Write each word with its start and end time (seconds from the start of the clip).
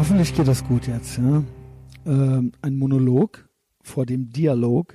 hoffentlich 0.00 0.34
geht 0.34 0.48
das 0.48 0.64
gut 0.64 0.86
jetzt. 0.86 1.18
Ja? 1.18 1.44
Ähm, 2.06 2.52
ein 2.62 2.78
Monolog 2.78 3.46
vor 3.82 4.06
dem 4.06 4.30
Dialog. 4.30 4.94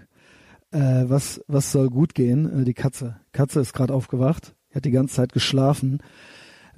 Äh, 0.71 1.03
was, 1.05 1.41
was 1.47 1.71
soll 1.71 1.91
gut 1.91 2.15
gehen? 2.15 2.61
Äh, 2.61 2.65
die 2.65 2.73
Katze. 2.73 3.17
Katze 3.31 3.59
ist 3.59 3.73
gerade 3.73 3.93
aufgewacht. 3.93 4.55
Hat 4.73 4.83
die 4.83 4.91
ganze 4.91 5.13
Zeit 5.13 5.31
geschlafen, 5.31 5.99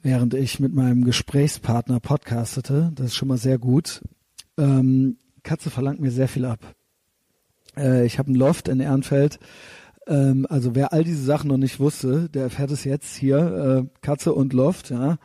während 0.01 0.33
ich 0.33 0.59
mit 0.59 0.73
meinem 0.73 1.05
Gesprächspartner 1.05 2.01
podcastete. 2.01 2.91
Das 2.95 3.07
ist 3.07 3.15
schon 3.15 3.29
mal 3.29 3.37
sehr 3.37 3.59
gut. 3.59 4.01
Ähm, 4.57 5.15
Katze 5.43 5.69
verlangt 5.69 6.01
mir 6.01 6.11
sehr 6.11 6.27
viel 6.27 6.43
ab. 6.43 6.75
Äh, 7.77 8.05
ich 8.05 8.19
habe 8.19 8.29
ein 8.29 8.35
Loft 8.35 8.67
in 8.67 8.81
Ehrenfeld. 8.81 9.39
Ähm, 10.05 10.45
also 10.49 10.75
wer 10.75 10.91
all 10.91 11.05
diese 11.05 11.23
Sachen 11.23 11.47
noch 11.47 11.57
nicht 11.57 11.79
wusste, 11.79 12.27
der 12.27 12.43
erfährt 12.43 12.71
es 12.71 12.83
jetzt 12.83 13.15
hier. 13.15 13.87
Äh, 13.87 13.99
Katze 14.01 14.33
und 14.33 14.51
Loft, 14.51 14.89
ja. 14.89 15.17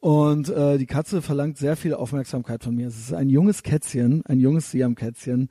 Und 0.00 0.48
äh, 0.48 0.78
die 0.78 0.86
Katze 0.86 1.22
verlangt 1.22 1.58
sehr 1.58 1.76
viel 1.76 1.94
Aufmerksamkeit 1.94 2.62
von 2.62 2.74
mir. 2.74 2.86
Es 2.86 2.98
ist 2.98 3.12
ein 3.12 3.28
junges 3.28 3.62
Kätzchen, 3.62 4.24
ein 4.26 4.38
junges 4.38 4.70
Siam-Kätzchen. 4.70 5.48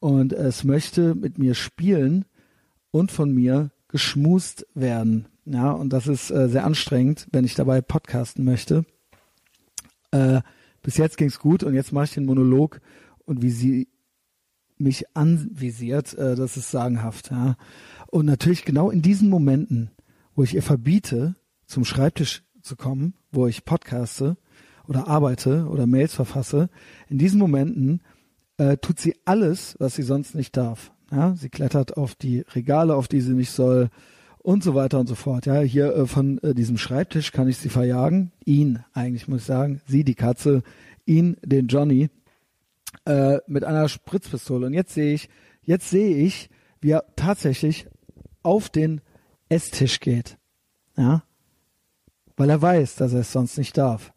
Und 0.00 0.32
es 0.32 0.64
möchte 0.64 1.14
mit 1.14 1.38
mir 1.38 1.54
spielen 1.54 2.24
und 2.90 3.12
von 3.12 3.32
mir 3.32 3.70
geschmust 3.88 4.66
werden. 4.74 5.28
Ja, 5.44 5.70
und 5.70 5.92
das 5.92 6.08
ist 6.08 6.30
äh, 6.30 6.48
sehr 6.48 6.64
anstrengend, 6.64 7.28
wenn 7.30 7.44
ich 7.44 7.54
dabei 7.54 7.80
podcasten 7.80 8.44
möchte. 8.44 8.84
Äh, 10.10 10.40
bis 10.82 10.96
jetzt 10.96 11.16
ging's 11.16 11.38
gut 11.38 11.62
und 11.62 11.74
jetzt 11.74 11.92
mache 11.92 12.06
ich 12.06 12.14
den 12.14 12.26
Monolog 12.26 12.80
und 13.24 13.42
wie 13.42 13.50
sie 13.50 13.88
mich 14.78 15.16
anvisiert, 15.16 16.14
äh, 16.14 16.34
das 16.34 16.56
ist 16.56 16.70
sagenhaft. 16.70 17.30
Ja. 17.30 17.56
Und 18.08 18.26
natürlich 18.26 18.64
genau 18.64 18.90
in 18.90 19.02
diesen 19.02 19.30
Momenten, 19.30 19.90
wo 20.34 20.42
ich 20.42 20.54
ihr 20.54 20.62
verbiete, 20.62 21.36
zum 21.66 21.84
Schreibtisch 21.84 22.42
zu 22.60 22.76
kommen, 22.76 23.14
wo 23.36 23.46
ich 23.46 23.64
podcaste 23.64 24.36
oder 24.88 25.08
arbeite 25.08 25.66
oder 25.68 25.86
Mails 25.86 26.14
verfasse, 26.14 26.68
in 27.08 27.18
diesen 27.18 27.38
Momenten 27.38 28.00
äh, 28.58 28.76
tut 28.78 28.98
sie 28.98 29.14
alles, 29.24 29.76
was 29.78 29.94
sie 29.94 30.02
sonst 30.02 30.34
nicht 30.34 30.56
darf. 30.56 30.92
Ja, 31.10 31.34
sie 31.36 31.48
klettert 31.48 31.96
auf 31.96 32.14
die 32.14 32.40
Regale, 32.54 32.96
auf 32.96 33.06
die 33.06 33.20
sie 33.20 33.34
nicht 33.34 33.50
soll 33.50 33.90
und 34.38 34.62
so 34.62 34.74
weiter 34.74 34.98
und 34.98 35.08
so 35.08 35.14
fort. 35.14 35.46
Ja, 35.46 35.60
hier 35.60 35.94
äh, 35.94 36.06
von 36.06 36.38
äh, 36.38 36.54
diesem 36.54 36.78
Schreibtisch 36.78 37.32
kann 37.32 37.48
ich 37.48 37.58
sie 37.58 37.68
verjagen. 37.68 38.32
Ihn 38.44 38.84
eigentlich 38.92 39.28
muss 39.28 39.40
ich 39.40 39.46
sagen, 39.46 39.80
sie 39.86 40.04
die 40.04 40.14
Katze, 40.14 40.62
ihn 41.04 41.36
den 41.44 41.68
Johnny 41.68 42.10
äh, 43.04 43.38
mit 43.46 43.64
einer 43.64 43.88
Spritzpistole. 43.88 44.66
Und 44.66 44.74
jetzt 44.74 44.94
sehe 44.94 45.14
ich, 45.14 45.28
jetzt 45.62 45.90
sehe 45.90 46.16
ich, 46.16 46.50
wie 46.80 46.90
er 46.90 47.04
tatsächlich 47.16 47.86
auf 48.42 48.68
den 48.68 49.00
Esstisch 49.48 50.00
geht. 50.00 50.38
Ja, 50.96 51.22
weil 52.36 52.50
er 52.50 52.62
weiß, 52.62 52.96
dass 52.96 53.12
er 53.12 53.20
es 53.20 53.32
sonst 53.32 53.58
nicht 53.58 53.76
darf. 53.76 54.12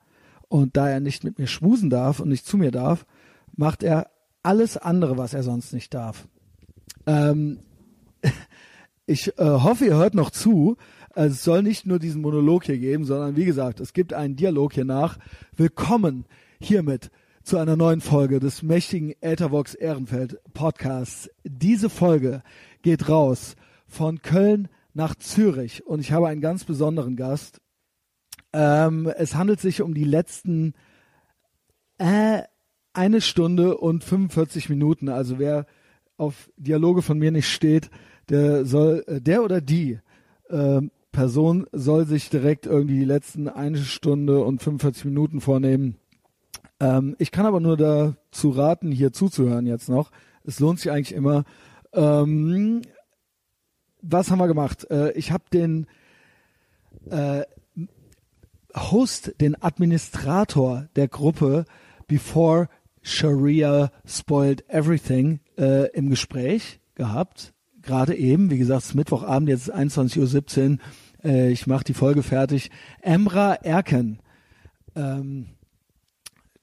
Und 0.48 0.78
da 0.78 0.90
er 0.90 1.00
nicht 1.00 1.24
mit 1.24 1.40
mir 1.40 1.48
schmusen 1.48 1.90
darf 1.90 2.20
und 2.20 2.30
nicht 2.30 2.46
zu 2.46 2.58
mir 2.58 2.72
darf, 2.72 3.06
macht 3.56 3.84
er 3.84 4.10
alles 4.44 4.78
andere, 4.78 5.18
was 5.18 5.34
er 5.34 5.44
sonst 5.44 5.74
nicht 5.74 5.94
darf. 5.94 6.28
Ähm, 7.06 7.60
ich 9.06 9.38
äh, 9.38 9.44
hoffe, 9.44 9.86
ihr 9.86 9.96
hört 9.96 10.16
noch 10.16 10.32
zu. 10.32 10.78
Es 11.16 11.44
soll 11.44 11.64
nicht 11.64 11.86
nur 11.86 12.00
diesen 12.00 12.22
Monolog 12.22 12.66
hier 12.66 12.78
geben, 12.78 13.04
sondern 13.04 13.36
wie 13.36 13.46
gesagt, 13.46 13.80
es 13.80 13.94
gibt 13.94 14.14
einen 14.14 14.36
Dialog 14.36 14.74
hier 14.74 14.86
nach. 14.86 15.18
Willkommen 15.56 16.26
hiermit 16.60 17.12
zu 17.44 17.58
einer 17.58 17.76
neuen 17.76 18.02
Folge 18.02 18.40
des 18.40 18.64
mächtigen 18.64 19.14
Ethervox 19.22 19.74
Ehrenfeld 19.74 20.40
Podcasts. 20.54 21.30
Diese 21.44 21.90
Folge 21.90 22.44
geht 22.82 23.10
raus 23.10 23.56
von 23.88 24.22
Köln 24.22 24.68
nach 24.94 25.16
Zürich 25.16 25.86
und 25.88 26.00
ich 26.00 26.12
habe 26.12 26.28
einen 26.28 26.42
ganz 26.42 26.64
besonderen 26.64 27.16
Gast. 27.16 27.60
Ähm, 28.54 29.12
es 29.18 29.36
handelt 29.36 29.60
sich 29.60 29.82
um 29.82 29.94
die 29.94 30.04
letzten 30.04 30.74
äh, 31.98 32.42
eine 32.94 33.22
Stunde 33.22 33.78
und 33.78 34.04
45 34.04 34.70
Minuten. 34.70 35.10
Also 35.10 35.40
wer 35.40 35.66
auf 36.18 36.50
Dialoge 36.58 37.02
von 37.02 37.20
mir 37.20 37.32
nicht 37.32 37.50
steht, 37.50 37.90
der 38.30 38.66
soll, 38.66 39.04
äh, 39.08 39.22
der 39.22 39.44
oder 39.44 39.62
die 39.62 40.00
äh, 40.50 40.82
Person 41.12 41.66
soll 41.72 42.06
sich 42.06 42.30
direkt 42.30 42.66
irgendwie 42.66 43.00
die 43.00 43.06
letzten 43.06 43.48
eine 43.48 43.78
Stunde 43.78 44.44
und 44.44 44.62
45 44.62 45.06
Minuten 45.06 45.42
vornehmen. 45.42 45.98
Ähm, 46.80 47.16
ich 47.20 47.32
kann 47.32 47.46
aber 47.46 47.60
nur 47.60 47.78
dazu 47.78 48.50
raten, 48.50 48.92
hier 48.92 49.12
zuzuhören 49.12 49.66
jetzt 49.66 49.90
noch. 49.90 50.12
Es 50.44 50.60
lohnt 50.60 50.80
sich 50.80 50.92
eigentlich 50.92 51.14
immer. 51.14 51.44
Ähm, 51.94 52.82
was 54.02 54.32
haben 54.32 54.40
wir 54.40 54.48
gemacht? 54.48 54.90
Äh, 54.90 55.12
ich 55.14 55.32
habe 55.32 55.44
den 55.52 55.88
äh, 57.10 57.44
Host, 58.80 59.34
den 59.42 59.62
Administrator 59.62 60.88
der 60.96 61.08
Gruppe 61.08 61.66
Before 62.08 62.70
Sharia 63.02 63.92
Spoiled 64.06 64.70
Everything 64.70 65.40
äh, 65.58 65.90
im 65.92 66.10
Gespräch 66.10 66.80
gehabt. 66.96 67.54
Gerade 67.82 68.16
eben, 68.16 68.50
wie 68.50 68.58
gesagt, 68.58 68.84
es 68.84 68.90
ist 68.90 68.96
Mittwochabend, 68.96 69.50
jetzt 69.50 69.70
ist 69.70 69.76
21.17 69.76 70.72
Uhr. 70.72 70.78
Äh, 71.24 71.52
ich 71.52 71.68
mache 71.68 71.84
die 71.84 71.94
Folge 71.94 72.24
fertig. 72.24 72.72
Emra 73.02 73.54
Erken, 73.54 74.20
ähm, 74.96 75.48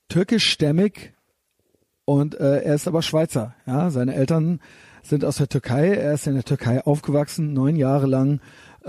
türkischstämmig 0.09 1.15
und 2.05 2.39
äh, 2.39 2.63
er 2.63 2.75
ist 2.75 2.87
aber 2.87 3.03
Schweizer. 3.03 3.55
Ja, 3.67 3.91
seine 3.91 4.15
Eltern 4.15 4.61
sind 5.03 5.25
aus 5.25 5.37
der 5.37 5.49
Türkei. 5.49 5.95
Er 5.95 6.15
ist 6.15 6.27
in 6.27 6.35
der 6.35 6.45
Türkei 6.45 6.85
aufgewachsen, 6.85 7.53
neun 7.53 7.77
Jahre 7.77 8.07
lang 8.07 8.41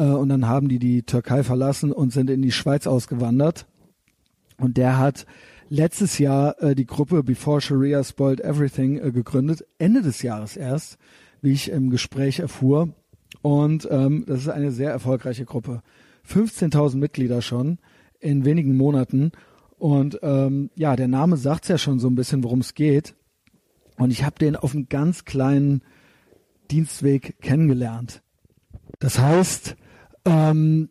und 0.03 0.29
dann 0.29 0.47
haben 0.47 0.69
die 0.69 0.79
die 0.79 1.03
Türkei 1.03 1.43
verlassen 1.43 1.91
und 1.91 2.11
sind 2.11 2.29
in 2.29 2.41
die 2.41 2.51
Schweiz 2.51 2.87
ausgewandert. 2.87 3.65
Und 4.57 4.77
der 4.77 4.97
hat 4.97 5.25
letztes 5.69 6.17
Jahr 6.17 6.61
äh, 6.61 6.75
die 6.75 6.85
Gruppe 6.85 7.23
Before 7.23 7.61
Sharia 7.61 8.03
Spoiled 8.03 8.41
Everything 8.41 8.97
äh, 8.99 9.11
gegründet, 9.11 9.65
Ende 9.77 10.01
des 10.01 10.21
Jahres 10.21 10.57
erst, 10.57 10.97
wie 11.41 11.51
ich 11.51 11.69
im 11.69 11.89
Gespräch 11.89 12.39
erfuhr. 12.39 12.89
Und 13.41 13.87
ähm, 13.91 14.23
das 14.27 14.41
ist 14.41 14.49
eine 14.49 14.71
sehr 14.71 14.91
erfolgreiche 14.91 15.45
Gruppe. 15.45 15.81
15.000 16.27 16.97
Mitglieder 16.97 17.41
schon 17.41 17.79
in 18.19 18.45
wenigen 18.45 18.75
Monaten. 18.75 19.31
Und 19.77 20.19
ähm, 20.23 20.71
ja, 20.75 20.95
der 20.95 21.07
Name 21.07 21.37
sagt's 21.37 21.67
ja 21.67 21.77
schon 21.77 21.99
so 21.99 22.09
ein 22.09 22.15
bisschen, 22.15 22.43
worum 22.43 22.59
es 22.59 22.73
geht. 22.73 23.15
Und 23.97 24.11
ich 24.11 24.23
habe 24.23 24.39
den 24.39 24.55
auf 24.55 24.73
einem 24.73 24.89
ganz 24.89 25.25
kleinen 25.25 25.81
Dienstweg 26.71 27.39
kennengelernt. 27.41 28.21
Das 28.99 29.19
heißt, 29.19 29.75
ähm, 30.27 30.89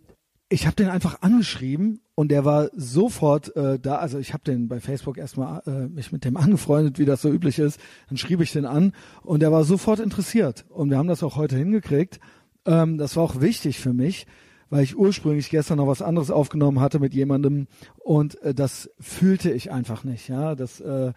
ich 0.49 0.67
habe 0.67 0.77
den 0.77 0.89
einfach 0.89 1.23
angeschrieben 1.23 2.01
und 2.15 2.31
der 2.31 2.45
war 2.45 2.71
sofort 2.75 3.55
äh, 3.57 3.79
da. 3.79 3.97
Also 3.97 4.19
ich 4.19 4.33
habe 4.33 4.45
den 4.45 4.69
bei 4.69 4.81
Facebook 4.81 5.19
erstmal 5.19 5.63
äh, 5.67 5.89
mich 5.89 6.13
mit 6.13 6.25
dem 6.25 6.37
angefreundet, 6.37 6.99
wie 6.99 7.05
das 7.05 7.23
so 7.23 7.31
üblich 7.31 7.59
ist. 7.59 7.81
Dann 8.09 8.17
schrieb 8.17 8.41
ich 8.41 8.53
den 8.53 8.65
an 8.65 8.93
und 9.23 9.41
der 9.41 9.53
war 9.53 9.65
sofort 9.65 10.01
interessiert. 10.01 10.65
Und 10.69 10.91
wir 10.91 10.99
haben 10.99 11.09
das 11.09 11.23
auch 11.23 11.37
heute 11.37 11.57
hingekriegt. 11.57 12.21
Ähm, 12.65 12.97
das 12.99 13.17
war 13.17 13.25
auch 13.25 13.41
wichtig 13.41 13.81
für 13.81 13.93
mich, 13.93 14.27
weil 14.71 14.85
ich 14.85 14.97
ursprünglich 14.97 15.51
gestern 15.51 15.79
noch 15.79 15.89
was 15.89 16.03
anderes 16.03 16.31
aufgenommen 16.31 16.81
hatte 16.81 17.01
mit 17.01 17.13
jemandem 17.13 17.67
und 17.99 18.41
äh, 18.43 18.55
das 18.55 18.91
fühlte 19.01 19.51
ich 19.51 19.73
einfach 19.73 20.05
nicht. 20.05 20.29
Ja, 20.29 20.55
das 20.55 20.81
äh, 20.81 21.13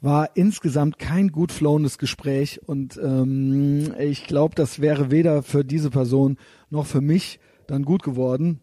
war 0.00 0.30
insgesamt 0.34 0.98
kein 0.98 1.28
gut 1.28 1.52
flowendes 1.52 1.98
Gespräch 1.98 2.60
und 2.66 2.98
ähm, 3.02 3.94
ich 3.98 4.26
glaube, 4.26 4.54
das 4.56 4.80
wäre 4.80 5.10
weder 5.10 5.42
für 5.42 5.64
diese 5.64 5.90
Person 5.90 6.36
noch 6.70 6.86
für 6.86 7.00
mich 7.00 7.38
dann 7.72 7.84
gut 7.84 8.02
geworden. 8.02 8.60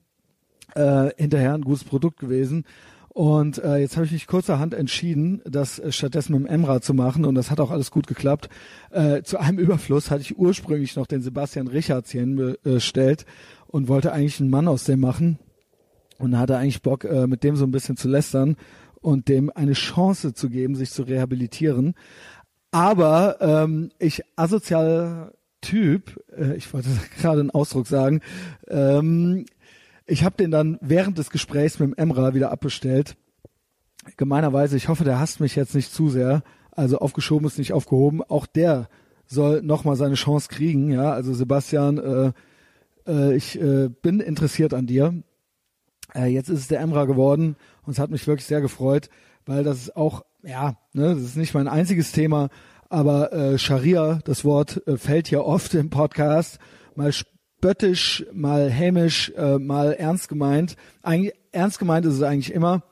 Äh, 0.76 1.10
hinterher 1.18 1.56
ein 1.56 1.64
gutes 1.64 1.84
Produkt 1.84 2.20
gewesen. 2.20 2.66
Und 3.10 3.58
äh, 3.58 3.78
jetzt 3.78 3.98
habe 3.98 4.06
ich 4.06 4.12
mich 4.12 4.28
kurzerhand 4.28 4.74
entschieden, 4.74 5.42
das 5.46 5.80
äh, 5.80 5.92
stattdessen 5.92 6.34
mit 6.34 6.44
dem 6.44 6.48
Emra 6.48 6.80
zu 6.80 6.94
machen 6.94 7.26
und 7.26 7.36
das 7.36 7.50
hat 7.50 7.60
auch 7.60 7.72
alles 7.72 7.90
gut 7.90 8.06
geklappt. 8.06 8.50
Äh, 8.92 9.24
zu 9.24 9.40
einem 9.40 9.58
Überfluss 9.60 10.12
hatte 10.12 10.22
ich 10.22 10.38
ursprünglich 10.38 10.96
noch 10.96 11.08
den 11.08 11.22
Sebastian 11.22 11.68
Richards 11.68 12.12
hier 12.12 12.56
bestellt 12.64 13.26
und 13.68 13.88
wollte 13.88 14.14
eigentlich 14.14 14.40
einen 14.40 14.52
Mann 14.52 14.68
aus 14.68 14.84
dem 14.84 15.00
machen 15.00 15.40
und 16.20 16.38
hatte 16.38 16.58
eigentlich 16.58 16.84
Bock, 16.84 17.04
äh, 17.04 17.26
mit 17.26 17.44
dem 17.44 17.56
so 17.56 17.66
ein 17.66 17.72
bisschen 17.72 17.98
zu 17.98 18.08
lästern 18.08 18.58
und 19.02 19.28
dem 19.28 19.52
eine 19.56 19.74
Chance 19.74 20.34
zu 20.34 20.50
geben, 20.50 20.76
sich 20.76 20.92
zu 20.92 21.02
rehabilitieren. 21.02 21.96
Aber 22.72 23.38
ähm, 23.42 23.90
ich 23.98 24.22
asozialer 24.36 25.34
Typ, 25.62 26.20
äh, 26.36 26.56
ich 26.56 26.72
wollte 26.74 26.90
gerade 27.20 27.42
einen 27.42 27.52
Ausdruck 27.52 27.88
sagen, 27.88 28.22
ähm, 28.68 29.46
ich 30.06 30.24
habe 30.24 30.38
den 30.38 30.52
dann 30.52 30.78
während 30.82 31.18
des 31.18 31.30
Gesprächs 31.30 31.80
mit 31.80 31.90
dem 31.90 31.96
Emra 31.96 32.34
wieder 32.34 32.52
abbestellt. 32.52 33.16
Gemeinerweise, 34.18 34.76
ich 34.76 34.88
hoffe, 34.88 35.04
der 35.04 35.20
hasst 35.20 35.40
mich 35.40 35.56
jetzt 35.56 35.76
nicht 35.76 35.94
zu 35.94 36.10
sehr. 36.10 36.42
Also 36.72 36.98
aufgeschoben 36.98 37.46
ist 37.46 37.60
nicht 37.60 37.74
aufgehoben. 37.74 38.24
Auch 38.24 38.48
der 38.48 38.90
soll 39.28 39.62
nochmal 39.62 39.96
seine 39.96 40.16
Chance 40.16 40.48
kriegen. 40.50 40.92
Ja, 40.92 41.12
also 41.12 41.34
Sebastian, 41.34 41.98
äh, 42.00 42.32
äh, 43.08 43.36
ich 43.36 43.62
äh, 43.62 43.90
bin 43.90 44.20
interessiert 44.20 44.74
an 44.74 44.88
dir. 44.88 45.14
Äh, 46.16 46.28
jetzt 46.28 46.50
ist 46.50 46.62
es 46.62 46.68
der 46.68 46.80
Emra 46.80 47.06
geworden 47.06 47.56
und 47.86 47.94
es 47.94 48.00
hat 48.00 48.10
mich 48.10 48.26
wirklich 48.26 48.48
sehr 48.48 48.62
gefreut, 48.62 49.10
weil 49.46 49.64
das 49.64 49.78
ist 49.78 49.96
auch, 49.96 50.26
ja, 50.42 50.78
ne, 50.94 51.14
das 51.14 51.24
ist 51.24 51.38
nicht 51.38 51.54
mein 51.54 51.68
einziges 51.68 52.12
Thema, 52.12 52.50
aber 52.90 53.32
äh, 53.32 53.58
Scharia, 53.58 54.20
das 54.26 54.44
Wort 54.44 54.86
äh, 54.88 54.98
fällt 54.98 55.28
hier 55.28 55.46
oft 55.46 55.74
im 55.76 55.90
Podcast, 55.90 56.60
mal 56.96 57.14
spöttisch, 57.14 58.26
mal 58.34 58.70
hämisch, 58.70 59.32
äh, 59.38 59.60
mal 59.60 59.94
ernst 59.94 60.28
gemeint. 60.28 60.76
Eigentlich 61.04 61.34
ernst 61.52 61.80
gemeint 61.80 62.06
ist 62.06 62.16
es 62.16 62.24
eigentlich 62.24 62.54
immer. 62.54 62.84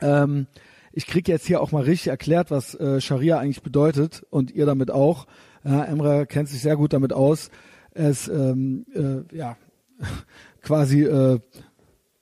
Ähm, 0.00 0.46
ich 0.92 1.06
krieg 1.06 1.28
jetzt 1.28 1.46
hier 1.46 1.60
auch 1.60 1.70
mal 1.70 1.82
richtig 1.82 2.08
erklärt, 2.08 2.50
was 2.50 2.74
äh, 2.74 3.00
Scharia 3.00 3.38
eigentlich 3.38 3.62
bedeutet 3.62 4.26
und 4.30 4.50
ihr 4.50 4.66
damit 4.66 4.90
auch. 4.90 5.26
Ja, 5.64 5.84
Emre 5.84 6.26
kennt 6.26 6.48
sich 6.48 6.60
sehr 6.60 6.76
gut 6.76 6.92
damit 6.92 7.12
aus. 7.12 7.50
Ist 7.94 8.28
ähm, 8.28 8.86
äh, 8.94 9.36
ja 9.36 9.56
quasi 10.62 11.04
äh, 11.04 11.38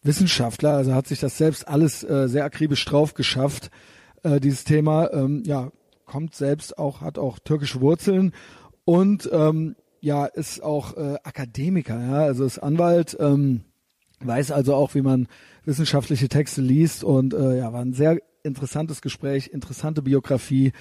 Wissenschaftler, 0.02 0.72
also 0.72 0.94
hat 0.94 1.06
sich 1.06 1.20
das 1.20 1.38
selbst 1.38 1.68
alles 1.68 2.02
äh, 2.02 2.28
sehr 2.28 2.44
akribisch 2.44 2.84
drauf 2.84 3.14
geschafft. 3.14 3.70
Äh, 4.22 4.40
dieses 4.40 4.64
Thema, 4.64 5.12
ähm, 5.12 5.42
ja, 5.46 5.70
kommt 6.08 6.34
selbst 6.34 6.78
auch, 6.78 7.00
hat 7.00 7.18
auch 7.18 7.38
türkische 7.38 7.80
Wurzeln 7.80 8.32
und 8.84 9.28
ähm, 9.32 9.76
ja, 10.00 10.26
ist 10.26 10.62
auch 10.62 10.96
äh, 10.96 11.16
Akademiker, 11.22 12.00
ja, 12.00 12.18
also 12.22 12.44
ist 12.44 12.58
Anwalt, 12.58 13.16
ähm, 13.20 13.62
weiß 14.20 14.50
also 14.50 14.74
auch, 14.74 14.94
wie 14.94 15.02
man 15.02 15.28
wissenschaftliche 15.64 16.28
Texte 16.28 16.62
liest 16.62 17.04
und 17.04 17.34
äh, 17.34 17.58
ja, 17.58 17.72
war 17.72 17.82
ein 17.82 17.92
sehr 17.92 18.18
interessantes 18.42 19.02
Gespräch, 19.02 19.48
interessante 19.48 20.02
Biografie 20.02 20.72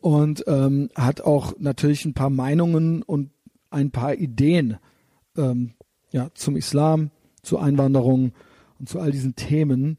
und 0.00 0.44
ähm, 0.46 0.90
hat 0.94 1.22
auch 1.22 1.54
natürlich 1.58 2.04
ein 2.04 2.14
paar 2.14 2.30
Meinungen 2.30 3.02
und 3.02 3.30
ein 3.70 3.90
paar 3.90 4.14
Ideen 4.14 4.76
ähm, 5.36 5.72
ja, 6.10 6.28
zum 6.34 6.56
Islam, 6.56 7.10
zur 7.42 7.62
Einwanderung 7.62 8.32
und 8.78 8.88
zu 8.88 9.00
all 9.00 9.10
diesen 9.10 9.36
Themen, 9.36 9.96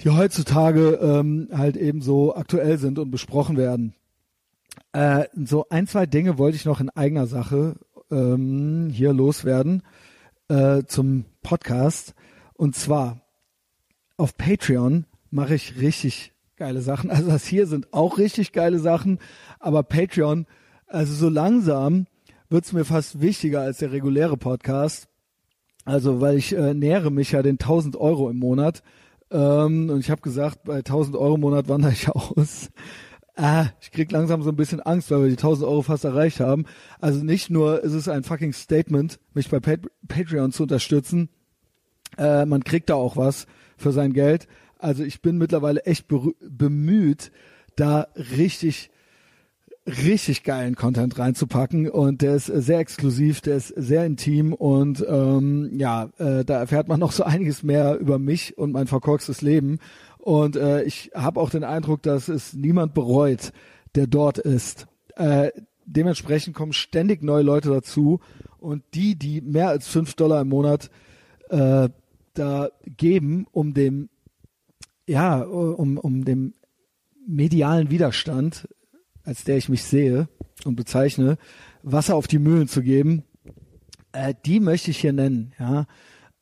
die 0.00 0.10
heutzutage 0.10 0.98
ähm, 1.00 1.48
halt 1.52 1.76
eben 1.76 2.02
so 2.02 2.34
aktuell 2.34 2.78
sind 2.78 2.98
und 2.98 3.10
besprochen 3.10 3.56
werden. 3.56 3.94
Äh, 4.92 5.24
so 5.34 5.66
ein, 5.70 5.86
zwei 5.86 6.06
Dinge 6.06 6.38
wollte 6.38 6.56
ich 6.56 6.64
noch 6.64 6.80
in 6.80 6.90
eigener 6.90 7.26
Sache 7.26 7.76
ähm, 8.10 8.90
hier 8.92 9.12
loswerden 9.12 9.82
äh, 10.48 10.82
zum 10.84 11.24
Podcast. 11.42 12.14
Und 12.54 12.76
zwar 12.76 13.20
auf 14.16 14.36
Patreon 14.36 15.06
mache 15.30 15.54
ich 15.54 15.80
richtig 15.80 16.32
geile 16.56 16.80
Sachen. 16.80 17.10
Also 17.10 17.30
das 17.30 17.46
hier 17.46 17.66
sind 17.66 17.92
auch 17.92 18.18
richtig 18.18 18.52
geile 18.52 18.78
Sachen, 18.78 19.18
aber 19.58 19.82
Patreon, 19.82 20.46
also 20.86 21.14
so 21.14 21.28
langsam 21.28 22.06
wird 22.48 22.64
es 22.64 22.72
mir 22.72 22.84
fast 22.84 23.20
wichtiger 23.20 23.60
als 23.60 23.78
der 23.78 23.92
reguläre 23.92 24.36
Podcast. 24.36 25.08
Also 25.84 26.20
weil 26.20 26.36
ich 26.36 26.54
äh, 26.54 26.72
nähere 26.72 27.10
mich 27.10 27.32
ja 27.32 27.42
den 27.42 27.54
1000 27.54 27.96
Euro 27.96 28.30
im 28.30 28.38
Monat 28.38 28.82
ähm, 29.34 29.90
und 29.90 29.98
ich 29.98 30.10
habe 30.10 30.22
gesagt, 30.22 30.62
bei 30.64 30.76
1000 30.76 31.16
Euro 31.16 31.34
im 31.34 31.40
Monat 31.40 31.68
wandere 31.68 31.92
ich 31.92 32.08
aus. 32.08 32.70
Ah, 33.36 33.66
ich 33.80 33.90
krieg 33.90 34.12
langsam 34.12 34.42
so 34.42 34.50
ein 34.50 34.56
bisschen 34.56 34.80
Angst, 34.80 35.10
weil 35.10 35.22
wir 35.22 35.28
die 35.28 35.32
1000 35.32 35.68
Euro 35.68 35.82
fast 35.82 36.04
erreicht 36.04 36.38
haben. 36.38 36.66
Also 37.00 37.24
nicht 37.24 37.50
nur 37.50 37.82
ist 37.82 37.92
es 37.92 38.08
ein 38.08 38.22
fucking 38.22 38.52
Statement, 38.52 39.18
mich 39.34 39.50
bei 39.50 39.58
Pat 39.58 39.80
Patreon 40.06 40.52
zu 40.52 40.62
unterstützen, 40.62 41.28
äh, 42.16 42.46
man 42.46 42.62
kriegt 42.62 42.90
da 42.90 42.94
auch 42.94 43.16
was 43.16 43.46
für 43.76 43.90
sein 43.90 44.12
Geld. 44.12 44.46
Also 44.78 45.02
ich 45.02 45.20
bin 45.20 45.36
mittlerweile 45.36 45.84
echt 45.84 46.06
bemüht, 46.06 47.32
da 47.74 48.06
richtig 48.36 48.90
richtig 49.86 50.44
geilen 50.44 50.76
Content 50.76 51.18
reinzupacken 51.18 51.90
und 51.90 52.22
der 52.22 52.36
ist 52.36 52.46
sehr 52.46 52.78
exklusiv, 52.78 53.40
der 53.42 53.56
ist 53.56 53.68
sehr 53.68 54.06
intim 54.06 54.54
und 54.54 55.04
ähm, 55.06 55.70
ja, 55.78 56.08
äh, 56.18 56.44
da 56.44 56.58
erfährt 56.58 56.88
man 56.88 57.00
noch 57.00 57.12
so 57.12 57.24
einiges 57.24 57.62
mehr 57.62 57.98
über 57.98 58.18
mich 58.18 58.56
und 58.56 58.72
mein 58.72 58.86
verkorkstes 58.86 59.42
Leben 59.42 59.78
und 60.18 60.56
äh, 60.56 60.82
ich 60.84 61.10
habe 61.14 61.40
auch 61.40 61.50
den 61.50 61.64
Eindruck, 61.64 62.02
dass 62.02 62.28
es 62.28 62.54
niemand 62.54 62.94
bereut, 62.94 63.52
der 63.94 64.06
dort 64.06 64.38
ist. 64.38 64.86
Äh, 65.16 65.50
dementsprechend 65.84 66.56
kommen 66.56 66.72
ständig 66.72 67.22
neue 67.22 67.42
Leute 67.42 67.68
dazu 67.68 68.20
und 68.58 68.82
die, 68.94 69.16
die 69.16 69.42
mehr 69.42 69.68
als 69.68 69.86
fünf 69.86 70.14
Dollar 70.14 70.40
im 70.40 70.48
Monat 70.48 70.90
äh, 71.50 71.90
da 72.32 72.70
geben, 72.96 73.46
um 73.52 73.74
dem 73.74 74.08
ja, 75.06 75.42
um, 75.42 75.98
um 75.98 76.24
dem 76.24 76.54
medialen 77.26 77.90
Widerstand 77.90 78.66
als 79.24 79.44
der 79.44 79.56
ich 79.56 79.68
mich 79.68 79.82
sehe 79.82 80.28
und 80.64 80.76
bezeichne, 80.76 81.38
Wasser 81.82 82.14
auf 82.14 82.26
die 82.26 82.38
Mühlen 82.38 82.68
zu 82.68 82.82
geben, 82.82 83.24
äh, 84.12 84.34
die 84.44 84.60
möchte 84.60 84.90
ich 84.90 84.98
hier 84.98 85.12
nennen. 85.12 85.52
Ja, 85.58 85.86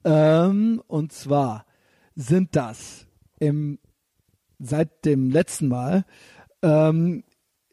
ähm, 0.04 0.82
und 0.86 1.12
zwar 1.12 1.66
sind 2.14 2.54
das 2.56 3.06
im 3.38 3.78
seit 4.58 5.04
dem 5.04 5.30
letzten 5.30 5.68
Mal 5.68 6.04
ähm, 6.62 7.24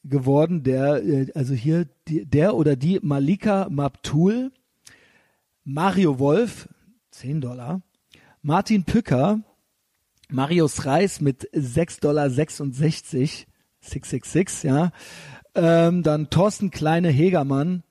geworden 0.03 0.63
der, 0.63 1.03
äh, 1.03 1.31
also 1.35 1.53
hier 1.53 1.87
die, 2.07 2.25
der 2.25 2.55
oder 2.55 2.75
die 2.75 2.99
Malika 3.01 3.67
Mabtul, 3.69 4.51
Mario 5.63 6.17
Wolf, 6.19 6.67
10 7.11 7.41
Dollar, 7.41 7.81
Martin 8.41 8.85
Pücker, 8.85 9.41
Marius 10.29 10.85
Reis 10.85 11.21
mit 11.21 11.49
6,66 11.53 11.99
Dollar, 12.01 12.29
666, 13.81 14.63
ja. 14.63 14.91
Ähm, 15.55 16.03
dann 16.03 16.29
Thorsten 16.29 16.71
Kleine 16.71 17.09
Hegermann, 17.09 17.83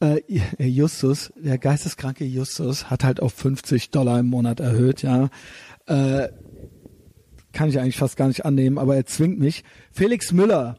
äh, 0.00 0.20
Justus, 0.58 1.32
der 1.36 1.58
geisteskranke 1.58 2.24
Justus, 2.24 2.90
hat 2.90 3.04
halt 3.04 3.20
auf 3.20 3.32
50 3.32 3.90
Dollar 3.90 4.18
im 4.18 4.26
Monat 4.26 4.60
erhöht, 4.60 5.02
ja. 5.02 5.30
Äh, 5.86 6.28
kann 7.52 7.68
ich 7.68 7.78
eigentlich 7.78 7.96
fast 7.98 8.16
gar 8.16 8.28
nicht 8.28 8.44
annehmen, 8.44 8.78
aber 8.78 8.96
er 8.96 9.06
zwingt 9.06 9.38
mich. 9.38 9.64
Felix 9.92 10.32
Müller, 10.32 10.78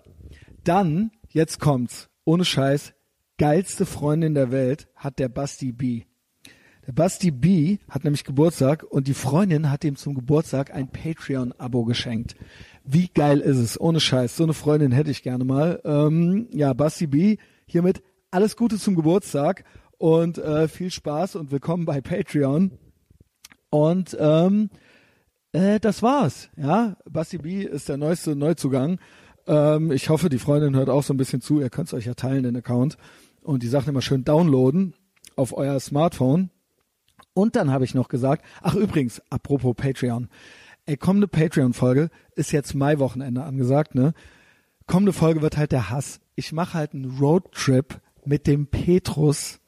dann, 0.63 1.11
jetzt 1.29 1.59
kommt's, 1.59 2.09
ohne 2.25 2.45
Scheiß, 2.45 2.93
geilste 3.37 3.85
Freundin 3.85 4.33
der 4.33 4.51
Welt 4.51 4.87
hat 4.95 5.19
der 5.19 5.29
Basti 5.29 5.71
B. 5.71 6.03
Der 6.85 6.91
Basti 6.91 7.31
B 7.31 7.77
hat 7.87 8.03
nämlich 8.03 8.25
Geburtstag 8.25 8.83
und 8.83 9.07
die 9.07 9.13
Freundin 9.13 9.69
hat 9.69 9.85
ihm 9.85 9.95
zum 9.95 10.15
Geburtstag 10.15 10.73
ein 10.73 10.89
Patreon-Abo 10.89 11.85
geschenkt. 11.85 12.35
Wie 12.85 13.07
geil 13.07 13.39
ist 13.39 13.57
es? 13.57 13.79
Ohne 13.79 14.01
Scheiß. 14.01 14.35
So 14.35 14.43
eine 14.43 14.53
Freundin 14.53 14.91
hätte 14.91 15.09
ich 15.09 15.23
gerne 15.23 15.45
mal. 15.45 15.79
Ähm, 15.85 16.49
ja, 16.51 16.73
Basti 16.73 17.07
B, 17.07 17.37
hiermit 17.65 18.03
alles 18.29 18.57
Gute 18.57 18.77
zum 18.77 18.95
Geburtstag 18.95 19.63
und 19.97 20.37
äh, 20.37 20.67
viel 20.67 20.91
Spaß 20.91 21.37
und 21.37 21.51
willkommen 21.51 21.85
bei 21.85 22.01
Patreon. 22.01 22.71
Und 23.69 24.17
ähm, 24.19 24.69
äh, 25.53 25.79
das 25.79 26.03
war's. 26.03 26.49
Ja, 26.57 26.97
Basti 27.09 27.37
B 27.37 27.63
ist 27.63 27.87
der 27.87 27.95
neueste 27.95 28.35
Neuzugang. 28.35 28.99
Ähm, 29.47 29.93
ich 29.93 30.09
hoffe, 30.09 30.27
die 30.27 30.39
Freundin 30.39 30.75
hört 30.75 30.89
auch 30.89 31.03
so 31.03 31.13
ein 31.13 31.17
bisschen 31.17 31.39
zu. 31.39 31.61
Ihr 31.61 31.69
könnt 31.69 31.87
es 31.87 31.93
euch 31.93 32.05
ja 32.05 32.15
teilen, 32.15 32.43
den 32.43 32.57
Account. 32.57 32.97
Und 33.43 33.63
die 33.63 33.69
Sachen 33.69 33.89
immer 33.89 34.01
schön 34.01 34.25
downloaden 34.25 34.93
auf 35.37 35.55
euer 35.55 35.79
Smartphone. 35.79 36.49
Und 37.33 37.55
dann 37.55 37.71
habe 37.71 37.85
ich 37.85 37.95
noch 37.95 38.09
gesagt, 38.09 38.43
ach 38.61 38.75
übrigens, 38.75 39.21
apropos 39.29 39.73
Patreon. 39.73 40.27
Ey, 40.85 40.97
kommende 40.97 41.29
Patreon-Folge 41.29 42.09
ist 42.35 42.51
jetzt 42.51 42.75
Mai-Wochenende 42.75 43.43
angesagt, 43.43 43.95
ne? 43.95 44.13
Kommende 44.85 45.13
Folge 45.13 45.41
wird 45.41 45.55
halt 45.55 45.71
der 45.71 45.89
Hass. 45.89 46.19
Ich 46.35 46.51
mache 46.51 46.73
halt 46.73 46.93
einen 46.93 47.17
Roadtrip 47.19 48.01
mit 48.25 48.47
dem 48.47 48.67
Petrus 48.67 49.61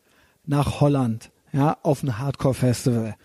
nach 0.45 0.81
Holland, 0.81 1.31
ja, 1.53 1.77
auf 1.83 2.03
ein 2.03 2.17
Hardcore-Festival. 2.17 3.15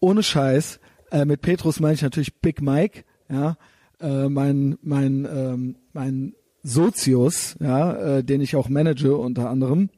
Ohne 0.00 0.22
Scheiß. 0.22 0.80
Äh, 1.10 1.26
mit 1.26 1.42
Petrus 1.42 1.78
meine 1.78 1.94
ich 1.94 2.02
natürlich 2.02 2.40
Big 2.40 2.62
Mike, 2.62 3.04
ja, 3.28 3.58
äh, 4.00 4.28
mein, 4.30 4.78
mein, 4.80 5.28
ähm, 5.30 5.76
mein 5.92 6.34
Sozius, 6.62 7.56
ja, 7.60 8.18
äh, 8.18 8.24
den 8.24 8.40
ich 8.40 8.56
auch 8.56 8.70
manage 8.70 9.14
unter 9.14 9.50
anderem. 9.50 9.90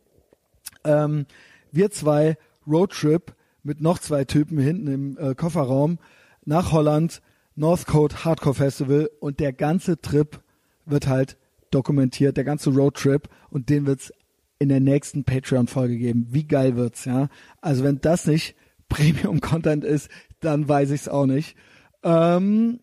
Ähm, 0.82 1.26
wir 1.70 1.92
zwei 1.92 2.36
Roadtrip 2.66 3.36
mit 3.62 3.80
noch 3.80 4.00
zwei 4.00 4.24
Typen 4.24 4.58
hinten 4.58 4.86
im 4.88 5.18
äh, 5.18 5.34
Kofferraum 5.36 5.98
nach 6.44 6.72
Holland, 6.72 7.22
Northcote 7.54 8.24
Hardcore 8.24 8.54
Festival 8.54 9.10
und 9.20 9.40
der 9.40 9.52
ganze 9.52 10.00
Trip 10.00 10.40
wird 10.86 11.06
halt 11.06 11.36
dokumentiert, 11.70 12.36
der 12.36 12.44
ganze 12.44 12.70
Roadtrip 12.70 13.28
und 13.50 13.68
den 13.68 13.86
wird's 13.86 14.12
in 14.58 14.68
der 14.68 14.80
nächsten 14.80 15.24
Patreon-Folge 15.24 15.96
geben. 15.96 16.26
Wie 16.30 16.44
geil 16.44 16.76
wird's, 16.76 17.04
ja? 17.04 17.28
Also 17.60 17.84
wenn 17.84 18.00
das 18.00 18.26
nicht 18.26 18.54
Premium-Content 18.88 19.84
ist, 19.84 20.08
dann 20.40 20.68
weiß 20.68 20.90
ich's 20.90 21.08
auch 21.08 21.26
nicht. 21.26 21.56
Ähm, 22.02 22.80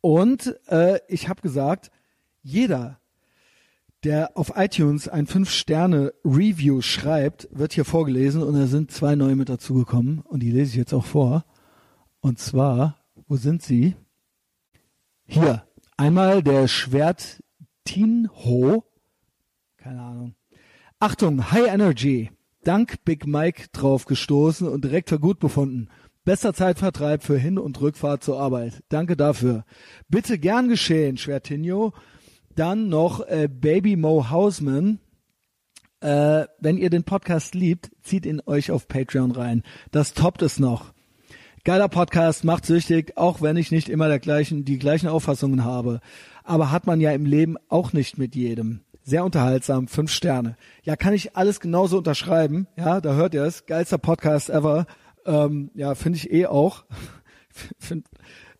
und 0.00 0.58
äh, 0.68 0.98
ich 1.08 1.28
habe 1.28 1.42
gesagt, 1.42 1.90
jeder, 2.42 3.00
der 4.02 4.36
auf 4.36 4.52
iTunes 4.56 5.08
ein 5.08 5.26
5-Sterne-Review 5.26 6.82
schreibt, 6.82 7.48
wird 7.50 7.72
hier 7.72 7.84
vorgelesen 7.84 8.42
und 8.42 8.54
da 8.54 8.66
sind 8.66 8.90
zwei 8.90 9.14
neue 9.14 9.36
mit 9.36 9.48
dazugekommen 9.48 10.20
und 10.20 10.40
die 10.40 10.50
lese 10.50 10.72
ich 10.72 10.76
jetzt 10.76 10.92
auch 10.92 11.06
vor. 11.06 11.44
Und 12.24 12.38
zwar, 12.38 12.96
wo 13.28 13.36
sind 13.36 13.62
sie? 13.62 13.96
Hier. 15.26 15.68
Einmal 15.98 16.42
der 16.42 16.68
Schwert 16.68 17.42
Tinho. 17.84 18.82
Keine 19.76 20.00
Ahnung. 20.00 20.34
Achtung, 20.98 21.50
High 21.50 21.68
Energy. 21.68 22.30
Dank 22.62 23.04
Big 23.04 23.26
Mike 23.26 23.66
drauf 23.72 24.06
gestoßen 24.06 24.66
und 24.66 24.84
direkt 24.84 25.10
für 25.10 25.20
gut 25.20 25.38
befunden. 25.38 25.90
Bester 26.24 26.54
Zeitvertreib 26.54 27.22
für 27.22 27.36
Hin- 27.36 27.58
und 27.58 27.78
Rückfahrt 27.82 28.24
zur 28.24 28.40
Arbeit. 28.40 28.82
Danke 28.88 29.18
dafür. 29.18 29.66
Bitte 30.08 30.38
gern 30.38 30.70
geschehen, 30.70 31.18
Schwertinho. 31.18 31.92
Dann 32.54 32.88
noch 32.88 33.20
äh, 33.28 33.50
Baby 33.52 33.96
Mo 33.96 34.30
Hausman. 34.30 34.98
Äh, 36.00 36.46
wenn 36.58 36.78
ihr 36.78 36.88
den 36.88 37.04
Podcast 37.04 37.54
liebt, 37.54 37.90
zieht 38.02 38.24
ihn 38.24 38.40
euch 38.46 38.70
auf 38.70 38.88
Patreon 38.88 39.32
rein. 39.32 39.62
Das 39.90 40.14
toppt 40.14 40.40
es 40.40 40.58
noch. 40.58 40.93
Geiler 41.64 41.88
Podcast, 41.88 42.44
macht 42.44 42.66
süchtig, 42.66 43.16
auch 43.16 43.40
wenn 43.40 43.56
ich 43.56 43.70
nicht 43.70 43.88
immer 43.88 44.08
der 44.08 44.18
gleichen, 44.18 44.66
die 44.66 44.78
gleichen 44.78 45.08
Auffassungen 45.08 45.64
habe. 45.64 46.00
Aber 46.42 46.70
hat 46.70 46.86
man 46.86 47.00
ja 47.00 47.12
im 47.12 47.24
Leben 47.24 47.56
auch 47.70 47.94
nicht 47.94 48.18
mit 48.18 48.36
jedem. 48.36 48.82
Sehr 49.02 49.24
unterhaltsam, 49.24 49.88
fünf 49.88 50.10
Sterne. 50.10 50.58
Ja, 50.82 50.94
kann 50.94 51.14
ich 51.14 51.36
alles 51.36 51.60
genauso 51.60 51.96
unterschreiben. 51.96 52.66
Ja, 52.76 53.00
da 53.00 53.14
hört 53.14 53.32
ihr 53.32 53.44
es. 53.44 53.64
Geilster 53.64 53.96
Podcast 53.96 54.50
ever. 54.50 54.84
Ähm, 55.24 55.70
ja, 55.74 55.94
finde 55.94 56.18
ich 56.18 56.30
eh 56.30 56.44
auch. 56.44 56.84
Find, 57.78 58.08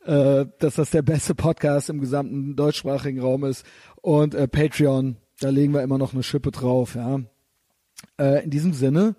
äh, 0.06 0.46
dass 0.58 0.76
das 0.76 0.88
der 0.88 1.02
beste 1.02 1.34
Podcast 1.34 1.90
im 1.90 2.00
gesamten 2.00 2.56
deutschsprachigen 2.56 3.20
Raum 3.20 3.44
ist. 3.44 3.66
Und 4.00 4.34
äh, 4.34 4.48
Patreon, 4.48 5.16
da 5.40 5.50
legen 5.50 5.74
wir 5.74 5.82
immer 5.82 5.98
noch 5.98 6.14
eine 6.14 6.22
Schippe 6.22 6.52
drauf, 6.52 6.94
ja. 6.94 7.20
Äh, 8.18 8.44
in 8.44 8.50
diesem 8.50 8.72
Sinne, 8.72 9.14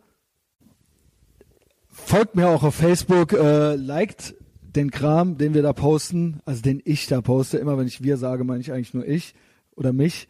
folgt 1.95 2.35
mir 2.35 2.49
auch 2.49 2.63
auf 2.63 2.75
Facebook, 2.75 3.33
äh, 3.33 3.75
liked 3.75 4.35
den 4.61 4.91
Kram, 4.91 5.37
den 5.37 5.53
wir 5.53 5.63
da 5.63 5.73
posten, 5.73 6.41
also 6.45 6.61
den 6.61 6.81
ich 6.83 7.07
da 7.07 7.21
poste. 7.21 7.57
Immer 7.57 7.77
wenn 7.77 7.87
ich 7.87 8.03
wir 8.03 8.17
sage, 8.17 8.43
meine 8.43 8.59
ich 8.59 8.71
eigentlich 8.71 8.93
nur 8.93 9.07
ich 9.07 9.33
oder 9.75 9.93
mich. 9.93 10.27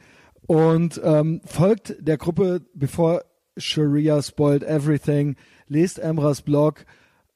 Und 0.47 1.01
ähm, 1.03 1.41
folgt 1.45 1.95
der 1.99 2.17
Gruppe 2.17 2.61
Before 2.73 3.25
Sharia 3.57 4.21
Spoiled 4.21 4.63
Everything, 4.63 5.35
lest 5.67 5.97
Emras 5.97 6.41
Blog, 6.41 6.85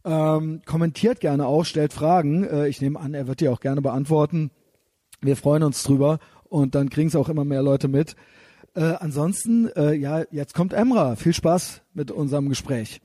ähm, 0.05 0.61
kommentiert 0.65 1.19
gerne 1.19 1.47
auch, 1.47 1.65
stellt 1.65 1.93
Fragen. 1.93 2.43
Äh, 2.43 2.67
ich 2.67 2.81
nehme 2.81 2.99
an, 2.99 3.13
er 3.13 3.27
wird 3.27 3.41
die 3.41 3.49
auch 3.49 3.59
gerne 3.59 3.81
beantworten. 3.81 4.51
Wir 5.21 5.35
freuen 5.35 5.63
uns 5.63 5.83
drüber 5.83 6.19
und 6.43 6.75
dann 6.75 6.89
kriegen 6.89 7.09
es 7.09 7.15
auch 7.15 7.29
immer 7.29 7.45
mehr 7.45 7.63
Leute 7.63 7.87
mit. 7.87 8.15
Äh, 8.75 8.93
ansonsten, 8.99 9.67
äh, 9.75 9.93
ja, 9.93 10.23
jetzt 10.31 10.53
kommt 10.53 10.73
Emra. 10.73 11.15
Viel 11.15 11.33
Spaß 11.33 11.81
mit 11.93 12.11
unserem 12.11 12.47
Gespräch. 12.47 13.01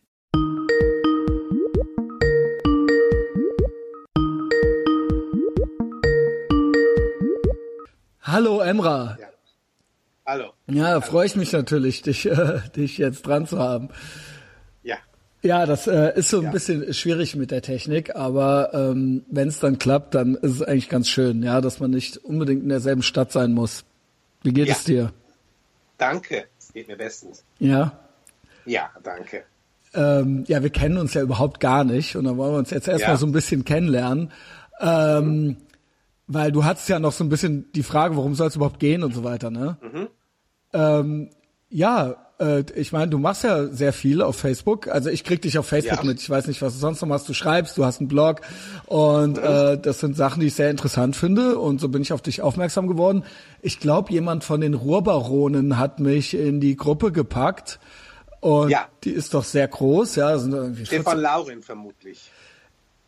Hallo 8.35 8.59
Emra. 8.59 9.17
Ja. 9.21 9.29
Hallo. 10.27 10.55
Ja, 10.67 11.01
freue 11.01 11.25
ich 11.25 11.37
mich 11.37 11.53
natürlich, 11.53 12.03
dich, 12.03 12.27
äh, 12.27 12.63
dich 12.75 12.99
jetzt 12.99 13.25
dran 13.25 13.47
zu 13.47 13.61
haben. 13.61 13.91
Ja. 14.83 14.97
Ja, 15.43 15.67
das 15.67 15.87
äh, 15.87 16.19
ist 16.19 16.31
so 16.31 16.39
ein 16.39 16.47
ja. 16.47 16.51
bisschen 16.51 16.93
schwierig 16.93 17.37
mit 17.37 17.53
der 17.53 17.63
Technik, 17.63 18.17
aber 18.17 18.75
ähm, 18.75 19.25
wenn 19.31 19.47
es 19.47 19.61
dann 19.61 19.79
klappt, 19.79 20.17
dann 20.17 20.35
ist 20.35 20.51
es 20.51 20.63
eigentlich 20.63 20.89
ganz 20.89 21.09
schön, 21.09 21.45
ja, 21.45 21.61
dass 21.61 21.79
man 21.79 21.93
nicht 21.93 22.17
unbedingt 22.17 22.65
in 22.65 22.71
derselben 22.71 23.05
Stadt 23.05 23.31
sein 23.31 23.53
muss. 23.53 23.85
Wie 24.43 24.53
geht 24.53 24.67
ja. 24.67 24.75
es 24.75 24.83
dir? 24.83 25.13
Danke, 25.97 26.47
es 26.59 26.73
geht 26.73 26.89
mir 26.89 26.97
bestens. 26.97 27.45
Ja. 27.61 27.97
Ja, 28.67 28.91
danke. 29.05 29.45
Ähm, 29.95 30.43
ja, 30.49 30.61
wir 30.61 30.71
kennen 30.71 30.99
uns 30.99 31.15
ja 31.15 31.23
überhaupt 31.23 31.61
gar 31.61 31.85
nicht 31.85 32.17
und 32.17 32.25
dann 32.25 32.37
wollen 32.37 32.55
wir 32.55 32.59
uns 32.59 32.71
jetzt 32.71 32.89
erstmal 32.89 33.13
ja. 33.13 33.17
so 33.17 33.27
ein 33.27 33.33
bisschen 33.33 33.65
kennenlernen. 33.65 34.33
Ähm, 34.81 35.47
mhm. 35.47 35.57
Weil 36.27 36.53
du 36.53 36.65
hattest 36.65 36.89
ja 36.89 36.99
noch 36.99 37.13
so 37.13 37.23
ein 37.23 37.29
bisschen 37.29 37.71
die 37.73 37.83
Frage, 37.83 38.17
worum 38.17 38.35
soll 38.35 38.49
es 38.49 38.57
überhaupt 38.57 38.81
gehen 38.81 39.03
und 39.03 39.15
so 39.15 39.25
weiter, 39.25 39.51
ne? 39.51 39.77
Mhm. 39.83 40.09
Ähm, 40.73 41.31
ja, 41.69 42.17
äh, 42.41 42.65
ich 42.75 42.93
meine, 42.93 43.09
du 43.09 43.19
machst 43.19 43.45
ja 43.45 43.67
sehr 43.67 43.93
viel 43.93 44.23
auf 44.23 44.37
Facebook. 44.37 44.89
Also 44.89 45.11
ich 45.11 45.25
krieg 45.25 45.43
dich 45.43 45.59
auf 45.59 45.67
Facebook 45.67 45.99
ja. 45.99 46.05
mit. 46.05 46.21
Ich 46.21 46.29
weiß 46.29 46.47
nicht, 46.47 46.63
was 46.63 46.75
du 46.75 46.79
sonst 46.79 47.01
noch 47.01 47.09
machst. 47.09 47.29
Du 47.29 47.35
schreibst, 47.35 47.77
du 47.77 47.85
hast 47.85 48.01
einen 48.01 48.09
Blog 48.09 48.41
und 48.87 49.37
mhm. 49.39 49.45
äh, 49.45 49.79
das 49.79 50.01
sind 50.01 50.17
Sachen, 50.17 50.41
die 50.41 50.49
ich 50.49 50.55
sehr 50.55 50.71
interessant 50.71 51.17
finde 51.17 51.59
und 51.59 51.81
so 51.81 51.89
bin 51.89 52.03
ich 52.03 52.13
auf 52.13 52.23
dich 52.23 52.43
aufmerksam 52.43 52.87
geworden. 52.87 53.25
Ich 53.61 53.81
glaube, 53.81 54.13
jemand 54.13 54.45
von 54.45 54.61
den 54.61 54.75
Ruhrbaronen 54.75 55.79
hat 55.79 56.01
mich 56.01 56.35
in 56.35 56.61
die 56.61 56.77
Gruppe 56.77 57.13
gepackt 57.13 57.79
und 58.41 58.71
ja. 58.71 58.89
die 59.05 59.11
ist 59.11 59.35
doch 59.35 59.45
sehr 59.45 59.69
groß. 59.69 60.17
Ja, 60.17 60.37
sind 60.39 60.53
irgendwie 60.53 60.87
Stefan 60.87 61.21
Laurin 61.21 61.63
vermutlich 61.63 62.31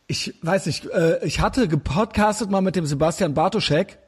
ich 0.07 0.35
weiß 0.43 0.67
nicht, 0.67 0.87
äh, 0.87 1.25
ich 1.25 1.41
hatte 1.41 1.69
gepodcastet 1.69 2.51
mal 2.51 2.61
mit 2.61 2.77
dem 2.77 2.87
Sebastian 2.87 3.35
Bartoschek 3.35 3.99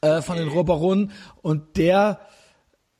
äh, 0.00 0.22
von 0.22 0.36
den 0.36 0.48
Ruhrbaronen 0.48 1.12
und 1.42 1.76
der, 1.76 2.20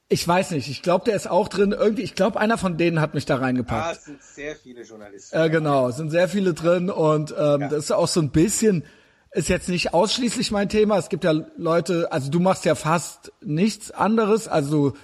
ich 0.08 0.26
weiß 0.26 0.50
nicht, 0.52 0.68
ich 0.68 0.82
glaube, 0.82 1.04
der 1.04 1.14
ist 1.14 1.30
auch 1.30 1.48
drin. 1.48 1.72
Irgendwie, 1.72 2.02
ich 2.02 2.14
glaube, 2.14 2.40
einer 2.40 2.58
von 2.58 2.76
denen 2.76 3.00
hat 3.00 3.14
mich 3.14 3.24
da 3.24 3.36
reingepackt. 3.36 3.86
Ah, 3.86 3.92
es 3.92 4.04
sind 4.04 4.22
sehr 4.22 4.56
viele 4.56 4.82
Journalisten. 4.82 5.36
Äh, 5.36 5.50
genau, 5.50 5.88
es 5.88 5.96
sind 5.96 6.10
sehr 6.10 6.28
viele 6.28 6.54
drin 6.54 6.90
und 6.90 7.34
ähm, 7.38 7.60
ja. 7.60 7.68
das 7.68 7.84
ist 7.84 7.92
auch 7.92 8.08
so 8.08 8.20
ein 8.20 8.30
bisschen, 8.30 8.84
ist 9.32 9.48
jetzt 9.48 9.68
nicht 9.68 9.94
ausschließlich 9.94 10.50
mein 10.50 10.68
Thema. 10.68 10.98
Es 10.98 11.10
gibt 11.10 11.22
ja 11.22 11.32
Leute, 11.56 12.10
also 12.10 12.30
du 12.30 12.40
machst 12.40 12.64
ja 12.64 12.74
fast 12.74 13.32
nichts 13.40 13.92
anderes, 13.92 14.48
also 14.48 14.94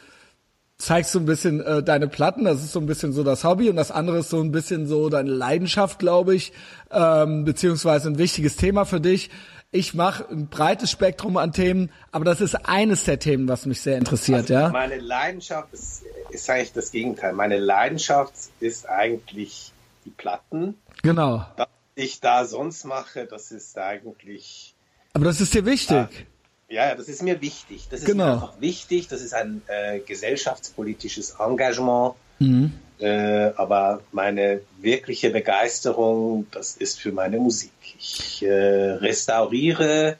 zeigst 0.78 1.14
du 1.14 1.20
ein 1.20 1.26
bisschen 1.26 1.60
äh, 1.60 1.82
deine 1.82 2.08
Platten, 2.08 2.44
das 2.44 2.62
ist 2.62 2.72
so 2.72 2.80
ein 2.80 2.86
bisschen 2.86 3.12
so 3.12 3.22
das 3.22 3.44
Hobby 3.44 3.70
und 3.70 3.76
das 3.76 3.90
andere 3.90 4.18
ist 4.18 4.30
so 4.30 4.40
ein 4.40 4.52
bisschen 4.52 4.86
so 4.86 5.08
deine 5.08 5.30
Leidenschaft, 5.30 5.98
glaube 5.98 6.34
ich, 6.34 6.52
ähm, 6.90 7.44
beziehungsweise 7.44 8.08
ein 8.08 8.18
wichtiges 8.18 8.56
Thema 8.56 8.84
für 8.84 9.00
dich. 9.00 9.30
Ich 9.70 9.94
mache 9.94 10.28
ein 10.30 10.48
breites 10.48 10.90
Spektrum 10.90 11.36
an 11.36 11.52
Themen, 11.52 11.90
aber 12.12 12.24
das 12.24 12.40
ist 12.40 12.54
eines 12.54 13.04
der 13.04 13.18
Themen, 13.18 13.48
was 13.48 13.66
mich 13.66 13.80
sehr 13.80 13.98
interessiert, 13.98 14.42
also 14.42 14.54
ja. 14.54 14.68
Meine 14.68 14.98
Leidenschaft 14.98 15.72
ist, 15.72 16.04
ist 16.30 16.48
eigentlich 16.48 16.72
das 16.72 16.90
Gegenteil. 16.92 17.32
Meine 17.32 17.58
Leidenschaft 17.58 18.34
ist 18.60 18.88
eigentlich 18.88 19.72
die 20.04 20.10
Platten. 20.10 20.76
Genau. 21.02 21.46
Was 21.56 21.68
ich 21.96 22.20
da 22.20 22.44
sonst 22.44 22.84
mache, 22.84 23.26
das 23.26 23.50
ist 23.50 23.76
eigentlich. 23.78 24.74
Aber 25.12 25.24
das 25.24 25.40
ist 25.40 25.54
dir 25.54 25.64
wichtig. 25.64 25.96
Äh, 25.96 26.33
ja, 26.74 26.94
das 26.94 27.08
ist 27.08 27.22
mir 27.22 27.40
wichtig. 27.40 27.86
Das 27.88 28.00
ist 28.00 28.06
genau. 28.06 28.24
mir 28.24 28.32
einfach 28.32 28.60
wichtig. 28.60 29.08
Das 29.08 29.22
ist 29.22 29.32
ein 29.32 29.62
äh, 29.68 30.00
gesellschaftspolitisches 30.00 31.36
Engagement. 31.38 32.14
Mhm. 32.40 32.72
Äh, 32.98 33.52
aber 33.56 34.00
meine 34.12 34.60
wirkliche 34.80 35.30
Begeisterung, 35.30 36.46
das 36.50 36.76
ist 36.76 37.00
für 37.00 37.12
meine 37.12 37.38
Musik. 37.38 37.70
Ich 37.98 38.42
äh, 38.42 38.50
restauriere 38.50 40.16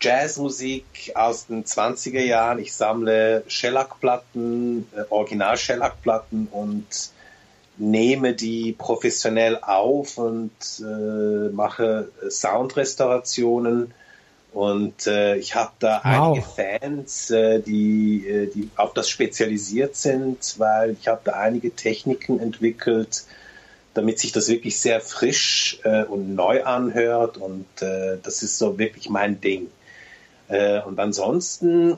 Jazzmusik 0.00 1.12
aus 1.14 1.46
den 1.46 1.64
20er 1.64 2.20
Jahren. 2.20 2.58
Ich 2.58 2.74
sammle 2.74 3.42
Shellac-Platten, 3.48 4.86
äh, 4.94 5.02
Original-Shellac-Platten 5.08 6.48
und 6.50 6.86
nehme 7.78 8.34
die 8.34 8.72
professionell 8.72 9.58
auf 9.62 10.18
und 10.18 10.50
äh, 10.80 11.48
mache 11.52 12.10
Soundrestaurationen 12.28 13.94
und 14.52 15.06
äh, 15.06 15.36
ich 15.36 15.54
habe 15.54 15.70
da 15.78 16.00
wow. 16.02 16.36
einige 16.36 16.42
Fans, 16.42 17.30
äh, 17.30 17.60
die, 17.60 18.26
äh, 18.26 18.46
die 18.52 18.68
auf 18.76 18.92
das 18.94 19.08
spezialisiert 19.08 19.94
sind, 19.94 20.56
weil 20.58 20.96
ich 21.00 21.06
habe 21.06 21.20
da 21.24 21.32
einige 21.32 21.74
Techniken 21.74 22.40
entwickelt, 22.40 23.24
damit 23.94 24.18
sich 24.18 24.32
das 24.32 24.48
wirklich 24.48 24.80
sehr 24.80 25.00
frisch 25.00 25.78
äh, 25.84 26.02
und 26.02 26.34
neu 26.34 26.64
anhört. 26.64 27.36
Und 27.36 27.66
äh, 27.80 28.18
das 28.22 28.42
ist 28.42 28.58
so 28.58 28.76
wirklich 28.78 29.08
mein 29.08 29.40
Ding. 29.40 29.68
Äh, 30.48 30.80
und 30.82 30.98
ansonsten 30.98 31.96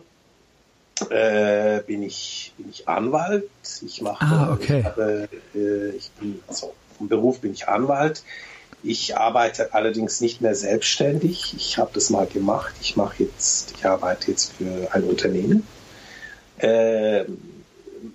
äh, 1.08 1.80
bin 1.80 2.02
ich 2.02 2.52
bin 2.58 2.68
ich 2.70 2.86
Anwalt. 2.86 3.48
Ich 3.80 4.02
mache, 4.02 4.24
ah, 4.26 4.52
okay. 4.52 4.80
ich, 4.80 4.84
habe, 4.84 5.28
äh, 5.54 5.88
ich 5.96 6.10
bin 6.12 6.42
also 6.48 6.74
vom 6.98 7.08
Beruf 7.08 7.40
bin 7.40 7.54
ich 7.54 7.66
Anwalt. 7.66 8.22
Ich 8.82 9.16
arbeite 9.16 9.74
allerdings 9.74 10.20
nicht 10.20 10.40
mehr 10.40 10.54
selbstständig. 10.54 11.54
Ich 11.56 11.78
habe 11.78 11.90
das 11.94 12.10
mal 12.10 12.26
gemacht. 12.26 12.74
Ich 12.80 12.96
mache 12.96 13.24
jetzt, 13.24 13.74
ich 13.76 13.86
arbeite 13.86 14.30
jetzt 14.32 14.52
für 14.54 14.88
ein 14.92 15.04
Unternehmen. 15.04 15.66
Äh, 16.58 17.24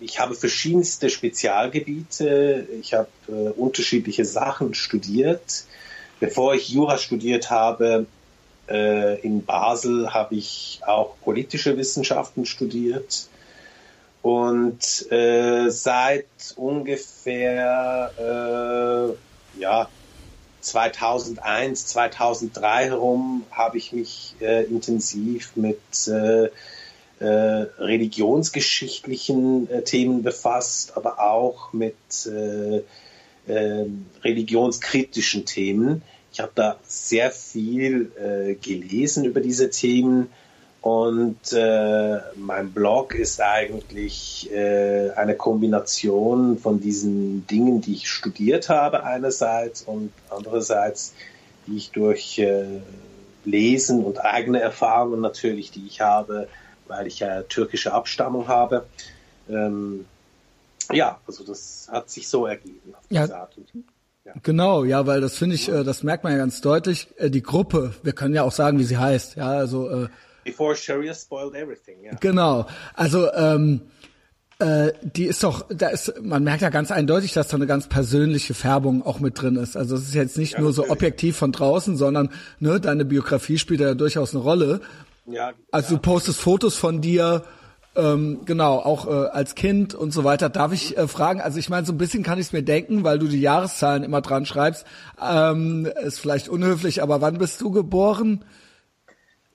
ich 0.01 0.19
habe 0.19 0.35
verschiedenste 0.35 1.09
Spezialgebiete. 1.09 2.67
Ich 2.81 2.93
habe 2.93 3.07
äh, 3.29 3.31
unterschiedliche 3.31 4.25
Sachen 4.25 4.73
studiert. 4.73 5.63
Bevor 6.19 6.53
ich 6.55 6.69
Jura 6.69 6.97
studiert 6.97 7.49
habe 7.49 8.05
äh, 8.67 9.19
in 9.21 9.45
Basel, 9.45 10.13
habe 10.13 10.35
ich 10.35 10.81
auch 10.85 11.15
politische 11.23 11.77
Wissenschaften 11.77 12.45
studiert. 12.45 13.27
Und 14.21 15.09
äh, 15.11 15.69
seit 15.69 16.25
ungefähr 16.57 18.11
äh, 18.17 19.61
ja, 19.61 19.87
2001, 20.61 21.87
2003 21.87 22.85
herum 22.85 23.43
habe 23.51 23.77
ich 23.77 23.93
mich 23.93 24.35
äh, 24.41 24.63
intensiv 24.65 25.55
mit 25.55 25.79
äh, 26.07 26.49
äh, 27.19 27.67
religionsgeschichtlichen 27.79 29.69
äh, 29.69 29.83
Themen 29.83 30.23
befasst, 30.23 30.97
aber 30.97 31.19
auch 31.19 31.73
mit 31.73 31.95
äh, 32.25 32.81
ähm, 33.47 34.05
religionskritischen 34.23 35.45
Themen. 35.45 36.03
Ich 36.31 36.39
habe 36.39 36.51
da 36.53 36.77
sehr 36.83 37.31
viel 37.31 38.11
äh, 38.19 38.55
gelesen 38.55 39.25
über 39.25 39.39
diese 39.39 39.69
Themen 39.69 40.29
und 40.81 41.51
äh, 41.53 42.19
mein 42.35 42.71
Blog 42.71 43.15
ist 43.15 43.41
eigentlich 43.41 44.49
äh, 44.51 45.09
eine 45.11 45.35
Kombination 45.35 46.57
von 46.57 46.79
diesen 46.79 47.45
Dingen, 47.47 47.81
die 47.81 47.93
ich 47.93 48.09
studiert 48.09 48.69
habe 48.69 49.03
einerseits 49.03 49.81
und 49.81 50.11
andererseits, 50.29 51.13
die 51.65 51.77
ich 51.77 51.91
durch 51.91 52.39
äh, 52.39 52.79
Lesen 53.43 54.03
und 54.03 54.23
eigene 54.23 54.61
Erfahrungen 54.61 55.21
natürlich, 55.21 55.71
die 55.71 55.85
ich 55.87 56.01
habe, 56.01 56.47
weil 56.87 57.07
ich 57.07 57.19
ja 57.19 57.41
türkische 57.43 57.93
Abstammung 57.93 58.47
habe. 58.47 58.85
Ähm, 59.49 60.05
ja, 60.91 61.19
also 61.27 61.43
das 61.43 61.89
hat 61.91 62.09
sich 62.09 62.27
so 62.27 62.45
ergeben. 62.45 62.93
ja, 63.09 63.27
Ja. 64.23 64.33
Genau, 64.43 64.83
ja, 64.83 65.05
weil 65.07 65.21
das 65.21 65.37
finde 65.37 65.55
ich, 65.55 65.69
äh, 65.69 65.83
das 65.83 66.03
merkt 66.03 66.23
man 66.23 66.33
ja 66.33 66.37
ganz 66.37 66.59
deutlich. 66.59 67.07
Äh, 67.17 67.29
die 67.29 67.41
Gruppe, 67.41 67.93
wir 68.03 68.11
können 68.13 68.35
ja 68.35 68.43
auch 68.43 68.51
sagen, 68.51 68.77
wie 68.77 68.83
sie 68.83 68.97
heißt. 68.97 69.37
Ja, 69.37 69.47
also 69.47 69.89
äh, 69.89 70.07
Before 70.47 70.75
Sharia 70.75 71.13
spoiled 71.13 71.55
everything. 71.55 72.03
Ja. 72.03 72.13
Genau, 72.19 72.65
also 72.95 73.31
ähm, 73.33 73.81
äh, 74.59 74.93
die 75.03 75.25
ist 75.25 75.43
doch, 75.43 75.65
da 75.69 75.89
ist, 75.89 76.13
man 76.21 76.43
merkt 76.43 76.61
ja 76.61 76.69
ganz 76.69 76.89
eindeutig, 76.89 77.33
dass 77.33 77.49
da 77.49 77.57
eine 77.57 77.67
ganz 77.67 77.87
persönliche 77.87 78.53
Färbung 78.53 79.05
auch 79.05 79.19
mit 79.19 79.39
drin 79.39 79.57
ist. 79.57 79.75
Also 79.75 79.95
es 79.95 80.03
ist 80.03 80.15
jetzt 80.15 80.37
nicht 80.37 80.53
ja, 80.53 80.61
nur 80.61 80.73
so 80.73 80.89
objektiv 80.89 81.37
von 81.37 81.51
draußen, 81.51 81.97
sondern 81.97 82.29
ne, 82.59 82.79
deine 82.79 83.05
Biografie 83.05 83.57
spielt 83.57 83.81
ja 83.81 83.93
durchaus 83.93 84.33
eine 84.33 84.41
Rolle. 84.43 84.81
Ja, 85.25 85.51
also 85.71 85.93
ja. 85.93 85.99
du 85.99 86.01
postest 86.01 86.39
Fotos 86.39 86.75
von 86.75 87.01
dir, 87.01 87.43
ähm, 87.95 88.39
genau, 88.45 88.77
auch 88.77 89.07
äh, 89.07 89.27
als 89.27 89.53
Kind 89.53 89.93
und 89.93 90.11
so 90.11 90.23
weiter. 90.23 90.49
Darf 90.49 90.71
ich 90.71 90.97
äh, 90.97 91.07
fragen, 91.07 91.41
also 91.41 91.59
ich 91.59 91.69
meine, 91.69 91.85
so 91.85 91.93
ein 91.93 91.97
bisschen 91.97 92.23
kann 92.23 92.39
ich 92.39 92.47
es 92.47 92.53
mir 92.53 92.63
denken, 92.63 93.03
weil 93.03 93.19
du 93.19 93.27
die 93.27 93.41
Jahreszahlen 93.41 94.03
immer 94.03 94.21
dran 94.21 94.45
schreibst. 94.45 94.85
Ähm, 95.21 95.87
ist 96.03 96.19
vielleicht 96.19 96.47
unhöflich, 96.47 97.03
aber 97.03 97.21
wann 97.21 97.37
bist 97.37 97.59
du 97.59 97.69
geboren? 97.69 98.45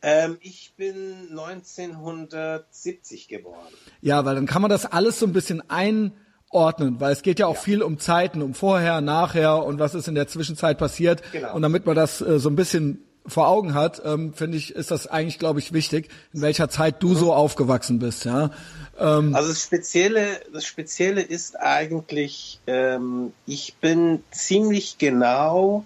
Ähm, 0.02 0.36
ich 0.40 0.74
bin 0.76 1.28
1970 1.30 3.28
geboren. 3.28 3.56
Ja, 4.00 4.24
weil 4.24 4.34
dann 4.34 4.46
kann 4.46 4.62
man 4.62 4.70
das 4.70 4.84
alles 4.84 5.18
so 5.20 5.26
ein 5.26 5.32
bisschen 5.32 5.62
einordnen, 5.70 7.00
weil 7.00 7.12
es 7.12 7.22
geht 7.22 7.38
ja 7.38 7.46
auch 7.46 7.54
ja. 7.54 7.60
viel 7.60 7.82
um 7.82 7.98
Zeiten, 7.98 8.42
um 8.42 8.54
vorher, 8.54 9.00
nachher 9.00 9.64
und 9.64 9.78
was 9.78 9.94
ist 9.94 10.08
in 10.08 10.16
der 10.16 10.26
Zwischenzeit 10.26 10.76
passiert. 10.78 11.22
Genau. 11.32 11.54
Und 11.54 11.62
damit 11.62 11.86
man 11.86 11.94
das 11.94 12.20
äh, 12.20 12.40
so 12.40 12.50
ein 12.50 12.56
bisschen 12.56 13.04
vor 13.26 13.48
Augen 13.48 13.74
hat, 13.74 14.02
ähm, 14.04 14.34
finde 14.34 14.58
ich, 14.58 14.74
ist 14.74 14.90
das 14.90 15.06
eigentlich, 15.06 15.38
glaube 15.38 15.60
ich, 15.60 15.72
wichtig, 15.72 16.08
in 16.32 16.42
welcher 16.42 16.68
Zeit 16.68 17.02
du 17.02 17.10
mhm. 17.10 17.16
so 17.16 17.32
aufgewachsen 17.32 17.98
bist, 18.00 18.24
ja. 18.24 18.50
Ähm, 18.98 19.34
also 19.34 19.48
das 19.50 19.62
Spezielle, 19.62 20.40
das 20.52 20.66
Spezielle 20.66 21.22
ist 21.22 21.58
eigentlich, 21.58 22.60
ähm, 22.66 23.32
ich 23.46 23.74
bin 23.80 24.22
ziemlich 24.30 24.98
genau 24.98 25.84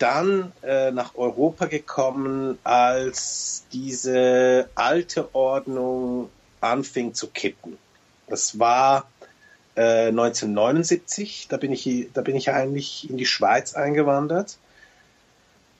dann 0.00 0.52
äh, 0.62 0.90
nach 0.90 1.14
Europa 1.14 1.66
gekommen, 1.66 2.58
als 2.64 3.64
diese 3.72 4.68
alte 4.74 5.34
Ordnung 5.34 6.30
anfing 6.60 7.14
zu 7.14 7.28
kippen. 7.28 7.78
Das 8.26 8.58
war 8.58 9.08
äh, 9.76 10.08
1979, 10.08 11.46
da 11.48 11.58
bin 11.58 11.72
ich, 11.72 12.08
da 12.12 12.22
bin 12.22 12.34
ich 12.34 12.50
eigentlich 12.50 13.08
in 13.08 13.16
die 13.16 13.26
Schweiz 13.26 13.74
eingewandert. 13.74 14.56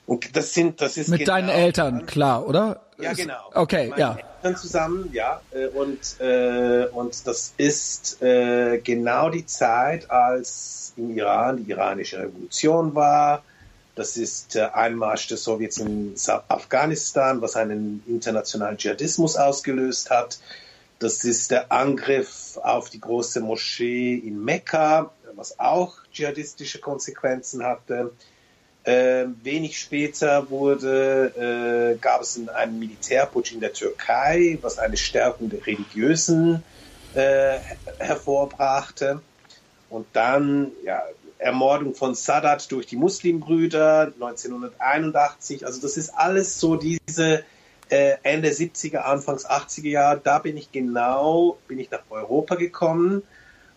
Und 0.07 0.37
das 0.37 0.53
sind, 0.55 0.81
das 0.81 0.97
ist 0.97 1.09
mit 1.09 1.21
genau 1.21 1.33
deinen 1.33 1.49
Eltern, 1.49 2.05
klar, 2.05 2.47
oder? 2.47 2.81
Ja, 2.99 3.13
genau. 3.13 3.51
Okay, 3.55 3.89
mit 3.89 3.99
ja. 3.99 4.19
Eltern 4.43 4.57
zusammen, 4.57 5.11
ja. 5.13 5.41
Äh, 5.53 5.67
und 5.69 6.21
äh, 6.21 6.87
und 6.93 7.27
das 7.27 7.55
ist 7.57 8.21
äh, 8.21 8.79
genau 8.79 9.31
die 9.31 9.47
Zeit, 9.47 10.11
als 10.11 10.93
im 10.97 11.17
Iran 11.17 11.65
die 11.65 11.71
iranische 11.71 12.19
Revolution 12.19 12.95
war 12.95 13.45
das 13.95 14.17
ist 14.17 14.55
der 14.55 14.77
Einmarsch 14.77 15.27
der 15.29 15.37
Sowjets 15.37 15.79
in 15.79 16.15
Afghanistan, 16.49 17.43
was 17.43 17.57
einen 17.57 18.03
internationalen 18.07 18.77
Dschihadismus 18.77 19.37
ausgelöst 19.37 20.11
hat. 20.11 20.39
Das 20.99 21.25
ist 21.25 21.51
der 21.51 21.73
Angriff 21.73 22.59
auf 22.63 22.91
die 22.91 23.01
große 23.01 23.41
Moschee 23.41 24.15
in 24.15 24.45
Mekka, 24.45 25.11
was 25.35 25.59
auch 25.59 25.97
dschihadistische 26.13 26.79
Konsequenzen 26.79 27.65
hatte. 27.65 28.13
Äh, 28.85 29.27
wenig 29.43 29.79
später 29.79 30.49
wurde, 30.51 31.95
äh, 31.95 31.99
gab 31.99 32.23
es 32.23 32.41
einen 32.55 32.79
Militärputsch 32.79 33.53
in 33.53 33.61
der 33.61 33.73
Türkei, 33.73 34.59
was 34.63 34.79
eine 34.79 34.97
Stärkung 34.97 35.51
der 35.51 35.67
Religiösen 35.67 36.63
äh, 37.15 37.59
hervorbrachte. 37.99 39.21
Und 39.91 40.07
dann, 40.13 40.73
ja, 40.85 41.03
Ermordung 41.41 41.95
von 41.95 42.15
Sadat 42.15 42.71
durch 42.71 42.87
die 42.87 42.97
Muslimbrüder 42.97 44.13
1981. 44.15 45.65
Also 45.65 45.81
das 45.81 45.97
ist 45.97 46.11
alles 46.11 46.61
so 46.61 46.77
diese 46.77 47.45
äh, 47.89 48.17
Ende 48.23 48.51
70er, 48.51 48.99
Anfangs 48.99 49.49
80er 49.49 49.89
Jahre. 49.89 50.21
Da 50.23 50.39
bin 50.39 50.57
ich 50.57 50.71
genau, 50.71 51.59
bin 51.67 51.79
ich 51.79 51.91
nach 51.91 52.03
Europa 52.11 52.57
gekommen 52.57 53.23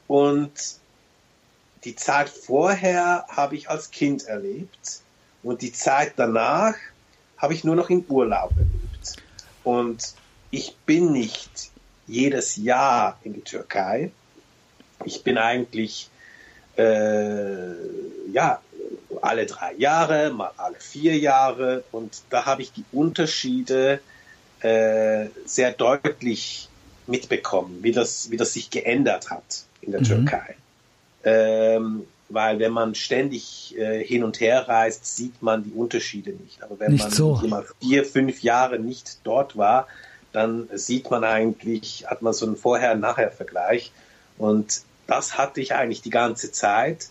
und 0.08 0.52
die 1.86 1.96
Zeit 1.96 2.30
vorher 2.30 3.26
habe 3.30 3.56
ich 3.56 3.70
als 3.70 3.92
Kind 3.92 4.26
erlebt 4.26 5.02
und 5.42 5.62
die 5.62 5.74
Zeit 5.74 6.14
danach 6.18 6.76
habe 7.38 7.54
ich 7.54 7.64
nur 7.64 7.76
noch 7.76 7.90
in 7.90 8.06
Urlaub 8.08 8.52
erlebt. 8.52 9.18
Und 9.64 10.14
ich 10.52 10.76
bin 10.86 11.12
nicht 11.12 11.72
jedes 12.08 12.58
Jahr 12.58 13.20
in 13.24 13.34
die 13.34 13.42
Türkei. 13.42 14.12
Ich 15.06 15.24
bin 15.24 15.38
eigentlich 15.38 16.10
äh, 16.78 18.32
ja, 18.32 18.62
alle 19.22 19.46
drei 19.46 19.74
Jahre, 19.76 20.32
mal 20.32 20.52
alle 20.58 20.76
vier 20.80 21.18
Jahre. 21.18 21.84
Und 21.92 22.24
da 22.30 22.46
habe 22.46 22.62
ich 22.62 22.72
die 22.72 22.86
Unterschiede 22.92 24.00
äh, 24.62 25.28
sehr 25.46 25.72
deutlich 25.72 26.70
mitbekommen, 27.08 27.80
wie 27.82 27.92
das, 27.92 28.32
wie 28.32 28.38
das 28.38 28.54
sich 28.54 28.70
geändert 28.70 29.30
hat 29.30 29.66
in 29.82 29.92
der 29.92 30.02
mhm. 30.02 30.06
Türkei. 30.06 30.56
Ähm, 31.24 32.06
weil 32.30 32.60
wenn 32.60 32.72
man 32.72 32.96
ständig 32.96 33.78
äh, 33.78 34.04
hin 34.04 34.24
und 34.24 34.40
her 34.40 34.68
reist, 34.68 35.16
sieht 35.16 35.42
man 35.42 35.64
die 35.64 35.72
Unterschiede 35.72 36.32
nicht. 36.32 36.64
Aber 36.64 36.80
wenn 36.80 36.94
nicht 36.94 37.04
man 37.04 37.12
so. 37.12 37.42
vier, 37.80 38.06
fünf 38.06 38.42
Jahre 38.42 38.80
nicht 38.80 39.20
dort 39.24 39.56
war, 39.58 39.88
dann 40.32 40.68
sieht 40.74 41.12
man 41.12 41.24
eigentlich, 41.24 42.06
hat 42.08 42.22
man 42.22 42.34
so 42.34 42.46
einen 42.46 42.56
Vorher-Nachher-Vergleich. 42.56 43.92
Und 44.38 44.82
das 45.08 45.38
hatte 45.38 45.62
ich 45.62 45.74
eigentlich 45.74 46.02
die 46.02 46.10
ganze 46.10 46.52
Zeit. 46.52 47.08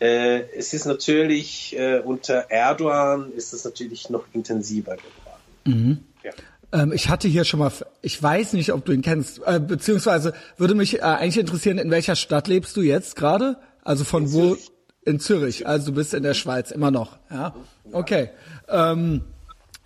Äh, 0.00 0.42
es 0.56 0.74
ist 0.74 0.86
natürlich 0.86 1.76
äh, 1.78 2.00
unter 2.00 2.50
Erdogan 2.50 3.32
ist 3.32 3.52
es 3.52 3.64
natürlich 3.64 4.10
noch 4.10 4.24
intensiver 4.32 4.96
geworden. 4.96 5.42
Mhm. 5.64 5.98
Ja. 6.22 6.32
Ähm, 6.72 6.92
ich 6.92 7.08
hatte 7.08 7.28
hier 7.28 7.44
schon 7.44 7.60
mal, 7.60 7.72
ich 8.02 8.20
weiß 8.20 8.54
nicht, 8.54 8.72
ob 8.72 8.84
du 8.84 8.92
ihn 8.92 9.02
kennst, 9.02 9.40
äh, 9.46 9.60
beziehungsweise 9.60 10.34
würde 10.56 10.74
mich 10.74 10.98
äh, 10.98 11.02
eigentlich 11.02 11.38
interessieren, 11.38 11.78
in 11.78 11.90
welcher 11.90 12.16
Stadt 12.16 12.48
lebst 12.48 12.76
du 12.76 12.82
jetzt 12.82 13.16
gerade? 13.16 13.56
Also 13.84 14.04
von 14.04 14.24
in 14.24 14.32
wo? 14.32 14.40
Zürich. 14.54 14.70
In 15.06 15.20
Zürich. 15.20 15.66
Also 15.66 15.86
du 15.86 15.92
bist 15.92 16.14
in 16.14 16.22
der 16.22 16.34
Schweiz 16.34 16.70
immer 16.70 16.90
noch. 16.90 17.18
Ja. 17.30 17.54
Okay. 17.92 18.30
Ähm, 18.68 19.22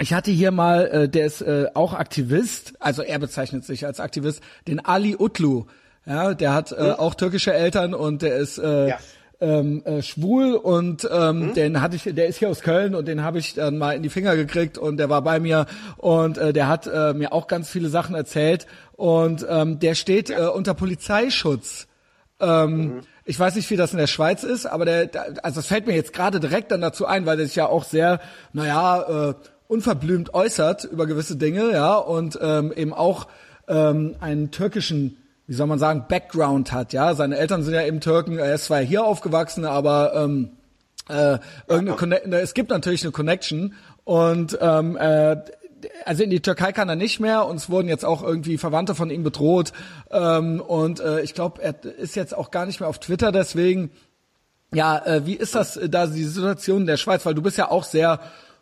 ich 0.00 0.14
hatte 0.14 0.30
hier 0.30 0.52
mal, 0.52 0.86
äh, 0.86 1.08
der 1.08 1.26
ist 1.26 1.42
äh, 1.42 1.66
auch 1.74 1.92
Aktivist, 1.92 2.74
also 2.78 3.02
er 3.02 3.18
bezeichnet 3.18 3.64
sich 3.64 3.84
als 3.84 3.98
Aktivist, 4.00 4.40
den 4.68 4.84
Ali 4.84 5.16
Utlu. 5.18 5.66
Ja, 6.08 6.32
der 6.32 6.54
hat 6.54 6.72
äh, 6.72 6.92
auch 6.92 7.14
türkische 7.14 7.52
Eltern 7.52 7.92
und 7.92 8.22
der 8.22 8.36
ist 8.36 8.56
äh, 8.56 8.88
ja. 8.88 8.98
ähm, 9.40 9.84
äh, 9.84 10.00
schwul 10.00 10.54
und 10.54 11.06
ähm, 11.12 11.48
mhm. 11.48 11.54
den 11.54 11.82
hatte 11.82 11.96
ich, 11.96 12.04
der 12.04 12.28
ist 12.28 12.38
hier 12.38 12.48
aus 12.48 12.62
Köln 12.62 12.94
und 12.94 13.06
den 13.06 13.22
habe 13.22 13.38
ich 13.38 13.52
dann 13.52 13.76
mal 13.76 13.94
in 13.94 14.02
die 14.02 14.08
Finger 14.08 14.34
gekriegt 14.34 14.78
und 14.78 14.96
der 14.96 15.10
war 15.10 15.20
bei 15.20 15.38
mir 15.38 15.66
und 15.98 16.38
äh, 16.38 16.54
der 16.54 16.66
hat 16.66 16.86
äh, 16.86 17.12
mir 17.12 17.34
auch 17.34 17.46
ganz 17.46 17.68
viele 17.68 17.90
Sachen 17.90 18.14
erzählt 18.14 18.66
und 18.92 19.46
ähm, 19.50 19.80
der 19.80 19.94
steht 19.94 20.30
ja. 20.30 20.46
äh, 20.46 20.48
unter 20.48 20.72
Polizeischutz. 20.72 21.88
Ähm, 22.40 22.76
mhm. 22.76 23.00
Ich 23.26 23.38
weiß 23.38 23.56
nicht, 23.56 23.68
wie 23.68 23.76
das 23.76 23.92
in 23.92 23.98
der 23.98 24.06
Schweiz 24.06 24.44
ist, 24.44 24.64
aber 24.64 24.86
der, 24.86 25.10
also 25.42 25.60
das 25.60 25.66
fällt 25.66 25.86
mir 25.86 25.94
jetzt 25.94 26.14
gerade 26.14 26.40
direkt 26.40 26.72
dann 26.72 26.80
dazu 26.80 27.04
ein, 27.04 27.26
weil 27.26 27.36
der 27.36 27.44
sich 27.44 27.56
ja 27.56 27.66
auch 27.66 27.84
sehr, 27.84 28.18
naja, 28.54 29.28
äh, 29.28 29.34
unverblümt 29.66 30.32
äußert 30.32 30.84
über 30.84 31.06
gewisse 31.06 31.36
Dinge, 31.36 31.70
ja, 31.70 31.96
und 31.96 32.38
ähm, 32.40 32.72
eben 32.74 32.94
auch 32.94 33.28
ähm, 33.68 34.16
einen 34.20 34.50
türkischen 34.50 35.18
wie 35.48 35.54
soll 35.54 35.66
man 35.66 35.78
sagen, 35.78 36.04
Background 36.08 36.72
hat, 36.72 36.92
ja. 36.92 37.14
Seine 37.14 37.38
Eltern 37.38 37.62
sind 37.62 37.72
ja 37.72 37.82
eben 37.82 38.00
Türken, 38.00 38.38
er 38.38 38.54
ist 38.54 38.66
zwar 38.66 38.80
hier 38.80 39.04
aufgewachsen, 39.04 39.64
aber 39.64 40.12
ähm, 40.14 40.50
äh, 41.08 41.38
irgendeine 41.66 42.20
ja. 42.30 42.38
es 42.38 42.52
gibt 42.52 42.68
natürlich 42.70 43.02
eine 43.02 43.12
Connection 43.12 43.74
und 44.04 44.58
ähm, 44.60 44.96
äh, 44.98 45.36
also 46.04 46.22
in 46.22 46.30
die 46.30 46.40
Türkei 46.40 46.72
kann 46.72 46.90
er 46.90 46.96
nicht 46.96 47.18
mehr 47.18 47.46
und 47.46 47.56
es 47.56 47.70
wurden 47.70 47.88
jetzt 47.88 48.04
auch 48.04 48.22
irgendwie 48.22 48.58
Verwandte 48.58 48.94
von 48.94 49.08
ihm 49.08 49.22
bedroht 49.22 49.72
ähm, 50.10 50.60
und 50.60 51.00
äh, 51.00 51.22
ich 51.22 51.32
glaube, 51.32 51.62
er 51.62 51.82
ist 51.82 52.14
jetzt 52.14 52.36
auch 52.36 52.50
gar 52.50 52.66
nicht 52.66 52.80
mehr 52.80 52.88
auf 52.88 52.98
Twitter, 52.98 53.32
deswegen 53.32 53.90
ja, 54.74 54.98
äh, 54.98 55.24
wie 55.24 55.34
ist 55.34 55.54
das 55.54 55.78
äh, 55.78 55.88
da 55.88 56.06
die 56.06 56.24
Situation 56.24 56.82
in 56.82 56.86
der 56.86 56.98
Schweiz, 56.98 57.24
weil 57.24 57.34
du 57.34 57.42
bist 57.42 57.56
ja 57.56 57.70
auch 57.70 57.84
sehr 57.84 58.20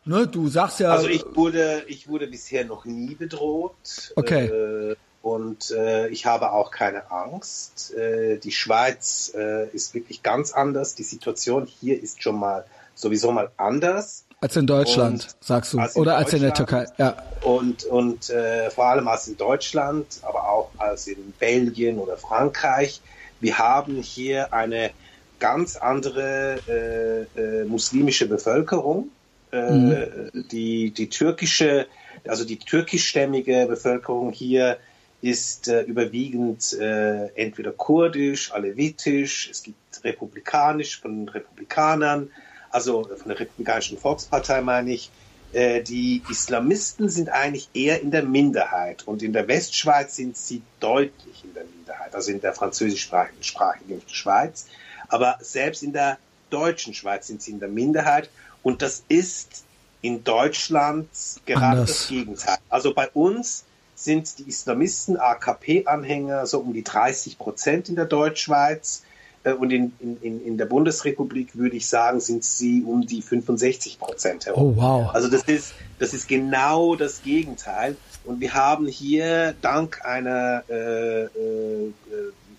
Ne, 0.08 0.28
du 0.28 0.46
sagst 0.46 0.78
ja. 0.78 0.92
Also 0.92 1.08
ich 1.08 1.24
wurde, 1.34 1.82
ich 1.88 2.06
wurde 2.06 2.28
bisher 2.28 2.64
noch 2.64 2.84
nie 2.84 3.16
bedroht. 3.16 4.12
Okay. 4.14 4.46
Äh, 4.46 4.96
und 5.26 5.72
äh, 5.72 6.06
ich 6.06 6.24
habe 6.24 6.52
auch 6.52 6.70
keine 6.70 7.10
Angst. 7.10 7.92
Äh, 7.94 8.38
die 8.38 8.52
Schweiz 8.52 9.32
äh, 9.34 9.68
ist 9.70 9.92
wirklich 9.92 10.22
ganz 10.22 10.52
anders. 10.52 10.94
Die 10.94 11.02
Situation 11.02 11.66
hier 11.66 12.00
ist 12.00 12.22
schon 12.22 12.38
mal 12.38 12.64
sowieso 12.94 13.32
mal 13.32 13.50
anders. 13.56 14.24
Als 14.40 14.54
in 14.54 14.68
Deutschland, 14.68 15.24
und 15.24 15.44
sagst 15.44 15.72
du. 15.72 15.80
Als 15.80 15.96
Oder 15.96 16.16
als 16.16 16.32
in 16.32 16.42
der 16.42 16.54
Türkei, 16.54 16.86
ja. 16.96 17.16
Und, 17.42 17.82
und 17.82 18.30
äh, 18.30 18.70
vor 18.70 18.84
allem 18.84 19.08
als 19.08 19.26
in 19.26 19.36
Deutschland, 19.36 20.06
aber 20.22 20.48
auch 20.48 20.70
als 20.78 21.08
in 21.08 21.32
Belgien 21.40 21.98
oder 21.98 22.16
Frankreich. 22.16 23.00
Wir 23.40 23.58
haben 23.58 23.96
hier 23.96 24.54
eine 24.54 24.92
ganz 25.40 25.74
andere 25.74 26.60
äh, 26.68 27.40
äh, 27.40 27.64
muslimische 27.64 28.28
Bevölkerung. 28.28 29.08
Äh, 29.50 29.70
mhm. 29.70 30.46
die, 30.52 30.92
die 30.92 31.08
türkische, 31.08 31.88
also 32.28 32.44
die 32.44 32.58
türkischstämmige 32.58 33.66
Bevölkerung 33.66 34.30
hier 34.30 34.78
ist 35.26 35.66
äh, 35.66 35.82
überwiegend 35.82 36.72
äh, 36.74 37.26
entweder 37.34 37.72
kurdisch, 37.72 38.52
alevitisch, 38.52 39.48
es 39.50 39.64
gibt 39.64 40.04
republikanisch 40.04 41.00
von 41.00 41.28
Republikanern, 41.28 42.30
also 42.70 43.02
von 43.02 43.28
der 43.28 43.40
Republikanischen 43.40 43.98
Volkspartei 43.98 44.60
meine 44.60 44.92
ich. 44.92 45.10
Äh, 45.52 45.82
die 45.82 46.22
Islamisten 46.28 47.08
sind 47.08 47.28
eigentlich 47.30 47.68
eher 47.74 48.00
in 48.02 48.12
der 48.12 48.22
Minderheit 48.22 49.02
und 49.06 49.22
in 49.22 49.32
der 49.32 49.48
Westschweiz 49.48 50.14
sind 50.14 50.36
sie 50.36 50.62
deutlich 50.78 51.42
in 51.42 51.54
der 51.54 51.64
Minderheit, 51.64 52.14
also 52.14 52.30
in 52.30 52.40
der 52.40 52.52
französischsprachigen 52.52 54.02
Schweiz. 54.06 54.66
Aber 55.08 55.38
selbst 55.40 55.82
in 55.82 55.92
der 55.92 56.18
deutschen 56.50 56.94
Schweiz 56.94 57.26
sind 57.26 57.42
sie 57.42 57.50
in 57.50 57.58
der 57.58 57.68
Minderheit 57.68 58.30
und 58.62 58.80
das 58.80 59.02
ist 59.08 59.64
in 60.02 60.22
Deutschland 60.22 61.08
gerade 61.46 61.66
Anders. 61.66 61.88
das 61.88 62.08
Gegenteil. 62.08 62.58
Also 62.68 62.94
bei 62.94 63.08
uns 63.08 63.64
sind 63.96 64.38
die 64.38 64.48
Islamisten, 64.48 65.16
AKP-Anhänger, 65.16 66.46
so 66.46 66.60
um 66.60 66.72
die 66.72 66.84
30 66.84 67.38
Prozent 67.38 67.88
in 67.88 67.96
der 67.96 68.04
Deutschschweiz. 68.04 69.02
Äh, 69.42 69.54
und 69.54 69.72
in, 69.72 69.92
in, 70.00 70.44
in 70.44 70.58
der 70.58 70.66
Bundesrepublik 70.66 71.56
würde 71.56 71.76
ich 71.76 71.88
sagen, 71.88 72.20
sind 72.20 72.44
sie 72.44 72.82
um 72.82 73.06
die 73.06 73.22
65 73.22 73.98
Prozent 73.98 74.46
herum. 74.46 74.76
Oh, 74.78 74.82
wow. 74.82 75.14
Also 75.14 75.28
das 75.28 75.44
ist, 75.44 75.74
das 75.98 76.12
ist 76.12 76.28
genau 76.28 76.94
das 76.94 77.22
Gegenteil. 77.22 77.96
Und 78.24 78.40
wir 78.40 78.54
haben 78.54 78.86
hier 78.86 79.54
dank 79.62 80.04
einer 80.04 80.64
äh, 80.68 81.24
äh, 81.24 81.90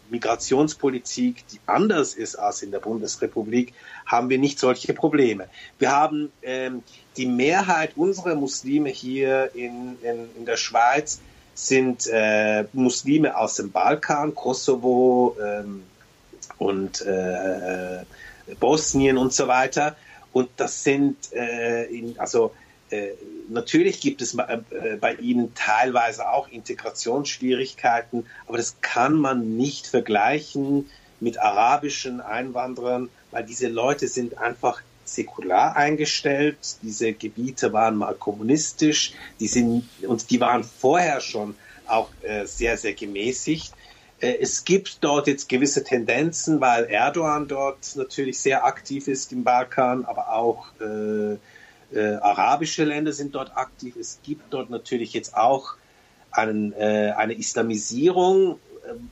Migrationspolitik, 0.10 1.46
die 1.50 1.60
anders 1.66 2.14
ist 2.14 2.36
als 2.36 2.62
in 2.62 2.72
der 2.72 2.80
Bundesrepublik, 2.80 3.74
haben 4.06 4.30
wir 4.30 4.40
nicht 4.40 4.58
solche 4.58 4.94
Probleme. 4.94 5.50
Wir 5.80 5.92
haben 5.92 6.32
ähm, 6.42 6.84
die 7.18 7.26
Mehrheit 7.26 7.92
unserer 7.98 8.36
Muslime 8.36 8.90
hier 8.90 9.52
in, 9.54 9.98
in, 10.02 10.30
in 10.38 10.46
der 10.46 10.58
Schweiz 10.58 11.20
sind 11.58 12.06
äh, 12.06 12.66
Muslime 12.74 13.36
aus 13.36 13.56
dem 13.56 13.72
Balkan, 13.72 14.36
Kosovo 14.36 15.36
ähm, 15.44 15.84
und 16.60 17.02
äh, 17.02 18.04
Bosnien 18.60 19.18
und 19.18 19.34
so 19.34 19.48
weiter. 19.48 19.96
Und 20.34 20.50
das 20.58 20.84
sind 20.84 21.34
äh, 21.34 21.86
in, 21.86 22.20
also 22.20 22.54
äh, 22.92 23.10
natürlich 23.50 24.00
gibt 24.02 24.22
es 24.22 24.36
äh, 24.36 24.60
bei 25.02 25.16
ihnen 25.16 25.56
teilweise 25.56 26.30
auch 26.30 26.48
Integrationsschwierigkeiten, 26.48 28.28
aber 28.48 28.58
das 28.58 28.76
kann 28.82 29.16
man 29.16 29.58
nicht 29.58 29.88
vergleichen 29.88 30.92
mit 31.20 31.40
arabischen 31.40 32.22
Einwanderern, 32.22 33.10
weil 33.32 33.44
diese 33.44 33.68
Leute 33.68 34.08
sind 34.08 34.38
einfach 34.38 34.84
säkular 35.08 35.76
eingestellt. 35.76 36.58
Diese 36.82 37.14
Gebiete 37.14 37.74
waren 37.74 37.96
mal 37.96 38.14
kommunistisch, 38.14 39.14
die 39.40 39.48
sind 39.48 39.88
und 40.06 40.30
die 40.30 40.40
waren 40.40 40.64
vorher 40.64 41.22
schon 41.22 41.56
auch 41.88 42.10
äh, 42.22 42.46
sehr, 42.46 42.78
sehr 42.78 42.94
gemäßigt. 42.94 43.74
Äh, 44.20 44.38
es 44.42 44.66
gibt 44.66 45.04
dort 45.04 45.28
jetzt 45.28 45.50
gewisse 45.50 45.84
Tendenzen, 45.84 46.62
weil 46.62 46.86
Erdogan 46.86 47.48
dort 47.48 47.96
natürlich 47.96 48.40
sehr 48.40 48.66
aktiv 48.66 49.08
ist 49.08 49.32
im 49.32 49.44
Balkan, 49.44 50.06
aber 50.06 50.34
auch 50.34 50.68
äh, 50.82 51.38
äh, 51.96 52.16
arabische 52.16 52.84
Länder 52.84 53.14
sind 53.14 53.36
dort 53.36 53.56
aktiv. 53.56 53.96
Es 53.96 54.20
gibt 54.24 54.54
dort 54.54 54.70
natürlich 54.70 55.14
jetzt 55.14 55.36
auch 55.36 55.76
einen, 56.32 56.74
äh, 56.74 57.14
eine 57.16 57.34
Islamisierung. 57.34 58.60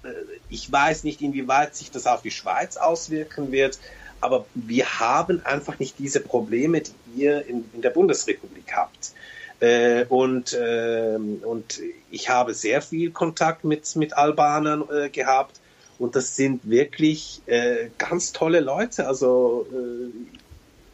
Äh, 0.03 0.09
ich 0.49 0.71
weiß 0.71 1.03
nicht, 1.03 1.21
inwieweit 1.21 1.75
sich 1.75 1.91
das 1.91 2.05
auf 2.05 2.21
die 2.21 2.31
Schweiz 2.31 2.77
auswirken 2.77 3.51
wird 3.51 3.79
aber 4.21 4.45
wir 4.53 4.99
haben 4.99 5.45
einfach 5.45 5.79
nicht 5.79 5.99
diese 5.99 6.19
Probleme, 6.19 6.81
die 6.81 7.21
ihr 7.21 7.45
in, 7.45 7.65
in 7.73 7.81
der 7.81 7.89
Bundesrepublik 7.91 8.73
habt. 8.73 9.13
Äh, 9.59 10.05
und, 10.05 10.53
äh, 10.53 11.15
und 11.15 11.79
ich 12.11 12.29
habe 12.29 12.53
sehr 12.53 12.81
viel 12.81 13.11
Kontakt 13.11 13.63
mit, 13.63 13.95
mit 13.95 14.17
Albanern 14.17 14.83
äh, 14.89 15.09
gehabt 15.09 15.59
und 15.97 16.15
das 16.15 16.35
sind 16.35 16.69
wirklich 16.69 17.41
äh, 17.45 17.89
ganz 17.97 18.33
tolle 18.33 18.59
Leute. 18.59 19.07
Also 19.07 19.65
äh, 19.71 20.11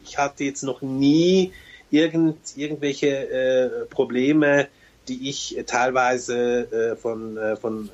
ich 0.04 0.16
hatte 0.18 0.44
jetzt 0.44 0.62
noch 0.62 0.80
nie 0.80 1.52
irgend, 1.90 2.56
irgendwelche 2.56 3.08
äh, 3.08 3.84
Probleme, 3.86 4.68
die 5.08 5.28
ich 5.28 5.58
teilweise 5.66 6.96
von, 7.02 7.36
von 7.60 7.90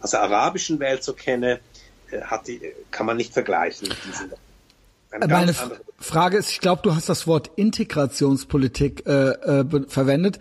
aus 0.00 0.10
der 0.10 0.20
arabischen 0.20 0.78
Welt 0.78 1.02
so 1.02 1.14
kenne 1.14 1.60
hat 2.20 2.46
die, 2.48 2.60
kann 2.90 3.06
man 3.06 3.16
nicht 3.16 3.32
vergleichen. 3.32 3.88
Meine 5.28 5.54
Frage 5.98 6.38
ist, 6.38 6.50
ich 6.50 6.60
glaube, 6.60 6.82
du 6.82 6.94
hast 6.94 7.08
das 7.08 7.26
Wort 7.26 7.50
Integrationspolitik 7.56 9.06
äh, 9.06 9.30
äh, 9.30 9.88
verwendet. 9.88 10.38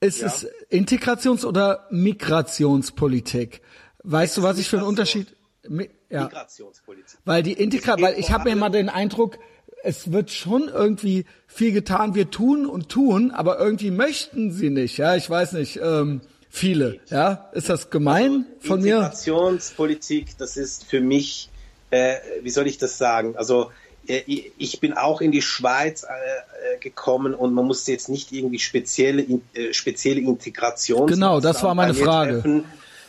Ist 0.00 0.20
ja. 0.20 0.26
es 0.26 0.48
Integrations- 0.70 1.44
oder 1.44 1.86
Migrationspolitik? 1.90 3.62
Weißt 4.02 4.36
du, 4.36 4.42
was 4.42 4.58
ich 4.58 4.68
für 4.68 4.78
einen 4.78 4.86
Unterschied? 4.86 5.36
Mi 5.68 5.88
ja. 6.10 6.24
Migrationspolitik. 6.24 7.18
Weil 7.24 7.42
die 7.44 7.52
Integra 7.52 8.00
weil 8.00 8.18
ich 8.18 8.32
habe 8.32 8.44
mir 8.44 8.50
immer 8.50 8.70
den 8.70 8.88
Eindruck, 8.88 9.38
es 9.84 10.10
wird 10.10 10.30
schon 10.30 10.68
irgendwie 10.68 11.24
viel 11.46 11.72
getan. 11.72 12.14
Wir 12.14 12.30
tun 12.30 12.66
und 12.66 12.88
tun, 12.88 13.30
aber 13.30 13.58
irgendwie 13.58 13.90
möchten 13.90 14.50
sie 14.52 14.70
nicht. 14.70 14.96
Ja, 14.96 15.14
ich 15.14 15.28
weiß 15.30 15.52
nicht. 15.52 15.78
Ähm, 15.82 16.20
Viele, 16.54 17.00
ja? 17.08 17.48
Ist 17.52 17.70
das 17.70 17.88
gemein 17.88 18.44
also, 18.56 18.68
von 18.68 18.82
mir? 18.82 18.96
Integrationspolitik, 18.96 20.36
das 20.36 20.58
ist 20.58 20.84
für 20.84 21.00
mich, 21.00 21.48
äh, 21.90 22.16
wie 22.42 22.50
soll 22.50 22.66
ich 22.66 22.76
das 22.76 22.98
sagen? 22.98 23.36
Also 23.36 23.70
äh, 24.06 24.20
ich 24.26 24.78
bin 24.78 24.92
auch 24.92 25.22
in 25.22 25.32
die 25.32 25.40
Schweiz 25.40 26.02
äh, 26.02 26.78
gekommen 26.78 27.34
und 27.34 27.54
man 27.54 27.64
musste 27.64 27.92
jetzt 27.92 28.10
nicht 28.10 28.32
irgendwie 28.32 28.58
spezielle, 28.58 29.22
äh, 29.54 29.72
spezielle 29.72 30.20
Integration. 30.20 31.06
Genau, 31.06 31.40
das 31.40 31.62
war 31.62 31.74
meine 31.74 31.94
Frage. 31.94 32.42
Treffen, 32.42 32.64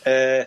äh, 0.06 0.40
äh, 0.42 0.46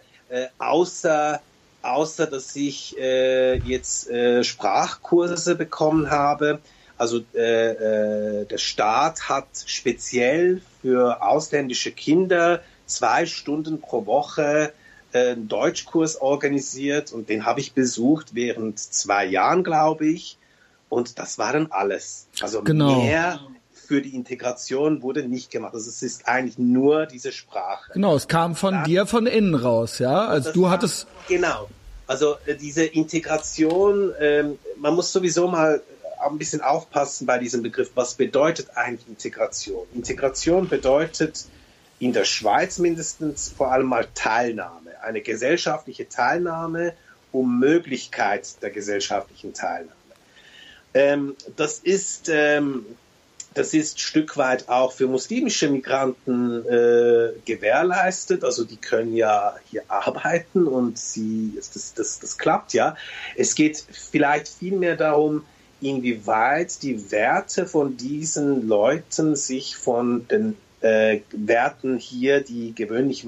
außer 0.57 1.43
außer 1.83 2.27
dass 2.27 2.57
ich 2.57 2.99
äh, 2.99 3.59
jetzt 3.59 4.09
äh, 4.11 4.43
Sprachkurse 4.43 5.55
bekommen 5.55 6.11
habe. 6.11 6.61
Also 6.97 7.21
äh, 7.35 8.41
äh, 8.41 8.47
der 8.47 8.59
Staat 8.59 9.29
hat 9.29 9.49
speziell 9.67 10.63
für 10.81 11.23
ausländische 11.23 11.93
Kinder 11.93 12.63
zwei 12.87 13.27
Stunden 13.27 13.81
pro 13.81 14.07
Woche 14.07 14.73
äh, 15.13 15.33
einen 15.33 15.49
Deutschkurs 15.49 16.21
organisiert 16.21 17.13
und 17.13 17.29
den 17.29 17.45
habe 17.45 17.61
ich 17.61 17.73
besucht 17.73 18.35
während 18.35 18.79
zwei 18.79 19.25
Jahren, 19.25 19.65
glaube 19.65 20.07
ich. 20.07 20.39
Und 20.89 21.19
das 21.19 21.39
war 21.39 21.53
dann 21.53 21.69
alles. 21.71 22.29
Also 22.41 22.63
genau. 22.63 23.03
mehr 23.03 23.41
für 23.73 24.03
die 24.03 24.15
Integration 24.15 25.03
wurde 25.03 25.29
nicht 25.29 25.51
gemacht. 25.51 25.75
Also 25.75 25.89
es 25.89 26.03
ist 26.03 26.27
eigentlich 26.29 26.59
nur 26.59 27.07
diese 27.07 27.33
Sprache. 27.33 27.93
Genau, 27.93 28.15
es 28.17 28.29
kam 28.29 28.55
von 28.55 28.75
dann, 28.75 28.85
dir 28.85 29.07
von 29.07 29.27
innen 29.27 29.55
raus, 29.55 29.99
ja. 29.99 30.27
Also 30.27 30.53
du 30.53 30.69
hattest. 30.69 31.07
Genau. 31.29 31.69
Also 32.07 32.37
äh, 32.47 32.55
diese 32.55 32.85
Integration, 32.85 34.13
ähm, 34.21 34.59
man 34.77 34.95
muss 34.95 35.13
sowieso 35.13 35.49
mal 35.49 35.83
ein 36.25 36.39
bisschen 36.39 36.61
aufpassen 36.61 37.27
bei 37.27 37.39
diesem 37.39 37.63
Begriff. 37.63 37.91
Was 37.95 38.15
bedeutet 38.15 38.77
eigentlich 38.77 39.09
Integration? 39.09 39.87
Integration 39.95 40.69
bedeutet 40.69 41.47
in 41.99 42.13
der 42.13 42.25
Schweiz 42.25 42.79
mindestens 42.79 43.49
vor 43.49 43.73
allem 43.73 43.87
mal 43.87 44.07
Teilnahme, 44.15 45.01
eine 45.03 45.21
gesellschaftliche 45.21 46.09
Teilnahme 46.09 46.95
um 47.33 47.59
Möglichkeit 47.59 48.63
der 48.63 48.71
gesellschaftlichen 48.71 49.55
Teilnahme. 49.55 49.93
Ähm, 50.95 51.37
das 51.57 51.79
ist 51.79 52.29
ähm, 52.29 52.87
das 53.57 53.73
ist 53.73 54.01
Stück 54.01 54.37
weit 54.37 54.69
auch 54.69 54.93
für 54.93 55.07
muslimische 55.07 55.71
Migranten 55.71 56.67
äh, 56.67 57.33
gewährleistet. 57.47 58.45
Also 58.45 58.65
die 58.65 58.77
können 58.77 59.17
ja 59.17 59.57
hier 59.71 59.85
arbeiten 59.89 60.67
und 60.67 60.99
sie, 60.99 61.55
das, 61.57 61.95
das, 61.95 62.21
das 62.21 62.37
klappt 62.37 62.75
ja. 62.75 62.99
Es 63.35 63.55
geht 63.55 63.83
vielleicht 63.91 64.49
vielmehr 64.49 64.95
darum, 64.95 65.47
inwieweit 65.81 66.83
die 66.83 67.11
Werte 67.11 67.67
von 67.67 67.97
diesen 67.97 68.69
Leuten 68.69 69.37
sich 69.37 69.75
von 69.77 70.29
den 70.29 70.57
äh, 70.87 71.21
Werten 71.33 71.99
hier, 71.99 72.41
die 72.41 72.75
gewöhnlich, 72.75 73.27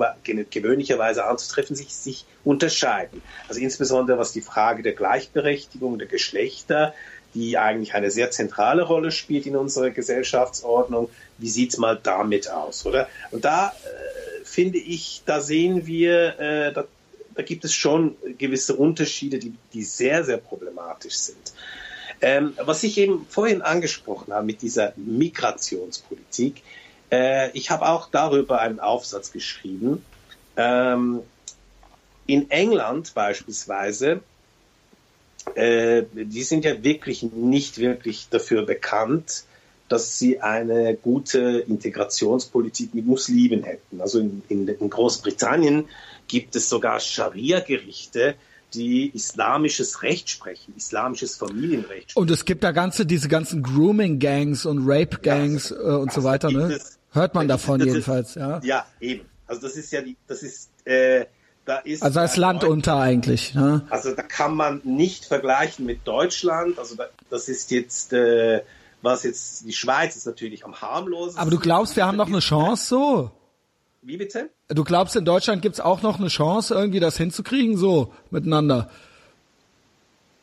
gewöhnlicherweise 0.50 1.24
anzutreffen, 1.24 1.74
sich, 1.74 1.94
sich 1.94 2.24
unterscheiden. 2.44 3.22
Also 3.48 3.60
insbesondere 3.60 4.18
was 4.18 4.32
die 4.32 4.40
Frage 4.40 4.82
der 4.82 4.92
Gleichberechtigung 4.92 5.98
der 5.98 6.06
Geschlechter, 6.06 6.94
die 7.34 7.58
eigentlich 7.58 7.94
eine 7.94 8.10
sehr 8.10 8.30
zentrale 8.30 8.82
Rolle 8.82 9.10
spielt 9.10 9.46
in 9.46 9.56
unserer 9.56 9.90
Gesellschaftsordnung. 9.90 11.10
Wie 11.38 11.48
sieht's 11.48 11.78
mal 11.78 11.98
damit 12.00 12.50
aus, 12.50 12.86
oder? 12.86 13.08
Und 13.30 13.44
da 13.44 13.68
äh, 13.68 14.44
finde 14.44 14.78
ich, 14.78 15.22
da 15.26 15.40
sehen 15.40 15.86
wir, 15.86 16.38
äh, 16.38 16.72
da, 16.72 16.84
da 17.34 17.42
gibt 17.42 17.64
es 17.64 17.74
schon 17.74 18.16
gewisse 18.38 18.76
Unterschiede, 18.76 19.38
die, 19.38 19.52
die 19.72 19.82
sehr, 19.82 20.24
sehr 20.24 20.38
problematisch 20.38 21.16
sind. 21.16 21.52
Ähm, 22.20 22.54
was 22.56 22.82
ich 22.82 22.98
eben 22.98 23.26
vorhin 23.28 23.62
angesprochen 23.62 24.32
habe 24.32 24.46
mit 24.46 24.62
dieser 24.62 24.92
Migrationspolitik, 24.96 26.62
äh, 27.10 27.50
ich 27.52 27.70
habe 27.70 27.88
auch 27.88 28.10
darüber 28.10 28.60
einen 28.60 28.80
Aufsatz 28.80 29.32
geschrieben. 29.32 30.04
Ähm, 30.56 31.20
in 32.26 32.50
England 32.50 33.14
beispielsweise, 33.14 34.20
äh, 35.54 36.02
die 36.12 36.42
sind 36.42 36.64
ja 36.64 36.82
wirklich 36.82 37.22
nicht 37.22 37.78
wirklich 37.78 38.28
dafür 38.30 38.66
bekannt, 38.66 39.44
dass 39.88 40.18
sie 40.18 40.40
eine 40.40 40.94
gute 40.94 41.64
Integrationspolitik 41.66 42.94
mit 42.94 43.06
Muslimen 43.06 43.62
hätten. 43.62 44.00
Also 44.00 44.20
in, 44.20 44.42
in, 44.48 44.68
in 44.68 44.90
Großbritannien 44.90 45.88
gibt 46.26 46.56
es 46.56 46.68
sogar 46.68 47.00
Scharia-Gerichte, 47.00 48.34
die 48.74 49.10
islamisches 49.14 50.02
Recht 50.02 50.28
sprechen, 50.28 50.74
islamisches 50.76 51.36
Familienrecht. 51.36 52.10
Sprechen. 52.10 52.18
Und 52.18 52.30
es 52.30 52.44
gibt 52.44 52.62
da 52.64 52.72
ganze, 52.72 53.06
diese 53.06 53.28
ganzen 53.28 53.62
Grooming-Gangs 53.62 54.66
und 54.66 54.86
Rape-Gangs 54.86 55.70
ja, 55.70 55.76
äh, 55.76 55.96
und 55.96 56.12
so 56.12 56.22
weiter, 56.22 56.50
ne? 56.50 56.74
Es, 56.74 56.97
Hört 57.12 57.34
man 57.34 57.48
davon 57.48 57.80
jedenfalls, 57.80 58.30
ist, 58.30 58.36
ja? 58.36 58.60
Ja, 58.62 58.86
eben. 59.00 59.26
Also 59.46 59.62
das 59.62 59.76
ist 59.76 59.90
ja 59.92 60.02
die, 60.02 60.16
das 60.26 60.42
ist, 60.42 60.70
äh, 60.84 61.26
da 61.64 61.78
ist. 61.78 62.02
Also 62.02 62.20
als 62.20 62.36
Land 62.36 62.64
unter 62.64 62.98
eigentlich, 62.98 63.54
ne? 63.54 63.86
Also 63.90 64.14
da 64.14 64.22
kann 64.22 64.54
man 64.54 64.80
nicht 64.84 65.24
vergleichen 65.24 65.86
mit 65.86 66.06
Deutschland. 66.06 66.78
Also 66.78 66.96
da, 66.96 67.06
das 67.30 67.48
ist 67.48 67.70
jetzt, 67.70 68.12
äh, 68.12 68.62
was 69.02 69.22
jetzt, 69.22 69.64
die 69.64 69.72
Schweiz 69.72 70.16
ist 70.16 70.26
natürlich 70.26 70.64
am 70.64 70.80
harmlosesten. 70.80 71.40
Aber 71.40 71.50
du 71.50 71.58
glaubst, 71.58 71.96
wir 71.96 72.06
haben 72.06 72.16
noch 72.16 72.26
eine 72.26 72.40
Chance 72.40 72.86
so? 72.86 73.30
Wie 74.02 74.16
bitte? 74.16 74.50
Du 74.68 74.84
glaubst, 74.84 75.16
in 75.16 75.24
Deutschland 75.24 75.62
gibt's 75.62 75.80
auch 75.80 76.02
noch 76.02 76.18
eine 76.18 76.28
Chance, 76.28 76.74
irgendwie 76.74 77.00
das 77.00 77.16
hinzukriegen, 77.16 77.76
so 77.76 78.12
miteinander? 78.30 78.90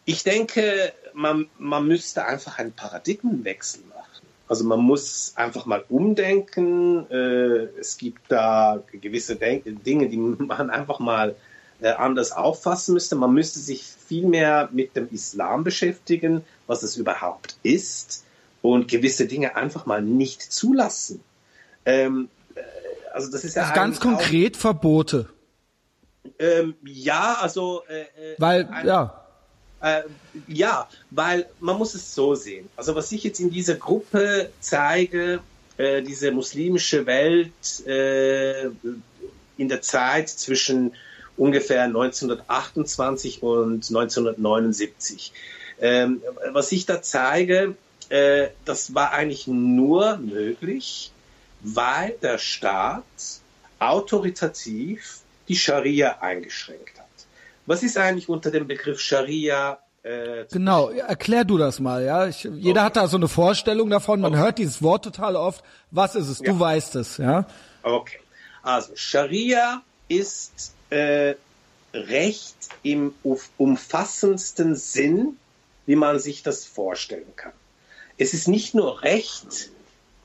Ich 0.05 0.23
denke, 0.23 0.93
man, 1.13 1.47
man 1.57 1.87
müsste 1.87 2.25
einfach 2.25 2.59
einen 2.59 2.73
Paradigmenwechsel 2.73 3.83
machen. 3.89 4.04
Also 4.47 4.63
man 4.63 4.79
muss 4.79 5.33
einfach 5.35 5.65
mal 5.65 5.83
umdenken. 5.89 7.09
Äh, 7.09 7.79
es 7.79 7.97
gibt 7.97 8.31
da 8.31 8.83
gewisse 8.91 9.35
Dinge, 9.35 10.09
die 10.09 10.17
man 10.17 10.69
einfach 10.69 10.99
mal 10.99 11.35
äh, 11.81 11.89
anders 11.89 12.31
auffassen 12.31 12.93
müsste. 12.93 13.15
Man 13.15 13.33
müsste 13.33 13.59
sich 13.59 13.83
viel 13.83 14.27
mehr 14.27 14.69
mit 14.71 14.95
dem 14.95 15.09
Islam 15.11 15.63
beschäftigen, 15.63 16.43
was 16.67 16.83
es 16.83 16.95
überhaupt 16.97 17.57
ist 17.63 18.23
und 18.61 18.87
gewisse 18.87 19.27
Dinge 19.27 19.55
einfach 19.55 19.85
mal 19.85 20.01
nicht 20.01 20.41
zulassen. 20.41 21.21
Ähm, 21.85 22.29
äh, 22.53 22.61
also 23.13 23.31
das 23.31 23.43
ist 23.43 23.55
ja 23.55 23.63
also 23.63 23.73
ganz 23.73 23.99
konkret 23.99 24.55
auch, 24.55 24.61
Verbote. 24.61 25.29
Ähm, 26.39 26.75
ja, 26.83 27.37
also 27.41 27.83
äh 27.87 28.35
weil 28.37 28.65
ein, 28.65 28.87
ja 28.87 29.24
äh, 29.85 30.01
ja, 30.47 30.89
weil 31.11 31.47
man 31.59 31.77
muss 31.77 31.93
es 31.93 32.15
so 32.15 32.33
sehen. 32.33 32.67
Also 32.75 32.95
was 32.95 33.11
ich 33.11 33.23
jetzt 33.23 33.39
in 33.39 33.51
dieser 33.51 33.75
Gruppe 33.75 34.49
zeige, 34.59 35.41
äh, 35.77 36.01
diese 36.01 36.31
muslimische 36.31 37.05
Welt 37.05 37.85
äh, 37.85 38.65
in 39.57 39.69
der 39.69 39.83
Zeit 39.83 40.29
zwischen 40.29 40.95
ungefähr 41.37 41.83
1928 41.83 43.43
und 43.43 43.87
1979. 43.87 45.31
Ähm, 45.79 46.23
was 46.51 46.71
ich 46.71 46.87
da 46.87 47.03
zeige, 47.03 47.75
äh, 48.09 48.47
das 48.65 48.95
war 48.95 49.11
eigentlich 49.11 49.45
nur 49.45 50.17
möglich, 50.17 51.11
weil 51.61 52.15
der 52.23 52.39
Staat 52.39 53.03
autoritativ 53.77 55.19
die 55.47 55.55
Scharia 55.55 56.17
eingeschränkt 56.21 56.97
hat. 56.97 57.04
Was 57.65 57.83
ist 57.83 57.97
eigentlich 57.97 58.29
unter 58.29 58.51
dem 58.51 58.67
Begriff 58.67 58.99
Scharia? 58.99 59.79
Äh, 60.03 60.45
genau, 60.51 60.89
erklär 60.89 61.45
du 61.45 61.57
das 61.57 61.79
mal, 61.79 62.03
ja. 62.03 62.27
Ich, 62.27 62.43
jeder 62.43 62.81
okay. 62.81 62.85
hat 62.85 62.95
da 62.95 63.07
so 63.07 63.17
eine 63.17 63.27
Vorstellung 63.27 63.89
davon. 63.89 64.21
Man 64.21 64.33
okay. 64.33 64.41
hört 64.41 64.57
dieses 64.59 64.81
Wort 64.83 65.03
total 65.03 65.35
oft. 65.35 65.63
Was 65.89 66.15
ist 66.15 66.27
es? 66.27 66.37
Du 66.39 66.51
ja. 66.51 66.59
weißt 66.59 66.95
es, 66.95 67.17
ja. 67.17 67.45
Okay. 67.81 68.19
Also 68.61 68.91
Scharia 68.95 69.81
ist 70.07 70.73
äh, 70.89 71.35
Recht 71.93 72.55
im 72.83 73.13
umfassendsten 73.57 74.75
Sinn, 74.75 75.37
wie 75.85 75.95
man 75.95 76.19
sich 76.19 76.43
das 76.43 76.65
vorstellen 76.65 77.35
kann. 77.35 77.53
Es 78.17 78.33
ist 78.33 78.47
nicht 78.47 78.75
nur 78.75 79.01
Recht 79.01 79.71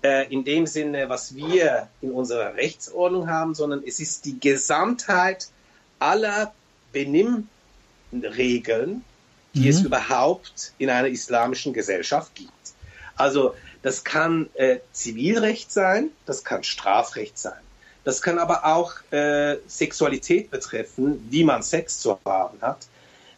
äh, 0.03 0.33
in 0.33 0.45
dem 0.45 0.67
Sinne, 0.67 1.09
was 1.09 1.35
wir 1.35 1.89
in 2.01 2.13
unserer 2.13 2.55
Rechtsordnung 2.55 3.29
haben, 3.29 3.55
sondern 3.55 3.83
es 3.87 4.01
ist 4.01 4.25
die 4.25 4.39
Gesamtheit 4.39 5.49
aller 5.99 6.53
Benimmregeln, 6.93 9.05
die 9.55 9.61
mhm. 9.61 9.69
es 9.69 9.83
überhaupt 9.83 10.73
in 10.79 10.91
einer 10.91 11.09
islamischen 11.09 11.73
Gesellschaft 11.73 12.35
gibt. 12.35 12.51
Also 13.17 13.55
das 13.83 14.05
kann 14.05 14.49
äh, 14.55 14.79
Zivilrecht 14.93 15.73
sein, 15.73 16.11
das 16.27 16.45
kann 16.45 16.65
Strafrecht 16.65 17.39
sein. 17.39 17.61
Das 18.05 18.23
kann 18.23 18.39
aber 18.39 18.65
auch 18.65 18.95
äh, 19.13 19.57
Sexualität 19.67 20.51
betreffen, 20.51 21.27
wie 21.31 21.45
man 21.45 21.63
Sex 21.63 22.01
zu 22.01 22.19
haben 22.25 22.61
hat. 22.63 22.87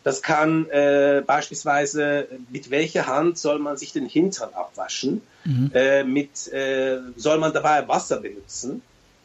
Das 0.04 0.22
kann 0.22 0.68
äh, 0.70 1.22
beispielsweise, 1.24 2.28
mit 2.50 2.70
welcher 2.70 3.06
Hand 3.06 3.38
soll 3.38 3.58
man 3.58 3.76
sich 3.76 3.92
den 3.92 4.06
Hintern 4.06 4.52
abwaschen? 4.52 5.22
Mhm. 5.44 5.70
Äh, 5.74 6.04
mit, 6.04 6.52
äh, 6.52 6.98
soll 7.16 7.38
man 7.38 7.52
dabei 7.52 7.86
Wasser 7.86 8.20
benutzen? 8.20 8.82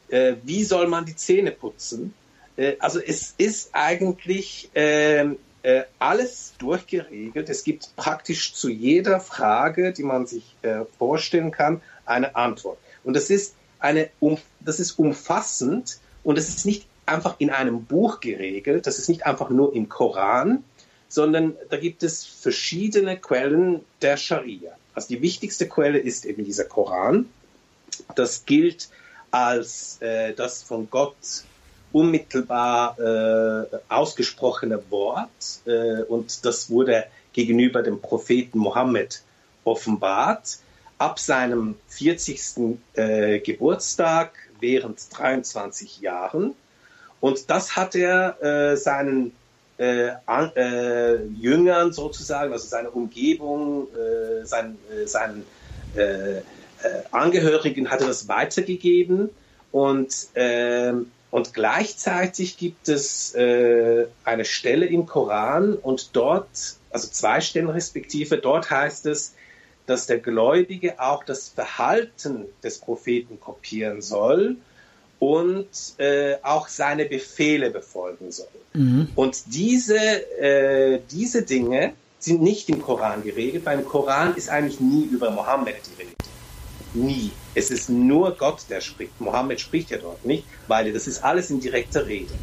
Äh, 0.09 0.35
wie 0.43 0.63
soll 0.63 0.87
man 0.87 1.05
die 1.05 1.15
Zähne 1.15 1.51
putzen? 1.51 2.13
Äh, 2.57 2.75
also 2.79 2.99
es 2.99 3.33
ist 3.37 3.69
eigentlich 3.73 4.69
ähm, 4.75 5.37
äh, 5.63 5.83
alles 5.99 6.53
durchgeregelt. 6.57 7.49
Es 7.49 7.63
gibt 7.63 7.95
praktisch 7.95 8.53
zu 8.53 8.69
jeder 8.69 9.19
Frage, 9.19 9.93
die 9.93 10.03
man 10.03 10.27
sich 10.27 10.55
äh, 10.61 10.85
vorstellen 10.97 11.51
kann, 11.51 11.81
eine 12.05 12.35
Antwort. 12.35 12.77
Und 13.03 13.15
das 13.15 13.29
ist 13.29 13.55
eine, 13.79 14.09
um, 14.19 14.37
das 14.59 14.79
ist 14.79 14.99
umfassend 14.99 15.99
und 16.23 16.37
es 16.37 16.49
ist 16.49 16.65
nicht 16.65 16.87
einfach 17.05 17.35
in 17.39 17.49
einem 17.49 17.85
Buch 17.85 18.19
geregelt. 18.19 18.87
Das 18.87 18.99
ist 18.99 19.07
nicht 19.07 19.25
einfach 19.25 19.49
nur 19.49 19.73
im 19.73 19.87
Koran, 19.87 20.63
sondern 21.07 21.55
da 21.69 21.77
gibt 21.77 22.03
es 22.03 22.25
verschiedene 22.25 23.17
Quellen 23.17 23.81
der 24.01 24.17
Scharia. 24.17 24.71
Also 24.93 25.09
die 25.09 25.21
wichtigste 25.21 25.67
Quelle 25.67 25.99
ist 25.99 26.25
eben 26.25 26.43
dieser 26.43 26.65
Koran. 26.65 27.29
Das 28.15 28.45
gilt 28.45 28.89
als 29.31 30.01
äh, 30.01 30.33
das 30.33 30.63
von 30.63 30.89
Gott 30.89 31.15
unmittelbar 31.91 32.97
äh, 32.99 33.77
ausgesprochene 33.89 34.81
Wort 34.89 35.61
äh, 35.65 36.03
und 36.03 36.45
das 36.45 36.69
wurde 36.69 37.05
gegenüber 37.33 37.83
dem 37.83 38.01
Propheten 38.01 38.59
Mohammed 38.59 39.21
offenbart. 39.63 40.59
Ab 40.97 41.19
seinem 41.19 41.75
40. 41.89 42.79
Äh, 42.95 43.39
Geburtstag 43.39 44.31
während 44.59 44.99
23 45.15 46.01
Jahren. 46.01 46.55
Und 47.21 47.51
das 47.51 47.75
hat 47.75 47.93
er 47.93 48.41
äh, 48.41 48.75
seinen 48.77 49.33
äh, 49.77 50.09
an, 50.25 50.51
äh, 50.55 51.23
Jüngern 51.25 51.93
sozusagen, 51.93 52.51
also 52.51 52.67
seiner 52.67 52.95
Umgebung, 52.95 53.87
sein, 54.43 54.77
äh, 54.91 55.05
seinen 55.05 55.45
Angehörigen 57.11 57.89
hat 57.89 58.01
er 58.01 58.07
das 58.07 58.27
weitergegeben. 58.27 59.29
Und 59.71 60.27
äh, 60.35 60.93
und 61.29 61.53
gleichzeitig 61.53 62.57
gibt 62.57 62.87
es 62.87 63.35
äh, 63.35 64.07
eine 64.23 64.45
Stelle 64.45 64.85
im 64.85 65.05
Koran 65.05 65.73
und 65.73 66.15
dort, 66.15 66.47
also 66.89 67.07
zwei 67.09 67.41
Stellen 67.41 67.69
respektive, 67.69 68.37
dort 68.37 68.71
heißt 68.71 69.05
es, 69.07 69.33
dass 69.85 70.07
der 70.07 70.19
Gläubige 70.19 70.99
auch 70.99 71.23
das 71.23 71.49
Verhalten 71.49 72.45
des 72.63 72.79
Propheten 72.79 73.39
kopieren 73.39 74.01
soll 74.01 74.57
und 75.19 75.67
äh, 75.97 76.35
auch 76.43 76.67
seine 76.67 77.05
Befehle 77.05 77.71
befolgen 77.71 78.31
soll. 78.31 78.47
Mhm. 78.73 79.09
Und 79.15 79.43
diese, 79.47 79.97
äh, 79.97 80.99
diese 81.11 81.41
Dinge 81.43 81.93
sind 82.19 82.41
nicht 82.41 82.69
im 82.69 82.81
Koran 82.81 83.23
geregelt. 83.23 83.65
Beim 83.65 83.85
Koran 83.85 84.35
ist 84.35 84.49
eigentlich 84.49 84.79
nie 84.79 85.05
über 85.05 85.31
Mohammed 85.31 85.75
die 85.85 86.01
Rede. 86.01 86.26
Nie. 86.93 87.31
Es 87.53 87.69
ist 87.71 87.89
nur 87.89 88.35
Gott, 88.35 88.65
der 88.69 88.81
spricht. 88.81 89.19
Mohammed 89.19 89.59
spricht 89.59 89.91
ja 89.91 89.97
dort 89.97 90.25
nicht, 90.25 90.45
weil 90.67 90.91
das 90.93 91.07
ist 91.07 91.23
alles 91.23 91.49
in 91.49 91.59
direkter 91.59 92.05
Rede. 92.07 92.33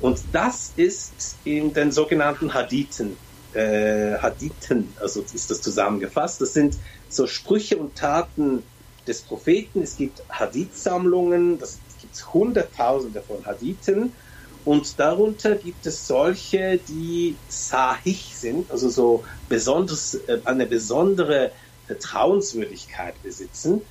Und 0.00 0.20
das 0.32 0.72
ist 0.76 1.36
in 1.44 1.72
den 1.72 1.92
sogenannten 1.92 2.52
Hadithen, 2.52 3.16
äh, 3.54 4.16
Hadithen, 4.18 4.92
also 5.00 5.22
ist 5.22 5.50
das 5.50 5.62
zusammengefasst. 5.62 6.40
Das 6.40 6.52
sind 6.52 6.76
so 7.08 7.26
Sprüche 7.26 7.78
und 7.78 7.96
Taten 7.96 8.62
des 9.06 9.22
Propheten. 9.22 9.82
Es 9.82 9.96
gibt 9.96 10.22
Hadith-Sammlungen, 10.28 11.58
das 11.58 11.78
gibt 12.00 12.34
Hunderttausende 12.34 13.22
von 13.22 13.44
Hadithen. 13.46 14.12
Und 14.64 14.98
darunter 14.98 15.54
gibt 15.54 15.86
es 15.86 16.08
solche, 16.08 16.80
die 16.88 17.36
sahih 17.48 18.18
sind, 18.34 18.68
also 18.70 18.88
so 18.88 19.24
besonders, 19.48 20.14
äh, 20.14 20.40
eine 20.44 20.66
besondere 20.66 21.52
Vertrauenswürdigkeit 21.86 23.20
besitzen. 23.22 23.82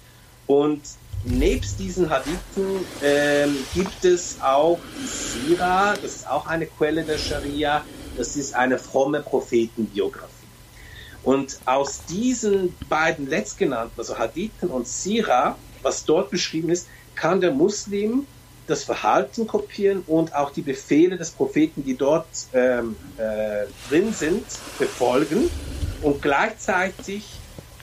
Und 0.48 0.82
nebst 1.24 1.80
diesen 1.80 2.10
Hadithen 2.10 2.86
ähm, 3.02 3.56
gibt 3.74 4.06
es 4.06 4.38
auch 4.42 4.80
die 5.00 5.08
Sira, 5.08 5.96
das 5.96 6.18
ist 6.18 6.30
auch 6.30 6.46
eine 6.46 6.68
Quelle 6.68 7.04
der 7.04 7.18
Scharia, 7.18 7.84
das 8.16 8.36
ist 8.36 8.54
eine 8.54 8.78
fromme 8.78 9.22
Prophetenbiografie. 9.22 10.30
Und 11.24 11.58
aus 11.66 12.06
diesen 12.06 12.76
beiden 12.88 13.28
letztgenannten, 13.28 14.00
also 14.00 14.20
Hadithen 14.20 14.70
und 14.70 14.88
Sira, 14.88 15.58
was 15.82 16.06
dort 16.06 16.30
beschrieben 16.30 16.70
ist, 16.70 16.88
kann 17.16 17.42
der 17.42 17.52
Muslim 17.52 18.28
das 18.68 18.84
Verhalten 18.84 19.48
kopieren 19.48 20.04
und 20.08 20.36
auch 20.36 20.52
die 20.52 20.62
Befehle 20.62 21.18
des 21.18 21.32
Propheten, 21.32 21.84
die 21.84 21.96
dort 21.96 22.28
ähm, 22.54 22.96
äh, 23.18 23.66
drin 23.90 24.14
sind, 24.14 24.46
befolgen 24.80 25.50
und 26.02 26.22
gleichzeitig 26.22 27.26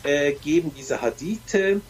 äh, 0.03 0.33
geben 0.33 0.73
diese 0.77 1.03
Hadithe 1.03 1.81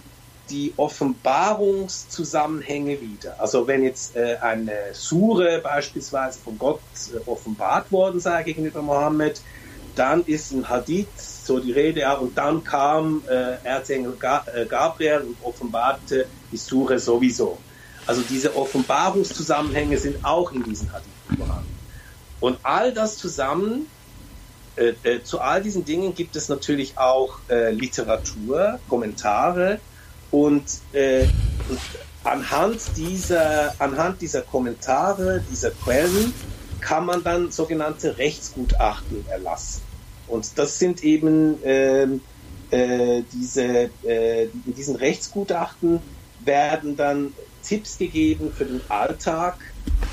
die 0.51 0.75
Offenbarungszusammenhänge 0.77 3.01
wieder. 3.01 3.41
Also 3.41 3.67
wenn 3.67 3.83
jetzt 3.83 4.15
äh, 4.17 4.37
eine 4.41 4.77
Sure 4.93 5.61
beispielsweise 5.63 6.39
von 6.39 6.59
Gott 6.59 6.83
äh, 7.15 7.19
offenbart 7.29 7.91
worden 7.91 8.21
sei 8.21 8.43
gegenüber 8.43 8.83
Mohammed, 8.83 9.41
dann 9.95 10.25
ist 10.25 10.53
ein 10.53 10.69
Hadith 10.69 11.09
so 11.17 11.59
die 11.59 11.73
Rede, 11.73 12.01
ja, 12.01 12.13
und 12.15 12.37
dann 12.39 12.65
kam 12.65 13.23
äh, 13.29 13.57
Erzengel 13.65 14.17
äh, 14.55 14.65
Gabriel 14.67 15.23
und 15.23 15.37
offenbarte 15.43 16.27
die 16.51 16.57
Sure 16.57 16.99
sowieso. 16.99 17.59
Also 18.07 18.23
diese 18.29 18.57
Offenbarungszusammenhänge 18.57 19.99
sind 19.99 20.25
auch 20.25 20.51
in 20.53 20.65
diesen 20.65 20.93
Hadithen 20.93 21.37
vorhanden. 21.37 21.79
Und 22.41 22.59
all 22.63 22.93
das 22.93 23.19
zusammen, 23.19 23.87
äh, 24.77 24.95
äh, 25.03 25.23
zu 25.23 25.41
all 25.41 25.63
diesen 25.63 25.85
Dingen 25.85 26.15
gibt 26.15 26.37
es 26.37 26.49
natürlich 26.49 26.99
auch 26.99 27.39
äh, 27.49 27.71
Literatur, 27.71 28.79
Kommentare 28.89 29.81
und, 30.31 30.65
äh, 30.93 31.25
und 31.69 31.81
anhand 32.25 32.81
dieser, 32.97 33.75
anhand 33.79 34.21
dieser 34.21 34.43
Kommentare, 34.43 35.43
dieser 35.51 35.71
Quellen 35.71 36.33
kann 36.81 37.07
man 37.07 37.23
dann 37.23 37.51
sogenannte 37.51 38.19
Rechtsgutachten 38.19 39.25
erlassen. 39.29 39.83
Und 40.27 40.59
das 40.59 40.79
sind 40.79 41.05
eben 41.05 41.63
äh, 41.63 42.07
äh, 42.71 43.23
diese, 43.33 43.91
äh, 44.05 44.45
in 44.45 44.75
diesen 44.75 44.97
Rechtsgutachten 44.97 46.01
werden 46.45 46.97
dann 46.97 47.35
Tipps 47.63 47.99
gegeben 47.99 48.53
für 48.53 48.65
den 48.65 48.81
Alltag, 48.89 49.59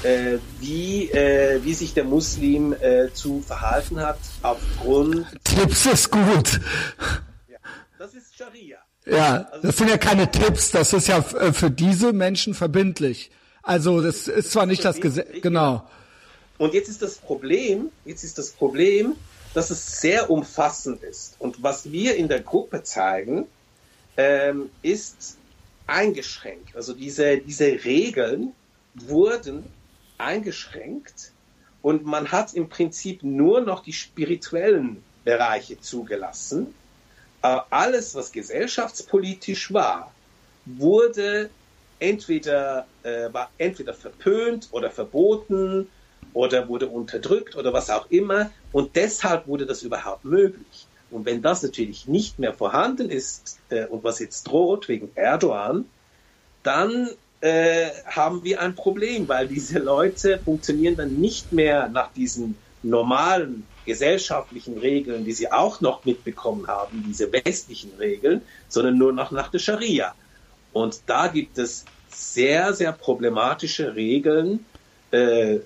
äh, 0.04 0.38
wie, 0.60 1.10
äh, 1.12 1.64
wie 1.64 1.74
sich 1.74 1.94
der 1.94 2.04
Muslim 2.04 2.74
äh, 2.74 3.12
zu 3.14 3.42
verhalten 3.46 4.00
hat 4.00 4.20
aufgrund. 4.42 5.28
Tipps 5.44 5.86
ist 5.86 6.12
gut. 6.12 6.60
Ja, 7.48 7.58
das 7.98 8.14
ist 8.14 8.36
Scharia. 8.38 8.78
Ja, 9.06 9.48
also, 9.52 9.68
das 9.68 9.78
sind 9.78 9.90
ja 9.90 9.98
keine 9.98 10.30
Tipps, 10.30 10.72
das 10.72 10.94
ist 10.94 11.08
ja 11.08 11.20
äh, 11.20 11.54
für 11.54 11.72
diese 11.72 12.14
Menschen 12.14 12.54
verbindlich. 12.54 13.32
Also 13.64 14.02
das 14.02 14.28
ist 14.28 14.52
zwar 14.52 14.66
nicht 14.66 14.84
das 14.86 15.00
Gesetz, 15.00 15.42
genau. 15.42 15.88
Und 16.58 16.74
jetzt 16.74 16.90
ist 16.90 17.02
das 17.02 17.16
Problem, 17.16 17.90
jetzt 18.06 18.24
ist 18.24 18.38
das 18.38 18.52
Problem, 18.52 19.16
dass 19.54 19.70
es 19.70 20.02
sehr 20.02 20.30
umfassend 20.30 21.04
ist. 21.04 21.36
Und 21.40 21.64
was 21.64 21.92
wir 21.92 22.16
in 22.16 22.28
der 22.28 22.42
Gruppe 22.42 22.84
zeigen, 22.84 23.48
ähm, 24.18 24.70
ist 24.82 25.38
eingeschränkt. 25.88 26.76
Also 26.76 26.94
diese, 26.94 27.38
diese 27.38 27.84
Regeln 27.84 28.54
wurden 29.08 29.64
eingeschränkt 30.18 31.32
und 31.82 32.06
man 32.06 32.32
hat 32.32 32.54
im 32.54 32.70
Prinzip 32.70 33.24
nur 33.24 33.62
noch 33.62 33.84
die 33.84 33.94
spirituellen 33.94 35.04
Bereiche 35.24 35.80
zugelassen. 35.80 36.74
Aber 37.42 37.68
alles, 37.70 38.16
was 38.16 38.32
gesellschaftspolitisch 38.32 39.74
war, 39.74 40.12
wurde 40.66 41.50
entweder, 42.00 42.86
äh, 43.04 43.32
war 43.32 43.50
entweder 43.58 43.94
verpönt 43.94 44.68
oder 44.72 44.92
verboten 44.92 45.88
oder 46.34 46.68
wurde 46.68 46.88
unterdrückt 46.88 47.56
oder 47.56 47.72
was 47.72 47.90
auch 47.90 48.10
immer. 48.10 48.52
Und 48.72 48.96
deshalb 48.96 49.48
wurde 49.48 49.66
das 49.66 49.84
überhaupt 49.84 50.26
möglich. 50.26 50.88
Und 51.12 51.26
wenn 51.26 51.42
das 51.42 51.64
natürlich 51.64 52.08
nicht 52.08 52.40
mehr 52.40 52.54
vorhanden 52.54 53.10
ist 53.10 53.60
äh, 53.70 53.86
und 53.86 54.04
was 54.04 54.20
jetzt 54.20 54.44
droht 54.44 54.88
wegen 54.90 55.12
Erdogan, 55.16 55.86
dann 56.62 57.10
äh, 57.42 57.90
haben 58.06 58.44
wir 58.44 58.62
ein 58.62 58.76
Problem, 58.76 59.28
weil 59.28 59.48
diese 59.48 59.80
Leute 59.80 60.40
funktionieren 60.44 60.96
dann 60.96 61.16
nicht 61.16 61.52
mehr 61.52 61.88
nach 61.90 62.12
diesen 62.14 62.58
normalen 62.84 63.66
gesellschaftlichen 63.86 64.78
Regeln, 64.78 65.26
die 65.26 65.32
sie 65.32 65.52
auch 65.52 65.82
noch 65.82 66.06
mitbekommen 66.06 66.68
haben, 66.68 67.04
diese 67.08 67.32
westlichen 67.32 67.92
Regeln, 67.98 68.42
sondern 68.68 68.98
nur 68.98 69.14
noch 69.14 69.32
nach 69.32 69.50
der 69.50 69.60
Scharia. 69.60 70.14
Und 70.74 71.02
da 71.08 71.28
gibt 71.28 71.58
es 71.58 71.86
sehr, 72.10 72.74
sehr 72.74 72.92
problematische 72.92 73.96
Regeln, 73.96 74.66
äh, 75.12 75.60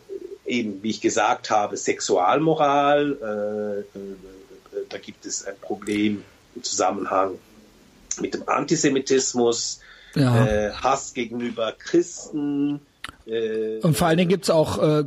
eben, 0.45 0.81
wie 0.83 0.89
ich 0.89 1.01
gesagt 1.01 1.49
habe, 1.49 1.77
Sexualmoral, 1.77 3.17
äh, 3.21 3.97
äh, 3.97 4.86
da 4.89 4.97
gibt 4.97 5.25
es 5.25 5.45
ein 5.45 5.55
Problem 5.59 6.23
im 6.55 6.63
Zusammenhang 6.63 7.39
mit 8.19 8.33
dem 8.33 8.47
Antisemitismus, 8.47 9.79
ja. 10.15 10.45
äh, 10.45 10.71
Hass 10.71 11.13
gegenüber 11.13 11.73
Christen. 11.78 12.82
Äh, 13.26 13.80
Und 13.82 13.97
vor 13.97 14.08
allen 14.08 14.17
Dingen 14.17 14.30
gibt's 14.30 14.49
auch 14.49 14.78
äh, 14.78 15.06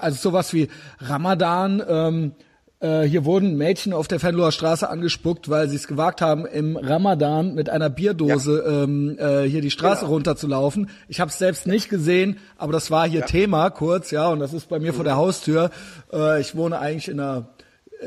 also 0.00 0.30
sowas 0.30 0.52
wie 0.52 0.68
Ramadan. 1.00 1.82
Ähm, 1.86 2.32
äh, 2.78 3.02
hier 3.02 3.24
wurden 3.24 3.56
Mädchen 3.56 3.94
auf 3.94 4.06
der 4.06 4.20
Fenloher 4.20 4.52
Straße 4.52 4.88
angespuckt, 4.88 5.48
weil 5.48 5.68
sie 5.68 5.76
es 5.76 5.88
gewagt 5.88 6.20
haben, 6.20 6.44
im 6.44 6.76
Ramadan 6.76 7.54
mit 7.54 7.70
einer 7.70 7.88
Bierdose 7.88 8.62
ja. 8.64 8.82
ähm, 8.82 9.16
äh, 9.18 9.42
hier 9.44 9.62
die 9.62 9.70
Straße 9.70 10.00
genau. 10.00 10.12
runterzulaufen. 10.12 10.90
Ich 11.08 11.20
habe 11.20 11.30
es 11.30 11.38
selbst 11.38 11.66
nicht 11.66 11.88
gesehen, 11.88 12.38
aber 12.58 12.72
das 12.72 12.90
war 12.90 13.08
hier 13.08 13.20
ja. 13.20 13.26
Thema 13.26 13.70
kurz, 13.70 14.10
ja, 14.10 14.28
und 14.28 14.40
das 14.40 14.52
ist 14.52 14.68
bei 14.68 14.78
mir 14.78 14.92
mhm. 14.92 14.96
vor 14.96 15.04
der 15.04 15.16
Haustür. 15.16 15.70
Äh, 16.12 16.40
ich 16.40 16.54
wohne 16.54 16.78
eigentlich 16.78 17.08
in 17.08 17.18
einer 17.18 17.48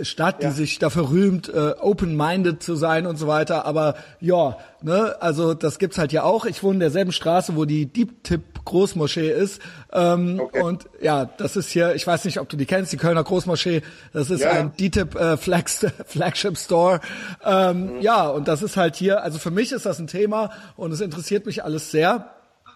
Stadt, 0.02 0.44
ja. 0.44 0.50
die 0.50 0.56
sich 0.56 0.80
dafür 0.80 1.10
rühmt, 1.10 1.50
äh, 1.50 1.74
open-minded 1.80 2.62
zu 2.62 2.76
sein 2.76 3.06
und 3.06 3.18
so 3.18 3.28
weiter. 3.28 3.66
Aber 3.66 3.96
ja, 4.20 4.58
ne, 4.82 5.16
also 5.20 5.54
das 5.54 5.80
gibt's 5.80 5.98
halt 5.98 6.12
ja 6.12 6.24
auch. 6.24 6.46
Ich 6.46 6.64
wohne 6.64 6.76
in 6.76 6.80
derselben 6.80 7.12
Straße, 7.12 7.56
wo 7.56 7.66
die 7.66 7.86
Deep 7.88 8.24
Tip 8.24 8.66
Großmoschee 8.66 9.32
ist. 9.32 9.62
Ähm, 9.92 10.40
okay. 10.40 10.62
Und 10.62 10.86
ja, 11.02 11.26
das 11.26 11.56
ist 11.56 11.70
hier, 11.70 11.96
ich 11.96 12.06
weiß 12.06 12.26
nicht, 12.26 12.40
ob 12.40 12.48
du 12.50 12.58
die 12.58 12.66
kennst, 12.66 12.92
die 12.94 12.98
Kölner 12.98 13.24
Großmoschee. 13.24 13.82
Das 14.14 14.30
ist 14.30 14.42
ja. 14.42 14.52
ein 14.52 14.74
DTIP 14.78 15.16
äh, 15.16 15.38
Flags, 15.38 15.86
Flagship 16.06 16.58
Store. 16.58 17.00
Ähm, 17.44 17.96
mhm. 17.96 18.02
Ja, 18.02 18.28
und 18.28 18.48
das 18.48 18.62
ist 18.62 18.78
halt 18.78 18.96
hier, 18.96 19.24
also 19.24 19.40
für 19.40 19.52
mich 19.52 19.72
ist 19.72 19.86
das 19.86 20.00
ein 20.00 20.08
Thema 20.08 20.52
und 20.76 20.92
es 20.92 21.02
interessiert 21.02 21.46
mich 21.46 21.64
alles 21.64 21.92
sehr. 21.92 22.30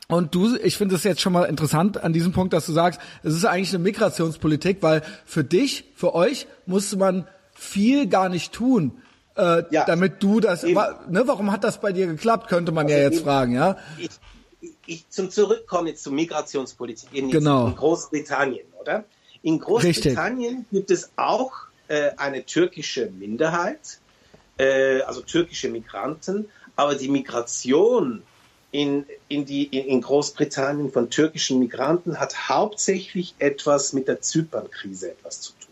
Und 0.07 0.35
du, 0.35 0.55
ich 0.57 0.77
finde 0.77 0.95
es 0.95 1.03
jetzt 1.03 1.21
schon 1.21 1.33
mal 1.33 1.45
interessant 1.45 2.03
an 2.03 2.13
diesem 2.13 2.33
Punkt, 2.33 2.53
dass 2.53 2.65
du 2.65 2.73
sagst, 2.73 2.99
es 3.23 3.33
ist 3.33 3.45
eigentlich 3.45 3.73
eine 3.73 3.83
Migrationspolitik, 3.83 4.77
weil 4.81 5.01
für 5.25 5.43
dich, 5.43 5.85
für 5.95 6.13
euch 6.13 6.47
musste 6.65 6.97
man 6.97 7.27
viel 7.53 8.07
gar 8.07 8.29
nicht 8.29 8.51
tun, 8.51 9.01
äh, 9.35 9.63
ja, 9.71 9.85
damit 9.85 10.21
du 10.21 10.39
das. 10.39 10.63
Wa, 10.63 10.99
ne, 11.09 11.23
warum 11.25 11.51
hat 11.51 11.63
das 11.63 11.79
bei 11.79 11.91
dir 11.91 12.07
geklappt? 12.07 12.49
Könnte 12.49 12.71
man 12.71 12.85
also 12.85 12.97
ja 12.97 13.03
jetzt 13.03 13.15
eben, 13.15 13.23
fragen, 13.23 13.53
ja. 13.53 13.77
Ich, 13.97 14.09
ich 14.85 15.09
zum 15.09 15.29
Zurückkommen 15.31 15.87
jetzt 15.87 16.03
zur 16.03 16.13
Migrationspolitik 16.13 17.09
in, 17.13 17.31
genau. 17.31 17.67
in 17.67 17.75
Großbritannien, 17.75 18.65
oder? 18.79 19.05
In 19.41 19.59
Großbritannien 19.59 20.55
Richtig. 20.55 20.71
gibt 20.71 20.91
es 20.91 21.11
auch 21.15 21.53
äh, 21.87 22.11
eine 22.17 22.45
türkische 22.45 23.09
Minderheit, 23.09 23.99
äh, 24.57 25.01
also 25.01 25.21
türkische 25.21 25.69
Migranten, 25.69 26.47
aber 26.75 26.95
die 26.95 27.09
Migration 27.09 28.23
in, 28.73 29.05
in, 29.27 29.45
die, 29.45 29.65
in, 29.65 30.01
Großbritannien 30.01 30.91
von 30.91 31.11
türkischen 31.11 31.59
Migranten 31.59 32.19
hat 32.19 32.49
hauptsächlich 32.49 33.35
etwas 33.37 33.93
mit 33.93 34.07
der 34.07 34.19
Zypernkrise 34.19 35.11
etwas 35.11 35.41
zu 35.41 35.53
tun. 35.53 35.71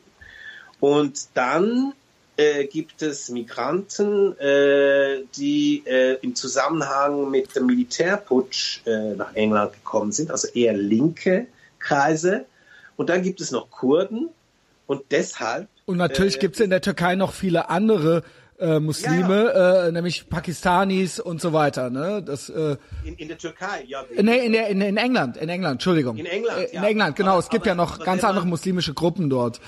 Und 0.80 1.28
dann 1.34 1.94
äh, 2.38 2.66
gibt 2.66 3.02
es 3.02 3.30
Migranten, 3.30 4.38
äh, 4.38 5.24
die 5.36 5.84
äh, 5.88 6.20
im 6.22 6.36
Zusammenhang 6.36 7.32
mit 7.32 7.56
dem 7.56 7.66
Militärputsch 7.66 8.82
äh, 8.86 9.16
nach 9.16 9.34
England 9.34 9.74
gekommen 9.74 10.12
sind, 10.12 10.30
also 10.30 10.48
eher 10.50 10.74
linke 10.74 11.48
Kreise. 11.80 12.46
Und 12.98 13.10
dann 13.10 13.24
gibt 13.24 13.42
es 13.42 13.50
noch 13.50 13.72
Kurden. 13.72 14.30
Und 14.86 15.02
deshalb. 15.10 15.68
Und 15.86 15.98
natürlich 15.98 16.36
äh, 16.36 16.40
gibt 16.40 16.56
es 16.56 16.62
in 16.62 16.70
der 16.70 16.82
Türkei 16.82 17.16
noch 17.16 17.34
viele 17.34 17.70
andere 17.70 18.24
äh, 18.62 18.80
Muslime, 18.80 19.52
ja, 19.54 19.74
ja. 19.74 19.88
Äh, 19.88 19.92
nämlich 19.92 20.30
Pakistanis 20.30 21.20
und 21.20 21.42
so 21.42 21.52
weiter. 21.52 21.90
Ne? 21.90 22.22
Das, 22.24 22.50
äh, 22.50 22.78
in, 23.04 23.16
in 23.16 23.28
der 23.28 23.38
Türkei, 23.38 23.84
ja. 23.88 24.04
Nee, 24.16 24.46
in, 24.46 24.54
der, 24.54 24.68
in, 24.68 24.82
in 24.82 24.98
England, 24.98 25.38
in 25.38 25.50
England, 25.50 25.74
Entschuldigung. 25.74 26.18
In 26.18 26.26
England, 26.26 26.60
äh, 26.60 26.76
In 26.76 26.84
England, 26.84 27.16
genau. 27.16 27.32
Aber, 27.32 27.40
es 27.40 27.50
gibt 27.50 27.64
aber, 27.64 27.72
ja 27.72 27.76
noch 27.76 28.00
ganz 28.00 28.24
andere 28.24 28.46
muslimische 28.46 28.94
Gruppen 28.94 29.30
dort. 29.30 29.60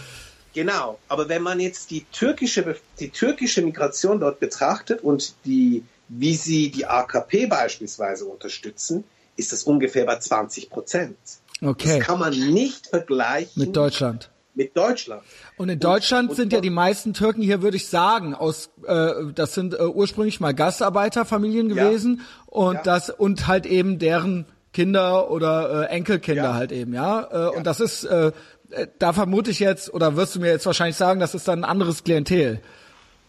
Genau, 0.54 1.00
aber 1.08 1.28
wenn 1.30 1.42
man 1.42 1.60
jetzt 1.60 1.90
die 1.90 2.06
türkische, 2.12 2.76
die 3.00 3.10
türkische 3.10 3.64
Migration 3.64 4.20
dort 4.20 4.40
betrachtet 4.40 5.02
und 5.02 5.34
die, 5.46 5.84
wie 6.10 6.36
sie 6.36 6.70
die 6.70 6.86
AKP 6.86 7.48
beispielsweise 7.48 8.26
unterstützen, 8.26 9.04
ist 9.36 9.52
das 9.52 9.64
ungefähr 9.64 10.06
bei 10.06 10.20
20 10.20 10.70
Prozent. 10.70 11.18
Okay. 11.60 11.98
Das 11.98 12.08
kann 12.08 12.20
man 12.20 12.34
nicht 12.34 12.88
vergleichen 12.88 13.52
mit 13.56 13.76
Deutschland 13.76 14.30
mit 14.56 14.76
Deutschland. 14.78 15.24
Und 15.58 15.70
in 15.70 15.80
Deutschland 15.80 16.30
und, 16.30 16.36
sind 16.36 16.54
ja 16.54 16.62
die 16.62 16.70
meisten 16.70 17.14
Türken 17.14 17.42
hier, 17.42 17.62
würde 17.62 17.78
ich 17.78 17.88
sagen, 17.88 18.36
aus 18.36 18.70
äh, 18.86 19.12
das 19.34 19.54
sind 19.54 19.74
äh, 19.74 19.84
ursprünglich 19.84 20.40
mal 20.40 20.54
Gastarbeiterfamilien 20.54 21.70
gewesen 21.70 22.22
ja, 22.22 22.54
und 22.54 22.76
ja. 22.76 22.84
das 22.84 23.10
und 23.10 23.48
halt 23.48 23.66
eben 23.66 24.00
deren 24.00 24.46
Kinder 24.74 25.30
oder 25.30 25.84
äh, 25.84 25.94
Enkelkinder 25.94 26.44
ja. 26.44 26.54
halt 26.54 26.72
eben, 26.72 26.94
ja. 26.94 27.28
Äh, 27.32 27.56
Und 27.56 27.66
das 27.66 27.80
ist, 27.80 28.04
äh, 28.04 28.32
äh, 28.72 28.88
da 29.00 29.14
vermute 29.14 29.52
ich 29.52 29.60
jetzt, 29.60 29.94
oder 29.94 30.16
wirst 30.18 30.36
du 30.36 30.40
mir 30.40 30.50
jetzt 30.50 30.66
wahrscheinlich 30.66 30.98
sagen, 30.98 31.20
das 31.20 31.36
ist 31.36 31.48
dann 31.48 31.60
ein 31.60 31.70
anderes 31.70 32.04
Klientel. 32.04 32.60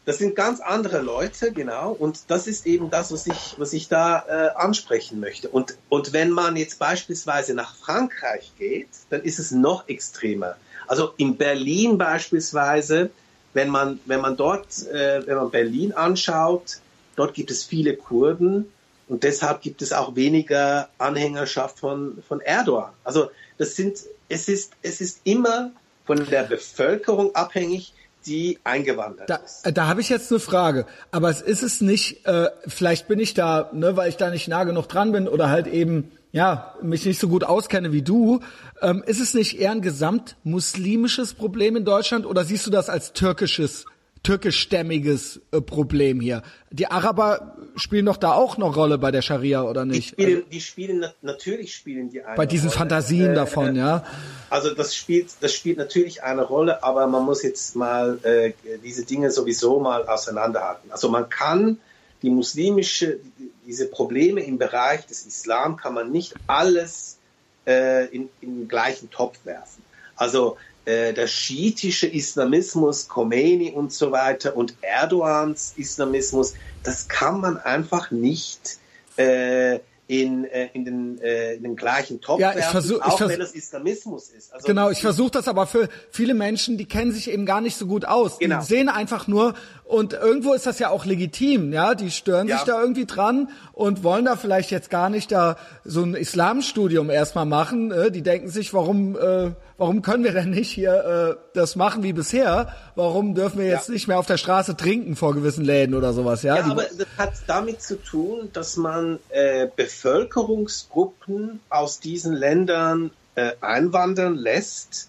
Das 0.06 0.18
sind 0.18 0.36
ganz 0.36 0.60
andere 0.60 1.00
Leute, 1.00 1.52
genau. 1.52 1.92
Und 1.92 2.30
das 2.30 2.46
ist 2.46 2.66
eben 2.66 2.90
das, 2.90 3.10
was 3.10 3.26
ich, 3.26 3.54
was 3.56 3.72
ich 3.72 3.88
da 3.88 4.24
äh, 4.28 4.50
ansprechen 4.54 5.18
möchte. 5.18 5.48
Und, 5.48 5.76
und 5.88 6.12
wenn 6.12 6.30
man 6.30 6.56
jetzt 6.56 6.78
beispielsweise 6.78 7.54
nach 7.54 7.74
Frankreich 7.76 8.52
geht, 8.58 8.88
dann 9.08 9.22
ist 9.22 9.38
es 9.38 9.50
noch 9.50 9.88
extremer. 9.88 10.56
Also 10.86 11.12
in 11.16 11.36
Berlin 11.36 11.98
beispielsweise, 11.98 13.10
wenn 13.52 13.68
man, 13.68 14.00
wenn 14.06 14.20
man 14.20 14.36
dort, 14.36 14.86
äh, 14.88 15.26
wenn 15.26 15.36
man 15.36 15.50
Berlin 15.50 15.92
anschaut, 15.92 16.78
dort 17.16 17.34
gibt 17.34 17.50
es 17.50 17.64
viele 17.64 17.96
Kurden 17.96 18.66
und 19.08 19.22
deshalb 19.22 19.60
gibt 19.62 19.82
es 19.82 19.92
auch 19.92 20.16
weniger 20.16 20.88
Anhängerschaft 20.98 21.78
von, 21.78 22.22
von 22.26 22.40
Erdogan. 22.40 22.90
Also 23.04 23.30
das 23.58 23.76
sind, 23.76 23.98
es 24.28 24.48
ist, 24.48 24.72
es 24.82 25.00
ist 25.00 25.20
immer 25.24 25.70
von 26.06 26.26
der 26.26 26.42
Bevölkerung 26.42 27.34
abhängig, 27.34 27.92
die 28.26 28.58
eingewandert 28.64 29.28
da, 29.28 29.36
ist. 29.36 29.62
Da 29.74 29.86
habe 29.86 30.00
ich 30.00 30.08
jetzt 30.08 30.30
eine 30.30 30.40
Frage. 30.40 30.86
Aber 31.10 31.28
es 31.28 31.42
ist 31.42 31.62
es 31.62 31.80
nicht, 31.80 32.26
äh, 32.26 32.48
vielleicht 32.66 33.06
bin 33.06 33.20
ich 33.20 33.34
da, 33.34 33.70
ne, 33.72 33.96
weil 33.96 34.08
ich 34.08 34.16
da 34.16 34.30
nicht 34.30 34.48
nah 34.48 34.64
genug 34.64 34.88
dran 34.88 35.12
bin 35.12 35.28
oder 35.28 35.50
halt 35.50 35.66
eben, 35.66 36.10
ja, 36.34 36.74
mich 36.82 37.06
nicht 37.06 37.20
so 37.20 37.28
gut 37.28 37.44
auskenne 37.44 37.92
wie 37.92 38.02
du. 38.02 38.40
Ähm, 38.82 39.04
ist 39.06 39.20
es 39.20 39.34
nicht 39.34 39.60
eher 39.60 39.70
ein 39.70 39.82
gesamt 39.82 40.36
muslimisches 40.42 41.32
Problem 41.32 41.76
in 41.76 41.84
Deutschland 41.84 42.26
oder 42.26 42.44
siehst 42.44 42.66
du 42.66 42.72
das 42.72 42.90
als 42.90 43.12
türkisches 43.12 43.86
türkischstämmiges 44.24 45.42
äh, 45.52 45.60
Problem 45.60 46.18
hier. 46.18 46.42
Die 46.70 46.90
Araber 46.90 47.56
spielen 47.76 48.06
doch 48.06 48.16
da 48.16 48.32
auch 48.32 48.56
noch 48.56 48.74
Rolle 48.74 48.98
bei 48.98 49.10
der 49.10 49.22
Scharia 49.22 49.62
oder 49.62 49.84
nicht? 49.84 50.18
Die 50.18 50.22
spielen, 50.22 50.42
die 50.50 50.60
spielen 50.60 51.06
natürlich 51.22 51.74
spielen 51.74 52.10
die 52.10 52.24
eine 52.24 52.34
Bei 52.34 52.46
diesen 52.46 52.70
Rolle. 52.70 52.78
Fantasien 52.78 53.32
Äh, 53.32 53.34
davon, 53.34 53.76
äh, 53.76 53.80
ja. 53.80 54.04
Also 54.50 54.74
das 54.74 54.96
spielt, 54.96 55.28
das 55.40 55.52
spielt 55.52 55.76
natürlich 55.76 56.24
eine 56.24 56.42
Rolle, 56.42 56.82
aber 56.82 57.06
man 57.06 57.24
muss 57.24 57.42
jetzt 57.42 57.76
mal 57.76 58.18
äh, 58.22 58.54
diese 58.82 59.04
Dinge 59.04 59.30
sowieso 59.30 59.78
mal 59.78 60.08
auseinanderhalten. 60.08 60.90
Also 60.90 61.10
man 61.10 61.28
kann 61.28 61.78
die 62.22 62.30
muslimische, 62.30 63.18
diese 63.66 63.86
Probleme 63.86 64.42
im 64.42 64.58
Bereich 64.58 65.06
des 65.06 65.26
Islam 65.26 65.76
kann 65.76 65.94
man 65.94 66.10
nicht 66.10 66.36
alles 66.46 67.18
äh, 67.66 68.06
in, 68.06 68.28
in 68.40 68.60
den 68.60 68.68
gleichen 68.68 69.10
Topf 69.10 69.38
werfen. 69.44 69.82
Also 70.16 70.56
äh, 70.84 71.12
der 71.12 71.26
schiitische 71.26 72.06
Islamismus, 72.06 73.08
Khomeini 73.08 73.72
und 73.72 73.92
so 73.92 74.12
weiter 74.12 74.56
und 74.56 74.76
Erdogans 74.82 75.72
Islamismus, 75.76 76.54
das 76.82 77.08
kann 77.08 77.40
man 77.40 77.56
einfach 77.56 78.10
nicht 78.10 78.78
äh, 79.16 79.80
in, 80.06 80.44
äh, 80.44 80.68
in, 80.74 80.84
den, 80.84 81.18
äh, 81.22 81.54
in 81.54 81.62
den 81.62 81.76
gleichen 81.76 82.20
Topf 82.20 82.38
Ja, 82.38 82.50
ich 82.50 82.56
werfen, 82.56 82.70
versuch- 82.72 82.96
ich 82.98 83.02
auch 83.12 83.16
vers- 83.18 83.30
wenn 83.30 83.40
das 83.40 83.52
Islamismus 83.52 84.28
ist. 84.28 84.52
Also 84.52 84.66
Genau, 84.66 84.90
ich 84.90 85.00
versuche 85.00 85.30
das 85.30 85.48
aber 85.48 85.66
für 85.66 85.88
viele 86.10 86.34
Menschen, 86.34 86.76
die 86.76 86.84
kennen 86.84 87.10
sich 87.12 87.30
eben 87.30 87.46
gar 87.46 87.62
nicht 87.62 87.76
so 87.76 87.86
gut 87.86 88.04
aus. 88.04 88.38
Genau. 88.38 88.60
Die 88.60 88.66
sehen 88.66 88.88
einfach 88.90 89.26
nur 89.28 89.54
und 89.84 90.12
irgendwo 90.12 90.52
ist 90.52 90.66
das 90.66 90.78
ja 90.78 90.90
auch 90.90 91.06
legitim, 91.06 91.72
ja, 91.72 91.94
die 91.94 92.10
stören 92.10 92.48
Ja. 92.48 92.56
sich 92.58 92.66
da 92.66 92.80
irgendwie 92.80 93.06
dran 93.06 93.48
und 93.72 94.02
wollen 94.04 94.26
da 94.26 94.36
vielleicht 94.36 94.70
jetzt 94.70 94.90
gar 94.90 95.08
nicht 95.08 95.32
da 95.32 95.56
so 95.84 96.02
ein 96.02 96.14
Islamstudium 96.14 97.08
erstmal 97.08 97.46
machen. 97.46 97.90
Äh, 97.90 98.10
die 98.10 98.22
denken 98.22 98.48
sich, 98.48 98.74
warum 98.74 99.16
äh, 99.16 99.52
warum 99.78 100.02
können 100.02 100.24
wir 100.24 100.32
denn 100.32 100.50
nicht 100.50 100.70
hier 100.70 101.36
äh, 101.36 101.42
das 101.54 101.76
machen 101.76 102.02
wie 102.02 102.12
bisher? 102.12 102.74
Warum 102.94 103.34
dürfen 103.34 103.58
wir 103.58 103.66
jetzt 103.66 103.88
Ja. 103.88 103.94
nicht 103.94 104.08
mehr 104.08 104.18
auf 104.18 104.26
der 104.26 104.36
Straße 104.36 104.76
trinken 104.76 105.16
vor 105.16 105.34
gewissen 105.34 105.64
Läden 105.64 105.94
oder 105.94 106.12
sowas, 106.12 106.42
ja? 106.42 106.56
Ja, 106.56 106.64
aber 106.64 106.84
das 106.84 107.06
hat 107.18 107.32
damit 107.46 107.82
zu 107.82 107.96
tun, 108.02 108.50
dass 108.52 108.76
man 108.76 109.18
äh, 109.30 109.66
Bevölkerungsgruppen 109.74 111.60
aus 111.70 112.00
diesen 112.00 112.32
Ländern 112.34 113.10
äh, 113.34 113.52
einwandern 113.60 114.36
lässt, 114.36 115.08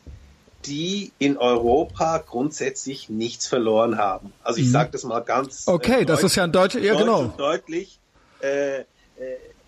die 0.66 1.12
in 1.20 1.38
Europa 1.38 2.18
grundsätzlich 2.26 3.08
nichts 3.10 3.46
verloren 3.48 3.98
haben. 4.00 4.34
Also 4.44 4.60
ich 4.62 4.72
sage 4.72 4.90
das 4.92 5.04
mal 5.04 5.20
ganz 5.20 5.68
Mhm. 5.68 5.74
Okay, 5.74 6.06
das 6.06 6.22
deut- 6.22 6.26
ist 6.26 6.36
ja 6.36 6.44
ein 6.44 6.52
deutscher- 6.52 6.80
ja, 6.80 6.96
genau. 6.96 7.26
deutlich. 7.38 8.00
Äh, 8.42 8.80
äh, 8.80 8.84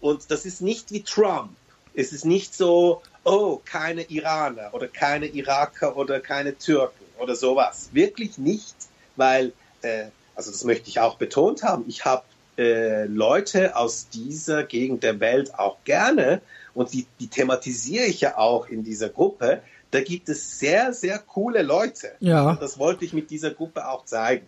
und 0.01 0.31
das 0.31 0.45
ist 0.45 0.61
nicht 0.61 0.91
wie 0.91 1.03
Trump. 1.03 1.51
Es 1.93 2.13
ist 2.13 2.25
nicht 2.25 2.55
so, 2.55 3.01
oh, 3.27 3.61
keine 3.65 4.03
Iraner 4.03 4.73
oder 4.73 4.87
keine 4.87 5.27
Iraker 5.27 5.97
oder 5.97 6.19
keine 6.19 6.57
Türken 6.57 7.05
oder 7.19 7.35
sowas. 7.35 7.89
Wirklich 7.93 8.37
nicht, 8.37 8.75
weil, 9.15 9.53
äh, 9.81 10.05
also 10.35 10.51
das 10.51 10.63
möchte 10.63 10.89
ich 10.89 10.99
auch 10.99 11.15
betont 11.15 11.63
haben, 11.63 11.85
ich 11.87 12.05
habe 12.05 12.23
äh, 12.57 13.05
Leute 13.05 13.75
aus 13.75 14.09
dieser 14.09 14.63
Gegend 14.63 15.03
der 15.03 15.19
Welt 15.19 15.57
auch 15.59 15.77
gerne 15.83 16.41
und 16.73 16.93
die, 16.93 17.05
die 17.19 17.27
thematisiere 17.27 18.05
ich 18.05 18.21
ja 18.21 18.37
auch 18.37 18.69
in 18.69 18.83
dieser 18.83 19.09
Gruppe. 19.09 19.61
Da 19.91 20.01
gibt 20.01 20.29
es 20.29 20.59
sehr, 20.59 20.93
sehr 20.93 21.19
coole 21.19 21.61
Leute. 21.61 22.11
Ja. 22.19 22.49
Und 22.49 22.61
das 22.61 22.77
wollte 22.77 23.05
ich 23.05 23.13
mit 23.13 23.29
dieser 23.29 23.51
Gruppe 23.51 23.87
auch 23.87 24.05
zeigen. 24.05 24.47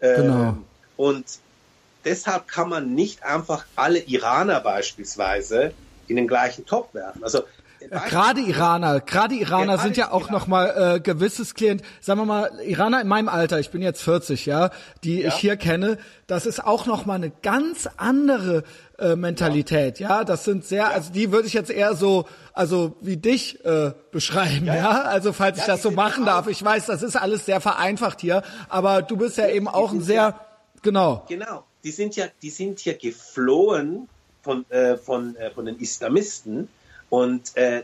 Ähm, 0.00 0.16
Genau. 0.16 0.56
Und 0.96 1.24
deshalb 2.04 2.46
kann 2.48 2.68
man 2.68 2.94
nicht 2.94 3.22
einfach 3.22 3.66
alle 3.76 4.00
Iraner 4.00 4.60
beispielsweise 4.60 5.72
in 6.08 6.16
den 6.16 6.28
gleichen 6.28 6.66
Topf 6.66 6.92
werfen. 6.94 7.24
Also 7.24 7.44
Gerade 7.88 8.40
Iraner, 8.40 9.00
gerade 9.00 9.34
Iraner 9.34 9.78
sind 9.78 9.96
ja 9.96 10.10
auch 10.12 10.22
Iraner. 10.24 10.38
noch 10.38 10.46
mal 10.46 10.94
äh, 10.96 11.00
gewisses 11.00 11.54
Klient, 11.54 11.82
sagen 12.00 12.20
wir 12.20 12.26
mal 12.26 12.50
Iraner 12.64 13.00
in 13.00 13.08
meinem 13.08 13.28
Alter, 13.28 13.58
ich 13.58 13.70
bin 13.70 13.80
jetzt 13.82 14.02
40, 14.02 14.44
ja, 14.46 14.70
die 15.02 15.20
Ja. 15.22 15.28
ich 15.28 15.34
hier 15.34 15.56
kenne, 15.56 15.96
das 16.26 16.46
ist 16.46 16.64
auch 16.64 16.86
noch 16.86 17.06
mal 17.06 17.14
eine 17.14 17.30
ganz 17.30 17.88
andere 17.96 18.64
äh, 18.98 19.16
Mentalität, 19.16 19.98
ja, 19.98 20.24
das 20.24 20.44
sind 20.44 20.64
sehr, 20.64 20.88
also 20.90 21.10
die 21.12 21.32
würde 21.32 21.46
ich 21.48 21.54
jetzt 21.54 21.70
eher 21.70 21.94
so, 21.94 22.26
also 22.52 22.96
wie 23.00 23.16
dich 23.16 23.64
äh, 23.64 23.92
beschreiben, 24.12 24.66
ja, 24.66 24.74
ja. 24.76 25.02
also 25.02 25.32
falls 25.32 25.56
ich 25.58 25.66
Ja, 25.66 25.74
das 25.74 25.82
so 25.82 25.90
machen 25.90 26.26
darf, 26.26 26.46
ich 26.48 26.62
weiß, 26.62 26.86
das 26.86 27.02
ist 27.02 27.16
alles 27.16 27.46
sehr 27.46 27.60
vereinfacht 27.60 28.20
hier, 28.20 28.42
aber 28.68 29.02
du 29.02 29.16
bist 29.16 29.38
ja 29.38 29.48
eben 29.48 29.68
auch 29.68 29.92
ein 29.92 30.02
sehr, 30.02 30.14
ja- 30.16 30.40
genau, 30.82 31.24
Genau, 31.28 31.64
die 31.82 31.90
sind 31.92 32.14
ja, 32.16 32.26
die 32.42 32.50
sind 32.50 32.84
ja 32.84 32.92
geflohen 32.92 34.08
von, 34.42 34.68
äh, 34.70 34.96
von, 34.96 35.34
äh, 35.36 35.50
von 35.50 35.64
den 35.66 35.78
Islamisten 35.78 36.68
und 37.10 37.56
äh, 37.56 37.82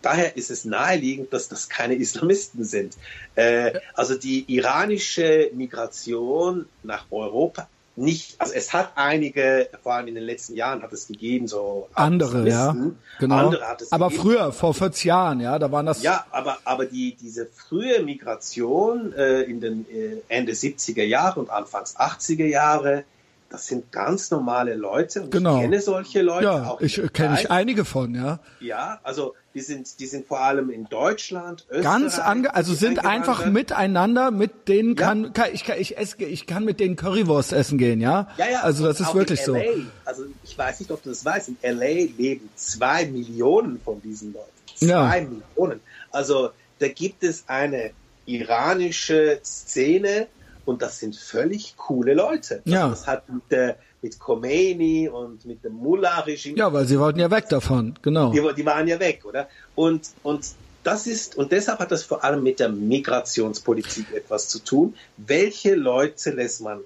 daher 0.00 0.36
ist 0.36 0.50
es 0.50 0.64
naheliegend, 0.64 1.32
dass 1.32 1.48
das 1.48 1.68
keine 1.68 1.94
Islamisten 1.94 2.64
sind. 2.64 2.96
Äh, 3.34 3.80
also 3.94 4.14
die 4.14 4.44
iranische 4.52 5.50
Migration 5.52 6.66
nach 6.82 7.06
Europa 7.10 7.68
nicht, 7.96 8.40
also 8.40 8.54
es 8.54 8.72
hat 8.72 8.92
einige, 8.94 9.68
vor 9.82 9.94
allem 9.94 10.08
in 10.08 10.14
den 10.14 10.24
letzten 10.24 10.54
Jahren 10.54 10.82
hat 10.82 10.92
es 10.92 11.06
gegeben, 11.06 11.48
so 11.48 11.88
andere, 11.94 12.48
ja, 12.48 12.74
genau, 13.18 13.36
andere 13.36 13.66
hat 13.68 13.82
es 13.82 13.92
aber 13.92 14.08
gegeben. 14.08 14.22
früher, 14.22 14.52
vor 14.52 14.74
40 14.74 15.04
Jahren, 15.04 15.40
ja, 15.40 15.58
da 15.58 15.70
waren 15.70 15.86
das, 15.86 16.02
Ja, 16.02 16.24
aber, 16.30 16.58
aber 16.64 16.86
die, 16.86 17.16
diese 17.20 17.46
frühe 17.46 18.02
Migration 18.02 19.12
äh, 19.12 19.42
in 19.42 19.60
den 19.60 19.86
äh, 19.90 20.22
Ende 20.28 20.52
70er 20.52 21.02
Jahre 21.02 21.40
und 21.40 21.50
Anfangs 21.50 21.96
80er 21.96 22.46
Jahre, 22.46 23.04
das 23.50 23.66
sind 23.66 23.90
ganz 23.90 24.30
normale 24.30 24.76
Leute 24.76 25.22
und 25.22 25.30
Genau. 25.32 25.56
ich 25.56 25.62
kenne 25.62 25.80
solche 25.80 26.22
Leute 26.22 26.44
ja, 26.44 26.70
auch. 26.70 26.80
ich 26.80 26.94
der 26.94 27.08
kenne 27.10 27.36
ich 27.40 27.50
einige 27.50 27.84
von, 27.84 28.14
ja. 28.14 28.38
Ja, 28.60 29.00
also 29.02 29.34
die 29.54 29.60
sind, 29.60 29.98
die 29.98 30.06
sind 30.06 30.26
vor 30.28 30.40
allem 30.40 30.70
in 30.70 30.84
Deutschland, 30.84 31.66
Österreich. 31.68 31.82
Ganz 31.82 32.18
ange 32.20 32.54
also 32.54 32.72
sind 32.74 33.04
einfach 33.04 33.46
miteinander, 33.46 34.30
mit 34.30 34.68
denen 34.68 34.94
Ja. 34.96 35.06
kann, 35.08 35.32
kann 35.32 35.48
ich 35.52 35.64
kann 35.64 35.78
ich 35.80 35.98
esse, 35.98 36.22
ich 36.24 36.46
kann 36.46 36.64
mit 36.64 36.78
denen 36.78 36.94
Currywurst 36.94 37.52
essen 37.52 37.76
gehen, 37.76 38.00
ja? 38.00 38.28
Ja, 38.38 38.48
ja, 38.48 38.60
also 38.60 38.84
das 38.86 39.00
ist 39.00 39.12
wirklich 39.14 39.40
in 39.40 39.46
so. 39.46 39.56
Also 40.04 40.24
ich 40.44 40.56
weiß 40.56 40.78
nicht, 40.80 40.92
ob 40.92 41.02
du 41.02 41.08
das 41.10 41.24
weißt, 41.24 41.48
in 41.48 41.56
LA 41.62 42.08
leben 42.16 42.48
zwei 42.54 43.06
Millionen 43.06 43.80
von 43.84 44.00
diesen 44.00 44.32
Leuten. 44.32 44.46
Zwei 44.76 44.86
Ja. 44.86 45.26
Millionen. 45.28 45.80
Also 46.12 46.50
da 46.78 46.86
gibt 46.88 47.24
es 47.24 47.44
eine 47.48 47.90
iranische 48.26 49.40
Szene 49.44 50.26
und 50.64 50.82
das 50.82 50.98
sind 50.98 51.16
völlig 51.16 51.76
coole 51.76 52.14
Leute. 52.14 52.62
Also, 52.64 52.70
Ja. 52.70 52.88
Das 52.88 53.06
hat 53.06 53.28
mit, 53.28 53.42
der, 53.50 53.76
mit 54.02 54.18
Khomeini 54.18 55.08
und 55.08 55.44
mit 55.44 55.64
dem 55.64 55.74
Mullah-Regime 55.74 56.56
Ja, 56.58 56.72
weil 56.72 56.86
sie 56.86 56.98
wollten 56.98 57.20
ja 57.20 57.30
weg 57.30 57.48
davon, 57.48 57.94
genau. 58.02 58.32
die, 58.32 58.54
die 58.54 58.66
waren 58.66 58.86
ja 58.88 58.98
weg, 59.00 59.24
oder? 59.24 59.48
Und, 59.74 60.10
und 60.22 60.44
das 60.82 61.06
ist, 61.06 61.36
und 61.36 61.52
deshalb 61.52 61.78
hat 61.78 61.90
das 61.90 62.02
vor 62.02 62.24
allem 62.24 62.42
mit 62.42 62.60
der 62.60 62.70
Migrationspolitik 62.70 64.12
etwas 64.14 64.48
zu 64.48 64.60
tun. 64.60 64.94
Welche 65.16 65.74
Leute 65.74 66.30
lässt 66.30 66.62
man 66.62 66.80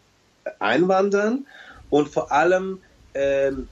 einwandern 0.58 1.46
und 1.90 2.08
vor 2.08 2.32
allem, 2.32 2.80
ähm, 3.14 3.68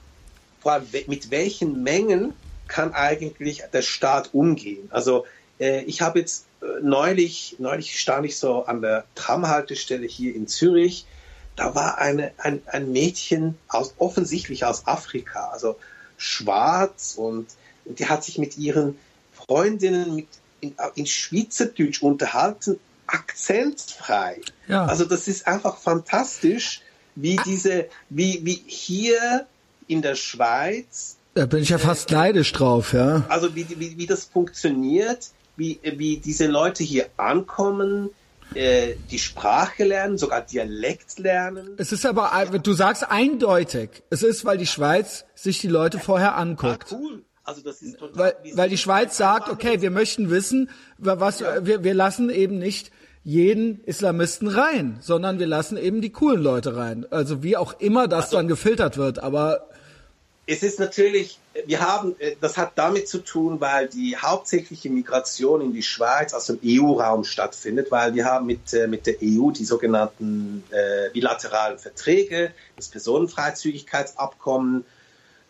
vor 0.61 0.73
allem 0.73 0.87
mit 1.07 1.31
welchen 1.31 1.83
Mengen 1.83 2.35
kann 2.69 2.93
eigentlich 2.93 3.63
der 3.73 3.83
Staat 3.83 4.31
umgehen? 4.33 4.89
Also 4.91 5.27
äh, 5.59 5.83
ich 5.83 6.03
habe 6.03 6.21
jetzt 6.21 6.45
äh, 6.45 6.52
neulich, 6.81 7.57
neulich 7.59 7.99
stand 7.99 8.27
ich 8.27 8.39
so 8.39 8.65
an 8.65 8.83
der 8.83 9.05
Tramhaltestelle 9.15 10.07
hier 10.07 10.35
in 10.35 10.47
Zürich. 10.47 11.07
Da 11.57 11.75
war 11.75 11.99
eine, 11.99 12.33
ein, 12.39 12.63
ein 12.67 12.93
Mädchen 12.93 13.57
aus, 13.69 13.95
offensichtlich 13.99 14.65
aus 14.65 14.87
Afrika, 14.87 15.51
also 15.53 15.77
schwarz 16.17 17.15
und 17.17 17.49
die 17.85 18.07
hat 18.07 18.25
sich 18.25 18.39
mit 18.39 18.57
ihren 18.57 18.97
Freundinnen 19.33 20.15
mit, 20.15 20.29
in, 20.61 20.75
in 20.95 21.07
Schweizerdeutsch 21.07 22.01
unterhalten, 22.01 22.79
akzentfrei. 23.07 24.41
Ja. 24.69 24.87
Also 24.87 25.05
das 25.05 25.29
ist 25.29 25.47
einfach 25.47 25.79
fantastisch, 25.79 26.81
wie 27.17 27.39
diese, 27.45 27.89
wie, 28.09 28.41
wie 28.45 28.63
hier 28.67 29.47
in 29.89 30.01
der 30.01 30.15
Schweiz 30.15 31.17
Da 31.35 31.47
bin 31.47 31.63
ich 31.63 31.71
ja 31.71 31.79
fast 31.79 32.11
neidisch 32.11 32.53
drauf, 32.53 32.93
ja. 32.93 33.25
also 33.29 33.55
wie, 33.55 33.67
wie, 33.79 33.99
wie 33.99 34.07
das 34.07 34.25
funktioniert, 34.25 35.31
wie, 35.63 35.81
wie 36.03 36.17
diese 36.29 36.47
Leute 36.49 36.83
hier 36.93 37.07
ankommen, 37.17 38.11
äh, 38.55 38.95
die 39.11 39.19
Sprache 39.19 39.85
lernen, 39.85 40.19
sogar 40.19 40.43
Dialekt 40.43 41.19
lernen. 41.19 41.67
Es 41.79 41.91
ist 41.93 42.05
aber, 42.05 42.27
du 42.63 42.73
sagst 42.73 43.05
eindeutig, 43.11 43.89
es 44.11 44.23
ist, 44.23 44.45
weil 44.45 44.59
die 44.59 44.67
Schweiz 44.67 45.25
sich 45.35 45.61
die 45.61 45.69
Leute 45.69 45.99
vorher 45.99 46.33
Ah, 46.35 46.43
anguckt. 46.43 46.89
cool. 46.93 47.23
Also 47.45 47.61
das 47.63 47.83
ist 47.83 47.99
total, 47.99 48.19
Weil, 48.45 48.57
weil 48.57 48.69
die 48.69 48.79
Schweiz 48.79 49.17
sagt, 49.17 49.49
okay, 49.49 49.81
wir 49.81 49.91
möchten 49.91 50.31
wissen, 50.31 50.71
wa- 50.99 51.19
was, 51.19 51.41
wir, 51.41 51.83
wir 51.83 51.95
lassen 51.95 52.31
eben 52.31 52.59
nicht 52.59 52.91
jeden 53.25 53.83
Islamisten 53.85 54.49
rein, 54.49 54.99
sondern 55.01 55.39
wir 55.41 55.47
lassen 55.47 55.77
eben 55.77 56.01
die 56.01 56.11
coolen 56.11 56.43
Leute 56.43 56.77
rein. 56.77 57.07
Also 57.11 57.43
wie 57.43 57.57
auch 57.57 57.81
immer 57.81 58.07
das 58.09 58.25
also, 58.27 58.37
dann 58.37 58.49
gefiltert 58.49 58.97
wird, 58.97 59.19
aber 59.21 59.69
es 60.47 60.63
ist 60.63 60.81
natürlich, 60.81 61.39
wir 61.67 61.81
haben, 61.81 62.19
äh, 62.19 62.37
das 62.41 62.57
hat 62.57 62.73
damit 62.77 63.09
zu 63.09 63.19
tun, 63.19 63.61
weil 63.61 63.89
die 63.89 64.17
hauptsächliche 64.17 64.91
Migration 64.91 65.61
in 65.61 65.73
die 65.73 65.83
Schweiz 65.83 66.35
aus 66.35 66.47
dem 66.47 66.59
EU-Raum 66.65 67.25
stattfindet, 67.25 67.91
weil 67.91 68.15
wir 68.15 68.25
haben 68.25 68.47
mit, 68.47 68.73
äh, 68.73 68.87
mit 68.89 69.07
der 69.07 69.17
EU 69.23 69.51
die 69.51 69.65
sogenannten 69.65 70.65
äh, 70.71 71.11
bilateralen 71.11 71.79
Verträge, 71.79 72.53
das 72.77 72.89
Personenfreizügigkeitsabkommen 72.89 74.85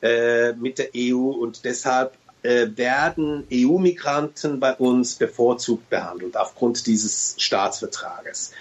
äh, 0.02 0.52
mit 0.52 0.78
der 0.78 0.90
EU 0.96 1.30
und 1.30 1.64
deshalb 1.64 2.14
äh, 2.42 2.66
werden 2.74 3.46
EU-Migranten 3.52 4.60
bei 4.60 4.74
uns 4.74 5.14
bevorzugt 5.14 5.88
behandelt 5.88 6.36
aufgrund 6.36 6.86
dieses 6.86 7.36
Staatsvertrages. 7.38 8.52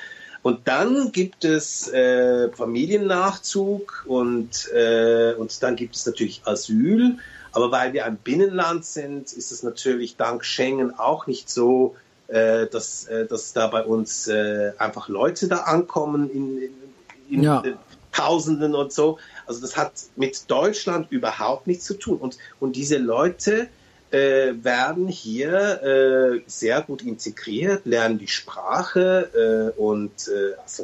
Und 0.43 0.67
dann 0.67 1.11
gibt 1.11 1.45
es 1.45 1.87
äh, 1.89 2.49
Familiennachzug 2.51 4.05
und, 4.07 4.71
äh, 4.73 5.33
und 5.33 5.61
dann 5.61 5.75
gibt 5.75 5.95
es 5.95 6.05
natürlich 6.05 6.41
Asyl. 6.45 7.17
Aber 7.51 7.71
weil 7.71 7.93
wir 7.93 8.05
ein 8.05 8.17
Binnenland 8.17 8.85
sind, 8.85 9.33
ist 9.33 9.51
es 9.51 9.61
natürlich 9.61 10.15
dank 10.15 10.43
Schengen 10.43 10.97
auch 10.97 11.27
nicht 11.27 11.49
so, 11.49 11.95
äh, 12.27 12.67
dass, 12.67 13.05
äh, 13.05 13.27
dass 13.27 13.53
da 13.53 13.67
bei 13.67 13.83
uns 13.83 14.27
äh, 14.27 14.71
einfach 14.77 15.09
Leute 15.09 15.47
da 15.47 15.57
ankommen 15.57 16.29
in, 16.31 16.61
in, 16.61 16.71
in 17.29 17.43
ja. 17.43 17.63
Tausenden 18.11 18.73
und 18.73 18.91
so. 18.91 19.19
Also 19.45 19.61
das 19.61 19.77
hat 19.77 19.93
mit 20.15 20.49
Deutschland 20.49 21.11
überhaupt 21.11 21.67
nichts 21.67 21.85
zu 21.85 21.93
tun. 21.93 22.17
Und, 22.17 22.37
und 22.59 22.75
diese 22.75 22.97
Leute, 22.97 23.67
äh, 24.11 24.53
werden 24.63 25.07
hier 25.07 25.81
äh, 25.83 26.41
sehr 26.47 26.81
gut 26.81 27.01
integriert, 27.01 27.85
lernen 27.85 28.19
die 28.19 28.27
Sprache 28.27 29.73
äh, 29.75 29.79
und 29.79 30.27
äh, 30.27 30.55
also 30.61 30.83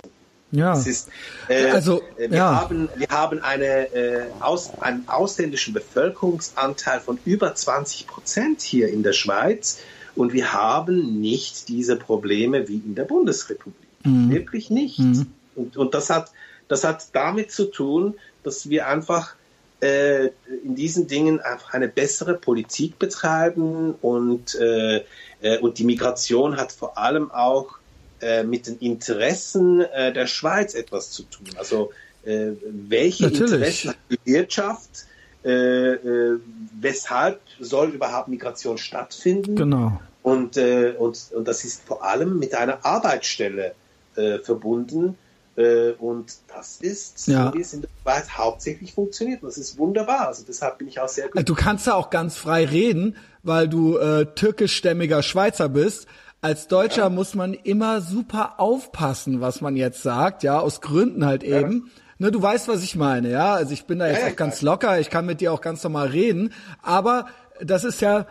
ja. 0.51 0.73
Ist, 0.73 1.09
äh, 1.49 1.71
also, 1.71 2.01
äh, 2.17 2.30
wir, 2.30 2.38
ja. 2.38 2.61
haben, 2.61 2.88
wir 2.95 3.09
haben 3.09 3.41
eine, 3.41 3.93
äh, 3.93 4.28
aus, 4.39 4.71
einen 4.80 5.07
ausländischen 5.09 5.73
Bevölkerungsanteil 5.73 7.01
von 7.01 7.19
über 7.25 7.53
20 7.53 8.07
Prozent 8.07 8.61
hier 8.61 8.88
in 8.88 9.03
der 9.03 9.11
Schweiz 9.13 9.80
und 10.15 10.32
wir 10.32 10.53
haben 10.53 11.19
nicht 11.19 11.67
diese 11.67 11.97
Probleme 11.97 12.67
wie 12.69 12.78
in 12.78 12.95
der 12.95 13.03
Bundesrepublik. 13.03 13.75
Mhm. 14.03 14.32
Wirklich 14.32 14.69
nicht. 14.69 14.99
Mhm. 14.99 15.28
Und, 15.55 15.75
und 15.75 15.93
das, 15.93 16.09
hat, 16.09 16.32
das 16.69 16.86
hat 16.86 17.07
damit 17.13 17.51
zu 17.51 17.65
tun, 17.65 18.15
dass 18.43 18.69
wir 18.69 18.88
einfach 18.88 19.36
äh, 19.80 20.30
in 20.63 20.75
diesen 20.75 21.07
Dingen 21.07 21.39
einfach 21.39 21.73
eine 21.73 21.88
bessere 21.88 22.34
Politik 22.34 22.97
betreiben 22.97 23.93
und, 24.01 24.55
äh, 24.55 25.03
äh, 25.41 25.59
und 25.59 25.78
die 25.78 25.84
Migration 25.84 26.57
hat 26.57 26.71
vor 26.71 26.97
allem 26.97 27.30
auch 27.32 27.78
äh, 28.19 28.43
mit 28.43 28.65
den 28.65 28.80
Interessen 28.80 29.82
äh, 29.82 30.11
der 30.11 30.25
Schweiz 30.25 30.73
etwas 30.73 31.11
zu 31.11 31.23
tun. 31.23 31.47
Also 31.57 31.91
welche 32.30 33.23
Natürlich. 33.23 33.53
Interessen 33.53 33.89
hat 33.91 33.97
die 34.11 34.19
Wirtschaft? 34.25 34.89
Weshalb 36.82 37.39
soll 37.57 37.91
überhaupt 37.91 38.28
Migration 38.28 38.78
stattfinden? 38.78 39.55
Genau. 39.55 40.01
Und, 40.23 40.57
und, 40.57 41.32
und 41.34 41.47
das 41.47 41.63
ist 41.63 41.84
vor 41.86 42.03
allem 42.03 42.38
mit 42.38 42.53
einer 42.53 42.84
Arbeitsstelle 42.84 43.75
verbunden, 44.43 45.17
und 45.58 46.34
das 46.55 46.78
ist, 46.82 47.28
ja. 47.28 47.51
wie 47.51 47.62
es 47.62 47.74
in 47.74 47.82
der 47.82 47.89
Schweiz 48.03 48.30
hauptsächlich 48.30 48.93
funktioniert. 48.93 49.41
Und 49.41 49.49
das 49.49 49.58
ist 49.58 49.80
wunderbar. 49.80 50.28
Also 50.28 50.43
deshalb 50.47 50.78
bin 50.78 50.88
ich 50.88 50.99
auch 50.99 51.08
sehr 51.08 51.30
gut. 51.30 51.49
Du 51.49 51.55
kannst 51.55 51.88
da 51.88 51.95
auch 51.95 52.12
ganz 52.12 52.38
frei 52.38 52.66
reden, 52.66 53.16
weil 53.41 53.68
du 53.68 53.97
äh, 53.97 54.28
türkischstämmiger 54.36 55.24
Schweizer 55.24 55.68
bist. 55.68 56.08
Als 56.41 56.68
Deutscher 56.68 57.03
ja. 57.03 57.10
muss 57.10 57.34
man 57.34 57.55
immer 57.55 58.01
super 58.01 58.60
aufpassen, 58.60 59.41
was 59.41 59.60
man 59.60 59.76
jetzt 59.76 60.03
sagt, 60.03 60.43
ja, 60.43 60.60
aus 60.60 60.80
Gründen 60.82 61.26
halt 61.26 61.41
eben. 61.43 61.88
Ja. 61.88 62.03
Ne, 62.20 62.32
du 62.32 62.39
weißt, 62.39 62.68
was 62.68 62.84
ich 62.84 62.95
meine, 62.95 63.32
ja. 63.32 63.55
Also 63.55 63.74
ich 63.74 63.86
bin 63.86 63.97
da 63.97 64.08
jetzt 64.08 64.32
auch 64.32 64.36
ganz 64.36 64.62
locker, 64.62 64.99
ich 64.99 65.10
kann 65.10 65.26
mit 65.26 65.41
dir 65.41 65.51
auch 65.51 65.62
ganz 65.62 65.84
normal 65.84 66.08
reden, 66.10 66.53
aber 66.84 67.28
das 67.62 67.84
ist 67.84 67.99
ja, 68.01 68.28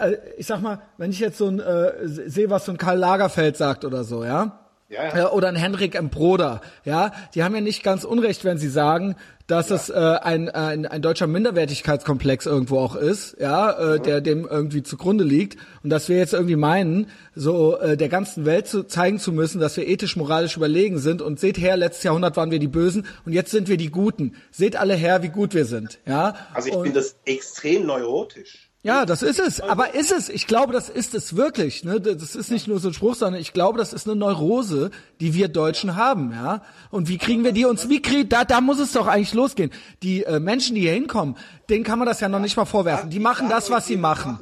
äh, 0.00 0.16
ich 0.36 0.46
sag 0.46 0.60
mal, 0.60 0.82
wenn 0.98 1.10
ich 1.10 1.18
jetzt 1.18 1.38
so 1.38 1.46
ein 1.46 1.60
äh, 1.60 1.92
sehe, 2.04 2.50
was 2.50 2.66
so 2.66 2.72
ein 2.72 2.78
Karl 2.78 2.98
Lagerfeld 2.98 3.56
sagt 3.56 3.86
oder 3.86 4.04
so, 4.04 4.22
ja 4.22 4.67
ja, 4.88 5.16
ja. 5.16 5.32
Oder 5.32 5.48
ein 5.48 5.56
Henrik 5.56 5.94
M. 5.94 6.08
Broder, 6.08 6.62
ja, 6.84 7.12
die 7.34 7.42
haben 7.42 7.54
ja 7.54 7.60
nicht 7.60 7.82
ganz 7.82 8.04
Unrecht, 8.04 8.44
wenn 8.44 8.56
sie 8.56 8.68
sagen, 8.68 9.16
dass 9.46 9.68
ja. 9.68 9.76
es 9.76 9.90
äh, 9.90 9.94
ein, 9.94 10.48
ein, 10.48 10.86
ein 10.86 11.02
deutscher 11.02 11.26
Minderwertigkeitskomplex 11.26 12.46
irgendwo 12.46 12.78
auch 12.78 12.96
ist, 12.96 13.36
ja, 13.38 13.70
äh, 13.70 13.98
mhm. 13.98 14.02
der 14.02 14.20
dem 14.20 14.46
irgendwie 14.46 14.82
zugrunde 14.82 15.24
liegt 15.24 15.58
und 15.82 15.90
dass 15.90 16.08
wir 16.08 16.16
jetzt 16.16 16.32
irgendwie 16.32 16.56
meinen, 16.56 17.08
so 17.34 17.78
äh, 17.78 17.96
der 17.96 18.08
ganzen 18.08 18.46
Welt 18.46 18.66
zu, 18.66 18.84
zeigen 18.84 19.18
zu 19.18 19.32
müssen, 19.32 19.60
dass 19.60 19.76
wir 19.76 19.86
ethisch 19.86 20.16
moralisch 20.16 20.56
überlegen 20.56 20.98
sind 20.98 21.20
und 21.20 21.38
seht 21.38 21.58
her, 21.58 21.76
letztes 21.76 22.04
Jahrhundert 22.04 22.36
waren 22.36 22.50
wir 22.50 22.58
die 22.58 22.68
Bösen 22.68 23.06
und 23.26 23.32
jetzt 23.32 23.50
sind 23.50 23.68
wir 23.68 23.76
die 23.76 23.90
Guten. 23.90 24.36
Seht 24.50 24.76
alle 24.76 24.94
her, 24.94 25.22
wie 25.22 25.28
gut 25.28 25.54
wir 25.54 25.66
sind, 25.66 25.98
ja. 26.06 26.34
Also 26.54 26.68
ich 26.68 26.74
finde 26.74 26.92
das 26.92 27.16
extrem 27.24 27.86
neurotisch. 27.86 28.67
Ja, 28.82 29.06
das 29.06 29.22
ist 29.22 29.40
es. 29.40 29.60
Aber 29.60 29.94
ist 29.94 30.12
es? 30.12 30.28
Ich 30.28 30.46
glaube, 30.46 30.72
das 30.72 30.88
ist 30.88 31.14
es 31.14 31.34
wirklich. 31.34 31.82
Ne? 31.82 32.00
Das 32.00 32.36
ist 32.36 32.50
nicht 32.50 32.68
nur 32.68 32.78
so 32.78 32.88
ein 32.88 32.94
Spruch, 32.94 33.16
sondern 33.16 33.40
ich 33.40 33.52
glaube, 33.52 33.76
das 33.76 33.92
ist 33.92 34.06
eine 34.06 34.14
Neurose, 34.14 34.92
die 35.20 35.34
wir 35.34 35.48
Deutschen 35.48 35.96
haben. 35.96 36.30
Ja. 36.30 36.62
Und 36.90 37.08
wie 37.08 37.18
kriegen 37.18 37.42
wir 37.42 37.50
die 37.50 37.64
uns? 37.64 37.88
Wie 37.88 38.00
kriegen? 38.00 38.28
Da, 38.28 38.44
da 38.44 38.60
muss 38.60 38.78
es 38.78 38.92
doch 38.92 39.08
eigentlich 39.08 39.34
losgehen. 39.34 39.72
Die 40.02 40.22
äh, 40.22 40.38
Menschen, 40.38 40.76
die 40.76 40.82
hier 40.82 40.92
hinkommen, 40.92 41.36
denen 41.68 41.82
kann 41.82 41.98
man 41.98 42.06
das 42.06 42.20
ja 42.20 42.28
noch 42.28 42.38
nicht 42.38 42.56
mal 42.56 42.66
vorwerfen. 42.66 43.10
Die 43.10 43.18
machen 43.18 43.48
das, 43.48 43.68
was 43.68 43.88
sie 43.88 43.96
machen. 43.96 44.38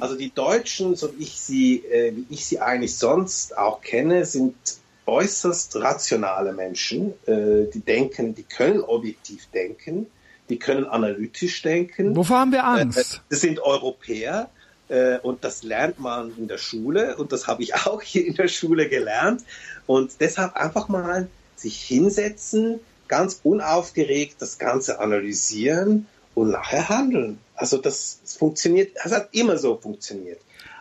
Also 0.00 0.16
die 0.16 0.34
Deutschen, 0.34 0.96
so 0.96 1.16
wie 1.16 1.22
ich 1.22 1.40
sie, 1.40 1.84
äh, 1.86 2.12
wie 2.16 2.26
ich 2.34 2.44
sie 2.44 2.58
eigentlich 2.58 2.96
sonst 2.96 3.56
auch 3.56 3.80
kenne, 3.80 4.24
sind 4.24 4.56
äußerst 5.06 5.76
rationale 5.76 6.52
Menschen. 6.52 7.14
Äh, 7.26 7.70
die 7.72 7.80
denken, 7.80 8.34
die 8.34 8.42
können 8.42 8.80
objektiv 8.80 9.46
denken 9.54 10.08
die 10.52 10.58
können 10.58 10.84
analytisch 10.84 11.62
denken. 11.62 12.14
Wovor 12.14 12.40
haben 12.40 12.52
wir 12.52 12.58
äh, 12.58 12.82
Angst? 12.82 13.22
Das 13.30 13.40
sind 13.40 13.58
Europäer 13.58 14.50
äh, 14.90 15.16
und 15.18 15.44
das 15.44 15.62
lernt 15.62 15.98
man 15.98 16.36
in 16.36 16.46
der 16.46 16.58
Schule 16.58 17.16
und 17.16 17.32
das 17.32 17.46
habe 17.46 17.62
ich 17.62 17.74
auch 17.86 18.02
hier 18.02 18.26
in 18.26 18.34
der 18.34 18.48
Schule 18.48 18.90
gelernt. 18.90 19.44
Und 19.86 20.20
deshalb 20.20 20.54
einfach 20.54 20.88
mal 20.88 21.28
sich 21.56 21.80
hinsetzen, 21.82 22.80
ganz 23.08 23.40
unaufgeregt 23.42 24.36
das 24.40 24.58
Ganze 24.58 25.00
analysieren 25.00 26.06
und 26.34 26.50
nachher 26.50 26.90
handeln. 26.90 27.38
Also 27.54 27.78
das, 27.78 28.20
das 28.22 28.36
funktioniert, 28.36 28.94
das 29.02 29.12
hat 29.12 29.30
immer 29.32 29.56
so 29.56 29.78
funktioniert. 29.78 30.40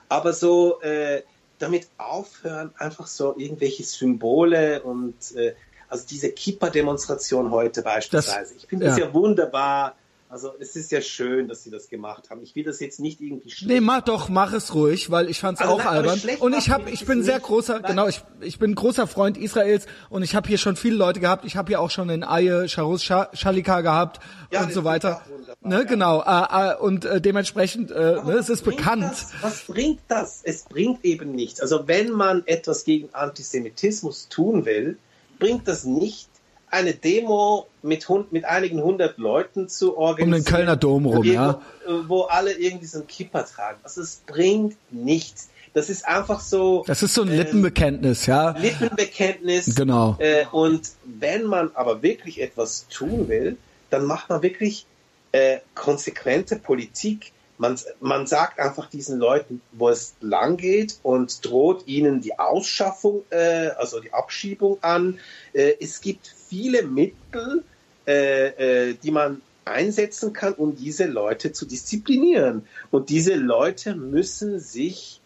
Aber 0.10 0.34
so 0.34 0.82
äh, 0.82 1.22
damit 1.60 1.88
aufhören, 1.98 2.72
einfach 2.78 3.08
so 3.08 3.38
irgendwelche 3.38 3.84
Symbole 3.84 4.84
und 4.84 5.16
äh, 5.38 5.54
also 5.92 6.06
diese 6.10 6.32
Kippa-Demonstration 6.32 7.52
heute 7.52 7.82
beispielsweise. 7.82 8.54
Das, 8.54 8.64
ich 8.64 8.70
finde 8.70 8.86
ja. 8.86 8.92
das 8.92 9.00
ja 9.00 9.14
wunderbar. 9.14 9.96
Also 10.30 10.54
es 10.62 10.78
ist 10.78 10.90
ja 10.94 11.02
schön, 11.02 11.50
dass 11.50 11.66
sie 11.66 11.70
das 11.70 11.90
gemacht 11.90 12.30
haben. 12.30 12.42
Ich 12.42 12.56
will 12.56 12.64
das 12.64 12.80
jetzt 12.80 13.02
nicht 13.02 13.20
irgendwie 13.20 13.50
schlecht. 13.50 13.70
Nee, 13.70 13.82
mach 13.82 14.00
doch, 14.00 14.30
mach 14.30 14.54
es 14.54 14.74
ruhig, 14.74 15.12
weil 15.12 15.30
ich 15.30 15.42
fand 15.42 15.60
es 15.60 15.62
also 15.62 15.74
auch 15.74 15.86
albern. 15.86 16.18
Und 16.40 16.56
ich 16.58 16.70
habe, 16.70 16.90
ich 16.90 17.06
bin 17.06 17.22
sehr 17.22 17.42
großer, 17.42 17.80
nein. 17.80 17.92
genau, 17.92 18.08
ich, 18.08 18.24
ich 18.40 18.58
bin 18.58 18.74
großer 18.74 19.08
Freund 19.08 19.38
Israels 19.38 19.88
und 20.10 20.24
ich 20.24 20.34
habe 20.34 20.48
hier 20.48 20.58
schon 20.58 20.78
viele 20.78 20.96
Leute 20.96 21.20
gehabt. 21.20 21.44
Ich 21.44 21.58
habe 21.58 21.68
hier 21.68 21.82
auch 21.82 21.92
schon 21.92 22.08
den 22.08 22.24
Aye 22.24 22.70
Sharus 22.70 23.04
Shalika 23.04 23.82
gehabt 23.82 24.22
ja, 24.52 24.64
und 24.64 24.72
so 24.72 24.86
weiter. 24.86 25.22
Ne, 25.60 25.80
ja. 25.80 25.84
genau. 25.84 26.22
Äh, 26.22 26.72
äh, 26.72 26.78
und 26.78 27.04
äh, 27.04 27.20
dementsprechend, 27.20 27.92
äh, 27.92 28.24
ne, 28.24 28.38
es 28.40 28.48
ist 28.48 28.64
bekannt. 28.64 29.04
Das? 29.04 29.34
Was 29.42 29.66
bringt 29.66 30.00
das? 30.08 30.40
Es 30.44 30.64
bringt 30.64 31.04
eben 31.04 31.34
nichts. 31.34 31.60
Also 31.60 31.90
wenn 31.90 32.10
man 32.10 32.44
etwas 32.46 32.86
gegen 32.86 33.14
Antisemitismus 33.14 34.30
tun 34.30 34.64
will, 34.64 34.98
bringt 35.42 35.68
das 35.68 35.84
nicht, 35.84 36.30
eine 36.70 36.94
Demo 36.94 37.68
mit, 37.82 38.08
mit 38.32 38.46
einigen 38.46 38.82
hundert 38.82 39.18
Leuten 39.18 39.68
zu 39.68 39.98
organisieren. 39.98 40.40
Um 40.40 40.44
den 40.46 40.46
Kölner 40.46 40.76
Dom 40.78 41.06
rum, 41.06 41.24
ja. 41.26 41.62
Wo 42.08 42.22
alle 42.22 42.54
irgendwie 42.54 42.86
so 42.86 43.00
einen 43.00 43.08
Kipper 43.08 43.46
tragen. 43.46 43.80
Also 43.84 44.02
es 44.02 44.22
bringt 44.26 44.78
nichts. 44.90 45.50
Das 45.74 45.90
ist 45.90 46.08
einfach 46.08 46.40
so. 46.40 46.84
Das 46.86 47.02
ist 47.02 47.14
so 47.14 47.24
ein 47.24 47.30
äh, 47.30 47.38
Lippenbekenntnis, 47.38 48.26
ja. 48.26 48.52
Lippenbekenntnis. 48.52 49.76
Genau. 49.76 50.16
Äh, 50.20 50.46
und 50.52 50.92
wenn 51.04 51.44
man 51.44 51.72
aber 51.74 52.02
wirklich 52.04 52.40
etwas 52.40 52.88
tun 52.88 53.28
will, 53.28 53.58
dann 53.90 54.06
macht 54.06 54.30
man 54.30 54.42
wirklich 54.44 54.86
äh, 55.32 55.58
konsequente 55.76 56.56
Politik 56.58 57.32
man, 57.62 57.80
man 58.00 58.26
sagt 58.26 58.60
einfach 58.60 58.90
diesen 58.90 59.20
Leuten, 59.20 59.62
wo 59.72 59.90
es 59.90 60.16
lang 60.20 60.58
geht 60.58 60.98
und 61.04 61.46
droht 61.46 61.88
ihnen 61.88 62.20
die 62.20 62.40
Ausschaffung, 62.40 63.24
äh, 63.30 63.68
also 63.78 64.00
die 64.00 64.12
Abschiebung 64.12 64.80
an. 64.82 65.20
Äh, 65.54 65.76
es 65.80 66.02
gibt 66.02 66.34
viele 66.50 66.82
Mittel, 66.82 67.64
äh, 68.08 68.90
äh, 68.90 68.96
die 68.96 69.12
man 69.12 69.44
einsetzen 69.64 70.34
kann, 70.34 70.54
um 70.54 70.76
diese 70.76 71.06
Leute 71.06 71.54
zu 71.54 71.68
disziplinieren. 71.68 72.68
Und 72.90 73.10
diese 73.10 73.36
Leute 73.36 73.94
müssen 73.94 74.60
sich 74.60 75.22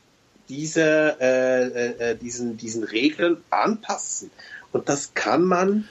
diese, 0.50 1.16
äh, 1.22 2.12
äh, 2.12 2.16
diesen, 2.18 2.58
diesen 2.58 2.84
Regeln 2.84 3.38
anpassen. 3.50 4.30
Und 4.74 4.90
das 4.90 5.14
kann 5.14 5.46
man 5.46 5.88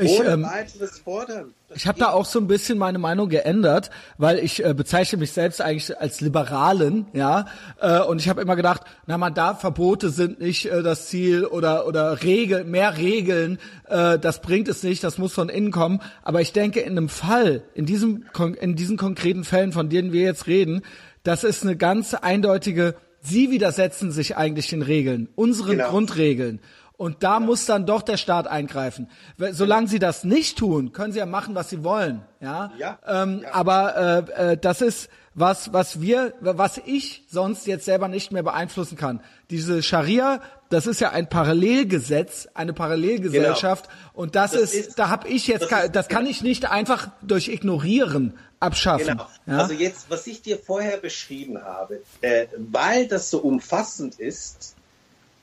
Ich, 0.00 0.18
Ohne 0.18 0.28
ähm, 0.28 0.42
weiteres 0.44 1.00
fordern. 1.00 1.54
ich 1.74 1.86
habe 1.88 1.98
da 1.98 2.10
auch 2.10 2.24
so 2.24 2.38
ein 2.38 2.46
bisschen 2.46 2.78
meine 2.78 2.98
Meinung 2.98 3.28
geändert, 3.28 3.90
weil 4.16 4.38
ich 4.38 4.64
äh, 4.64 4.72
bezeichne 4.72 5.18
mich 5.18 5.32
selbst 5.32 5.60
eigentlich 5.60 5.98
als 5.98 6.20
Liberalen, 6.20 7.06
ja. 7.12 7.46
Äh, 7.80 8.00
und 8.02 8.20
ich 8.20 8.28
habe 8.28 8.40
immer 8.40 8.54
gedacht, 8.54 8.82
na 9.06 9.18
man 9.18 9.34
da 9.34 9.54
Verbote 9.54 10.10
sind 10.10 10.40
nicht 10.40 10.66
äh, 10.66 10.82
das 10.82 11.08
Ziel 11.08 11.44
oder 11.44 11.86
oder 11.86 12.22
Regeln, 12.22 12.70
mehr 12.70 12.96
Regeln, 12.96 13.58
äh, 13.88 14.18
das 14.20 14.40
bringt 14.40 14.68
es 14.68 14.84
nicht, 14.84 15.02
das 15.02 15.18
muss 15.18 15.32
von 15.32 15.48
innen 15.48 15.72
kommen. 15.72 16.00
Aber 16.22 16.40
ich 16.40 16.52
denke, 16.52 16.80
in 16.80 16.92
einem 16.92 17.08
Fall, 17.08 17.64
in 17.74 17.84
diesem 17.84 18.24
in 18.60 18.76
diesen 18.76 18.96
konkreten 18.96 19.42
Fällen, 19.42 19.72
von 19.72 19.88
denen 19.88 20.12
wir 20.12 20.22
jetzt 20.22 20.46
reden, 20.46 20.82
das 21.24 21.42
ist 21.42 21.64
eine 21.64 21.76
ganz 21.76 22.14
eindeutige. 22.14 22.94
Sie 23.20 23.50
widersetzen 23.50 24.12
sich 24.12 24.36
eigentlich 24.36 24.68
den 24.68 24.82
Regeln, 24.82 25.28
unseren 25.34 25.78
genau. 25.78 25.90
Grundregeln. 25.90 26.60
Und 26.98 27.22
da 27.22 27.38
muss 27.38 27.64
dann 27.64 27.86
doch 27.86 28.02
der 28.02 28.16
Staat 28.16 28.48
eingreifen. 28.48 29.08
Solange 29.52 29.86
sie 29.86 30.00
das 30.00 30.24
nicht 30.24 30.58
tun, 30.58 30.92
können 30.92 31.12
sie 31.12 31.20
ja 31.20 31.26
machen, 31.26 31.54
was 31.54 31.70
sie 31.70 31.84
wollen. 31.84 32.22
Ja. 32.40 32.72
ja. 32.76 32.98
Ähm, 33.06 33.42
ja. 33.44 33.54
Aber 33.54 34.26
äh, 34.36 34.52
äh, 34.52 34.56
das 34.58 34.82
ist 34.82 35.08
was, 35.32 35.72
was 35.72 36.00
wir, 36.00 36.34
was 36.40 36.80
ich 36.84 37.22
sonst 37.30 37.68
jetzt 37.68 37.84
selber 37.84 38.08
nicht 38.08 38.32
mehr 38.32 38.42
beeinflussen 38.42 38.98
kann. 38.98 39.20
Diese 39.48 39.80
Scharia, 39.84 40.40
das 40.70 40.88
ist 40.88 41.00
ja 41.00 41.10
ein 41.10 41.28
Parallelgesetz, 41.28 42.48
eine 42.54 42.72
Parallelgesellschaft. 42.72 43.84
Genau. 43.84 44.10
Und 44.14 44.34
das, 44.34 44.50
das 44.50 44.62
ist, 44.62 44.74
ist, 44.74 44.98
da 44.98 45.08
habe 45.08 45.28
ich 45.28 45.46
jetzt, 45.46 45.70
das, 45.70 45.84
ist, 45.84 45.94
das 45.94 46.08
kann 46.08 46.24
genau. 46.24 46.30
ich 46.32 46.42
nicht 46.42 46.68
einfach 46.68 47.10
durch 47.22 47.46
Ignorieren 47.46 48.36
abschaffen. 48.58 49.06
Genau. 49.06 49.28
Ja? 49.46 49.58
Also 49.58 49.72
jetzt, 49.72 50.10
was 50.10 50.26
ich 50.26 50.42
dir 50.42 50.58
vorher 50.58 50.96
beschrieben 50.96 51.62
habe, 51.62 52.02
äh, 52.22 52.48
weil 52.56 53.06
das 53.06 53.30
so 53.30 53.38
umfassend 53.38 54.18
ist. 54.18 54.74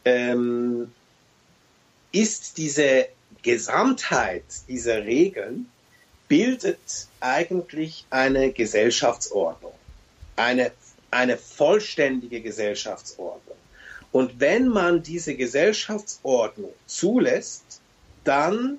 Ähm, 0.04 0.92
ist 2.16 2.58
diese 2.58 3.10
Gesamtheit 3.42 4.46
dieser 4.70 5.04
Regeln 5.04 5.70
bildet 6.30 7.10
eigentlich 7.20 8.06
eine 8.10 8.54
Gesellschaftsordnung, 8.54 9.74
eine, 10.38 10.72
eine 11.12 11.38
vollständige 11.38 12.40
Gesellschaftsordnung. 12.40 13.58
Und 14.14 14.40
wenn 14.40 14.70
man 14.70 15.04
diese 15.04 15.36
Gesellschaftsordnung 15.36 16.72
zulässt, 16.86 17.82
dann 18.24 18.78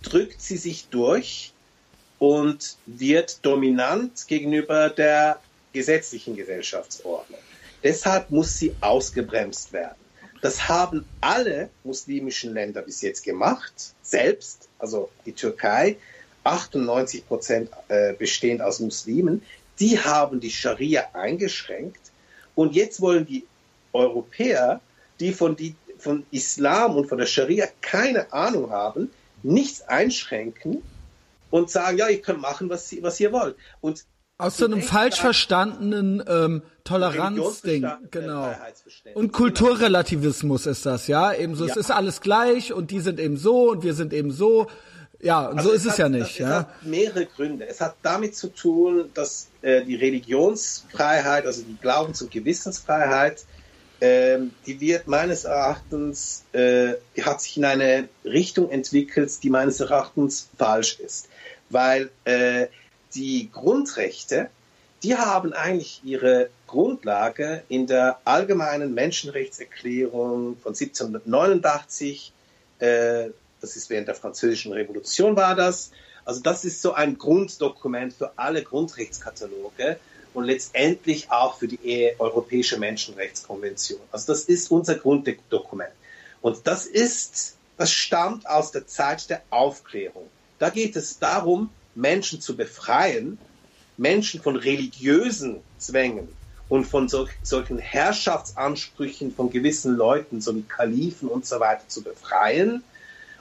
drückt 0.00 0.40
sie 0.40 0.56
sich 0.56 0.88
durch 0.88 1.52
und 2.18 2.78
wird 2.86 3.44
dominant 3.44 4.26
gegenüber 4.26 4.88
der 4.88 5.38
gesetzlichen 5.74 6.34
Gesellschaftsordnung. 6.34 7.40
Deshalb 7.82 8.30
muss 8.30 8.56
sie 8.56 8.74
ausgebremst 8.80 9.74
werden. 9.74 9.99
Das 10.40 10.68
haben 10.68 11.04
alle 11.20 11.68
muslimischen 11.84 12.54
Länder 12.54 12.82
bis 12.82 13.02
jetzt 13.02 13.22
gemacht, 13.24 13.72
selbst, 14.02 14.68
also 14.78 15.10
die 15.26 15.32
Türkei, 15.32 15.96
98 16.44 17.26
Prozent 17.26 17.70
äh, 17.88 18.14
bestehend 18.14 18.62
aus 18.62 18.80
Muslimen, 18.80 19.42
die 19.78 19.98
haben 19.98 20.40
die 20.40 20.50
Scharia 20.50 21.08
eingeschränkt. 21.12 22.00
Und 22.54 22.74
jetzt 22.74 23.00
wollen 23.00 23.26
die 23.26 23.46
Europäer, 23.92 24.80
die 25.18 25.32
von, 25.32 25.56
die 25.56 25.74
von 25.98 26.24
Islam 26.30 26.96
und 26.96 27.08
von 27.08 27.18
der 27.18 27.26
Scharia 27.26 27.66
keine 27.82 28.32
Ahnung 28.32 28.70
haben, 28.70 29.10
nichts 29.42 29.82
einschränken 29.82 30.82
und 31.50 31.70
sagen, 31.70 31.98
ja, 31.98 32.08
ihr 32.08 32.22
könnt 32.22 32.40
machen, 32.40 32.70
was, 32.70 32.94
was 33.02 33.20
ihr 33.20 33.32
wollt. 33.32 33.56
Und 33.80 34.04
aus 34.40 34.56
so 34.56 34.64
einem 34.64 34.82
falsch 34.82 35.20
verstandenen 35.20 36.22
ähm, 36.26 36.62
Toleranzding, 36.84 37.86
genau. 38.10 38.54
Und 39.14 39.32
Kulturrelativismus 39.32 40.66
ist 40.66 40.86
das, 40.86 41.06
ja. 41.06 41.32
Ebenso, 41.32 41.66
ja. 41.66 41.70
es 41.70 41.76
ist 41.76 41.90
alles 41.90 42.20
gleich 42.20 42.72
und 42.72 42.90
die 42.90 43.00
sind 43.00 43.20
eben 43.20 43.36
so 43.36 43.70
und 43.70 43.84
wir 43.84 43.94
sind 43.94 44.12
eben 44.12 44.32
so. 44.32 44.66
Ja, 45.22 45.46
und 45.48 45.58
also 45.58 45.68
so 45.68 45.74
ist 45.74 45.84
es, 45.84 45.92
hat, 45.92 45.98
ja 45.98 46.08
nicht. 46.08 46.38
ja. 46.38 46.48
Es 46.48 46.54
hat 46.54 46.82
mehrere 46.82 47.26
Gründe. 47.26 47.68
Es 47.68 47.80
hat 47.80 47.96
damit 48.02 48.34
zu 48.34 48.48
tun, 48.48 49.10
dass 49.12 49.48
äh, 49.60 49.84
die 49.84 49.96
Religionsfreiheit, 49.96 51.44
also 51.46 51.62
die 51.62 51.76
Glaubens- 51.80 52.22
und 52.22 52.30
Gewissensfreiheit, 52.30 53.44
äh, 54.00 54.38
die 54.66 54.80
wird 54.80 55.08
meines 55.08 55.44
Erachtens, 55.44 56.44
äh, 56.52 56.94
hat 57.20 57.42
sich 57.42 57.58
in 57.58 57.66
eine 57.66 58.08
Richtung 58.24 58.70
entwickelt, 58.70 59.30
die 59.42 59.50
meines 59.50 59.80
Erachtens 59.80 60.48
falsch 60.56 60.98
ist. 60.98 61.28
Weil 61.68 62.10
äh, 62.24 62.68
die 63.14 63.50
Grundrechte, 63.52 64.50
die 65.02 65.16
haben 65.16 65.52
eigentlich 65.52 66.02
ihre 66.04 66.50
Grundlage 66.66 67.62
in 67.68 67.86
der 67.86 68.20
allgemeinen 68.24 68.94
Menschenrechtserklärung 68.94 70.56
von 70.62 70.74
1789. 70.74 72.32
Äh, 72.78 73.30
das 73.60 73.76
ist 73.76 73.90
während 73.90 74.08
der 74.08 74.14
Französischen 74.14 74.72
Revolution 74.72 75.36
war 75.36 75.54
das. 75.54 75.90
Also 76.24 76.40
das 76.40 76.64
ist 76.64 76.82
so 76.82 76.92
ein 76.92 77.18
Grunddokument 77.18 78.12
für 78.12 78.32
alle 78.36 78.62
Grundrechtskataloge 78.62 79.98
und 80.34 80.44
letztendlich 80.44 81.30
auch 81.30 81.58
für 81.58 81.66
die 81.66 82.12
Europäische 82.18 82.78
Menschenrechtskonvention. 82.78 84.00
Also 84.12 84.32
das 84.32 84.44
ist 84.44 84.70
unser 84.70 84.94
Grunddokument. 84.94 85.90
Und 86.40 86.66
das 86.66 86.86
ist, 86.86 87.56
das 87.76 87.90
stammt 87.90 88.48
aus 88.48 88.70
der 88.70 88.86
Zeit 88.86 89.28
der 89.28 89.42
Aufklärung. 89.50 90.28
Da 90.58 90.70
geht 90.70 90.94
es 90.96 91.18
darum, 91.18 91.70
Menschen 91.94 92.40
zu 92.40 92.56
befreien, 92.56 93.38
Menschen 93.96 94.40
von 94.40 94.56
religiösen 94.56 95.60
Zwängen 95.78 96.28
und 96.68 96.86
von 96.86 97.08
so, 97.08 97.28
solchen 97.42 97.78
Herrschaftsansprüchen 97.78 99.34
von 99.34 99.50
gewissen 99.50 99.96
Leuten, 99.96 100.40
so 100.40 100.54
wie 100.54 100.62
Kalifen 100.62 101.28
und 101.28 101.44
so 101.44 101.60
weiter, 101.60 101.82
zu 101.88 102.02
befreien 102.02 102.82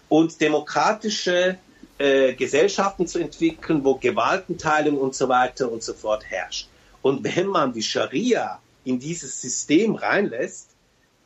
und 0.10 0.41
demokratische 0.41 1.58
äh, 2.00 2.34
Gesellschaften 2.34 3.08
zu 3.08 3.20
entwickeln, 3.20 3.84
wo 3.84 3.95
Gewaltenteilung 3.95 4.97
und 4.97 5.16
so 5.16 5.30
weiter 5.30 5.72
und 5.72 5.84
so 5.84 5.93
fort 5.93 6.26
herrscht. 6.26 6.68
Und 7.02 7.24
wenn 7.24 7.47
man 7.47 7.72
die 7.72 7.84
Scharia 7.84 8.60
in 8.84 9.00
dieses 9.00 9.41
System 9.41 9.95
reinlässt, 9.95 10.70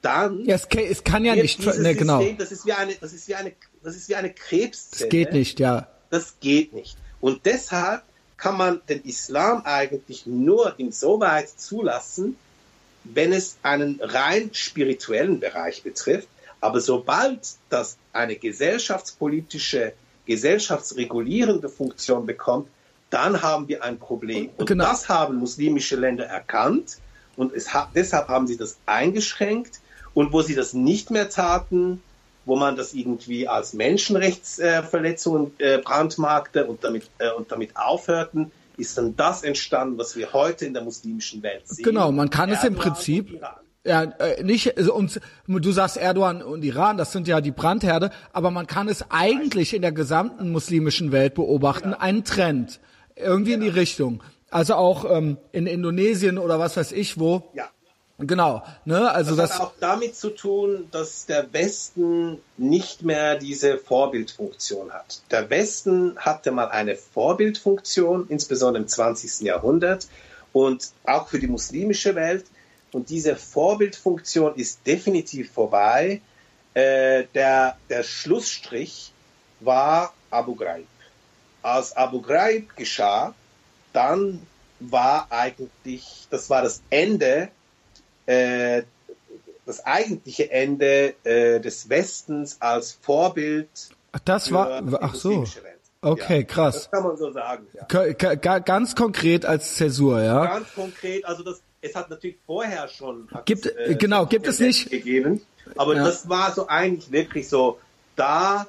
dann 0.01 0.43
ja, 0.45 0.55
es, 0.55 0.67
kann, 0.67 0.83
es 0.83 1.03
kann 1.03 1.23
ja 1.23 1.35
nicht 1.35 1.65
ne, 1.65 1.95
genau. 1.95 2.19
System, 2.19 2.37
das 2.37 2.51
ist 2.51 2.65
wie 2.65 2.73
eine 2.73 2.93
das 2.99 3.13
ist 3.13 3.27
wie 3.27 3.35
eine 3.35 3.53
das 3.81 3.95
ist 3.95 4.09
wie 4.09 4.15
eine 4.15 4.33
Krebszelle. 4.33 5.05
Das 5.05 5.09
geht 5.09 5.31
nicht, 5.31 5.59
ja. 5.59 5.87
Das 6.09 6.35
geht 6.41 6.73
nicht. 6.73 6.97
Und 7.23 7.45
deshalb 7.45 8.03
kann 8.35 8.57
man 8.57 8.81
den 8.89 9.01
Islam 9.05 9.61
eigentlich 9.63 10.25
nur 10.25 10.77
insoweit 10.77 11.47
zulassen, 11.47 12.35
wenn 13.05 13.31
es 13.31 13.55
einen 13.63 14.01
rein 14.01 14.49
spirituellen 14.53 15.39
Bereich 15.39 15.83
betrifft. 15.83 16.27
Aber 16.59 16.81
sobald 16.81 17.39
das 17.69 17.95
eine 18.11 18.35
gesellschaftspolitische, 18.35 19.93
gesellschaftsregulierende 20.25 21.69
Funktion 21.69 22.25
bekommt, 22.25 22.67
dann 23.09 23.41
haben 23.41 23.69
wir 23.69 23.85
ein 23.85 23.99
Problem. 23.99 24.49
Und 24.57 24.65
genau. 24.65 24.83
das 24.83 25.07
haben 25.07 25.37
muslimische 25.37 25.95
Länder 25.95 26.25
erkannt 26.25 26.97
und 27.37 27.53
es, 27.53 27.69
deshalb 27.95 28.27
haben 28.27 28.47
sie 28.47 28.57
das 28.57 28.79
eingeschränkt. 28.85 29.79
Und 30.13 30.33
wo 30.33 30.41
sie 30.41 30.55
das 30.55 30.73
nicht 30.73 31.09
mehr 31.09 31.29
taten, 31.29 32.03
wo 32.45 32.55
man 32.55 32.75
das 32.75 32.93
irgendwie 32.93 33.47
als 33.47 33.73
Menschenrechtsverletzungen 33.73 35.53
äh, 35.59 35.77
brandmarkte 35.77 36.65
und 36.65 36.83
damit, 36.83 37.09
äh, 37.19 37.31
und 37.31 37.51
damit 37.51 37.75
aufhörten, 37.75 38.51
ist 38.77 38.97
dann 38.97 39.15
das 39.15 39.43
entstanden, 39.43 39.97
was 39.97 40.15
wir 40.15 40.33
heute 40.33 40.65
in 40.65 40.73
der 40.73 40.83
muslimischen 40.83 41.43
Welt 41.43 41.67
sehen. 41.67 41.83
Genau, 41.83 42.11
man 42.11 42.29
kann 42.29 42.49
Erdogan 42.49 42.67
es 42.67 42.67
im 42.67 42.75
Prinzip 42.75 43.39
ja, 43.85 44.03
äh, 44.03 44.43
nicht, 44.43 44.77
also, 44.77 44.93
und 44.95 45.19
du 45.47 45.71
sagst 45.71 45.97
Erdogan 45.97 46.41
und 46.41 46.63
Iran, 46.63 46.97
das 46.97 47.11
sind 47.11 47.27
ja 47.27 47.41
die 47.41 47.51
Brandherde, 47.51 48.11
aber 48.31 48.49
man 48.49 48.65
kann 48.65 48.87
es 48.87 49.05
eigentlich 49.09 49.73
in 49.73 49.81
der 49.81 49.91
gesamten 49.91 50.51
muslimischen 50.51 51.11
Welt 51.11 51.33
beobachten, 51.33 51.91
genau. 51.91 51.99
einen 51.99 52.23
Trend, 52.23 52.79
irgendwie 53.15 53.51
genau. 53.51 53.55
in 53.55 53.59
die 53.61 53.67
genau. 53.67 53.79
Richtung. 53.79 54.23
Also 54.49 54.75
auch 54.75 55.09
ähm, 55.09 55.37
in 55.51 55.65
Indonesien 55.65 56.37
oder 56.37 56.59
was 56.59 56.77
weiß 56.77 56.91
ich 56.91 57.19
wo. 57.19 57.51
Ja. 57.55 57.65
Genau, 58.25 58.63
ne? 58.85 59.11
Also 59.11 59.35
das, 59.35 59.49
das 59.49 59.59
hat 59.59 59.67
auch 59.67 59.73
damit 59.79 60.15
zu 60.15 60.29
tun, 60.29 60.87
dass 60.91 61.25
der 61.25 61.51
Westen 61.51 62.39
nicht 62.57 63.03
mehr 63.03 63.35
diese 63.35 63.77
Vorbildfunktion 63.77 64.91
hat. 64.91 65.21
Der 65.31 65.49
Westen 65.49 66.17
hatte 66.17 66.51
mal 66.51 66.69
eine 66.69 66.95
Vorbildfunktion, 66.95 68.27
insbesondere 68.29 68.83
im 68.83 68.87
20. 68.87 69.41
Jahrhundert 69.41 70.07
und 70.53 70.91
auch 71.05 71.27
für 71.27 71.39
die 71.39 71.47
muslimische 71.47 72.15
Welt. 72.15 72.45
Und 72.91 73.09
diese 73.09 73.35
Vorbildfunktion 73.35 74.55
ist 74.55 74.85
definitiv 74.85 75.51
vorbei. 75.51 76.21
Äh, 76.73 77.25
der, 77.33 77.77
der 77.89 78.03
Schlussstrich 78.03 79.11
war 79.59 80.13
Abu 80.29 80.55
Ghraib. 80.55 80.87
Als 81.61 81.95
Abu 81.95 82.21
Ghraib 82.21 82.75
geschah, 82.75 83.33
dann 83.93 84.45
war 84.79 85.27
eigentlich, 85.29 86.27
das 86.29 86.49
war 86.49 86.61
das 86.61 86.81
Ende 86.89 87.49
äh, 88.25 88.83
das 89.65 89.85
eigentliche 89.85 90.51
Ende 90.51 91.13
äh, 91.23 91.59
des 91.59 91.89
Westens 91.89 92.57
als 92.59 92.97
Vorbild. 93.01 93.69
Ach, 94.11 94.19
das 94.25 94.51
war, 94.51 94.83
ach 95.01 95.15
so. 95.15 95.45
Okay, 96.01 96.39
ja, 96.39 96.43
krass. 96.43 96.75
Das 96.75 96.91
kann 96.91 97.03
man 97.03 97.17
so 97.17 97.31
sagen. 97.31 97.65
Ja. 97.73 98.59
Ganz 98.59 98.95
konkret 98.95 99.45
als 99.45 99.75
Zäsur, 99.75 100.21
ja. 100.21 100.45
Ganz 100.45 100.73
konkret, 100.75 101.25
also 101.25 101.43
das, 101.43 101.61
es 101.81 101.95
hat 101.95 102.09
natürlich 102.09 102.37
vorher 102.45 102.89
schon. 102.89 103.29
Gibt, 103.45 103.65
äh, 103.65 103.95
genau, 103.95 104.25
gibt 104.25 104.47
es 104.47 104.59
nicht. 104.59 104.89
Gegeben, 104.89 105.41
aber 105.77 105.95
ja. 105.95 106.03
das 106.03 106.27
war 106.27 106.51
so 106.51 106.67
eigentlich 106.67 107.11
wirklich 107.11 107.47
so, 107.47 107.79
da 108.17 108.67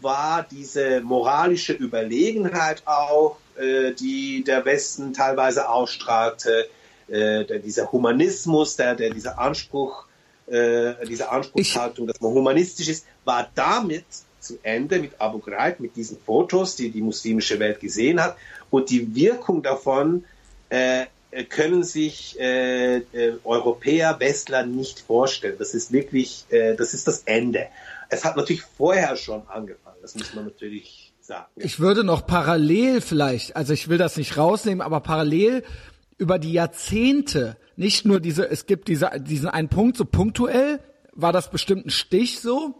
war 0.00 0.44
diese 0.50 1.00
moralische 1.02 1.72
Überlegenheit 1.72 2.82
auch, 2.86 3.36
äh, 3.56 3.92
die 3.92 4.42
der 4.42 4.64
Westen 4.64 5.12
teilweise 5.12 5.68
ausstrahlte, 5.68 6.68
äh, 7.08 7.60
dieser 7.60 7.90
Humanismus, 7.90 8.76
der, 8.76 8.94
der 8.94 9.10
dieser 9.10 9.38
Anspruch, 9.38 10.06
äh, 10.46 10.94
diese 11.08 11.30
Anspruchshaltung, 11.30 12.06
dass 12.06 12.20
man 12.20 12.32
humanistisch 12.32 12.88
ist, 12.88 13.06
war 13.24 13.48
damit 13.54 14.04
zu 14.40 14.58
Ende 14.62 14.98
mit 14.98 15.20
Abu 15.20 15.38
Ghraib, 15.38 15.80
mit 15.80 15.96
diesen 15.96 16.18
Fotos, 16.18 16.76
die 16.76 16.90
die 16.90 17.00
muslimische 17.00 17.58
Welt 17.58 17.80
gesehen 17.80 18.20
hat. 18.20 18.36
Und 18.70 18.90
die 18.90 19.14
Wirkung 19.14 19.62
davon 19.62 20.24
äh, 20.68 21.06
können 21.48 21.82
sich 21.82 22.38
äh, 22.38 22.96
äh, 22.98 23.38
Europäer, 23.44 24.18
Westler 24.20 24.66
nicht 24.66 25.00
vorstellen. 25.00 25.56
Das 25.58 25.74
ist 25.74 25.92
wirklich, 25.92 26.44
äh, 26.50 26.74
das 26.74 26.92
ist 26.92 27.08
das 27.08 27.22
Ende. 27.24 27.68
Es 28.10 28.24
hat 28.24 28.36
natürlich 28.36 28.62
vorher 28.62 29.16
schon 29.16 29.42
angefangen. 29.48 29.96
Das 30.02 30.14
muss 30.14 30.34
man 30.34 30.44
natürlich 30.44 31.12
sagen. 31.20 31.46
Ich 31.56 31.80
würde 31.80 32.04
noch 32.04 32.26
parallel 32.26 33.00
vielleicht, 33.00 33.56
also 33.56 33.72
ich 33.72 33.88
will 33.88 33.98
das 33.98 34.16
nicht 34.16 34.36
rausnehmen, 34.36 34.82
aber 34.82 35.00
parallel 35.00 35.64
über 36.22 36.38
die 36.38 36.52
Jahrzehnte, 36.52 37.56
nicht 37.74 38.06
nur 38.06 38.20
diese, 38.20 38.48
es 38.48 38.66
gibt 38.66 38.86
diese, 38.86 39.10
diesen 39.18 39.48
einen 39.48 39.68
Punkt, 39.68 39.96
so 39.96 40.04
punktuell 40.04 40.78
war 41.14 41.32
das 41.32 41.50
bestimmt 41.50 41.86
ein 41.86 41.90
Stich 41.90 42.38
so, 42.38 42.76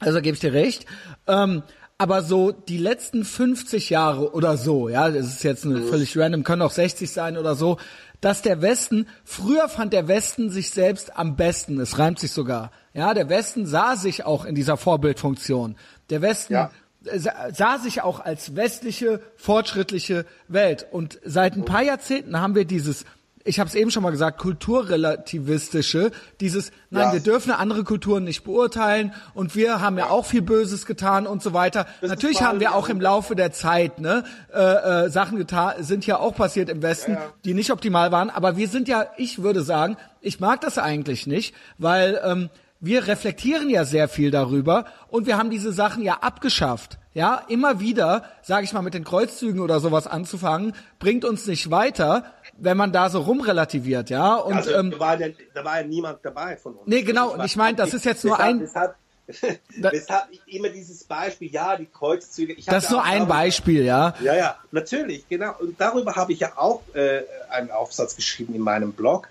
also 0.00 0.20
gebe 0.20 0.34
ich 0.34 0.40
dir 0.40 0.52
recht. 0.52 0.84
Ähm, 1.28 1.62
aber 1.96 2.22
so 2.22 2.50
die 2.50 2.76
letzten 2.76 3.24
50 3.24 3.88
Jahre 3.88 4.34
oder 4.34 4.56
so, 4.56 4.88
ja, 4.88 5.08
das 5.10 5.26
ist 5.26 5.44
jetzt 5.44 5.64
eine 5.64 5.82
völlig 5.82 6.18
random, 6.18 6.42
können 6.42 6.62
auch 6.62 6.72
60 6.72 7.08
sein 7.08 7.38
oder 7.38 7.54
so, 7.54 7.78
dass 8.20 8.42
der 8.42 8.60
Westen, 8.62 9.06
früher 9.24 9.68
fand 9.68 9.92
der 9.92 10.08
Westen 10.08 10.50
sich 10.50 10.70
selbst 10.70 11.16
am 11.16 11.36
besten, 11.36 11.78
es 11.78 12.00
reimt 12.00 12.18
sich 12.18 12.32
sogar. 12.32 12.72
Ja, 12.94 13.14
der 13.14 13.28
Westen 13.28 13.64
sah 13.64 13.94
sich 13.94 14.24
auch 14.24 14.44
in 14.44 14.56
dieser 14.56 14.76
Vorbildfunktion. 14.76 15.76
Der 16.10 16.20
Westen 16.20 16.54
ja. 16.54 16.70
Sah 17.14 17.78
sich 17.78 18.02
auch 18.02 18.20
als 18.20 18.56
westliche, 18.56 19.20
fortschrittliche 19.36 20.24
Welt. 20.48 20.86
Und 20.90 21.18
seit 21.24 21.56
ein 21.56 21.64
paar 21.64 21.82
Jahrzehnten 21.82 22.40
haben 22.40 22.54
wir 22.54 22.64
dieses 22.64 23.04
ich 23.46 23.60
habe 23.60 23.68
es 23.68 23.74
eben 23.74 23.90
schon 23.90 24.02
mal 24.02 24.10
gesagt, 24.10 24.38
kulturrelativistische, 24.38 26.10
dieses, 26.40 26.72
nein, 26.90 27.04
ja. 27.04 27.12
wir 27.14 27.20
dürfen 27.20 27.52
andere 27.52 27.84
Kulturen 27.84 28.24
nicht 28.24 28.44
beurteilen 28.44 29.14
und 29.34 29.54
wir 29.54 29.80
haben 29.80 29.98
ja, 29.98 30.06
ja 30.06 30.10
auch 30.10 30.26
viel 30.26 30.42
Böses 30.42 30.84
getan 30.84 31.26
und 31.26 31.42
so 31.42 31.52
weiter. 31.52 31.86
Das 32.00 32.10
Natürlich 32.10 32.42
haben 32.42 32.60
wir 32.60 32.74
auch 32.74 32.88
im 32.88 33.00
Laufe 33.00 33.36
der 33.36 33.52
Zeit 33.52 34.00
ne, 34.00 34.24
äh, 34.52 34.60
äh, 34.60 35.10
Sachen 35.10 35.38
getan, 35.38 35.82
sind 35.82 36.06
ja 36.06 36.18
auch 36.18 36.34
passiert 36.34 36.68
im 36.68 36.82
Westen, 36.82 37.12
ja, 37.12 37.32
die 37.44 37.54
nicht 37.54 37.70
optimal 37.70 38.12
waren, 38.12 38.30
aber 38.30 38.56
wir 38.56 38.68
sind 38.68 38.88
ja, 38.88 39.06
ich 39.16 39.42
würde 39.42 39.62
sagen, 39.62 39.96
ich 40.20 40.40
mag 40.40 40.60
das 40.60 40.76
eigentlich 40.76 41.26
nicht, 41.26 41.54
weil 41.78 42.20
ähm, 42.24 42.50
wir 42.80 43.06
reflektieren 43.06 43.70
ja 43.70 43.84
sehr 43.84 44.08
viel 44.08 44.30
darüber 44.30 44.86
und 45.08 45.26
wir 45.26 45.38
haben 45.38 45.50
diese 45.50 45.72
Sachen 45.72 46.02
ja 46.02 46.14
abgeschafft. 46.20 46.98
Ja, 47.14 47.42
immer 47.48 47.80
wieder, 47.80 48.24
sage 48.42 48.64
ich 48.64 48.74
mal, 48.74 48.82
mit 48.82 48.92
den 48.92 49.02
Kreuzzügen 49.02 49.60
oder 49.60 49.80
sowas 49.80 50.06
anzufangen, 50.06 50.74
bringt 50.98 51.24
uns 51.24 51.46
nicht 51.46 51.70
weiter, 51.70 52.24
wenn 52.58 52.76
man 52.76 52.92
da 52.92 53.08
so 53.08 53.22
rumrelativiert, 53.22 54.10
ja. 54.10 54.34
Und 54.34 54.56
also, 54.56 54.72
ähm, 54.72 54.90
da, 54.90 55.00
war 55.00 55.18
ja, 55.18 55.28
da 55.54 55.64
war 55.64 55.80
ja 55.80 55.86
niemand 55.86 56.18
dabei 56.22 56.58
von 56.58 56.74
uns. 56.74 56.86
Nee, 56.86 57.02
genau. 57.02 57.32
Und 57.32 57.42
ich 57.46 57.56
meine, 57.56 57.74
das 57.74 57.94
ist 57.94 58.04
jetzt 58.04 58.22
nur 58.22 58.38
ein. 58.38 58.58
Deshalb, 58.58 58.96
deshalb 59.76 60.26
immer 60.44 60.68
dieses 60.68 61.04
Beispiel, 61.04 61.50
ja, 61.50 61.76
die 61.78 61.86
Kreuzzüge. 61.86 62.52
Ich 62.52 62.66
das 62.66 62.84
ist 62.84 62.90
nur 62.90 63.02
ein 63.02 63.26
Beispiel, 63.26 63.82
ja. 63.82 64.14
Ja, 64.20 64.34
ja, 64.36 64.56
natürlich, 64.70 65.26
genau. 65.26 65.54
Und 65.58 65.80
darüber 65.80 66.16
habe 66.16 66.34
ich 66.34 66.40
ja 66.40 66.52
auch 66.56 66.82
äh, 66.92 67.22
einen 67.48 67.70
Aufsatz 67.70 68.14
geschrieben 68.14 68.54
in 68.54 68.60
meinem 68.60 68.92
Blog 68.92 69.28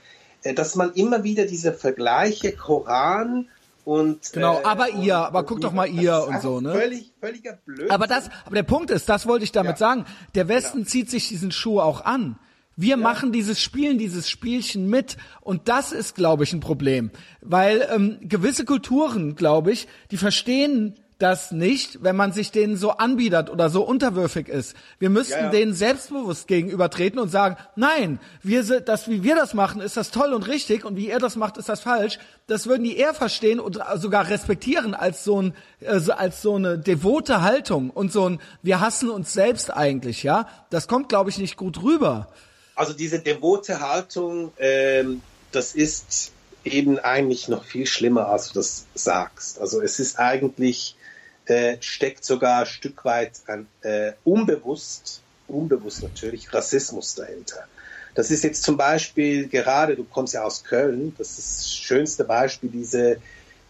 dass 0.53 0.75
man 0.75 0.93
immer 0.93 1.23
wieder 1.23 1.45
diese 1.45 1.73
Vergleiche 1.73 2.51
Koran 2.51 3.47
und 3.85 4.33
genau, 4.33 4.59
äh, 4.59 4.63
aber 4.63 4.89
und, 4.93 5.03
ihr, 5.03 5.15
aber 5.15 5.43
guck 5.43 5.61
doch 5.61 5.71
mal 5.71 5.87
ihr 5.87 6.25
und 6.27 6.41
so, 6.41 6.59
ne? 6.59 6.73
Völlig, 6.73 7.13
völliger 7.19 7.53
Blödsinn. 7.65 7.91
Aber 7.91 8.07
das, 8.07 8.29
aber 8.45 8.55
der 8.55 8.63
Punkt 8.63 8.89
ist, 8.89 9.07
das 9.07 9.27
wollte 9.27 9.43
ich 9.43 9.51
damit 9.51 9.73
ja. 9.73 9.77
sagen. 9.77 10.05
Der 10.33 10.47
Westen 10.47 10.79
genau. 10.79 10.89
zieht 10.89 11.09
sich 11.09 11.27
diesen 11.29 11.51
Schuh 11.51 11.79
auch 11.79 12.03
an. 12.03 12.37
Wir 12.75 12.91
ja. 12.91 12.97
machen 12.97 13.31
dieses 13.31 13.61
Spielen, 13.61 13.97
dieses 13.97 14.29
Spielchen 14.29 14.89
mit 14.89 15.17
und 15.41 15.69
das 15.69 15.91
ist, 15.91 16.15
glaube 16.15 16.43
ich, 16.43 16.51
ein 16.51 16.59
Problem, 16.59 17.11
weil 17.41 17.87
ähm, 17.93 18.17
gewisse 18.21 18.65
Kulturen, 18.65 19.35
glaube 19.35 19.71
ich, 19.71 19.87
die 20.11 20.17
verstehen 20.17 20.95
das 21.17 21.51
nicht, 21.51 22.03
wenn 22.03 22.15
man 22.15 22.33
sich 22.33 22.51
denen 22.51 22.75
so 22.75 22.91
anbietet 22.91 23.49
oder 23.49 23.69
so 23.69 23.83
unterwürfig 23.83 24.49
ist. 24.49 24.75
Wir 24.99 25.09
müssten 25.09 25.33
ja, 25.33 25.43
ja. 25.45 25.49
denen 25.49 25.73
selbstbewusst 25.73 26.47
gegenübertreten 26.47 27.19
und 27.19 27.29
sagen, 27.29 27.55
nein, 27.75 28.19
wir 28.43 28.63
sind, 28.63 28.89
das, 28.89 29.09
wie 29.09 29.23
wir 29.23 29.35
das 29.35 29.53
machen, 29.53 29.79
ist 29.79 29.95
das 29.95 30.11
toll 30.11 30.33
und 30.33 30.47
richtig 30.47 30.83
und 30.83 30.97
wie 30.97 31.09
er 31.09 31.19
das 31.19 31.37
macht, 31.37 31.57
ist 31.57 31.69
das 31.69 31.79
falsch. 31.79 32.19
Das 32.47 32.67
würden 32.67 32.83
die 32.83 32.97
eher 32.97 33.13
verstehen 33.13 33.61
und 33.61 33.79
sogar 33.95 34.29
respektieren 34.29 34.93
als 34.93 35.23
so 35.23 35.41
ein, 35.41 35.55
also 35.85 36.11
als 36.11 36.41
so 36.41 36.55
eine 36.55 36.77
devote 36.77 37.41
Haltung 37.41 37.91
und 37.91 38.11
so 38.11 38.29
ein, 38.29 38.41
wir 38.61 38.81
hassen 38.81 39.09
uns 39.09 39.31
selbst 39.31 39.71
eigentlich, 39.71 40.23
ja. 40.23 40.49
Das 40.69 40.87
kommt, 40.87 41.07
glaube 41.07 41.29
ich, 41.29 41.37
nicht 41.37 41.55
gut 41.55 41.81
rüber. 41.81 42.27
Also 42.75 42.91
diese 42.91 43.19
devote 43.19 43.79
Haltung, 43.79 44.51
ähm, 44.57 45.21
das 45.53 45.73
ist 45.73 46.33
eben 46.65 46.99
eigentlich 46.99 47.47
noch 47.47 47.63
viel 47.63 47.85
schlimmer, 47.85 48.27
als 48.27 48.49
du 48.49 48.55
das 48.55 48.85
sagst. 48.95 49.61
Also 49.61 49.81
es 49.81 49.99
ist 49.99 50.19
eigentlich 50.19 50.97
äh, 51.45 51.77
steckt 51.79 52.25
sogar 52.25 52.61
ein 52.61 52.65
Stück 52.65 53.05
weit 53.05 53.41
ein, 53.47 53.67
äh, 53.81 54.13
unbewusst, 54.23 55.21
unbewusst 55.47 56.03
natürlich, 56.03 56.53
Rassismus 56.53 57.15
dahinter. 57.15 57.67
Das 58.15 58.31
ist 58.31 58.43
jetzt 58.43 58.63
zum 58.63 58.77
Beispiel 58.77 59.47
gerade, 59.47 59.95
du 59.95 60.05
kommst 60.05 60.33
ja 60.33 60.43
aus 60.43 60.63
Köln, 60.63 61.13
das 61.17 61.37
ist 61.37 61.59
das 61.59 61.73
schönste 61.75 62.23
Beispiel, 62.23 62.69
diese, 62.69 63.17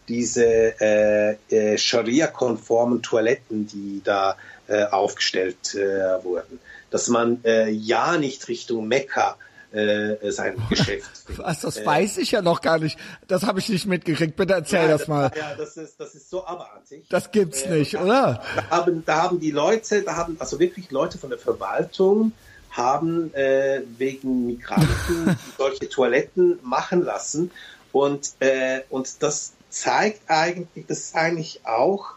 diese 0.08 0.80
äh, 0.80 1.36
äh, 1.50 1.76
Scharia-konformen 1.76 3.02
Toiletten, 3.02 3.66
die 3.66 4.00
da 4.04 4.36
äh, 4.68 4.84
aufgestellt 4.84 5.74
äh, 5.74 6.22
wurden. 6.22 6.60
Dass 6.90 7.08
man 7.08 7.44
äh, 7.44 7.68
ja 7.70 8.16
nicht 8.16 8.46
Richtung 8.48 8.86
Mekka 8.86 9.36
äh, 9.76 10.30
sein 10.30 10.56
Geschäft. 10.70 11.10
Was, 11.36 11.60
das 11.60 11.78
äh, 11.78 11.86
weiß 11.86 12.18
ich 12.18 12.32
ja 12.32 12.42
noch 12.42 12.60
gar 12.60 12.78
nicht. 12.78 12.98
Das 13.28 13.44
habe 13.44 13.58
ich 13.58 13.68
nicht 13.68 13.86
mitgekriegt. 13.86 14.36
Bitte 14.36 14.54
erzähl 14.54 14.82
ja, 14.82 14.88
das 14.88 15.08
mal. 15.08 15.30
Ja, 15.36 15.54
das 15.54 15.76
ist, 15.76 16.00
das 16.00 16.14
ist 16.14 16.30
so 16.30 16.46
abartig. 16.46 17.04
Das 17.08 17.30
gibt's 17.30 17.62
äh, 17.62 17.78
nicht, 17.78 17.96
oder? 17.96 18.42
Da 18.54 18.70
haben, 18.70 19.04
da 19.04 19.22
haben 19.22 19.40
die 19.40 19.50
Leute, 19.50 20.02
da 20.02 20.16
haben 20.16 20.36
also 20.38 20.58
wirklich 20.58 20.90
Leute 20.90 21.18
von 21.18 21.30
der 21.30 21.38
Verwaltung 21.38 22.32
haben 22.70 23.32
äh, 23.34 23.82
wegen 23.96 24.46
Migranten 24.46 25.38
solche 25.56 25.88
Toiletten 25.88 26.58
machen 26.62 27.02
lassen 27.02 27.50
und 27.92 28.32
äh, 28.40 28.82
und 28.90 29.22
das 29.22 29.54
zeigt 29.70 30.20
eigentlich, 30.28 30.86
das 30.86 30.98
ist 30.98 31.16
eigentlich 31.16 31.60
auch 31.64 32.16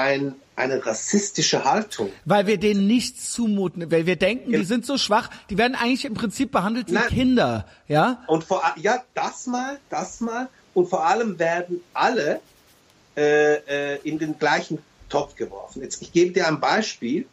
ein 0.00 0.34
eine 0.54 0.84
rassistische 0.84 1.64
Haltung. 1.64 2.10
Weil 2.24 2.46
wir 2.46 2.58
denen 2.58 2.86
nichts 2.86 3.32
zumuten, 3.32 3.90
weil 3.90 4.06
wir 4.06 4.16
denken, 4.16 4.52
ja. 4.52 4.58
die 4.58 4.64
sind 4.64 4.84
so 4.84 4.98
schwach, 4.98 5.30
die 5.50 5.56
werden 5.56 5.74
eigentlich 5.74 6.04
im 6.04 6.14
Prinzip 6.14 6.52
behandelt 6.52 6.88
wie 6.88 6.94
Nein. 6.94 7.08
Kinder, 7.08 7.66
ja? 7.88 8.22
Und 8.26 8.44
vor 8.44 8.62
ja, 8.76 9.02
das 9.14 9.46
mal, 9.46 9.78
das 9.88 10.20
mal 10.20 10.48
und 10.74 10.88
vor 10.88 11.06
allem 11.06 11.38
werden 11.38 11.80
alle 11.94 12.40
äh, 13.16 13.94
äh, 13.94 13.98
in 14.04 14.18
den 14.18 14.38
gleichen 14.38 14.78
Topf 15.08 15.36
geworfen. 15.36 15.82
Jetzt 15.82 16.02
ich 16.02 16.12
gebe 16.12 16.32
dir 16.32 16.46
ein 16.46 16.60
Beispiel. 16.60 17.26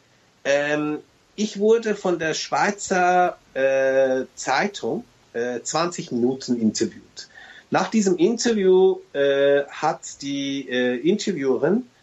Ähm, 0.46 1.00
ich 1.36 1.60
wurde 1.60 1.96
von 1.96 2.20
der 2.20 2.34
Schweizer 2.34 3.38
äh, 3.54 4.26
Zeitung 4.36 5.04
äh, 5.34 5.62
20 5.62 6.12
Minuten 6.12 6.60
interviewt. 6.60 7.30
Nach 7.72 7.90
diesem 7.90 8.18
Interview 8.18 8.98
äh, 9.14 9.64
hat 9.70 10.22
die 10.22 10.68
äh, 10.70 10.96
Interviewerin 10.98 11.84
äh, 11.84 11.99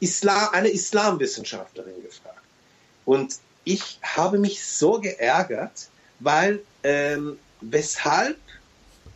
Islam, 0.00 0.48
eine 0.52 0.68
Islamwissenschaftlerin 0.68 2.02
gefragt. 2.02 2.42
Und 3.04 3.36
ich 3.64 3.98
habe 4.02 4.38
mich 4.38 4.64
so 4.64 5.00
geärgert, 5.00 5.88
weil 6.20 6.60
ähm, 6.82 7.38
weshalb 7.60 8.38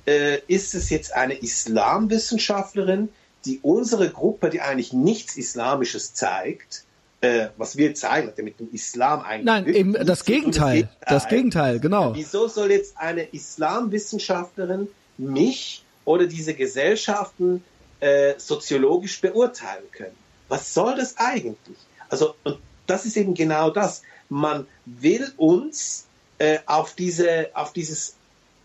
äh, 0.07 0.39
ist 0.47 0.75
es 0.75 0.91
jetzt 0.91 1.15
eine 1.15 1.35
Islamwissenschaftlerin, 1.35 3.09
die 3.45 3.61
unsere 3.63 4.11
Gruppe, 4.11 4.51
die 4.51 4.61
eigentlich 4.61 4.93
nichts 4.93 5.37
Islamisches 5.37 6.15
zeigt, 6.15 6.85
äh, 7.21 7.49
was 7.57 7.77
wir 7.77 7.95
zeigen, 7.95 8.33
mit 8.45 8.61
dem 8.61 8.69
Islam 8.73 9.21
eigentlich. 9.23 9.47
Nein, 9.47 9.67
eben 9.67 9.93
das 9.95 10.25
Gegenteil. 10.25 10.89
Das 11.07 11.29
Gegenteil, 11.29 11.81
genau. 11.81 12.15
Wieso 12.15 12.49
soll 12.49 12.71
jetzt 12.71 12.99
eine 12.99 13.23
Islamwissenschaftlerin 13.23 14.89
mich 15.19 15.83
oder 16.05 16.27
diese 16.27 16.55
Gesellschaften 16.55 17.65
äh, 18.01 18.35
soziologisch 18.39 19.21
beurteilen 19.21 19.85
können. 19.93 20.17
Was 20.49 20.75
soll 20.75 20.97
das 20.97 21.17
eigentlich? 21.17 21.79
Also, 22.09 22.35
und 22.45 22.59
das 22.87 23.05
ist 23.05 23.17
eben 23.17 23.35
genau 23.35 23.71
das. 23.71 24.03
Man 24.29 24.67
will 24.85 25.33
uns 25.37 26.07
äh, 26.39 26.59
auf 26.67 26.95
diese, 26.95 27.49
auf 27.55 27.73
dieses 27.73 28.15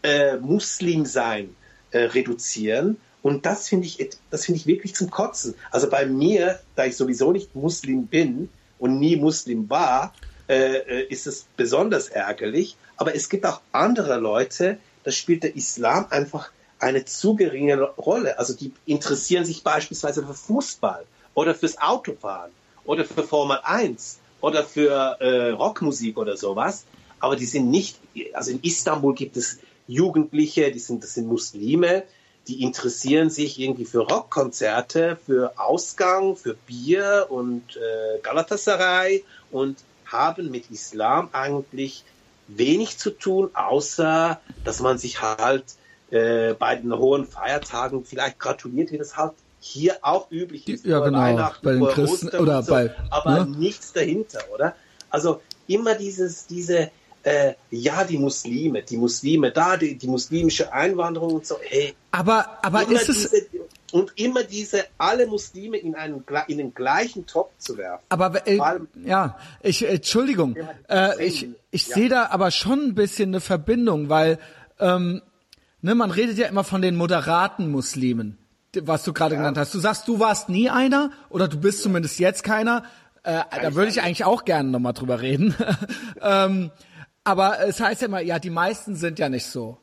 äh, 0.03 0.37
Muslimsein 0.37 1.55
äh, 1.91 1.99
reduzieren. 1.99 2.97
Und 3.21 3.45
das 3.45 3.69
finde 3.69 3.87
ich, 3.87 4.09
das 4.29 4.49
ich 4.49 4.65
wirklich 4.65 4.95
zum 4.95 5.09
Kotzen. 5.09 5.55
Also 5.69 5.89
bei 5.89 6.05
mir, 6.05 6.59
da 6.75 6.85
ich 6.85 6.97
sowieso 6.97 7.31
nicht 7.31 7.55
Muslim 7.55 8.07
bin 8.07 8.49
und 8.79 8.99
nie 8.99 9.15
Muslim 9.15 9.69
war, 9.69 10.13
äh, 10.49 10.77
äh 10.77 11.07
ist 11.07 11.27
es 11.27 11.45
besonders 11.55 12.09
ärgerlich. 12.09 12.77
Aber 12.97 13.15
es 13.15 13.29
gibt 13.29 13.45
auch 13.45 13.61
andere 13.71 14.17
Leute, 14.17 14.77
da 15.03 15.11
spielt 15.11 15.43
der 15.43 15.55
Islam 15.55 16.07
einfach 16.09 16.51
eine 16.81 17.05
zu 17.05 17.35
geringe 17.35 17.79
Rolle. 17.81 18.39
Also 18.39 18.53
die 18.53 18.71
interessieren 18.85 19.45
sich 19.45 19.63
beispielsweise 19.63 20.25
für 20.25 20.33
Fußball 20.33 21.05
oder 21.33 21.55
fürs 21.55 21.77
Autofahren 21.79 22.51
oder 22.85 23.05
für 23.05 23.23
Formel 23.23 23.59
1 23.63 24.19
oder 24.41 24.63
für 24.63 25.17
äh, 25.19 25.49
Rockmusik 25.51 26.17
oder 26.17 26.37
sowas. 26.37 26.85
Aber 27.19 27.35
die 27.35 27.45
sind 27.45 27.69
nicht, 27.69 27.99
also 28.33 28.51
in 28.51 28.61
Istanbul 28.63 29.13
gibt 29.13 29.37
es 29.37 29.59
Jugendliche, 29.87 30.71
die 30.71 30.79
sind, 30.79 31.03
das 31.03 31.13
sind 31.13 31.27
Muslime, 31.27 32.03
die 32.47 32.63
interessieren 32.63 33.29
sich 33.29 33.59
irgendwie 33.59 33.85
für 33.85 33.99
Rockkonzerte, 33.99 35.17
für 35.23 35.53
Ausgang, 35.57 36.35
für 36.35 36.55
Bier 36.55 37.27
und 37.29 37.77
äh, 37.77 38.19
Galatasaray 38.23 39.23
und 39.51 39.77
haben 40.05 40.49
mit 40.49 40.71
Islam 40.71 41.29
eigentlich 41.31 42.03
wenig 42.47 42.97
zu 42.97 43.11
tun, 43.11 43.51
außer 43.53 44.41
dass 44.63 44.79
man 44.79 44.97
sich 44.97 45.21
halt 45.21 45.65
äh, 46.11 46.53
bei 46.53 46.75
den 46.75 46.93
hohen 46.93 47.25
Feiertagen 47.25 48.05
vielleicht 48.05 48.39
gratuliert, 48.39 48.91
wie 48.91 48.97
das 48.97 49.17
halt 49.17 49.33
hier 49.59 49.97
auch 50.01 50.29
üblich 50.31 50.67
ist. 50.67 50.85
Ja, 50.85 50.99
genau. 50.99 51.51
Bei 51.63 51.73
den 51.73 51.85
Christen 51.87 52.29
oder 52.37 52.63
so, 52.63 52.73
bei, 52.73 52.93
aber 53.09 53.45
ne? 53.45 53.57
nichts 53.57 53.93
dahinter, 53.93 54.39
oder? 54.53 54.75
Also 55.09 55.41
immer 55.67 55.95
dieses, 55.95 56.47
diese, 56.47 56.91
äh, 57.23 57.53
ja, 57.69 58.03
die 58.03 58.17
Muslime, 58.17 58.81
die 58.83 58.97
Muslime 58.97 59.51
da, 59.51 59.77
die, 59.77 59.97
die 59.97 60.07
muslimische 60.07 60.73
Einwanderung 60.73 61.35
und 61.35 61.45
so, 61.45 61.57
hey. 61.61 61.93
Aber, 62.11 62.59
aber 62.63 62.89
ist 62.89 63.09
es. 63.09 63.29
Diese, 63.29 63.47
und 63.91 64.13
immer 64.15 64.43
diese, 64.43 64.85
alle 64.97 65.27
Muslime 65.27 65.77
in 65.77 65.95
einen, 65.95 66.23
in 66.47 66.57
den 66.57 66.73
gleichen 66.73 67.25
Topf 67.25 67.51
zu 67.57 67.77
werfen. 67.77 68.03
Aber, 68.09 68.47
äh, 68.47 68.59
allem, 68.59 68.87
ja, 69.05 69.37
ich, 69.61 69.85
Entschuldigung, 69.87 70.55
äh, 70.89 71.23
ich, 71.23 71.49
ich 71.71 71.87
ja. 71.87 71.95
sehe 71.95 72.09
da 72.09 72.27
aber 72.27 72.51
schon 72.51 72.79
ein 72.79 72.95
bisschen 72.95 73.29
eine 73.29 73.41
Verbindung, 73.41 74.09
weil, 74.09 74.39
ähm, 74.79 75.21
ne, 75.81 75.95
man 75.95 76.11
redet 76.11 76.37
ja 76.37 76.47
immer 76.47 76.63
von 76.63 76.81
den 76.81 76.95
moderaten 76.95 77.69
Muslimen, 77.69 78.37
was 78.81 79.03
du 79.03 79.13
gerade 79.13 79.35
ja. 79.35 79.41
genannt 79.41 79.57
hast. 79.57 79.73
Du 79.73 79.79
sagst, 79.79 80.07
du 80.07 80.19
warst 80.19 80.49
nie 80.49 80.69
einer 80.69 81.11
oder 81.29 81.47
du 81.47 81.59
bist 81.59 81.81
zumindest 81.81 82.19
jetzt 82.19 82.43
keiner. 82.43 82.83
Äh, 83.23 83.41
da 83.61 83.75
würde 83.75 83.91
ich 83.91 84.01
eigentlich 84.01 84.25
auch 84.25 84.45
gerne 84.45 84.69
nochmal 84.69 84.93
drüber 84.93 85.21
reden. 85.21 85.55
ähm, 86.21 86.71
aber 87.23 87.59
es 87.67 87.79
heißt 87.79 88.01
ja 88.01 88.07
immer, 88.07 88.21
ja, 88.21 88.39
die 88.39 88.49
meisten 88.49 88.95
sind 88.95 89.19
ja 89.19 89.29
nicht 89.29 89.45
so. 89.45 89.77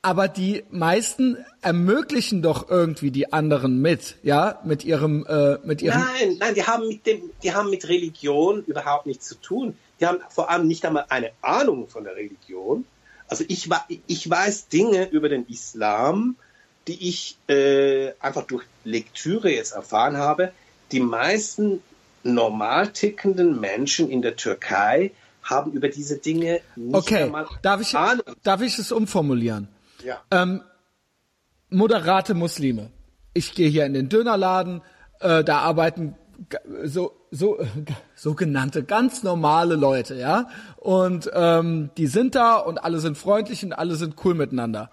Aber 0.00 0.28
die 0.28 0.62
meisten 0.70 1.36
ermöglichen 1.60 2.40
doch 2.40 2.70
irgendwie 2.70 3.10
die 3.10 3.32
anderen 3.32 3.82
mit, 3.82 4.16
ja, 4.22 4.60
mit 4.64 4.84
ihrem, 4.84 5.26
äh, 5.26 5.58
mit 5.64 5.82
ihrem. 5.82 5.98
Nein, 5.98 6.36
nein, 6.38 6.54
die 6.54 6.62
haben 6.62 6.86
mit 6.86 7.04
dem, 7.04 7.30
die 7.42 7.52
haben 7.52 7.68
mit 7.68 7.88
Religion 7.88 8.62
überhaupt 8.64 9.06
nichts 9.06 9.26
zu 9.26 9.34
tun. 9.34 9.76
Die 10.00 10.06
haben 10.06 10.18
vor 10.30 10.50
allem 10.50 10.68
nicht 10.68 10.86
einmal 10.86 11.06
eine 11.08 11.32
Ahnung 11.42 11.88
von 11.88 12.04
der 12.04 12.14
Religion. 12.14 12.84
Also 13.28 13.44
ich, 13.48 13.68
ich 14.06 14.28
weiß 14.28 14.68
Dinge 14.68 15.08
über 15.08 15.28
den 15.28 15.46
Islam, 15.46 16.36
die 16.86 17.08
ich 17.08 17.36
äh, 17.48 18.12
einfach 18.20 18.44
durch 18.44 18.64
Lektüre 18.84 19.50
jetzt 19.50 19.72
erfahren 19.72 20.16
habe. 20.16 20.52
Die 20.90 21.00
meisten 21.00 21.82
normal 22.22 22.88
tickenden 22.88 23.60
Menschen 23.60 24.10
in 24.10 24.22
der 24.22 24.36
Türkei 24.36 25.12
haben 25.42 25.72
über 25.72 25.88
diese 25.88 26.18
Dinge 26.18 26.60
nicht 26.76 26.94
okay. 26.94 27.24
einmal 27.24 27.46
darf 27.62 27.80
ich, 27.80 27.94
Ahnung. 27.94 28.24
Darf 28.42 28.60
ich 28.62 28.78
es 28.78 28.92
umformulieren? 28.92 29.68
Ja. 30.04 30.20
Ähm, 30.30 30.62
moderate 31.70 32.34
Muslime. 32.34 32.90
Ich 33.34 33.54
gehe 33.54 33.68
hier 33.68 33.86
in 33.86 33.94
den 33.94 34.08
Dönerladen, 34.08 34.82
äh, 35.20 35.44
da 35.44 35.58
arbeiten 35.58 36.16
so 36.84 37.12
so 37.30 37.58
sogenannte 38.14 38.84
ganz 38.84 39.22
normale 39.22 39.74
Leute, 39.74 40.14
ja, 40.14 40.48
und 40.76 41.30
ähm, 41.34 41.90
die 41.96 42.06
sind 42.06 42.34
da 42.34 42.56
und 42.56 42.78
alle 42.78 43.00
sind 43.00 43.18
freundlich 43.18 43.64
und 43.64 43.72
alle 43.72 43.96
sind 43.96 44.16
cool 44.24 44.34
miteinander. 44.34 44.90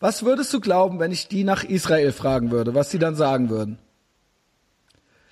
Was 0.00 0.24
würdest 0.24 0.52
du 0.54 0.60
glauben, 0.60 0.98
wenn 0.98 1.12
ich 1.12 1.28
die 1.28 1.44
nach 1.44 1.62
Israel 1.62 2.12
fragen 2.12 2.50
würde, 2.50 2.74
was 2.74 2.90
sie 2.90 2.98
dann 2.98 3.14
sagen 3.14 3.50
würden? 3.50 3.78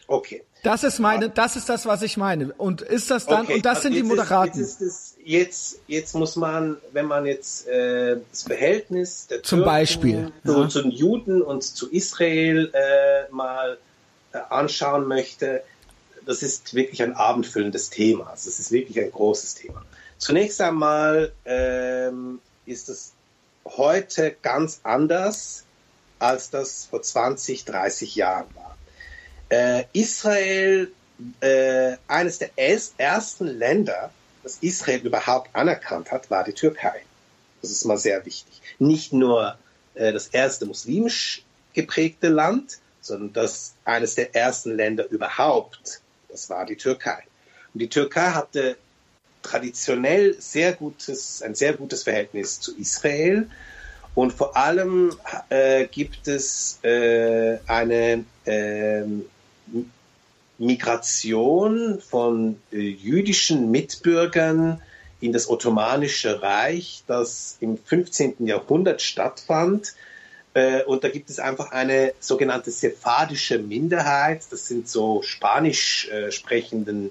Okay. 0.07 0.43
Das 0.63 0.83
ist 0.83 0.99
meine, 0.99 1.31
das 1.31 1.57
ist 1.57 1.69
das, 1.69 1.87
was 1.87 2.03
ich 2.03 2.17
meine. 2.17 2.53
Und 2.55 2.81
ist 2.83 3.11
das 3.11 3.27
dann, 3.27 3.45
okay. 3.45 3.55
und 3.55 3.65
das 3.65 3.77
also 3.77 3.83
sind 3.83 3.95
die 3.95 4.03
Moderaten. 4.03 4.61
Ist, 4.61 4.81
jetzt, 4.81 4.83
ist 4.83 5.17
jetzt, 5.25 5.81
jetzt 5.87 6.15
muss 6.15 6.37
man, 6.37 6.79
wenn 6.93 7.07
man 7.07 7.27
jetzt 7.27 7.69
äh, 7.69 8.17
das 8.31 8.43
Verhältnis 8.43 9.29
der 9.29 9.43
Zum 9.43 9.59
Türken 9.59 9.65
Beispiel, 9.65 10.33
zu, 10.45 10.53
ja. 10.53 10.69
zu, 10.69 10.83
den 10.83 10.91
Juden 10.91 11.43
und 11.43 11.63
zu 11.63 11.91
Israel 11.91 12.73
äh, 12.73 13.33
mal 13.33 13.79
anschauen 14.33 15.07
möchte, 15.07 15.63
das 16.27 16.43
ist 16.43 16.75
wirklich 16.75 17.03
ein 17.03 17.15
abendfüllendes 17.15 17.91
Thema. 17.91 18.31
Also 18.31 18.51
das 18.51 18.59
ist 18.59 18.71
wirklich 18.71 19.01
ein 19.01 19.11
großes 19.11 19.55
Thema. 19.55 19.85
Zunächst 20.19 20.61
einmal 20.61 21.33
ähm, 21.45 22.41
ist 22.67 22.89
es 22.89 23.13
heute 23.65 24.37
ganz 24.43 24.81
anders, 24.83 25.65
als 26.19 26.51
das 26.51 26.87
vor 26.87 27.03
20, 27.03 27.65
30 27.65 28.17
Jahren 28.17 28.47
war. 28.55 28.77
Äh, 29.49 29.85
Israel, 29.93 30.93
äh, 31.41 31.97
eines 32.09 32.39
der 32.39 32.51
ersten 32.57 33.47
Länder, 33.47 34.11
das 34.43 34.59
Israel 34.61 35.01
überhaupt 35.01 35.55
anerkannt 35.55 36.11
hat, 36.11 36.31
war 36.31 36.45
die 36.45 36.53
Türkei. 36.53 37.03
Das 37.63 37.71
ist 37.71 37.85
mal 37.85 37.99
sehr 37.99 38.25
wichtig. 38.27 38.61
Nicht 38.79 39.13
nur 39.13 39.57
äh, 39.95 40.13
das 40.13 40.29
erste 40.29 40.67
muslimisch 40.67 41.43
geprägte 41.73 42.29
Land, 42.29 42.79
sondern 43.09 43.33
das 43.33 43.75
eines 43.85 44.15
der 44.15 44.35
ersten 44.35 44.77
Länder 44.77 45.09
überhaupt, 45.09 46.01
das 46.29 46.49
war 46.49 46.65
die 46.65 46.77
Türkei. 46.77 47.23
Und 47.75 47.81
die 47.81 47.89
Türkei 47.89 48.31
hatte 48.31 48.77
traditionell 49.43 50.37
sehr 50.41 50.73
gutes, 50.73 51.43
ein 51.43 51.55
sehr 51.55 51.73
gutes 51.75 52.03
Verhältnis 52.03 52.61
zu 52.61 52.77
Israel. 52.77 53.49
Und 54.15 54.33
vor 54.33 54.57
allem 54.57 55.15
äh, 55.49 55.87
gibt 55.87 56.27
es 56.29 56.79
äh, 56.83 57.59
eine 57.67 58.25
äh, 58.45 59.03
Migration 60.59 62.01
von 62.01 62.61
äh, 62.73 62.79
jüdischen 62.79 63.71
Mitbürgern 63.71 64.83
in 65.21 65.33
das 65.33 65.49
Ottomanische 65.49 66.43
Reich, 66.43 67.05
das 67.07 67.57
im 67.61 67.79
15. 67.79 68.47
Jahrhundert 68.47 69.03
stattfand. 69.03 69.95
Äh, 70.59 70.83
und 70.83 71.05
da 71.05 71.09
gibt 71.09 71.31
es 71.31 71.39
einfach 71.39 71.71
eine 71.71 72.15
sogenannte 72.19 72.73
sephardische 72.73 73.59
Minderheit. 73.61 74.43
Das 74.51 74.67
sind 74.67 74.89
so 74.89 75.23
spanisch 75.23 76.09
äh, 76.09 76.33
sprechenden 76.33 77.11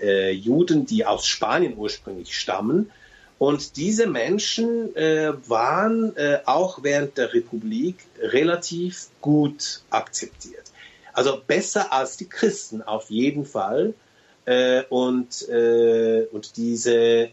äh, 0.00 0.30
Juden, 0.30 0.86
die 0.86 1.04
aus 1.04 1.26
Spanien 1.26 1.76
ursprünglich 1.76 2.38
stammen. 2.38 2.92
Und 3.38 3.76
diese 3.76 4.06
Menschen 4.06 4.94
waren 4.94 6.14
auch 6.46 6.82
während 6.82 7.18
der 7.18 7.34
Republik 7.34 7.96
relativ 8.18 9.08
gut 9.20 9.82
akzeptiert. 9.90 10.64
Also 11.12 11.42
besser 11.46 11.92
als 11.92 12.16
die 12.16 12.30
Christen 12.30 12.80
auf 12.80 13.10
jeden 13.10 13.44
Fall. 13.44 13.92
Und, 14.88 15.48
und 16.32 16.56
diese, 16.56 17.28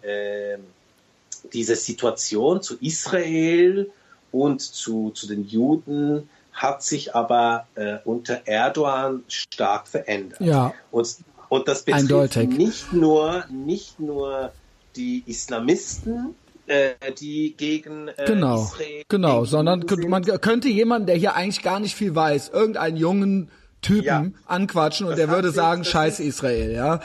diese 1.54 1.76
Situation 1.78 2.62
zu 2.62 2.76
Israel 2.82 3.90
und 4.34 4.60
zu, 4.62 5.12
zu 5.12 5.28
den 5.28 5.46
Juden 5.46 6.28
hat 6.52 6.84
sich 6.84 7.16
aber 7.16 7.68
äh, 7.76 7.98
unter 8.04 8.42
Erdogan 8.46 9.24
stark 9.28 9.88
verändert. 9.88 10.42
Ja. 10.42 10.74
Und, 10.92 11.18
und 11.50 11.68
das 11.68 11.84
betrifft 11.84 12.04
Eindeutig. 12.04 12.50
nicht 12.50 12.94
nur, 12.94 13.46
nicht 13.50 14.00
nur 14.00 14.52
die 14.96 15.24
Islamisten, 15.26 16.36
äh, 16.68 16.92
die 17.20 17.56
gegen 17.58 18.08
äh, 18.10 18.26
genau, 18.26 18.64
Israel 18.64 19.04
genau, 19.08 19.36
gegen 19.40 19.46
sondern 19.48 19.86
man 20.08 20.24
könnte 20.42 20.68
jemanden, 20.68 21.08
der 21.08 21.16
hier 21.16 21.36
eigentlich 21.36 21.64
gar 21.64 21.80
nicht 21.80 21.96
viel 21.96 22.16
weiß, 22.16 22.50
irgendeinen 22.50 22.98
jungen 22.98 23.52
Typen 23.82 24.06
Ja. 24.06 24.26
anquatschen 24.46 25.06
und 25.08 25.12
Das 25.12 25.20
der 25.20 25.30
würde 25.30 25.52
sagen, 25.52 25.84
scheiß 25.84 26.20
Israel, 26.20 26.72
ja. 26.72 27.02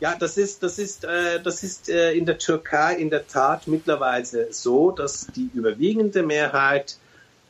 Ja, 0.00 0.14
das 0.18 0.36
ist, 0.36 0.62
das 0.62 0.78
ist, 0.78 1.04
äh, 1.04 1.40
das 1.42 1.62
ist 1.62 1.88
äh, 1.88 2.12
in 2.12 2.24
der 2.26 2.38
Türkei 2.38 2.94
in 2.96 3.10
der 3.10 3.26
Tat 3.26 3.66
mittlerweile 3.66 4.52
so, 4.52 4.90
dass 4.92 5.26
die 5.34 5.50
überwiegende 5.54 6.22
Mehrheit 6.22 6.96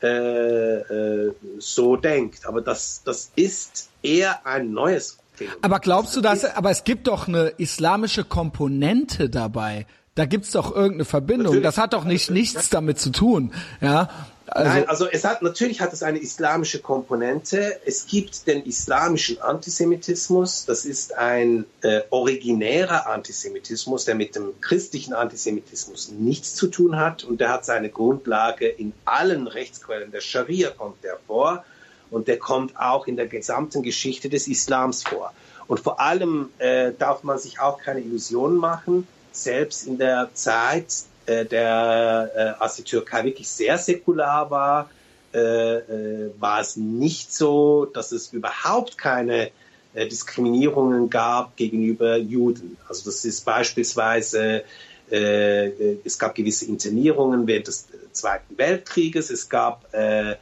äh, 0.02 0.06
äh, 0.08 1.32
so 1.58 1.96
denkt. 1.96 2.46
Aber 2.46 2.60
das, 2.60 3.02
das 3.04 3.30
ist 3.36 3.90
eher 4.02 4.46
ein 4.46 4.72
neues 4.72 5.18
Phänomen. 5.34 5.58
Aber 5.62 5.80
glaubst 5.80 6.14
du, 6.16 6.20
dass, 6.20 6.44
ist- 6.44 6.56
aber 6.56 6.70
es 6.70 6.84
gibt 6.84 7.06
doch 7.08 7.28
eine 7.28 7.48
islamische 7.58 8.24
Komponente 8.24 9.28
dabei. 9.28 9.86
Da 10.14 10.24
gibt's 10.24 10.50
doch 10.52 10.74
irgendeine 10.74 11.04
Verbindung. 11.04 11.46
Natürlich. 11.46 11.64
Das 11.64 11.78
hat 11.78 11.92
doch 11.92 12.04
nicht 12.04 12.30
nichts 12.30 12.70
damit 12.70 12.98
zu 12.98 13.10
tun, 13.10 13.52
ja. 13.80 14.08
Also, 14.50 14.70
Nein, 14.70 14.88
also 14.88 15.06
es 15.06 15.24
hat 15.24 15.42
natürlich 15.42 15.80
hat 15.80 15.92
es 15.92 16.02
eine 16.02 16.18
islamische 16.18 16.80
Komponente. 16.80 17.80
Es 17.84 18.06
gibt 18.06 18.46
den 18.46 18.64
islamischen 18.64 19.40
Antisemitismus. 19.42 20.64
Das 20.64 20.84
ist 20.84 21.16
ein 21.16 21.66
äh, 21.82 22.00
originärer 22.10 23.06
Antisemitismus, 23.06 24.06
der 24.06 24.14
mit 24.14 24.36
dem 24.36 24.58
christlichen 24.60 25.12
Antisemitismus 25.12 26.10
nichts 26.10 26.54
zu 26.54 26.68
tun 26.68 26.96
hat 26.96 27.24
und 27.24 27.40
der 27.40 27.50
hat 27.50 27.64
seine 27.64 27.90
Grundlage 27.90 28.68
in 28.68 28.94
allen 29.04 29.46
Rechtsquellen. 29.46 30.12
Der 30.12 30.20
Scharia 30.20 30.70
kommt 30.70 31.04
der 31.04 31.18
vor 31.26 31.64
und 32.10 32.26
der 32.26 32.38
kommt 32.38 32.78
auch 32.78 33.06
in 33.06 33.16
der 33.16 33.26
gesamten 33.26 33.82
Geschichte 33.82 34.30
des 34.30 34.48
Islams 34.48 35.02
vor. 35.02 35.32
Und 35.66 35.80
vor 35.80 36.00
allem 36.00 36.48
äh, 36.58 36.92
darf 36.98 37.22
man 37.22 37.38
sich 37.38 37.60
auch 37.60 37.78
keine 37.80 38.00
Illusionen 38.00 38.56
machen. 38.56 39.06
Selbst 39.32 39.86
in 39.86 39.98
der 39.98 40.30
Zeit 40.32 40.86
äh, 41.28 41.44
der, 41.44 42.30
äh, 42.34 42.62
als 42.62 42.76
die 42.76 42.84
Türkei 42.84 43.24
wirklich 43.24 43.48
sehr 43.48 43.78
säkular 43.78 44.50
war, 44.50 44.90
äh, 45.34 45.38
äh, 45.38 46.30
war 46.38 46.60
es 46.60 46.76
nicht 46.76 47.32
so, 47.32 47.84
dass 47.84 48.12
es 48.12 48.32
überhaupt 48.32 48.96
keine 48.96 49.50
äh, 49.94 50.06
Diskriminierungen 50.06 51.10
gab 51.10 51.56
gegenüber 51.56 52.16
Juden. 52.16 52.78
Also 52.88 53.04
das 53.04 53.24
ist 53.26 53.44
beispielsweise, 53.44 54.64
äh, 55.10 55.66
äh 55.66 55.98
es 56.04 56.18
gab 56.18 56.34
gewisse 56.34 56.64
Internierungen 56.64 57.46
während 57.46 57.66
des 57.68 57.86
Zweiten 58.12 58.56
Weltkrieges, 58.56 59.30
es 59.30 59.48
gab, 59.48 59.92
äh, 59.92 60.36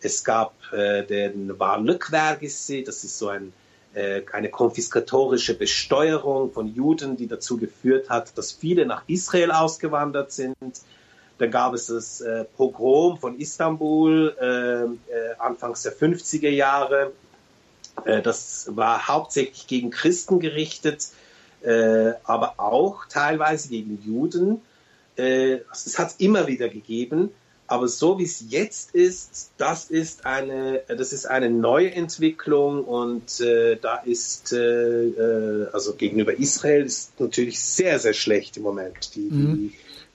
es 0.00 0.24
gab 0.24 0.54
äh, 0.72 1.04
den 1.04 1.56
Warnlückwergisse, 1.58 2.82
das 2.82 3.04
ist 3.04 3.16
so 3.18 3.28
ein, 3.28 3.44
äh, 3.48 3.61
eine 3.94 4.48
konfiskatorische 4.48 5.54
Besteuerung 5.54 6.50
von 6.52 6.74
Juden, 6.74 7.16
die 7.16 7.26
dazu 7.26 7.58
geführt 7.58 8.08
hat, 8.08 8.36
dass 8.38 8.50
viele 8.52 8.86
nach 8.86 9.02
Israel 9.06 9.50
ausgewandert 9.50 10.32
sind. 10.32 10.56
Dann 11.38 11.50
gab 11.50 11.74
es 11.74 11.86
das 11.86 12.20
äh, 12.20 12.44
Pogrom 12.44 13.18
von 13.18 13.38
Istanbul 13.38 14.36
äh, 14.40 14.84
äh, 15.12 15.34
anfangs 15.38 15.82
der 15.82 15.92
50er 15.92 16.48
Jahre. 16.48 17.12
Äh, 18.04 18.22
das 18.22 18.68
war 18.70 19.08
hauptsächlich 19.08 19.66
gegen 19.66 19.90
Christen 19.90 20.40
gerichtet, 20.40 21.08
äh, 21.62 22.12
aber 22.24 22.54
auch 22.58 23.06
teilweise 23.06 23.70
gegen 23.70 24.00
Juden. 24.04 24.62
Äh, 25.16 25.58
es 25.72 25.98
hat 25.98 26.14
immer 26.18 26.46
wieder 26.46 26.68
gegeben. 26.68 27.30
Aber 27.66 27.88
so 27.88 28.18
wie 28.18 28.24
es 28.24 28.44
jetzt 28.48 28.94
ist, 28.94 29.52
das 29.56 29.86
ist 29.90 30.26
eine, 30.26 30.82
das 30.88 31.12
ist 31.12 31.26
eine 31.26 31.48
neue 31.48 31.92
Entwicklung 31.92 32.84
und 32.84 33.40
äh, 33.40 33.76
da 33.76 33.96
ist 33.96 34.52
äh, 34.52 35.06
äh 35.08 35.68
also 35.72 35.94
gegenüber 35.94 36.38
Israel 36.38 36.84
ist 36.84 37.18
natürlich 37.18 37.62
sehr 37.62 37.98
sehr 37.98 38.12
schlecht 38.12 38.56
im 38.58 38.64
Moment 38.64 39.14
die, 39.14 39.20
mhm. 39.20 39.54
die 39.54 39.72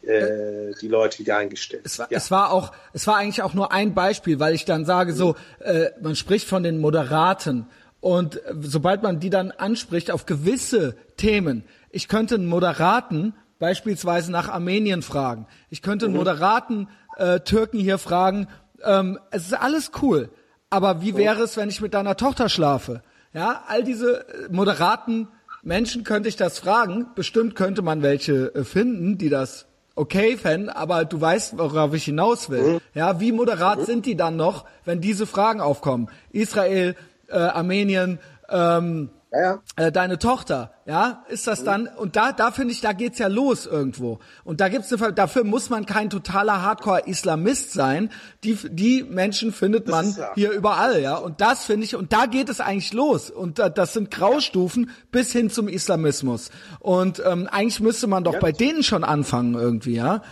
äh, 0.08 0.74
die 0.80 0.88
Leute 0.88 1.20
wieder 1.20 1.38
eingestellt. 1.38 1.82
Es 1.86 2.00
war, 2.00 2.08
ja. 2.10 2.18
es 2.18 2.32
war 2.32 2.52
auch, 2.52 2.72
es 2.94 3.08
war 3.08 3.18
eigentlich 3.18 3.42
auch 3.42 3.54
nur 3.54 3.72
ein 3.72 3.94
Beispiel, 3.94 4.40
weil 4.40 4.54
ich 4.54 4.64
dann 4.64 4.86
sage 4.86 5.14
so, 5.14 5.36
äh, 5.60 5.90
man 6.02 6.16
spricht 6.16 6.48
von 6.48 6.64
den 6.64 6.80
Moderaten 6.80 7.66
und 8.00 8.40
sobald 8.62 9.04
man 9.04 9.20
die 9.20 9.30
dann 9.30 9.52
anspricht 9.52 10.12
auf 10.12 10.26
gewisse 10.26 10.96
Themen, 11.18 11.66
ich 11.90 12.08
könnte 12.08 12.36
einen 12.36 12.46
Moderaten 12.46 13.34
beispielsweise 13.60 14.32
nach 14.32 14.50
Armenien 14.50 15.02
fragen, 15.02 15.48
ich 15.70 15.82
könnte 15.82 16.06
einen 16.06 16.14
mhm. 16.14 16.20
Moderaten 16.20 16.88
äh, 17.18 17.40
Türken 17.42 17.80
hier 17.80 17.98
fragen, 17.98 18.48
ähm, 18.84 19.20
es 19.32 19.48
ist 19.48 19.54
alles 19.54 19.92
cool, 20.02 20.30
aber 20.70 21.02
wie 21.02 21.16
wäre 21.16 21.44
es, 21.44 21.58
wenn 21.58 21.70
ich 21.70 21.82
mit 21.82 21.94
deiner 21.94 22.16
Tochter 22.16 22.50
schlafe? 22.50 23.02
Ja, 23.34 23.64
all 23.68 23.84
diese 23.84 24.28
äh, 24.28 24.48
moderaten 24.50 25.28
Menschen 25.64 26.04
könnte 26.04 26.30
ich 26.30 26.36
das 26.36 26.60
fragen. 26.60 27.08
Bestimmt 27.16 27.56
könnte 27.56 27.82
man 27.82 28.02
welche 28.02 28.54
äh, 28.56 28.64
finden, 28.64 29.18
die 29.18 29.30
das 29.30 29.66
okay 29.96 30.38
fänden, 30.38 30.70
aber 30.70 31.06
du 31.06 31.20
weißt, 31.20 31.58
worauf 31.58 31.94
ich 31.94 32.06
hinaus 32.06 32.50
will. 32.50 32.74
Mhm. 32.74 32.80
Ja, 32.94 33.20
wie 33.20 33.32
moderat 33.32 33.86
sind 33.86 34.06
die 34.06 34.16
dann 34.16 34.36
noch, 34.36 34.66
wenn 34.86 35.02
diese 35.02 35.26
Fragen 35.26 35.60
aufkommen? 35.60 36.10
Israel, 36.32 36.96
äh, 37.28 37.38
Armenien, 37.38 38.20
ähm, 38.50 39.10
ja, 39.32 39.42
ja. 39.42 39.62
Äh, 39.76 39.92
deine 39.92 40.20
Tochter, 40.20 40.72
ja, 40.86 41.26
ist 41.28 41.48
das 41.48 41.62
mhm. 41.62 41.66
dann 41.66 41.88
und 41.88 42.16
da 42.16 42.32
da 42.32 42.52
finde 42.52 42.74
ich, 42.74 42.80
da 42.80 42.94
geht's 42.94 43.20
ja 43.20 43.28
los 43.28 43.66
irgendwo. 43.66 44.20
Und 44.46 44.62
da 44.62 44.70
gibt's 44.70 44.92
eine, 44.94 45.12
dafür 45.12 45.44
muss 45.44 45.70
man 45.70 45.86
kein 45.86 46.10
totaler 46.10 46.62
Hardcore 46.62 47.08
Islamist 47.08 47.74
sein. 47.74 48.10
Die 48.46 48.58
die 48.70 49.04
Menschen 49.04 49.52
findet 49.52 49.88
man 49.88 50.16
ja. 50.16 50.32
hier 50.36 50.52
überall, 50.52 51.02
ja, 51.02 51.16
und 51.18 51.42
das 51.42 51.66
finde 51.66 51.86
ich 51.86 51.96
und 51.96 52.14
da 52.14 52.26
geht 52.26 52.48
es 52.48 52.62
eigentlich 52.62 52.94
los 52.94 53.30
und 53.30 53.60
da, 53.60 53.68
das 53.68 53.94
sind 53.94 54.12
Graustufen 54.12 54.92
bis 55.12 55.34
hin 55.34 55.50
zum 55.50 55.68
Islamismus. 55.68 56.50
Und 56.80 57.22
ähm, 57.26 57.50
eigentlich 57.52 57.82
müsste 57.82 58.08
man 58.08 58.24
doch 58.24 58.40
bei 58.40 58.54
denen 58.54 58.82
schon 58.82 59.04
anfangen 59.04 59.56
irgendwie, 59.56 59.96
ja. 59.96 60.24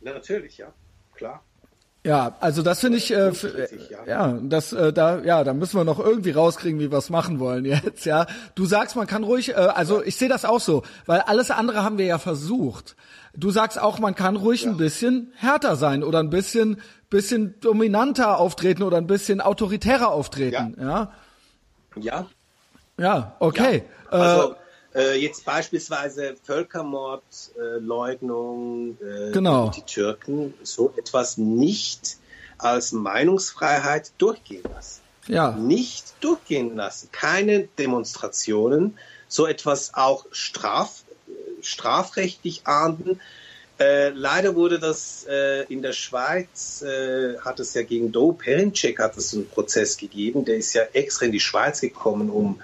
Natürlich, 0.00 0.58
ja, 0.58 0.72
klar. 1.14 1.42
Ja, 2.06 2.36
also 2.40 2.60
das 2.60 2.80
finde 2.80 2.98
ich, 2.98 3.10
äh, 3.14 3.32
ja, 4.06 4.38
das, 4.42 4.74
äh, 4.74 4.92
da, 4.92 5.20
ja, 5.22 5.42
da 5.42 5.54
müssen 5.54 5.78
wir 5.78 5.84
noch 5.84 5.98
irgendwie 5.98 6.32
rauskriegen, 6.32 6.78
wie 6.78 6.90
wir 6.90 6.98
es 6.98 7.08
machen 7.08 7.40
wollen 7.40 7.64
jetzt, 7.64 8.04
ja. 8.04 8.26
Du 8.54 8.66
sagst, 8.66 8.94
man 8.94 9.06
kann 9.06 9.24
ruhig, 9.24 9.50
äh, 9.50 9.54
also 9.54 10.02
ich 10.02 10.16
sehe 10.16 10.28
das 10.28 10.44
auch 10.44 10.60
so, 10.60 10.82
weil 11.06 11.20
alles 11.20 11.50
andere 11.50 11.82
haben 11.82 11.96
wir 11.96 12.04
ja 12.04 12.18
versucht. 12.18 12.94
Du 13.34 13.50
sagst 13.50 13.80
auch, 13.80 13.98
man 13.98 14.14
kann 14.14 14.36
ruhig 14.36 14.64
ja. 14.64 14.70
ein 14.70 14.76
bisschen 14.76 15.32
härter 15.36 15.76
sein 15.76 16.04
oder 16.04 16.18
ein 16.18 16.28
bisschen, 16.28 16.78
bisschen 17.08 17.58
dominanter 17.60 18.38
auftreten 18.38 18.82
oder 18.82 18.98
ein 18.98 19.06
bisschen 19.06 19.40
autoritärer 19.40 20.08
auftreten, 20.08 20.76
ja. 20.78 21.10
Ja. 21.96 22.26
Ja, 22.98 23.36
okay. 23.38 23.84
Ja. 24.12 24.18
Also, 24.18 24.56
äh, 24.94 25.20
jetzt 25.20 25.44
beispielsweise 25.44 26.36
Völkermordleugnung, 26.42 28.96
äh, 29.00 29.32
genau. 29.32 29.70
die 29.70 29.82
Türken 29.82 30.54
so 30.62 30.94
etwas 30.96 31.36
nicht 31.36 32.16
als 32.58 32.92
Meinungsfreiheit 32.92 34.12
durchgehen 34.18 34.62
lassen. 34.72 35.00
Ja. 35.26 35.50
Nicht 35.52 36.14
durchgehen 36.20 36.76
lassen. 36.76 37.08
Keine 37.10 37.66
Demonstrationen, 37.78 38.98
so 39.26 39.46
etwas 39.46 39.94
auch 39.94 40.26
straf, 40.30 41.02
strafrechtlich 41.60 42.66
ahnden. 42.66 43.20
Äh, 43.80 44.10
leider 44.10 44.54
wurde 44.54 44.78
das 44.78 45.26
äh, 45.28 45.64
in 45.64 45.82
der 45.82 45.94
Schweiz, 45.94 46.82
äh, 46.82 47.36
hat 47.40 47.58
es 47.58 47.74
ja 47.74 47.82
gegen 47.82 48.12
Do 48.12 48.32
Perincek 48.32 49.00
hat 49.00 49.16
es 49.16 49.34
einen 49.34 49.48
Prozess 49.48 49.96
gegeben, 49.96 50.44
der 50.44 50.58
ist 50.58 50.74
ja 50.74 50.82
extra 50.92 51.26
in 51.26 51.32
die 51.32 51.40
Schweiz 51.40 51.80
gekommen, 51.80 52.30
um 52.30 52.60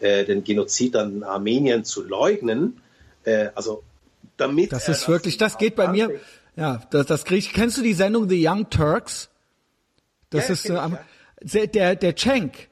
äh, 0.00 0.24
den 0.24 0.44
Genozid 0.44 0.96
an 0.96 1.22
Armenien 1.22 1.84
zu 1.84 2.02
leugnen. 2.02 2.80
Äh, 3.24 3.48
also 3.54 3.82
damit 4.36 4.72
das 4.72 4.88
ist 4.88 5.08
wirklich, 5.08 5.36
das 5.36 5.58
geht 5.58 5.76
bei 5.76 5.88
mir. 5.88 6.10
Ja, 6.56 6.82
das, 6.90 7.06
das 7.06 7.24
krieg 7.24 7.38
ich. 7.38 7.52
Kennst 7.52 7.78
du 7.78 7.82
die 7.82 7.94
Sendung 7.94 8.28
The 8.28 8.48
Young 8.48 8.70
Turks? 8.70 9.30
Das 10.30 10.48
ja, 10.48 10.54
ist 10.54 10.70
äh, 10.70 10.74
ja. 10.74 11.66
der 11.66 11.96
der 11.96 12.16
Cenk. 12.16 12.70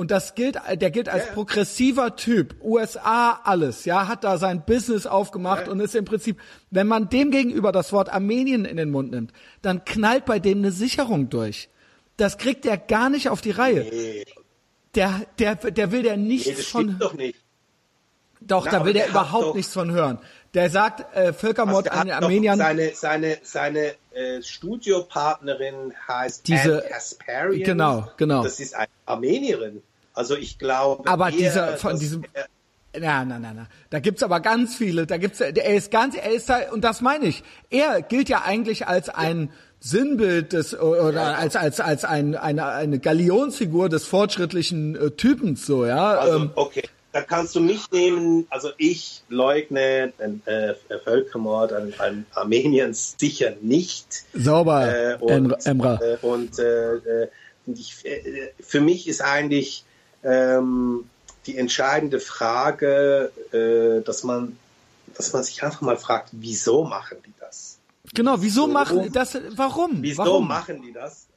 Und 0.00 0.10
das 0.10 0.34
gilt, 0.34 0.56
der 0.76 0.90
gilt 0.90 1.10
als 1.10 1.26
ja. 1.26 1.32
progressiver 1.34 2.16
Typ, 2.16 2.54
USA 2.62 3.38
alles, 3.44 3.84
ja, 3.84 4.08
hat 4.08 4.24
da 4.24 4.38
sein 4.38 4.64
Business 4.64 5.06
aufgemacht 5.06 5.68
und 5.68 5.78
ist 5.78 5.94
im 5.94 6.06
Prinzip, 6.06 6.40
wenn 6.70 6.86
man 6.86 7.10
dem 7.10 7.30
gegenüber 7.30 7.70
das 7.70 7.92
Wort 7.92 8.08
Armenien 8.10 8.64
in 8.64 8.78
den 8.78 8.90
Mund 8.90 9.10
nimmt, 9.10 9.34
dann 9.60 9.84
knallt 9.84 10.24
bei 10.24 10.38
dem 10.38 10.58
eine 10.58 10.72
Sicherung 10.72 11.28
durch. 11.28 11.68
Das 12.16 12.38
kriegt 12.38 12.64
er 12.64 12.78
gar 12.78 13.10
nicht 13.10 13.28
auf 13.28 13.42
die 13.42 13.50
Reihe. 13.50 13.86
Nee. 13.90 14.24
Der, 14.94 15.26
der, 15.38 15.54
der 15.54 15.92
will 15.92 16.02
der 16.02 16.16
nichts 16.16 16.46
nee, 16.48 16.54
von. 16.54 16.98
Doch, 16.98 17.14
nicht. 17.14 17.38
doch 18.40 18.64
Na, 18.64 18.70
da 18.72 18.84
will 18.84 18.92
der, 18.92 19.04
der 19.04 19.10
überhaupt 19.10 19.44
doch, 19.44 19.54
nichts 19.54 19.72
von 19.72 19.90
hören. 19.92 20.18
Der 20.54 20.68
sagt 20.68 21.16
äh, 21.16 21.32
Völkermord 21.32 21.88
also 21.88 22.00
an 22.00 22.06
den 22.08 22.16
Armeniern. 22.16 22.58
Seine, 22.58 22.92
seine, 22.94 23.38
seine 23.42 23.94
äh, 24.12 24.42
Studiopartnerin 24.42 25.94
heißt 26.08 26.48
diese, 26.48 26.80
Anne 26.80 26.90
Kasparian. 26.90 27.62
Genau, 27.62 28.08
genau. 28.16 28.42
Das 28.42 28.58
ist 28.58 28.74
eine 28.74 28.88
Armenierin. 29.06 29.82
Also 30.12 30.36
ich 30.36 30.58
glaube. 30.58 31.08
Aber 31.08 31.30
dieser 31.30 31.76
von 31.76 31.98
diesem. 31.98 32.24
Na, 32.98 33.24
na, 33.24 33.38
na, 33.38 33.52
na. 33.54 33.68
Da 33.90 34.00
gibt's 34.00 34.24
aber 34.24 34.40
ganz 34.40 34.74
viele. 34.74 35.06
Da 35.06 35.16
gibt's, 35.16 35.40
er 35.40 35.74
ist 35.74 35.92
ganz, 35.92 36.16
er 36.16 36.32
ist 36.32 36.48
da, 36.48 36.72
und 36.72 36.82
das 36.82 37.00
meine 37.00 37.26
ich. 37.26 37.44
Er 37.70 38.02
gilt 38.02 38.28
ja 38.28 38.42
eigentlich 38.42 38.88
als 38.88 39.08
ein 39.08 39.52
Sinnbild 39.80 40.52
des 40.52 40.78
oder 40.78 41.38
als 41.38 41.56
als 41.56 41.80
als 41.80 42.04
ein, 42.04 42.36
eine 42.36 42.66
eine 42.66 42.98
Galionsfigur 42.98 43.88
des 43.88 44.04
fortschrittlichen 44.04 44.94
äh, 44.94 45.10
Typens 45.12 45.64
so 45.64 45.86
ja. 45.86 46.18
Also, 46.18 46.36
ähm, 46.36 46.50
okay, 46.54 46.82
da 47.12 47.22
kannst 47.22 47.54
du 47.56 47.60
mich 47.60 47.90
nehmen. 47.90 48.46
Also 48.50 48.70
ich 48.76 49.22
leugne 49.30 50.12
den 50.18 50.42
äh, 50.46 50.74
Völkermord 51.02 51.72
an, 51.72 51.94
an 51.98 52.26
Armeniens 52.34 53.16
sicher 53.18 53.54
nicht. 53.62 54.24
Sauber, 54.34 54.94
äh, 54.94 55.16
und, 55.16 55.66
Emra. 55.66 55.98
Äh, 56.00 56.16
und 56.22 56.58
äh, 56.58 56.94
äh 56.96 57.28
ich, 57.66 58.04
äh, 58.04 58.52
für 58.58 58.80
mich 58.80 59.06
ist 59.06 59.22
eigentlich 59.22 59.84
ähm, 60.24 61.04
die 61.46 61.56
entscheidende 61.56 62.18
Frage, 62.20 63.30
äh, 63.52 64.04
dass 64.04 64.24
man 64.24 64.56
dass 65.14 65.32
man 65.32 65.42
sich 65.42 65.62
einfach 65.62 65.80
mal 65.80 65.96
fragt, 65.96 66.30
wieso 66.32 66.84
machen 66.84 67.18
die? 67.26 67.30
Genau, 68.14 68.36
wieso 68.40 68.62
so, 68.62 68.72
machen 68.72 69.12
das? 69.12 69.38
Warum? 69.56 70.02
Wieso 70.02 70.18
warum? 70.24 70.48
machen 70.48 70.82
die 70.82 70.92
das? 70.92 71.28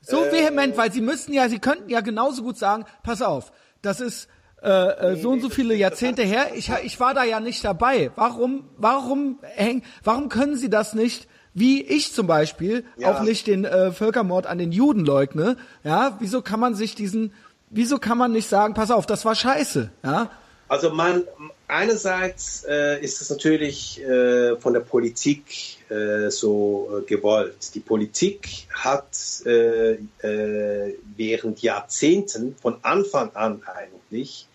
So 0.00 0.24
äh, 0.24 0.32
vehement, 0.32 0.76
weil 0.76 0.92
sie 0.92 1.00
müssten 1.00 1.32
ja, 1.32 1.48
sie 1.48 1.58
könnten 1.58 1.90
ja 1.90 2.00
genauso 2.00 2.42
gut 2.42 2.56
sagen, 2.56 2.84
pass 3.02 3.20
auf, 3.22 3.52
das 3.82 4.00
ist 4.00 4.28
äh, 4.62 4.68
äh, 4.68 5.14
nee, 5.14 5.22
so 5.22 5.30
und 5.30 5.40
so 5.40 5.48
viele 5.48 5.74
Jahrzehnte 5.74 6.22
her. 6.22 6.48
Ich, 6.54 6.70
ich 6.84 7.00
war 7.00 7.14
da 7.14 7.24
ja 7.24 7.40
nicht 7.40 7.64
dabei. 7.64 8.10
Warum, 8.14 8.64
warum 8.76 9.38
häng, 9.42 9.82
warum 10.04 10.28
können 10.28 10.56
sie 10.56 10.70
das 10.70 10.94
nicht? 10.94 11.28
Wie 11.52 11.82
ich 11.82 12.12
zum 12.12 12.26
Beispiel 12.26 12.84
ja. 12.96 13.10
auch 13.10 13.22
nicht 13.22 13.46
den 13.46 13.64
äh, 13.64 13.90
Völkermord 13.90 14.46
an 14.46 14.58
den 14.58 14.70
Juden 14.70 15.04
leugne. 15.04 15.56
Ja, 15.82 16.16
wieso 16.20 16.42
kann 16.42 16.60
man 16.60 16.74
sich 16.74 16.94
diesen, 16.94 17.32
wieso 17.70 17.98
kann 17.98 18.18
man 18.18 18.32
nicht 18.32 18.48
sagen, 18.48 18.74
pass 18.74 18.90
auf, 18.90 19.06
das 19.06 19.24
war 19.24 19.34
scheiße. 19.34 19.90
Ja. 20.04 20.30
Also 20.70 20.90
man, 20.90 21.24
einerseits 21.66 22.62
äh, 22.62 23.02
ist 23.02 23.20
es 23.20 23.28
natürlich 23.28 24.00
äh, 24.04 24.56
von 24.56 24.72
der 24.72 24.78
Politik 24.78 25.80
äh, 25.90 26.30
so 26.30 27.00
äh, 27.00 27.06
gewollt. 27.06 27.74
Die 27.74 27.80
Politik 27.80 28.68
hat 28.72 29.18
äh, 29.46 29.94
äh, 29.94 30.94
während 31.16 31.60
Jahrzehnten 31.60 32.54
von 32.54 32.76
Anfang 32.82 33.34
an 33.34 33.62
eigentlich 33.66 34.46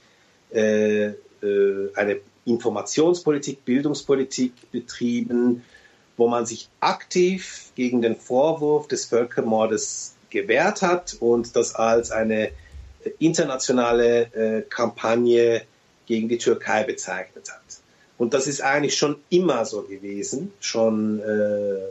eine 0.53 1.15
Informationspolitik, 2.45 3.65
Bildungspolitik 3.65 4.53
betrieben 4.71 5.63
wo 6.15 6.29
man 6.29 6.45
sich 6.45 6.69
aktiv 6.79 7.73
gegen 7.75 8.01
den 8.01 8.15
Vorwurf 8.15 8.87
des 8.87 9.03
Völkermordes 9.07 10.15
gewehrt 10.29 10.81
hat 10.81 11.17
und 11.19 11.57
das 11.57 11.75
als 11.75 12.11
eine 12.11 12.51
internationale 13.19 14.63
Kampagne 14.69 15.63
gegen 16.05 16.29
die 16.29 16.37
Türkei 16.37 16.83
bezeichnet 16.83 17.51
hat. 17.51 17.61
Und 18.17 18.33
das 18.33 18.47
ist 18.47 18.61
eigentlich 18.61 18.97
schon 18.97 19.17
immer 19.29 19.65
so 19.65 19.81
gewesen, 19.83 20.53
schon 20.59 21.19
äh, 21.19 21.81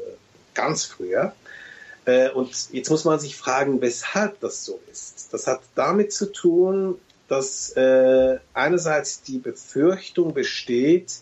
ganz 0.55 0.85
früher. 0.85 1.35
Äh, 2.07 2.31
und 2.31 2.73
jetzt 2.73 2.91
muss 2.91 3.05
man 3.05 3.19
sich 3.19 3.37
fragen, 3.37 3.81
weshalb 3.81 4.41
das 4.41 4.65
so 4.65 4.81
ist. 4.91 5.33
Das 5.33 5.47
hat 5.47 5.61
damit 5.75 6.13
zu 6.13 6.33
tun, 6.33 6.99
dass 7.29 7.71
äh, 7.77 8.39
einerseits 8.53 9.23
die 9.23 9.39
Befürchtung 9.39 10.35
besteht, 10.35 11.21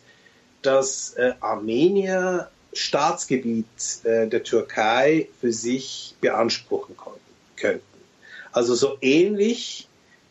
dass 0.63 1.15
äh, 1.15 1.35
Armenier 1.41 2.49
Staatsgebiet 2.73 3.67
äh, 4.05 4.29
der 4.29 4.43
Türkei 4.43 5.29
für 5.41 5.53
sich 5.53 6.15
beanspruchen 6.21 6.97
konnten, 6.97 7.21
könnten. 7.57 7.85
Also 8.53 8.75
so 8.75 8.97
ähnlich 9.01 9.89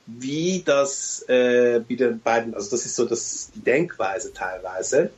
wie 0.07 0.63
das 0.65 1.23
äh, 1.29 1.81
wie 1.87 1.95
den 1.95 2.19
beiden, 2.19 2.53
also 2.53 2.71
das 2.71 2.85
ist 2.85 2.95
so 2.95 3.05
das, 3.05 3.51
die 3.55 3.61
Denkweise 3.61 4.33
teilweise, 4.33 5.11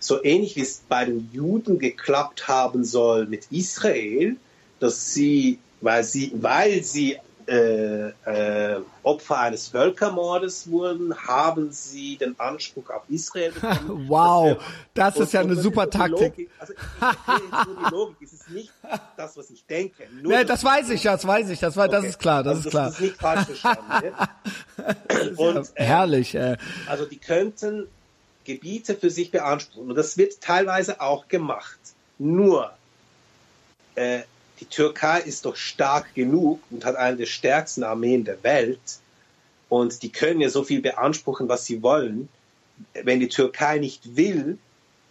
so 0.00 0.22
ähnlich 0.22 0.56
wie 0.56 0.62
es 0.62 0.82
bei 0.88 1.04
den 1.04 1.28
Juden 1.32 1.78
geklappt 1.78 2.48
haben 2.48 2.84
soll 2.84 3.26
mit 3.26 3.50
Israel, 3.50 4.36
dass 4.80 5.12
sie, 5.12 5.58
weil 5.80 6.04
sie, 6.04 6.32
weil 6.34 6.82
sie 6.82 7.18
äh, 7.48 8.08
äh, 8.26 8.80
Opfer 9.02 9.38
eines 9.38 9.68
Völkermordes 9.68 10.70
wurden, 10.70 11.16
haben 11.16 11.72
sie 11.72 12.18
den 12.18 12.38
Anspruch 12.38 12.90
auf 12.90 13.02
Israel 13.08 13.52
bekommen. 13.54 14.04
wow, 14.08 14.62
das, 14.92 15.14
das 15.14 15.28
ist 15.28 15.32
ja 15.32 15.40
eine 15.40 15.56
super 15.56 15.88
Taktik. 15.88 16.36
Logik, 16.36 16.50
also 16.58 16.72
ich, 16.74 16.78
die 17.88 17.90
Logik, 17.90 18.16
es 18.22 18.32
ist 18.34 18.50
nicht 18.50 18.72
das, 19.16 19.36
was 19.36 19.48
ich 19.50 19.64
denke. 19.64 20.06
Nur 20.20 20.32
nee, 20.32 20.44
das 20.44 20.62
weiß 20.62 20.90
ich, 20.90 21.02
das 21.02 21.26
weiß 21.26 21.48
ich, 21.48 21.58
das, 21.58 21.76
war, 21.76 21.86
okay. 21.86 21.96
das 21.96 22.04
ist 22.04 22.18
klar, 22.18 22.42
das 22.42 22.56
also 22.56 22.68
ist 22.68 22.70
klar. 22.70 22.86
Das 22.86 22.94
ist 22.94 23.00
nicht 23.00 23.16
falsch 23.16 23.46
verstanden. 23.46 24.14
Und, 25.36 25.70
äh, 25.74 25.84
herrlich. 25.84 26.34
Äh. 26.34 26.58
Also 26.86 27.06
die 27.06 27.18
könnten 27.18 27.88
Gebiete 28.44 28.94
für 28.94 29.10
sich 29.10 29.30
beanspruchen 29.30 29.90
und 29.90 29.96
das 29.96 30.16
wird 30.16 30.40
teilweise 30.40 31.00
auch 31.00 31.28
gemacht. 31.28 31.78
Nur 32.18 32.72
äh, 33.94 34.22
die 34.60 34.66
Türkei 34.66 35.20
ist 35.20 35.44
doch 35.44 35.56
stark 35.56 36.14
genug 36.14 36.60
und 36.70 36.84
hat 36.84 36.96
eine 36.96 37.16
der 37.16 37.26
stärksten 37.26 37.84
Armeen 37.84 38.24
der 38.24 38.42
Welt. 38.42 38.80
Und 39.68 40.02
die 40.02 40.10
können 40.10 40.40
ja 40.40 40.48
so 40.48 40.64
viel 40.64 40.80
beanspruchen, 40.80 41.48
was 41.48 41.66
sie 41.66 41.82
wollen. 41.82 42.28
Wenn 42.94 43.20
die 43.20 43.28
Türkei 43.28 43.78
nicht 43.78 44.16
will, 44.16 44.58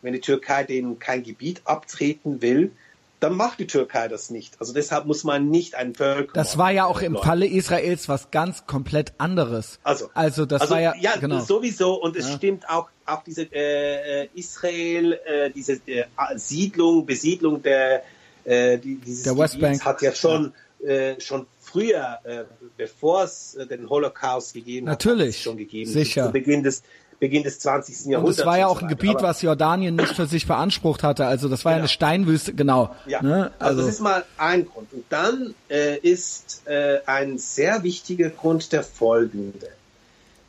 wenn 0.02 0.14
die 0.14 0.22
Türkei 0.22 0.64
denen 0.64 1.00
kein 1.00 1.24
Gebiet 1.24 1.62
abtreten 1.66 2.42
will, 2.42 2.72
dann 3.20 3.36
macht 3.36 3.60
die 3.60 3.68
Türkei 3.68 4.08
das 4.08 4.30
nicht. 4.30 4.60
Also 4.60 4.74
deshalb 4.74 5.06
muss 5.06 5.24
man 5.24 5.50
nicht 5.50 5.74
einen 5.76 5.96
Völker. 5.96 6.34
Das 6.34 6.58
war 6.58 6.72
ja 6.72 6.86
auch 6.86 7.02
im 7.02 7.16
Falle 7.16 7.48
Israels 7.48 8.08
was 8.08 8.30
ganz 8.30 8.68
komplett 8.68 9.14
anderes. 9.18 9.80
Also, 9.84 10.10
also 10.14 10.46
das 10.46 10.62
also, 10.62 10.76
war 10.76 10.82
ja, 10.82 10.94
ja 11.00 11.18
genau. 11.18 11.40
sowieso 11.40 11.96
und 11.96 12.16
es 12.16 12.30
ja. 12.30 12.36
stimmt 12.36 12.70
auch 12.70 12.90
auch 13.06 13.24
diese 13.24 13.44
äh, 13.44 14.24
äh 14.24 14.30
Israel 14.36 15.14
äh, 15.26 15.50
diese 15.50 15.82
äh, 15.88 16.06
Siedlung 16.36 17.06
Besiedlung 17.06 17.64
der 17.64 18.04
äh, 18.48 18.78
die, 18.78 18.96
dieses 18.96 19.24
der 19.24 19.38
Westbank 19.38 19.84
hat 19.84 20.02
ja 20.02 20.14
schon 20.14 20.54
äh, 20.84 21.20
schon 21.20 21.48
früher, 21.60 22.20
äh, 22.24 22.44
bevor 22.78 23.24
es 23.24 23.56
äh, 23.56 23.66
den 23.68 23.90
Holocaust 23.90 24.54
gegeben 24.54 24.86
Natürlich, 24.86 25.38
hat, 25.38 25.44
schon 25.44 25.58
gegeben. 25.58 25.92
Sicher. 25.92 26.28
Zu 26.28 26.32
Beginn 26.32 26.64
des 26.64 26.84
Beginn 27.20 27.44
des 27.44 27.60
20. 27.60 28.06
Jahrhunderts. 28.06 28.38
Und 28.38 28.42
es 28.42 28.46
war 28.46 28.60
ja 28.60 28.68
auch 28.68 28.82
ein 28.82 28.88
Gebiet, 28.88 29.22
was 29.22 29.42
Jordanien 29.42 29.96
nicht 29.96 30.14
für 30.16 30.28
sich 30.28 30.46
beansprucht 30.46 31.02
hatte. 31.02 31.26
Also 31.26 31.50
das 31.50 31.66
war 31.66 31.72
genau. 31.72 31.80
ja 31.80 31.82
eine 31.82 31.90
Steinwüste, 31.90 32.54
genau. 32.54 32.96
Ja. 33.08 33.24
Ne? 33.24 33.52
Also, 33.58 33.72
also, 33.72 33.82
das 33.82 33.96
ist 33.96 34.02
mal 34.02 34.24
ein 34.38 34.68
Grund. 34.68 34.94
Und 34.94 35.06
dann 35.10 35.56
äh, 35.68 35.98
ist 35.98 36.62
äh, 36.66 37.00
ein 37.08 37.40
sehr 37.40 37.82
wichtiger 37.82 38.30
Grund 38.30 38.72
der 38.72 38.84
folgende. 38.84 39.68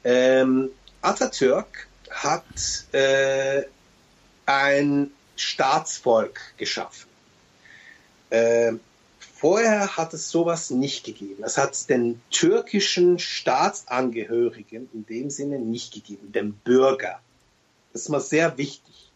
Ähm, 0.05 0.68
Atatürk 1.01 1.88
hat 2.11 2.44
äh, 2.92 3.62
ein 4.44 5.11
Staatsvolk 5.36 6.38
geschaffen. 6.59 7.07
Äh, 8.31 8.72
vorher 9.18 9.97
hat 9.97 10.14
es 10.14 10.31
sowas 10.31 10.70
nicht 10.70 11.05
gegeben. 11.05 11.43
Es 11.45 11.59
hat 11.59 11.89
den 11.89 12.20
türkischen 12.31 13.18
Staatsangehörigen 13.18 14.89
in 14.93 15.07
dem 15.07 15.31
Sinne 15.31 15.59
nicht 15.59 15.95
gegeben, 15.95 16.33
dem 16.33 16.53
Bürger. 16.53 17.20
Das 17.93 18.03
ist 18.03 18.09
mal 18.09 18.20
sehr 18.20 18.59
wichtig. 18.59 19.11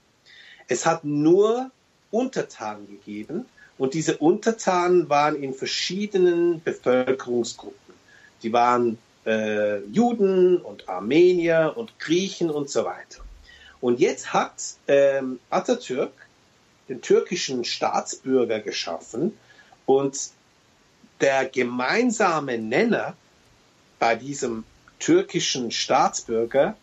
Es 0.69 0.87
hat 0.87 1.05
nur 1.05 1.71
Untertanen 2.11 2.87
gegeben 2.87 3.47
und 3.79 3.95
diese 3.95 4.19
Untertanen 4.19 5.09
waren 5.09 5.43
in 5.43 5.55
verschiedenen 5.55 6.63
Bevölkerungsgruppen. 6.63 7.95
Die 8.43 8.53
waren 8.53 8.99
äh, 9.27 9.79
Juden 9.87 10.59
und 10.59 10.89
Armenier 10.89 11.75
und 11.77 11.99
Griechen 11.99 12.51
und 12.51 12.71
so 12.71 12.85
weiter. 12.85 13.23
Und 13.81 14.01
jetzt 14.01 14.33
hat 14.33 14.55
ähm, 14.89 15.41
Atatürk 15.51 16.13
den 16.89 17.01
türkischen 17.01 17.64
Staatsbürger 17.64 18.61
geschaffen 18.61 19.39
und 19.87 20.30
der 21.20 21.47
gemeinsame 21.47 22.59
Nenner 22.59 23.16
bei 23.99 24.16
diesem 24.16 24.64
türkischen 24.99 25.70
Staatsbürger 25.70 26.76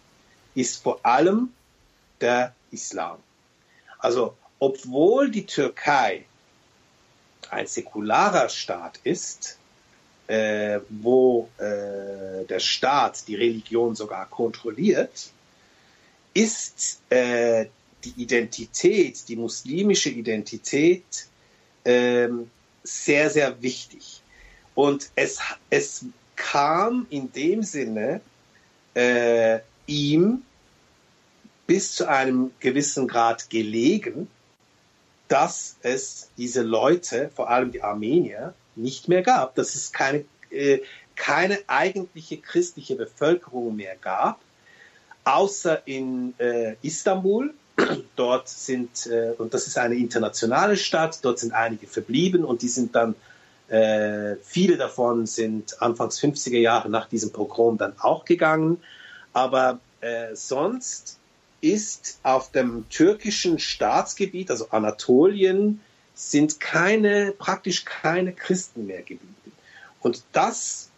ist 0.55 0.81
vor 0.81 0.99
allem 1.05 1.53
der 2.21 2.53
Islam. 2.71 3.17
Also 3.97 4.35
obwohl 4.59 5.31
die 5.31 5.45
Türkei 5.45 6.25
ein 7.49 7.67
säkularer 7.67 8.49
Staat 8.49 8.99
ist, 9.03 9.57
äh, 10.27 10.79
wo 10.89 11.49
äh, 11.57 12.45
der 12.45 12.59
Staat 12.59 13.27
die 13.27 13.35
Religion 13.35 13.95
sogar 13.95 14.27
kontrolliert, 14.27 15.31
ist 16.33 17.01
äh, 17.09 17.65
die 18.03 18.13
Identität, 18.17 19.27
die 19.27 19.35
muslimische 19.35 20.09
Identität 20.09 21.27
ähm, 21.85 22.49
sehr, 22.83 23.29
sehr 23.29 23.61
wichtig. 23.61 24.21
Und 24.75 25.09
es, 25.15 25.39
es 25.69 26.05
kam 26.35 27.05
in 27.09 27.31
dem 27.31 27.63
Sinne 27.63 28.21
äh, 28.93 29.59
ihm 29.87 30.43
bis 31.67 31.95
zu 31.95 32.07
einem 32.07 32.51
gewissen 32.59 33.07
Grad 33.07 33.49
gelegen, 33.49 34.27
dass 35.27 35.75
es 35.83 36.29
diese 36.37 36.63
Leute, 36.63 37.29
vor 37.35 37.49
allem 37.49 37.71
die 37.71 37.83
Armenier, 37.83 38.53
nicht 38.75 39.07
mehr 39.07 39.21
gab, 39.21 39.55
dass 39.55 39.75
es 39.75 39.91
keine, 39.91 40.25
äh, 40.49 40.79
keine 41.15 41.59
eigentliche 41.67 42.37
christliche 42.37 42.95
Bevölkerung 42.95 43.75
mehr 43.75 43.95
gab, 43.95 44.39
außer 45.25 45.85
in 45.85 46.33
äh, 46.39 46.75
Istanbul, 46.81 47.53
Dort 48.15 48.49
sind, 48.49 49.07
äh, 49.07 49.33
und 49.37 49.53
das 49.53 49.67
ist 49.67 49.77
eine 49.77 49.95
internationale 49.95 50.77
Stadt, 50.77 51.19
dort 51.23 51.39
sind 51.39 51.53
einige 51.53 51.87
verblieben 51.87 52.43
und 52.43 52.61
die 52.61 52.67
sind 52.67 52.95
dann, 52.95 53.15
äh, 53.67 54.35
viele 54.43 54.77
davon 54.77 55.25
sind 55.25 55.81
anfangs 55.81 56.19
50er 56.19 56.57
Jahre 56.57 56.89
nach 56.89 57.07
diesem 57.07 57.31
Pogrom 57.31 57.77
dann 57.77 57.93
auch 57.99 58.25
gegangen. 58.25 58.81
Aber 59.33 59.79
äh, 60.01 60.35
sonst 60.35 61.17
ist 61.61 62.19
auf 62.23 62.51
dem 62.51 62.87
türkischen 62.89 63.59
Staatsgebiet, 63.59 64.49
also 64.49 64.69
Anatolien, 64.69 65.81
sind 66.13 66.59
keine, 66.59 67.33
praktisch 67.37 67.85
keine 67.85 68.33
Christen 68.33 68.87
mehr 68.87 69.01
geblieben. 69.01 69.35
Und 70.01 70.23
das 70.31 70.89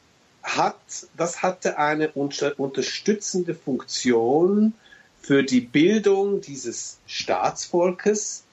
hat, 0.43 0.77
das 1.15 1.43
hatte 1.43 1.77
eine 1.77 2.09
unter, 2.11 2.59
unterstützende 2.59 3.53
Funktion 3.53 4.73
für 5.21 5.43
die 5.43 5.61
Bildung 5.61 6.41
dieses 6.41 6.97
Staatsvolkes. 7.05 8.43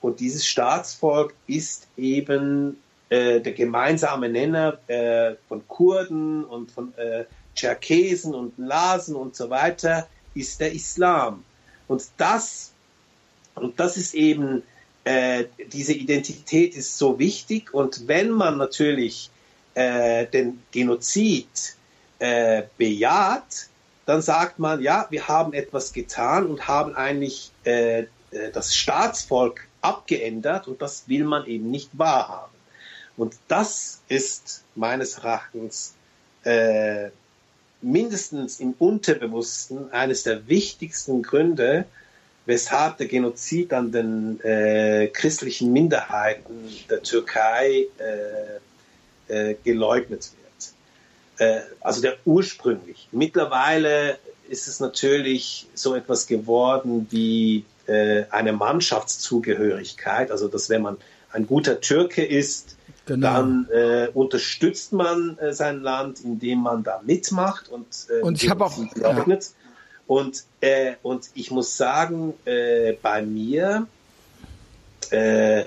Und 0.00 0.20
dieses 0.20 0.46
Staatsvolk 0.46 1.34
ist 1.46 1.86
eben 1.96 2.76
äh, 3.08 3.40
der 3.40 3.52
gemeinsame 3.52 4.28
Nenner 4.28 4.78
äh, 4.88 5.36
von 5.48 5.66
Kurden 5.68 6.44
und 6.44 6.70
von 6.70 6.92
äh, 6.96 7.24
Tscherkesen 7.54 8.34
und 8.34 8.58
Lasen 8.58 9.16
und 9.16 9.34
so 9.34 9.48
weiter, 9.50 10.08
ist 10.34 10.60
der 10.60 10.72
Islam. 10.72 11.44
Und 11.88 12.04
das, 12.18 12.72
und 13.54 13.80
das 13.80 13.96
ist 13.96 14.14
eben, 14.14 14.62
äh, 15.04 15.44
diese 15.72 15.94
Identität 15.94 16.76
ist 16.76 16.98
so 16.98 17.18
wichtig. 17.18 17.72
Und 17.72 18.08
wenn 18.08 18.30
man 18.30 18.58
natürlich 18.58 19.30
äh, 19.74 20.26
den 20.26 20.62
Genozid 20.72 21.76
äh, 22.18 22.64
bejaht, 22.76 23.68
dann 24.06 24.22
sagt 24.22 24.58
man, 24.58 24.80
ja, 24.80 25.06
wir 25.10 25.28
haben 25.28 25.52
etwas 25.52 25.92
getan 25.92 26.46
und 26.46 26.68
haben 26.68 26.94
eigentlich 26.94 27.50
äh, 27.64 28.00
äh, 28.00 28.06
das 28.52 28.74
Staatsvolk 28.74 29.66
abgeändert 29.80 30.68
und 30.68 30.80
das 30.80 31.08
will 31.08 31.24
man 31.24 31.46
eben 31.46 31.70
nicht 31.70 31.90
wahrhaben. 31.92 32.54
Und 33.16 33.36
das 33.48 34.00
ist 34.08 34.62
meines 34.74 35.18
Erachtens 35.18 35.94
äh, 36.44 37.10
mindestens 37.82 38.60
im 38.60 38.74
Unterbewussten 38.78 39.92
eines 39.92 40.22
der 40.22 40.48
wichtigsten 40.48 41.22
Gründe, 41.22 41.84
weshalb 42.46 42.98
der 42.98 43.06
Genozid 43.06 43.72
an 43.72 43.90
den 43.90 44.40
äh, 44.42 45.08
christlichen 45.08 45.72
Minderheiten 45.72 46.68
der 46.88 47.02
Türkei 47.02 47.86
äh, 47.98 49.50
äh, 49.50 49.56
geleugnet 49.64 50.30
wird. 50.40 50.45
Äh, 51.38 51.60
also 51.80 52.00
der 52.02 52.16
ursprünglich. 52.24 53.08
Mittlerweile 53.12 54.18
ist 54.48 54.68
es 54.68 54.80
natürlich 54.80 55.66
so 55.74 55.94
etwas 55.94 56.26
geworden 56.26 57.06
wie 57.10 57.64
äh, 57.86 58.24
eine 58.30 58.52
Mannschaftszugehörigkeit, 58.52 60.30
also 60.30 60.48
dass 60.48 60.68
wenn 60.70 60.82
man 60.82 60.96
ein 61.32 61.46
guter 61.46 61.80
Türke 61.80 62.24
ist, 62.24 62.76
Genau. 63.04 63.26
dann 63.28 63.68
äh, 63.72 64.08
unterstützt 64.14 64.92
man 64.92 65.38
äh, 65.38 65.52
sein 65.52 65.80
Land, 65.80 66.24
indem 66.24 66.58
man 66.62 66.82
da 66.82 67.00
mitmacht 67.06 67.68
und, 67.68 67.86
äh, 68.10 68.20
Und 68.20 68.42
ich 68.42 68.50
habe 68.50 68.64
auch- 68.64 68.76
leugnet. 68.96 69.52
Und, 70.08 70.42
äh, 70.60 70.94
und 71.02 71.30
ich 71.34 71.52
muss 71.52 71.76
sagen, 71.76 72.34
äh, 72.46 72.94
bei 73.00 73.22
mir 73.22 73.86
äh, 75.12 75.60
äh, 75.60 75.64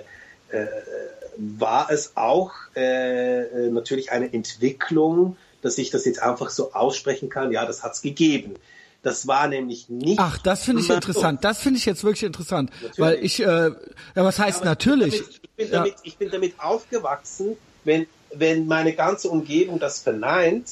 war 1.37 1.89
es 1.91 2.17
auch 2.17 2.51
äh, 2.75 3.41
äh, 3.43 3.69
natürlich 3.69 4.11
eine 4.11 4.33
Entwicklung, 4.33 5.37
dass 5.61 5.77
ich 5.77 5.89
das 5.89 6.05
jetzt 6.05 6.21
einfach 6.21 6.49
so 6.49 6.73
aussprechen 6.73 7.29
kann, 7.29 7.51
ja, 7.51 7.65
das 7.65 7.83
hat's 7.83 8.01
gegeben. 8.01 8.55
Das 9.01 9.27
war 9.27 9.47
nämlich 9.47 9.87
nicht. 9.87 10.19
Ach, 10.19 10.37
das 10.39 10.63
finde 10.65 10.81
ich 10.81 10.89
interessant. 10.89 11.43
Das 11.43 11.59
finde 11.59 11.79
ich 11.79 11.85
jetzt 11.85 12.03
wirklich 12.03 12.23
interessant, 12.23 12.69
Natürlich. 12.81 12.99
weil 12.99 13.23
ich, 13.23 13.39
äh, 13.39 13.45
ja, 13.45 13.73
was 14.15 14.39
heißt 14.39 14.57
Aber 14.57 14.65
natürlich? 14.65 15.21
Ich 15.21 15.41
bin, 15.41 15.41
damit, 15.41 15.41
ich, 15.41 15.55
bin 15.55 15.67
Ja. 15.67 15.77
damit, 15.77 15.95
ich 16.03 16.17
bin 16.17 16.29
damit 16.31 16.59
aufgewachsen, 16.59 17.55
wenn, 17.85 18.07
wenn 18.33 18.67
meine 18.67 18.93
ganze 18.93 19.29
Umgebung 19.29 19.79
das 19.79 19.99
verneint, 19.99 20.67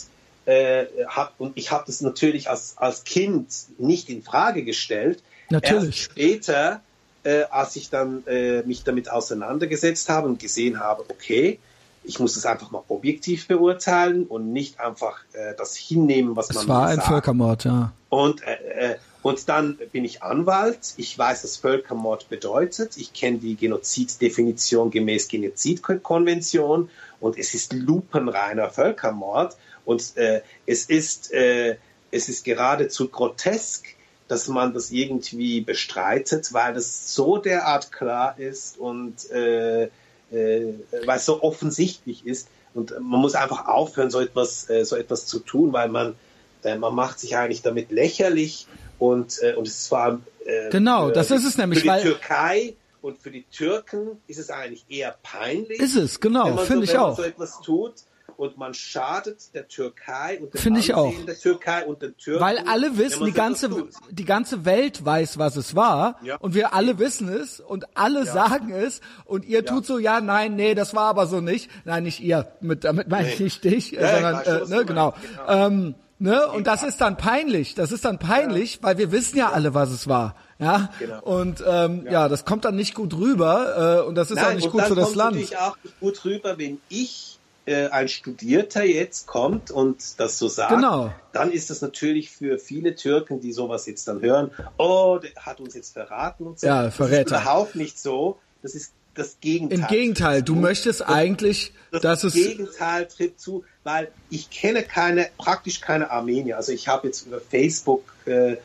äh, 0.45 0.85
hab, 1.07 1.39
und 1.39 1.57
ich 1.57 1.71
habe 1.71 1.83
das 1.87 2.01
natürlich 2.01 2.49
als, 2.49 2.77
als 2.77 3.03
Kind 3.03 3.47
nicht 3.77 4.09
in 4.09 4.23
Frage 4.23 4.63
gestellt. 4.63 5.23
Natürlich. 5.49 6.01
Erst 6.01 6.11
später, 6.11 6.81
äh, 7.23 7.43
als 7.49 7.75
ich 7.75 7.89
dann 7.89 8.25
äh, 8.27 8.61
mich 8.63 8.83
damit 8.83 9.09
auseinandergesetzt 9.09 10.09
habe 10.09 10.27
und 10.27 10.39
gesehen 10.39 10.79
habe, 10.79 11.05
okay, 11.09 11.59
ich 12.07 12.19
muss 12.19 12.37
es 12.37 12.45
einfach 12.45 12.71
mal 12.71 12.83
objektiv 12.87 13.47
beurteilen 13.47 14.25
und 14.25 14.53
nicht 14.53 14.79
einfach 14.79 15.19
äh, 15.33 15.53
das 15.57 15.75
hinnehmen, 15.75 16.35
was 16.35 16.53
man 16.53 16.63
Es 16.63 16.67
war 16.67 16.87
ein 16.87 16.95
sagt. 16.97 17.07
Völkermord, 17.09 17.65
ja. 17.65 17.91
Und, 18.09 18.41
äh, 18.43 18.93
äh, 18.93 18.95
und 19.21 19.49
dann 19.49 19.77
bin 19.91 20.05
ich 20.05 20.23
Anwalt. 20.23 20.93
Ich 20.95 21.17
weiß, 21.17 21.43
was 21.43 21.57
Völkermord 21.57 22.29
bedeutet. 22.29 22.95
Ich 22.95 23.11
kenne 23.11 23.39
die 23.39 23.57
Genoziddefinition 23.57 24.89
gemäß 24.89 25.27
Genozidkonvention. 25.27 26.89
Und 27.19 27.37
es 27.37 27.53
ist 27.53 27.73
lupenreiner 27.73 28.69
Völkermord. 28.69 29.57
Und 29.83 30.15
äh, 30.15 30.41
es, 30.65 30.85
ist, 30.85 31.33
äh, 31.33 31.75
es 32.11 32.29
ist 32.29 32.45
geradezu 32.45 33.09
grotesk, 33.09 33.85
dass 34.29 34.47
man 34.47 34.73
das 34.73 34.91
irgendwie 34.91 35.59
bestreitet, 35.59 36.53
weil 36.53 36.77
es 36.77 37.13
so 37.13 37.37
derart 37.37 37.91
klar 37.91 38.39
ist 38.39 38.77
und 38.77 39.29
äh, 39.31 39.89
weil 40.31 41.17
es 41.17 41.25
so 41.25 41.41
offensichtlich 41.41 42.25
ist. 42.25 42.47
Und 42.73 42.91
man 42.99 43.19
muss 43.21 43.35
einfach 43.35 43.67
aufhören, 43.67 44.09
so 44.11 44.19
etwas, 44.19 44.69
äh, 44.69 44.83
so 44.85 44.95
etwas 44.95 45.25
zu 45.25 45.39
tun, 45.39 45.73
weil 45.73 45.89
man, 45.89 46.15
äh, 46.63 46.77
man 46.77 46.93
macht 46.93 47.19
sich 47.19 47.35
eigentlich 47.37 47.61
damit 47.61 47.91
lächerlich 47.91 48.67
und, 48.99 49.41
äh, 49.41 49.53
und 49.55 49.67
es 49.67 49.79
ist 49.81 49.87
vor 49.87 49.99
allem 49.99 50.23
äh, 50.45 50.69
Genau, 50.69 51.07
für, 51.07 51.13
das 51.13 51.31
ist 51.31 51.45
es 51.45 51.57
nämlich, 51.57 51.79
für 51.79 51.83
die 51.83 51.89
weil- 51.89 52.01
Türkei 52.03 52.75
und 53.01 53.17
für 53.19 53.31
die 53.31 53.43
Türken 53.51 54.21
ist 54.27 54.37
es 54.37 54.49
eigentlich 54.49 54.85
eher 54.89 55.15
peinlich. 55.23 55.79
Ist 55.79 55.95
es, 55.95 56.19
genau, 56.19 56.57
finde 56.57 56.85
so, 56.85 56.93
ich 56.93 56.99
auch. 56.99 57.15
so 57.15 57.23
etwas 57.23 57.61
tut 57.61 57.93
und 58.37 58.57
man 58.57 58.73
schadet 58.73 59.53
der 59.53 59.67
Türkei 59.67 60.39
und 60.39 60.57
Finde 60.57 60.79
ich 60.79 60.93
auch. 60.93 61.13
der 61.25 61.37
Türkei 61.37 61.85
und 61.85 62.01
den 62.01 62.15
Türken. 62.17 62.41
Weil 62.43 62.59
alle 62.59 62.97
wissen, 62.97 63.25
die 63.25 63.33
ganze, 63.33 63.69
die 64.11 64.25
ganze 64.25 64.63
Welt 64.65 65.03
weiß, 65.03 65.37
was 65.37 65.55
es 65.55 65.75
war. 65.75 66.17
Ja. 66.23 66.37
Und 66.37 66.53
wir 66.53 66.73
alle 66.73 66.99
wissen 66.99 67.27
es 67.29 67.59
und 67.59 67.85
alle 67.97 68.25
sagen 68.25 68.71
es. 68.71 69.01
Und 69.25 69.45
ihr 69.45 69.65
tut 69.65 69.85
so, 69.85 69.97
ja, 69.99 70.21
nein, 70.21 70.55
nee, 70.55 70.75
das 70.75 70.93
war 70.95 71.05
aber 71.09 71.27
so 71.27 71.41
nicht. 71.41 71.69
Nein, 71.85 72.03
nicht 72.03 72.19
ihr. 72.21 72.47
Mit, 72.61 72.83
damit 72.83 73.07
meine 73.09 73.29
ich 73.29 73.37
Nee. 73.39 73.43
nicht 73.45 73.63
dich, 73.63 73.91
Ja, 73.91 74.13
sondern, 74.13 74.41
ich 74.41 74.47
äh, 74.71 74.75
ne, 74.75 74.85
genau. 74.85 75.11
meinst. 75.11 75.27
Ähm, 75.47 75.95
ne? 76.19 76.47
Und 76.47 76.67
das 76.67 76.83
ist 76.83 77.01
dann 77.01 77.17
peinlich. 77.17 77.75
Das 77.75 77.91
ist 77.91 78.05
dann 78.05 78.19
peinlich, 78.19 78.79
weil 78.81 78.97
wir 78.97 79.11
wissen 79.11 79.37
ja 79.37 79.51
alle, 79.51 79.73
was 79.73 79.89
es 79.89 80.07
war. 80.07 80.35
Ja. 80.59 80.89
Genau. 80.99 81.21
Und 81.21 81.63
ähm, 81.67 82.07
ja. 82.09 82.27
das 82.29 82.45
kommt 82.45 82.65
dann 82.65 82.75
nicht 82.75 82.93
gut 82.95 83.13
rüber. 83.15 84.01
Äh, 84.03 84.07
und 84.07 84.15
das 84.15 84.31
ist 84.31 84.37
auch 84.39 84.43
Nein, 84.43 84.55
nicht 84.57 84.65
und 84.65 84.71
gut 84.71 84.83
für 84.83 84.95
das 84.95 85.05
kommt 85.05 85.15
Land. 85.17 85.31
natürlich 85.35 85.57
auch 85.57 85.77
nicht 85.83 85.99
gut 85.99 86.25
rüber, 86.25 86.57
wenn 86.57 86.79
ich 86.89 87.36
äh, 87.67 87.87
ein 87.89 88.07
Studierter 88.07 88.83
jetzt 88.83 89.27
kommt 89.27 89.69
und 89.71 90.19
das 90.19 90.39
so 90.39 90.47
sagt, 90.47 90.71
Genau. 90.73 91.13
dann 91.33 91.51
ist 91.51 91.69
das 91.69 91.81
natürlich 91.81 92.31
für 92.31 92.57
viele 92.57 92.95
Türken, 92.95 93.41
die 93.41 93.51
sowas 93.53 93.85
jetzt 93.85 94.07
dann 94.07 94.21
hören, 94.21 94.51
oh, 94.77 95.19
der 95.21 95.31
hat 95.45 95.59
uns 95.59 95.75
jetzt 95.75 95.93
verraten 95.93 96.45
und 96.47 96.59
so. 96.59 96.65
Ja, 96.67 96.83
Das 96.85 96.95
Verräter. 96.95 97.35
ist 97.35 97.41
überhaupt 97.43 97.75
nicht 97.75 97.99
so. 97.99 98.39
Das 98.63 98.73
ist 98.73 98.93
das 99.13 99.37
Gegenteil. 99.41 99.79
Im 99.79 99.87
Gegenteil, 99.87 100.41
du 100.43 100.53
Das- 100.53 100.61
möchtest 100.61 101.07
eigentlich, 101.07 101.73
das 101.91 102.01
dass 102.01 102.23
es 102.23 102.33
Gegenteil 102.33 103.05
tritt 103.07 103.39
zu, 103.39 103.63
weil 103.83 104.09
ich 104.29 104.49
kenne 104.49 104.83
keine, 104.83 105.27
praktisch 105.37 105.81
keine 105.81 106.09
Armenier. 106.11 106.57
Also 106.57 106.71
ich 106.71 106.87
habe 106.87 107.07
jetzt 107.07 107.27
über 107.27 107.39
Facebook 107.41 108.03
äh, 108.25 108.57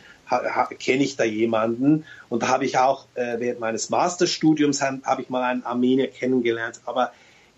kenne 0.78 1.04
ich 1.04 1.16
da 1.16 1.24
jemanden 1.24 2.04
und 2.30 2.42
da 2.42 2.48
habe 2.48 2.64
ich 2.64 2.78
auch 2.78 3.06
äh, 3.14 3.38
während 3.38 3.60
meines 3.60 3.90
Masterstudiums 3.90 4.80
habe 4.80 5.00
hab 5.04 5.18
ich 5.18 5.28
mal 5.28 5.42
einen 5.42 5.62
Armenier 5.64 6.08
kennengelernt, 6.08 6.80
aber 6.86 7.12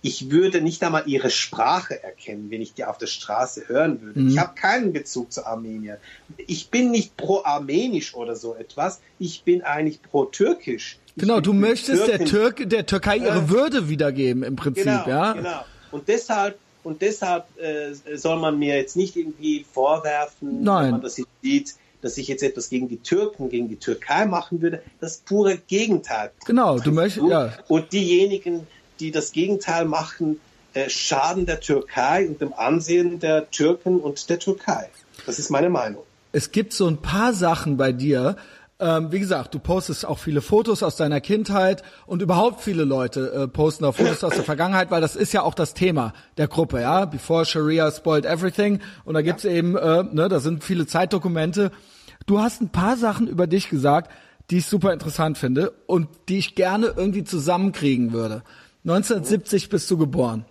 ich 0.05 0.31
würde 0.31 0.61
nicht 0.61 0.83
einmal 0.85 1.05
ihre 1.07 1.31
Sprache 1.31 2.03
erkennen, 2.05 2.51
wenn 2.51 2.61
ich 2.61 2.75
die 2.75 2.85
auf 2.85 2.99
der 2.99 3.07
Straße 3.07 3.69
hören 3.69 4.03
würde. 4.03 4.21
Mhm. 4.21 4.29
Ich 4.29 4.39
habe 4.39 4.55
keinen 4.55 4.93
Bezug 4.93 5.33
zu 5.33 5.47
Armenier. 5.47 5.97
Ich 6.37 6.69
bin 6.69 6.91
nicht 6.91 7.17
pro-armenisch 7.17 8.15
oder 8.15 8.37
so 8.37 8.55
etwas. 8.55 9.01
Ich 9.19 9.45
bin 9.45 9.63
eigentlich 9.63 10.03
pro-türkisch. 10.03 10.99
Genau, 11.17 11.41
du 11.41 11.55
möchtest 11.55 12.07
der. 12.07 12.23
Türke, 12.23 12.67
der 12.67 12.85
Türkei 12.85 13.17
ihre 13.17 13.39
Ja. 13.39 13.49
Würde 13.49 13.89
wiedergeben 13.89 14.43
im 14.43 14.57
Prinzip, 14.57 14.85
Genau, 14.85 15.09
ja. 15.09 15.33
genau. 15.33 15.65
Und 15.91 16.07
deshalb, 16.07 16.59
und 16.83 17.01
deshalb 17.01 17.47
äh, 17.59 17.95
soll 18.15 18.39
man 18.39 18.59
mir 18.59 18.77
jetzt 18.77 18.97
nicht 18.97 19.17
irgendwie 19.17 19.65
vorwerfen, 19.73 20.63
Nein. 20.63 20.85
wenn 20.85 20.91
man 20.91 21.01
das 21.01 21.19
sieht, 21.41 21.77
dass 22.03 22.19
ich 22.19 22.29
jetzt 22.29 22.43
etwas 22.43 22.69
gegen 22.69 22.89
die 22.91 22.99
Türken, 22.99 23.49
gegen 23.49 23.71
die 23.71 23.77
Türkei 23.77 24.27
machen 24.27 24.61
würde. 24.61 24.83
Das 25.01 25.17
pure 25.17 25.57
Gegenteil. 25.57 26.31
Genau, 26.45 26.79
du 26.79 26.93
möchtest, 26.93 27.27
ja. 27.27 27.55
Und 27.69 27.95
diejenigen, 27.95 28.67
die 29.01 29.11
das 29.11 29.33
Gegenteil 29.33 29.85
machen, 29.85 30.41
äh, 30.75 30.89
schaden 30.89 31.47
der 31.47 31.61
Türkei 31.61 32.27
und 32.27 32.41
dem 32.41 32.53
Ansehen 32.53 33.21
der 33.21 33.51
Türken 33.51 34.01
und 34.01 34.29
der 34.29 34.39
Türkei. 34.39 34.91
Das 35.27 35.39
ist 35.39 35.51
meine 35.51 35.71
Meinung. 35.71 36.03
Es 36.33 36.51
gibt 36.51 36.73
so 36.73 36.89
ein 36.89 36.99
paar 36.99 37.33
Sachen 37.33 37.77
bei 37.77 37.93
dir. 37.93 38.37
Ähm, 38.81 39.13
wie 39.13 39.21
gesagt, 39.21 39.55
du 39.55 39.61
postest 39.61 40.05
auch 40.05 40.19
viele 40.19 40.43
Fotos 40.43 40.83
aus 40.83 40.97
deiner 40.97 41.21
Kindheit 41.21 41.85
und 42.07 42.23
überhaupt 42.23 42.61
viele 42.61 42.83
Leute 42.83 43.33
äh, 43.33 43.47
posten 43.47 43.85
auch 43.85 43.95
Fotos 43.95 44.25
aus 44.25 44.35
der 44.35 44.43
Vergangenheit, 44.43 44.91
weil 44.91 45.01
das 45.01 45.15
ist 45.15 45.33
ja 45.33 45.43
auch 45.43 45.55
das 45.55 45.75
Thema 45.75 46.13
der 46.39 46.49
Gruppe, 46.49 46.81
ja. 46.81 47.05
Before 47.05 47.45
Sharia 47.45 47.93
spoiled 47.93 48.25
everything. 48.25 48.81
Und 49.05 49.15
da 49.15 49.23
gibt's 49.23 49.45
eben, 49.45 49.77
äh, 49.77 50.03
ne, 50.03 50.29
da 50.29 50.41
sind 50.41 50.65
viele 50.65 50.89
Zeitdokumente. 50.89 51.71
Du 52.27 52.41
hast 52.41 52.63
ein 52.63 52.71
paar 52.71 52.97
Sachen 52.97 53.29
über 53.29 53.47
dich 53.47 53.69
gesagt, 53.69 54.11
die 54.51 54.59
ich 54.59 54.67
super 54.67 54.93
interessant 54.93 55.39
finde 55.39 55.73
und 55.87 56.09
die 56.29 56.39
ich 56.39 56.57
gerne 56.57 56.95
irgendwie 56.97 57.25
zusammenkriegen 57.25 58.13
würde. 58.13 58.43
1970 58.85 59.69
bist 59.69 59.91
du 59.91 59.99
geboren. 59.99 60.45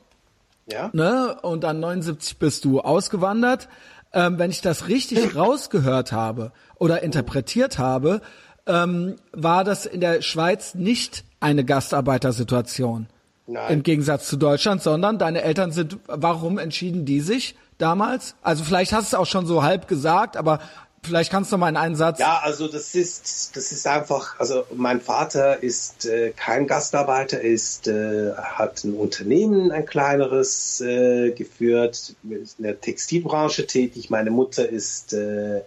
Ja? 0.72 0.90
ne? 0.94 1.38
Und 1.42 1.64
dann 1.64 1.80
79 1.80 2.38
bist 2.38 2.66
du 2.66 2.82
ausgewandert. 2.82 3.70
Ähm, 4.14 4.38
wenn 4.38 4.52
ich 4.52 4.62
das 4.62 4.88
richtig 4.88 5.36
rausgehört 5.36 6.12
habe 6.12 6.52
oder 6.78 7.04
interpretiert 7.04 7.80
habe, 7.80 8.22
ähm, 8.66 9.16
war 9.32 9.64
das 9.64 9.86
in 9.86 10.02
der 10.02 10.22
Schweiz 10.22 10.76
nicht 10.76 11.26
eine 11.40 11.66
Gastarbeitersituation. 11.66 13.08
Nein. 13.46 13.74
Im 13.74 13.84
Gegensatz 13.84 14.30
zu 14.30 14.38
Deutschland, 14.38 14.82
sondern 14.82 15.18
deine 15.18 15.42
Eltern 15.42 15.72
sind, 15.72 15.98
warum 16.08 16.58
entschieden 16.58 17.06
die 17.06 17.20
sich 17.20 17.56
damals? 17.78 18.36
Also 18.42 18.64
vielleicht 18.64 18.94
hast 18.94 19.12
du 19.12 19.18
es 19.18 19.20
auch 19.20 19.26
schon 19.26 19.46
so 19.46 19.64
halb 19.64 19.90
gesagt, 19.90 20.38
aber 20.38 20.60
vielleicht 21.04 21.32
kannst 21.32 21.52
du 21.52 21.58
mal 21.58 21.70
in 21.70 21.78
einen 21.78 21.96
Satz. 21.96 22.20
Ja, 22.20 22.40
also 22.44 22.68
das 22.68 22.96
ist, 22.96 23.56
das 23.56 23.72
ist 23.72 23.86
einfach, 23.88 24.40
also 24.40 24.66
mein 24.74 25.02
Vater 25.02 25.62
ist 25.62 26.06
äh, 26.06 26.32
kein 26.32 26.68
Gastarbeiter, 26.68 27.42
ist, 27.42 27.88
äh, 27.88 28.34
hat 28.36 28.84
ein 28.84 28.94
Unternehmen, 28.94 29.72
ein 29.72 29.86
kleineres 29.86 30.82
äh, 30.82 31.32
geführt, 31.32 32.16
ist 32.24 32.60
in 32.60 32.64
der 32.64 32.80
Textilbranche 32.80 33.68
tätig. 33.68 34.10
Meine 34.10 34.32
Mutter 34.32 34.68
ist 34.68 35.14
äh, 35.14 35.58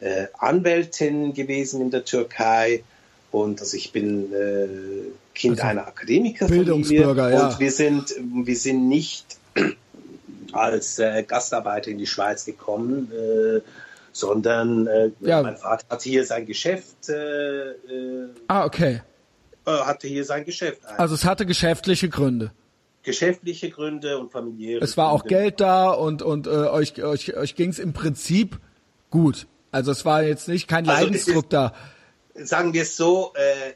äh, 0.00 0.26
Anwältin 0.38 1.34
gewesen 1.34 1.80
in 1.80 1.90
der 1.90 2.04
Türkei 2.04 2.82
und 3.30 3.60
also 3.60 3.76
ich 3.76 3.92
bin 3.92 4.32
äh, 4.32 4.68
Kind 5.34 5.60
Also 5.60 5.70
einer 5.70 5.86
Akademikerfamilie 5.86 6.64
Bildungsbürger, 6.64 7.30
ja. 7.30 7.48
und 7.48 7.60
wir 7.60 7.70
sind, 7.70 8.14
wir 8.18 8.56
sind 8.56 8.88
nicht 8.88 9.38
als 10.52 11.00
Gastarbeiter 11.26 11.90
in 11.90 11.96
die 11.96 12.06
Schweiz 12.06 12.44
gekommen, 12.44 13.10
sondern 14.12 14.86
äh, 14.86 15.10
Ja. 15.20 15.42
mein 15.42 15.56
Vater 15.56 15.84
hatte 15.88 16.08
hier 16.08 16.24
sein 16.24 16.46
Geschäft, 16.46 17.08
äh, 17.08 17.70
äh, 17.70 18.28
Ah, 18.48 18.64
okay. 18.64 19.02
hatte 19.66 20.06
hier 20.08 20.24
sein 20.24 20.44
Geschäft. 20.44 20.84
Ein. 20.86 20.98
Also 20.98 21.14
es 21.14 21.24
hatte 21.24 21.46
geschäftliche 21.46 22.08
Gründe. 22.08 22.52
Geschäftliche 23.04 23.70
Gründe 23.70 24.18
und 24.18 24.30
familiäre 24.30 24.82
Es 24.84 24.96
war 24.96 25.10
auch 25.10 25.22
Gründe. 25.22 25.36
Geld 25.36 25.60
da 25.60 25.90
und 25.90 26.22
und 26.22 26.46
äh, 26.46 26.50
euch 26.50 27.02
euch 27.02 27.36
euch 27.36 27.56
ging's 27.56 27.78
im 27.80 27.92
Prinzip 27.92 28.58
gut. 29.10 29.46
Also 29.72 29.90
es 29.90 30.04
war 30.04 30.22
jetzt 30.22 30.46
nicht 30.48 30.68
kein 30.68 30.88
Also 30.88 31.04
Leidensdruck 31.04 31.44
ist- 31.44 31.52
da. 31.52 31.72
sagen 32.34 32.72
wir 32.74 32.82
es 32.82 32.96
so, 32.96 33.32
äh, 33.34 33.70
äh, 33.70 33.74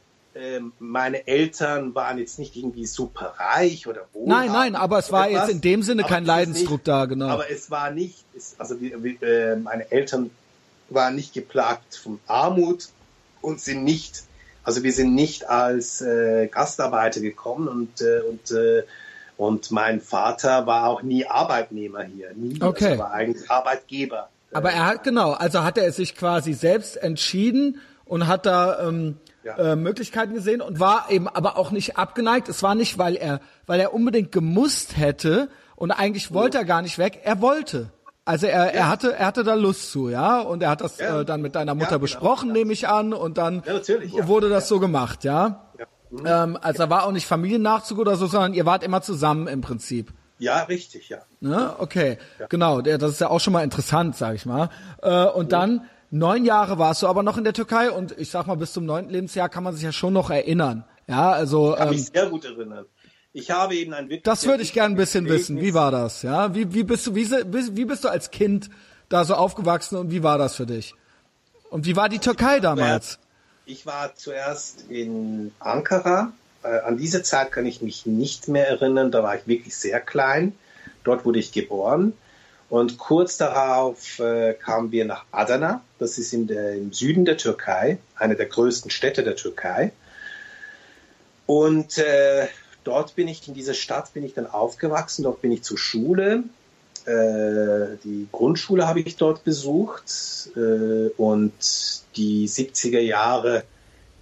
meine 0.79 1.27
Eltern 1.27 1.95
waren 1.95 2.19
jetzt 2.19 2.39
nicht 2.39 2.57
irgendwie 2.57 2.87
super 2.87 3.35
reich 3.39 3.87
oder 3.87 4.07
wohlhabend. 4.13 4.53
Nein, 4.53 4.73
nein, 4.73 4.77
aber 4.77 4.99
es 4.99 5.11
war 5.13 5.29
etwas, 5.29 5.49
jetzt 5.49 5.55
in 5.55 5.61
dem 5.61 5.83
Sinne 5.83 6.03
aber 6.03 6.15
kein 6.15 6.25
Leidensdruck 6.25 6.79
nicht, 6.79 6.89
da, 6.89 7.07
genau. 7.07 7.29
Aber 7.29 7.51
es 7.51 7.71
war 7.71 7.91
nicht, 7.91 8.25
es, 8.37 8.55
also 8.59 8.81
wie, 8.81 8.95
wie, 9.03 9.25
äh, 9.25 9.57
meine 9.57 9.91
Eltern 9.91 10.31
waren 10.89 11.15
nicht 11.15 11.33
geplagt 11.33 11.97
von 11.97 12.21
Armut 12.27 12.89
und 13.41 13.61
sind 13.61 13.85
nicht, 13.85 14.25
also 14.63 14.83
wir 14.83 14.93
sind 14.93 15.15
nicht 15.15 15.49
als 15.49 16.01
äh, 16.01 16.49
Gastarbeiter 16.49 17.21
gekommen 17.21 17.69
und 17.69 18.01
äh, 18.01 18.21
und 18.21 18.51
äh, 18.51 18.83
und 19.37 19.71
mein 19.71 20.01
Vater 20.01 20.67
war 20.67 20.89
auch 20.89 21.03
nie 21.03 21.27
Arbeitnehmer 21.27 22.05
hier, 22.05 22.33
nie. 22.35 22.61
Okay. 22.61 22.87
Also 22.87 22.99
war 23.01 23.13
eigentlich 23.13 23.51
Arbeitgeber. 23.51 24.29
Aber 24.53 24.71
er 24.71 24.87
hat 24.87 25.05
genau, 25.05 25.33
also 25.33 25.63
hat 25.63 25.77
er 25.77 25.93
sich 25.93 26.17
quasi 26.17 26.55
selbst 26.55 26.97
entschieden 26.97 27.81
und 28.07 28.27
hat 28.27 28.47
da 28.47 28.89
ähm, 28.89 29.19
Ja. 29.47 29.56
äh, 29.73 29.77
Möglichkeiten 29.77 30.35
gesehen 30.35 30.60
und 30.60 30.81
war 30.81 31.06
eben 31.09 31.28
aber 31.28 31.56
auch 31.56 31.70
nicht 31.70 31.97
abgeneigt. 31.97 32.48
Es 32.48 32.62
war 32.64 32.74
nicht, 32.74 32.98
weil 32.98 33.14
er, 33.14 33.40
weil 33.66 33.78
er 33.78 33.94
unbedingt 33.94 34.32
gemusst 34.32 34.97
hätte 34.97 35.48
und 35.77 35.93
eigentlich 35.93 36.35
wollte 36.35 36.59
er 36.59 36.64
gar 36.64 36.82
nicht 36.82 36.98
weg. 36.98 37.20
Er 37.23 37.40
wollte. 37.40 37.90
Also 38.24 38.47
er, 38.48 38.74
er 38.74 38.89
hatte, 38.89 39.14
er 39.14 39.24
hatte 39.27 39.44
da 39.44 39.55
Lust 39.55 39.93
zu, 39.93 40.09
ja, 40.09 40.40
und 40.40 40.60
er 40.64 40.70
hat 40.70 40.81
das 40.81 40.98
Ja. 40.98 41.20
äh, 41.20 41.24
dann 41.24 41.43
mit 41.43 41.55
deiner 41.55 41.77
Mutter 41.77 41.90
genau. 41.90 42.01
besprochen, 42.01 42.51
nehme 42.51 42.73
ich 42.73 42.89
an, 42.89 43.12
und 43.12 43.39
dann 43.39 43.62
Ja, 43.64 43.74
ja. 44.02 44.27
wurde 44.27 44.48
das 44.48 44.66
so 44.66 44.81
gemacht, 44.81 45.23
ja. 45.23 45.70
Ja. 45.78 45.86
Mhm. 46.10 46.27
Ähm, 46.27 46.59
also 46.60 46.78
da 46.82 46.90
war 46.90 47.06
auch 47.06 47.12
nicht 47.12 47.27
Familiennachzug 47.27 47.98
oder 48.01 48.16
so, 48.16 48.27
sondern 48.27 48.52
ihr 48.52 48.66
wart 48.66 48.82
immer 48.82 49.01
zusammen 49.01 49.47
im 49.47 49.60
Prinzip. 49.60 50.12
Ja, 50.39 50.64
richtig, 50.64 51.09
ja. 51.09 51.18
Ne? 51.40 51.74
Okay, 51.78 52.18
genau. 52.48 52.81
Der, 52.81 52.98
das 52.98 53.12
ist 53.12 53.20
ja 53.20 53.31
auch 53.31 53.40
schon 53.40 53.52
mal 53.52 53.62
interessant, 53.62 54.16
sag 54.16 54.35
ich 54.35 54.44
mal. 54.44 54.70
Äh, 55.02 55.24
und 55.27 55.52
dann 55.52 55.82
neun 56.11 56.45
Jahre 56.45 56.78
warst 56.78 57.03
du 57.03 57.07
aber 57.07 57.23
noch 57.23 57.39
in 57.39 57.45
der 57.45 57.53
Türkei 57.53 57.91
und 57.91 58.16
ich 58.19 58.31
sag 58.31 58.47
mal, 58.47 58.57
bis 58.57 58.73
zum 58.73 58.85
neunten 58.85 59.12
Lebensjahr 59.12 59.49
kann 59.49 59.65
man 59.65 59.74
sich 59.74 59.83
ja 59.83 59.93
schon 59.93 60.12
noch 60.12 60.31
erinnern. 60.31 60.85
Ja, 61.07 61.31
also 61.31 61.74
kann 61.77 61.89
ähm, 61.89 61.95
mich 61.95 62.07
sehr 62.07 62.27
gut 62.27 62.45
erinnern. 62.45 62.87
Ich 63.33 63.51
habe 63.51 63.74
eben 63.77 63.93
ein 63.93 64.05
wirklich 64.05 64.23
das 64.23 64.47
würde 64.47 64.62
ich 64.62 64.73
gern 64.73 64.93
ein 64.93 64.97
bisschen 64.97 65.24
wichtiges 65.24 65.51
wissen. 65.51 65.61
Wie 65.61 65.74
war 65.74 65.91
das? 65.91 66.23
Ja, 66.23 66.55
wie, 66.55 66.73
wie 66.73 66.85
bist 66.85 67.07
du, 67.07 67.15
wie, 67.15 67.31
wie 67.31 67.85
bist 67.85 68.05
du 68.05 68.09
als 68.09 68.31
Kind 68.31 68.70
da 69.09 69.24
so 69.24 69.35
aufgewachsen 69.35 69.97
und 69.97 70.11
wie 70.11 70.23
war 70.23 70.39
das 70.39 70.57
für 70.57 70.66
dich? 70.66 70.95
Und 71.70 71.85
wie 71.87 71.97
war 71.97 72.09
die 72.09 72.19
Türkei 72.19 72.61
damals? 72.61 73.19
Ich 73.66 73.85
war 73.85 74.15
zuerst 74.15 74.85
in 74.89 75.53
Ankara. 75.59 76.33
Äh, 76.62 76.78
an 76.81 76.97
diese 76.97 77.23
Zeit 77.23 77.53
kann 77.53 77.66
ich 77.66 77.83
mich 77.83 78.07
nicht 78.07 78.49
mehr 78.49 78.69
erinnern. 78.69 79.11
Da 79.11 79.23
war 79.23 79.37
ich 79.37 79.47
wirklich 79.47 79.77
sehr 79.77 80.01
klein. 80.01 80.55
Dort 81.05 81.24
wurde 81.24 81.39
ich 81.39 81.53
geboren. 81.53 82.15
Und 82.68 82.98
kurz 82.98 83.36
darauf 83.36 84.18
äh, 84.18 84.55
kamen 84.55 84.90
wir 84.90 85.05
nach 85.05 85.24
Adana. 85.30 85.82
Das 85.98 86.18
ist 86.18 86.32
der, 86.32 86.74
im 86.74 86.93
Süden 86.93 87.24
der 87.24 87.36
Türkei, 87.36 87.98
eine 88.16 88.34
der 88.34 88.47
größten 88.47 88.90
Städte 88.90 89.22
der 89.22 89.36
Türkei. 89.36 89.93
Und 91.47 91.98
äh, 91.98 92.48
dort 92.82 93.14
bin 93.14 93.28
ich, 93.28 93.47
in 93.47 93.55
dieser 93.55 93.74
Stadt 93.74 94.12
bin 94.14 94.24
ich 94.24 94.34
dann 94.34 94.47
aufgewachsen. 94.47 95.22
Dort 95.22 95.43
bin 95.43 95.52
ich 95.52 95.62
zur 95.62 95.78
Schule. 95.78 96.43
Äh, 97.05 97.98
die 98.02 98.26
Grundschule 98.32 98.88
habe 98.88 99.01
ich 99.01 99.16
dort 99.16 99.44
besucht. 99.44 100.51
Äh, 100.56 101.10
und 101.16 101.52
die 102.16 102.48
70er 102.48 102.98
Jahre, 102.98 103.62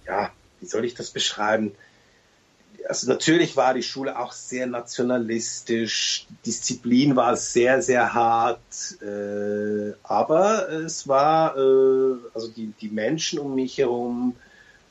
ja, 0.05 0.29
wie 0.59 0.67
soll 0.67 0.85
ich 0.85 0.93
das 0.93 1.09
beschreiben? 1.09 1.71
Also 2.87 3.07
natürlich 3.07 3.57
war 3.57 3.73
die 3.73 3.83
Schule 3.83 4.17
auch 4.19 4.31
sehr 4.31 4.67
nationalistisch, 4.67 6.27
Disziplin 6.45 7.15
war 7.15 7.35
sehr, 7.35 7.81
sehr 7.81 8.13
hart, 8.13 8.59
äh, 9.01 9.93
aber 10.03 10.69
es 10.69 11.07
war, 11.07 11.57
äh, 11.57 12.15
also 12.33 12.47
die, 12.49 12.73
die 12.79 12.89
Menschen 12.89 13.39
um 13.39 13.55
mich 13.55 13.77
herum 13.77 14.35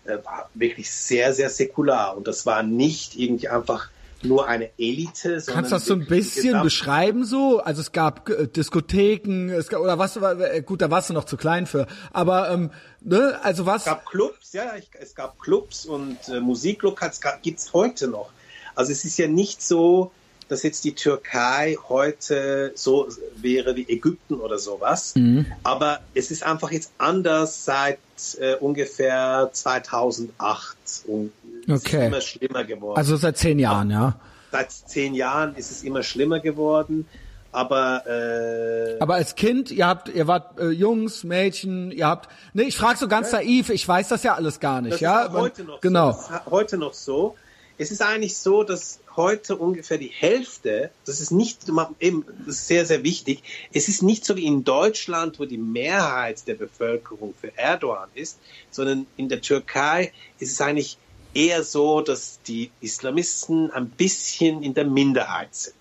äh, 0.05 0.19
war 0.25 0.51
wirklich 0.55 0.91
sehr, 0.91 1.33
sehr 1.33 1.51
säkular. 1.51 2.16
Und 2.16 2.27
das 2.27 2.47
war 2.47 2.62
nicht 2.62 3.16
irgendwie 3.16 3.49
einfach 3.49 3.89
nur 4.25 4.49
eine 4.49 4.71
Elite, 4.79 5.41
sondern 5.41 5.55
Kannst 5.55 5.73
du 5.73 5.77
das 5.77 5.85
so 5.87 5.95
ein 5.95 6.07
bisschen 6.07 6.63
beschreiben 6.63 7.25
so? 7.25 7.61
Also 7.61 7.81
es 7.81 7.93
gab 7.93 8.29
äh, 8.29 8.47
Diskotheken, 8.47 9.51
es 9.51 9.69
gab, 9.69 9.81
oder 9.81 9.99
was, 9.99 10.17
äh, 10.17 10.63
gut, 10.65 10.83
da 10.83 10.91
warst 10.91 11.11
du 11.11 11.15
noch 11.15 11.25
zu 11.25 11.37
klein 11.37 11.67
für, 11.67 11.87
aber 12.13 12.51
ähm, 12.51 12.71
ne, 13.01 13.39
also 13.43 13.67
was? 13.67 13.83
Es 13.83 13.87
gab 13.87 14.07
Clubs, 14.07 14.53
ja, 14.53 14.77
ich, 14.77 14.89
es 14.99 15.15
gab 15.15 15.39
Clubs 15.39 15.87
und 15.87 16.19
äh, 16.29 16.41
Musiklokals 16.41 17.21
gibt 17.43 17.59
es 17.59 17.73
heute 17.73 18.09
noch. 18.09 18.31
Also 18.75 18.93
es 18.93 19.05
ist 19.05 19.19
ja 19.19 19.29
nicht 19.29 19.63
so, 19.63 20.11
dass 20.49 20.63
jetzt 20.63 20.85
die 20.85 20.95
Türkei 20.95 21.77
heute 21.89 22.73
so 22.75 23.09
wäre 23.37 23.77
wie 23.77 23.89
Ägypten 23.89 24.35
oder 24.35 24.59
sowas. 24.59 25.15
Aber 25.63 26.01
es 26.15 26.31
ist 26.31 26.43
einfach 26.43 26.71
jetzt 26.71 26.93
anders 26.99 27.65
seit 27.65 27.99
äh, 28.39 28.55
ungefähr 28.57 29.51
2008 29.53 30.77
und 31.07 31.33
Okay. 31.69 31.77
ist 31.78 32.07
immer 32.07 32.20
schlimmer 32.20 32.65
geworden. 32.65 32.99
Also 32.99 33.16
seit 33.16 33.36
zehn 33.39 33.59
Jahren, 33.59 33.91
ja. 33.91 34.19
seit 34.53 34.73
zehn 34.73 35.15
Jahren 35.15 35.55
ist 35.57 35.70
es 35.70 35.82
immer 35.82 36.03
schlimmer 36.03 36.41
geworden. 36.41 37.07
Aber 37.55 38.05
äh, 38.07 38.99
Aber 38.99 39.15
als 39.15 39.36
Kind, 39.36 39.70
ihr 39.70 39.86
habt, 39.86 40.09
ihr 40.09 40.27
wart 40.27 40.59
äh, 40.59 40.70
Jungs, 40.70 41.23
Mädchen, 41.23 41.93
ihr 41.93 42.09
habt, 42.09 42.28
ne, 42.53 42.65
ich 42.65 42.77
frage 42.77 42.99
so 42.99 43.07
ganz 43.07 43.31
naiv, 43.31 43.70
ich 43.70 43.86
weiß 43.86 44.09
das 44.09 44.24
ja 44.24 44.35
alles 44.35 44.59
gar 44.59 44.81
nicht, 44.81 44.95
Das 44.95 45.01
ja. 45.01 45.27
ist 45.27 45.32
heute 45.32 45.62
noch 45.62 45.81
genau. 45.81 46.11
so. 46.11 46.19
Das 46.19 46.31
ist 46.31 46.51
heute 46.51 46.78
noch 46.78 46.95
so. 46.95 47.36
Es 47.78 47.91
ist 47.93 48.03
eigentlich 48.03 48.36
so, 48.36 48.65
dass 48.65 49.01
heute 49.16 49.57
ungefähr 49.57 49.99
die 49.99 50.09
Hälfte, 50.09 50.91
das 51.07 51.20
ist 51.20 51.31
nicht 51.31 51.61
eben, 52.01 52.24
das 52.47 52.57
ist 52.57 52.69
sehr, 52.69 52.86
sehr 52.86 53.03
wichtig, 53.03 53.43
es 53.73 53.89
ist 53.89 54.03
nicht 54.03 54.24
so 54.24 54.36
wie 54.36 54.47
in 54.47 54.65
Deutschland, 54.65 55.39
wo 55.39 55.45
die 55.45 55.59
Mehrheit 55.59 56.47
der 56.47 56.55
Bevölkerung 56.55 57.35
für 57.41 57.57
Erdogan 57.57 58.09
ist, 58.15 58.39
sondern 58.70 59.07
in 59.16 59.28
der 59.28 59.41
Türkei 59.41 60.12
ist 60.39 60.53
es 60.53 60.61
eigentlich 60.61 60.99
eher 61.35 61.62
so, 61.65 62.01
dass 62.01 62.40
die 62.47 62.70
Islamisten 62.81 63.70
ein 63.70 63.90
bisschen 63.90 64.62
in 64.62 64.74
der 64.74 64.85
Minderheit 64.85 65.55
sind. 65.55 65.74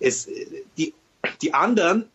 Es, 0.00 0.28
die, 0.78 0.94
die 1.42 1.54
anderen 1.54 2.08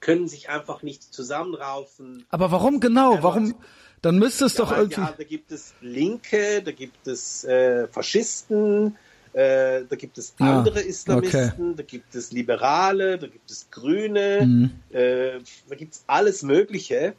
können 0.00 0.28
sich 0.28 0.48
einfach 0.50 0.82
nicht 0.82 1.02
zusammenraufen, 1.02 2.26
Aber 2.30 2.50
warum 2.52 2.78
genau? 2.80 3.22
Warum? 3.22 3.54
Dann 4.02 4.18
müsste 4.18 4.44
es 4.44 4.54
doch 4.54 4.70
ja, 4.70 4.78
irgendwie. 4.78 5.00
Ja, 5.00 5.14
da 5.16 5.24
gibt 5.24 5.50
es 5.50 5.72
Linke, 5.80 6.62
da 6.62 6.72
gibt 6.72 7.06
es 7.06 7.42
äh, 7.44 7.88
Faschisten, 7.88 8.96
äh, 9.32 9.84
da 9.88 9.96
gibt 9.96 10.18
es 10.18 10.34
Ah, 10.38 10.58
andere 10.58 10.80
Islamisten, 10.80 11.74
da 11.74 11.82
gibt 11.82 12.14
es 12.14 12.30
Liberale, 12.30 13.18
da 13.18 13.26
gibt 13.26 13.50
es 13.50 13.66
Grüne, 13.70 14.46
Mhm. 14.46 14.70
äh, 14.94 15.38
da 15.68 15.74
gibt 15.74 15.94
es 15.94 16.04
alles 16.06 16.42
Mögliche. 16.42 17.14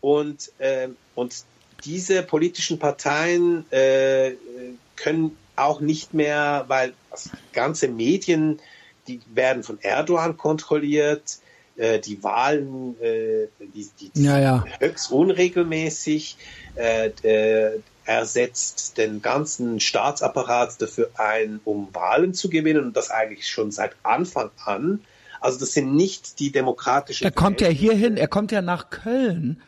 Und, 0.00 0.50
äh, 0.58 0.88
und 1.14 1.44
diese 1.84 2.22
politischen 2.22 2.78
Parteien 2.78 3.70
äh, 3.70 4.32
können 4.96 5.36
auch 5.56 5.80
nicht 5.80 6.14
mehr, 6.14 6.64
weil 6.68 6.94
ganze 7.52 7.88
Medien, 7.88 8.60
die 9.06 9.20
werden 9.32 9.62
von 9.62 9.78
Erdogan 9.80 10.36
kontrolliert, 10.36 11.38
äh, 11.76 11.98
die 11.98 12.22
Wahlen, 12.22 13.00
äh, 13.00 13.48
die, 13.74 13.88
die, 13.98 14.10
die 14.10 14.22
Ja, 14.22 14.38
ja. 14.38 14.64
sind 14.64 14.80
höchst 14.80 15.10
unregelmäßig. 15.10 16.36
Äh, 16.76 17.10
äh, 17.22 17.80
er 18.04 18.26
setzt 18.26 18.98
den 18.98 19.22
ganzen 19.22 19.78
Staatsapparat 19.78 20.80
dafür 20.80 21.10
ein, 21.14 21.60
um 21.64 21.88
Wahlen 21.92 22.34
zu 22.34 22.50
gewinnen 22.50 22.84
und 22.84 22.96
das 22.96 23.10
eigentlich 23.10 23.48
schon 23.48 23.70
seit 23.70 23.92
Anfang 24.02 24.50
an. 24.64 25.00
Also 25.40 25.60
das 25.60 25.72
sind 25.72 25.94
nicht 25.94 26.38
die 26.40 26.50
demokratischen. 26.50 27.24
Er 27.24 27.30
kommt 27.30 27.60
ja 27.60 27.68
hier 27.68 27.94
hin, 27.94 28.16
er 28.16 28.28
kommt 28.28 28.52
ja 28.52 28.62
nach 28.62 28.90
Köln 28.90 29.62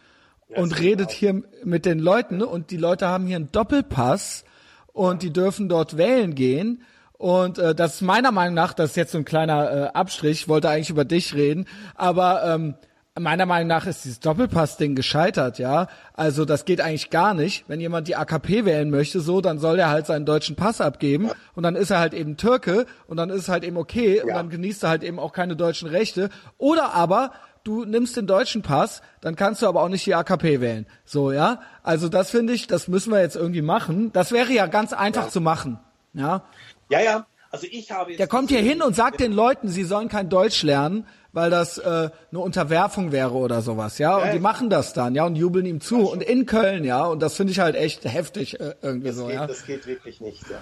und 0.57 0.79
redet 0.79 1.11
hier 1.11 1.43
mit 1.65 1.85
den 1.87 1.99
Leuten 1.99 2.39
ne? 2.39 2.47
und 2.47 2.70
die 2.70 2.77
Leute 2.77 3.09
haben 3.09 3.27
hier 3.27 3.37
einen 3.37 3.53
Doppelpass 3.53 4.45
und 4.93 5.23
die 5.23 5.33
dürfen 5.33 5.69
dort 5.69 5.97
wählen 5.97 6.35
gehen. 6.35 6.83
Und 7.12 7.59
äh, 7.59 7.74
das 7.74 7.95
ist 7.97 8.01
meiner 8.03 8.33
Meinung 8.33 8.55
nach, 8.55 8.74
das 8.74 8.91
ist 8.91 8.97
jetzt 8.97 9.12
so 9.12 9.19
ein 9.19 9.24
kleiner 9.24 9.70
äh, 9.73 9.87
Abstrich, 9.95 10.43
ich 10.43 10.49
wollte 10.49 10.69
eigentlich 10.69 10.91
über 10.91 11.05
dich 11.05 11.35
reden, 11.35 11.66
aber 11.95 12.43
ähm, 12.45 12.74
meiner 13.19 13.45
Meinung 13.47 13.69
nach 13.69 13.87
ist 13.87 14.05
dieses 14.05 14.20
Doppelpass-Ding 14.20 14.95
gescheitert, 14.95 15.59
ja. 15.59 15.87
Also 16.15 16.45
das 16.47 16.65
geht 16.65 16.81
eigentlich 16.81 17.11
gar 17.11 17.35
nicht. 17.35 17.65
Wenn 17.69 17.79
jemand 17.79 18.09
die 18.09 18.16
AKP 18.16 18.65
wählen 18.65 18.89
möchte, 18.91 19.20
so, 19.20 19.41
dann 19.43 19.59
soll 19.59 19.79
er 19.79 19.91
halt 19.91 20.07
seinen 20.07 20.24
deutschen 20.24 20.57
Pass 20.57 20.81
abgeben 20.81 21.31
und 21.55 21.62
dann 21.62 21.77
ist 21.77 21.91
er 21.91 21.99
halt 21.99 22.15
eben 22.15 22.39
Türke 22.39 22.87
und 23.07 23.19
dann 23.19 23.29
ist 23.29 23.43
es 23.43 23.49
halt 23.51 23.65
eben 23.65 23.77
okay 23.77 24.23
und 24.23 24.29
Ja. 24.31 24.37
dann 24.37 24.49
genießt 24.49 24.83
er 24.85 24.89
halt 24.89 25.03
eben 25.03 25.19
auch 25.19 25.33
keine 25.35 25.57
deutschen 25.57 25.89
Rechte. 25.91 26.31
Oder 26.57 26.95
aber 26.95 27.33
du 27.65 27.85
nimmst 27.85 28.17
den 28.17 28.27
deutschen 28.27 28.63
Pass, 28.63 29.03
dann 29.21 29.37
kannst 29.37 29.63
du 29.63 29.67
aber 29.67 29.83
auch 29.83 29.89
nicht 29.89 30.07
die 30.07 30.15
AKP 30.15 30.61
wählen. 30.61 30.87
So, 31.05 31.33
ja. 31.33 31.61
Also 31.83 32.09
das 32.09 32.31
finde 32.31 32.53
ich, 32.53 32.67
das 32.67 32.89
müssen 32.89 33.13
wir 33.13 33.21
jetzt 33.21 33.37
irgendwie 33.37 33.63
machen. 33.63 34.13
Das 34.13 34.33
wäre 34.33 34.53
ja 34.53 34.67
ganz 34.67 34.93
einfach 34.93 35.29
zu 35.29 35.41
machen. 35.41 35.79
Ja. 36.15 36.43
Ja, 36.89 37.01
ja. 37.01 37.27
Also 37.51 37.67
ich 37.71 37.91
habe 37.91 38.11
jetzt 38.13 38.19
Der 38.19 38.27
kommt 38.29 38.51
hier 38.51 38.61
hin 38.61 38.81
und 38.81 38.97
sagt 38.97 39.21
den 39.21 39.33
Leuten, 39.33 39.69
sie 39.69 39.85
sollen 39.85 40.09
kein 40.09 40.31
Deutsch 40.31 40.63
lernen, 40.63 41.07
weil 41.33 41.51
das 41.51 41.77
äh, 41.79 42.11
eine 42.31 42.41
Unterwerfung 42.41 43.13
wäre 43.13 43.33
oder 43.33 43.61
sowas, 43.61 43.99
ja. 43.99 44.17
Und 44.17 44.25
Ja, 44.25 44.31
die 44.31 44.37
ja. 44.37 44.43
machen 44.43 44.71
das 44.71 44.95
dann, 44.95 45.15
ja, 45.15 45.25
und 45.27 45.37
jubeln 45.37 45.67
ihm 45.67 45.81
zu. 45.81 46.09
Und 46.11 46.23
in 46.23 46.47
Köln, 46.47 46.85
ja. 46.85 47.05
Und 47.05 47.21
das 47.21 47.35
finde 47.37 47.53
ich 47.53 47.61
halt 47.61 47.77
echt 47.77 48.05
heftig 48.05 48.59
äh, 48.59 48.75
irgendwie 48.81 49.09
Das, 49.09 49.17
so, 49.17 49.27
geht, 49.27 49.35
ja. 49.35 49.47
das 49.47 49.67
geht 49.67 49.87
wirklich 49.87 50.21
nicht. 50.21 50.49
Ja. 50.51 50.59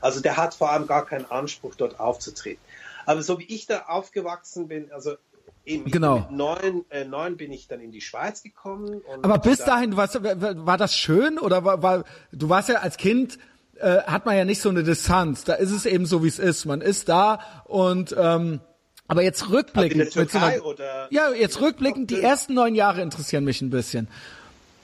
Also 0.00 0.20
der 0.20 0.36
hat 0.36 0.54
vor 0.54 0.72
allem 0.72 0.86
gar 0.88 1.06
keinen 1.06 1.30
Anspruch, 1.30 1.76
dort 1.76 2.00
aufzutreten. 2.00 2.62
Aber 3.06 3.22
so 3.22 3.38
wie 3.38 3.44
ich 3.44 3.66
da 3.66 3.84
aufgewachsen 3.86 4.68
bin, 4.68 4.90
also 4.92 5.14
Eben, 5.64 5.90
Genau. 5.90 6.18
Mit 6.20 6.30
neun, 6.32 6.84
äh, 6.90 7.04
neun 7.04 7.36
bin 7.36 7.52
ich 7.52 7.68
dann 7.68 7.80
in 7.80 7.92
die 7.92 8.00
Schweiz 8.00 8.42
gekommen. 8.42 9.00
Aber 9.22 9.38
bis 9.38 9.58
da- 9.58 9.66
dahin, 9.66 9.96
was, 9.96 10.14
war 10.22 10.76
das 10.76 10.96
schön 10.96 11.38
oder 11.38 11.64
war, 11.64 11.82
war 11.82 12.04
du 12.32 12.48
warst 12.48 12.68
ja 12.68 12.76
als 12.76 12.96
Kind 12.96 13.38
äh, 13.78 14.02
hat 14.02 14.26
man 14.26 14.36
ja 14.36 14.44
nicht 14.44 14.60
so 14.60 14.68
eine 14.68 14.82
Distanz. 14.82 15.44
Da 15.44 15.54
ist 15.54 15.70
es 15.70 15.86
eben 15.86 16.06
so, 16.06 16.22
wie 16.24 16.28
es 16.28 16.38
ist. 16.38 16.64
Man 16.66 16.80
ist 16.80 17.08
da 17.08 17.40
und 17.64 18.14
ähm, 18.18 18.60
aber 19.08 19.22
jetzt 19.22 19.50
rückblickend 19.50 19.92
in 19.92 19.98
der 19.98 20.04
mit 20.06 20.12
so 20.12 20.20
Türkei 20.38 20.54
einer, 20.54 20.64
oder- 20.64 21.08
ja 21.10 21.30
jetzt 21.32 21.60
rückblickend 21.60 22.10
die 22.10 22.20
ersten 22.20 22.54
neun 22.54 22.74
Jahre 22.74 23.00
interessieren 23.02 23.44
mich 23.44 23.60
ein 23.62 23.70
bisschen. 23.70 24.08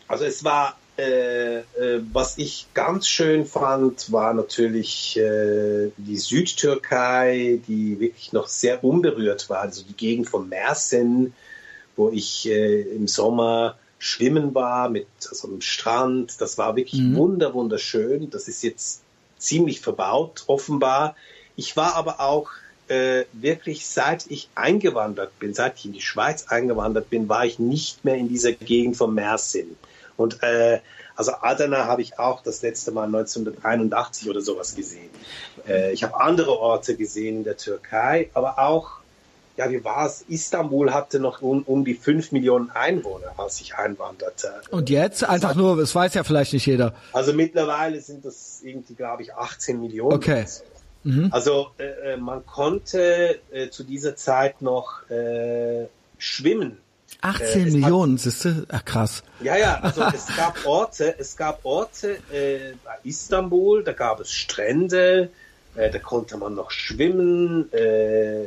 Also 0.07 0.25
es 0.25 0.43
war, 0.45 0.77
äh, 0.99 1.59
äh, 1.59 2.03
was 2.13 2.39
ich 2.39 2.67
ganz 2.75 3.07
schön 3.07 3.47
fand, 3.47 4.11
war 4.11 4.35
natürlich 4.35 5.17
äh, 5.17 5.91
die 5.97 6.17
Südtürkei, 6.17 7.61
die 7.69 8.01
wirklich 8.01 8.33
noch 8.33 8.49
sehr 8.49 8.83
unberührt 8.83 9.49
war. 9.49 9.61
Also 9.61 9.85
die 9.89 9.95
Gegend 9.95 10.29
von 10.29 10.49
Mersin, 10.49 11.35
wo 11.95 12.11
ich 12.11 12.49
äh, 12.49 12.83
im 12.83 13.07
Sommer 13.07 13.79
schwimmen 14.01 14.55
war 14.57 14.89
mit 14.89 15.07
so 15.21 15.47
einem 15.47 15.61
Strand. 15.61 16.41
Das 16.41 16.59
war 16.59 16.75
wirklich 16.75 17.01
wunder 17.15 17.55
wunderschön. 17.55 18.31
Das 18.31 18.49
ist 18.49 18.63
jetzt 18.63 19.03
ziemlich 19.39 19.81
verbaut, 19.81 20.45
offenbar. 20.49 21.15
Ich 21.55 21.77
war 21.77 21.95
aber 21.95 22.19
auch 22.19 22.51
äh, 22.89 23.25
wirklich, 23.33 23.87
seit 23.87 24.29
ich 24.31 24.49
eingewandert 24.57 25.39
bin, 25.39 25.55
seit 25.55 25.79
ich 25.79 25.85
in 25.85 25.93
die 25.93 26.01
Schweiz 26.01 26.47
eingewandert 26.49 27.09
bin, 27.09 27.29
war 27.29 27.47
ich 27.47 27.61
nicht 27.61 28.05
mehr 28.05 28.17
in 28.17 28.29
dieser 28.29 28.53
Gegend 28.53 28.97
von 28.97 29.15
Mersin. 29.15 29.77
Und 30.19 30.43
äh, 30.43 30.81
also 31.17 31.33
Adana 31.41 31.87
habe 31.87 32.03
ich 32.03 32.19
auch 32.19 32.43
das 32.43 32.63
letzte 32.63 32.93
Mal 32.93 33.05
1981 33.05 34.29
oder 34.29 34.41
sowas 34.41 34.75
gesehen. 34.75 35.11
Äh, 35.67 35.93
ich 35.93 36.05
habe 36.05 36.21
andere 36.21 36.59
Orte 36.59 36.97
gesehen 36.97 37.39
in 37.39 37.45
der 37.45 37.57
Türkei, 37.57 38.31
aber 38.35 38.59
auch, 38.59 38.99
ja, 39.57 39.71
wie 39.71 39.83
war 39.85 40.07
es? 40.07 40.25
Istanbul 40.29 40.93
hatte 40.93 41.19
noch 41.19 41.41
um, 41.41 41.63
um 41.63 41.85
die 41.85 41.95
5 41.95 42.33
Millionen 42.33 42.71
Einwohner, 42.71 43.33
als 43.37 43.61
ich 43.61 43.75
einwanderte. 43.75 44.53
Und 44.71 44.91
jetzt 44.91 45.25
einfach 45.25 45.55
nur, 45.55 45.77
das 45.77 45.95
weiß 45.95 46.15
ja 46.15 46.25
vielleicht 46.25 46.53
nicht 46.53 46.67
jeder. 46.67 46.95
Also 47.13 47.33
mittlerweile 47.33 48.01
sind 48.01 48.25
das 48.25 48.61
irgendwie, 48.63 48.95
glaube 48.95 49.23
ich, 49.23 49.35
18 49.35 49.81
Millionen. 49.81 50.13
Okay. 50.13 50.45
Also 51.31 51.69
äh, 51.79 52.13
äh, 52.13 52.17
man 52.17 52.45
konnte 52.45 53.39
äh, 53.51 53.71
zu 53.71 53.85
dieser 53.85 54.17
Zeit 54.17 54.61
noch 54.61 55.09
äh, 55.11 55.87
schwimmen. 56.19 56.79
18 57.21 57.41
Äh, 57.41 57.45
es 57.49 57.55
hat- 57.67 57.73
Millionen, 57.81 58.19
siehste? 58.19 58.67
Ach 58.69 58.85
krass. 58.85 59.23
Ja, 59.41 59.57
ja, 59.57 59.81
also 59.81 60.03
es 60.03 60.27
gab 60.37 60.59
Orte, 60.67 61.15
es 61.19 61.37
gab 61.37 61.65
Orte 61.65 62.19
äh, 62.33 62.75
bei 62.85 62.97
Istanbul, 63.05 63.83
da 63.85 63.93
gab 63.93 64.21
es 64.21 64.31
Strände, 64.33 65.31
äh, 65.75 65.91
da 65.91 65.99
konnte 65.99 66.37
man 66.37 66.55
noch 66.55 66.71
schwimmen. 66.71 67.73
Äh, 67.73 68.45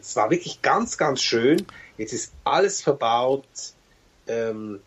es 0.00 0.14
war 0.16 0.30
wirklich 0.30 0.62
ganz, 0.62 0.96
ganz 0.98 1.20
schön. 1.22 1.64
Jetzt 1.98 2.12
ist 2.12 2.32
alles 2.44 2.80
verbaut. 2.82 3.44
Ähm, 4.26 4.80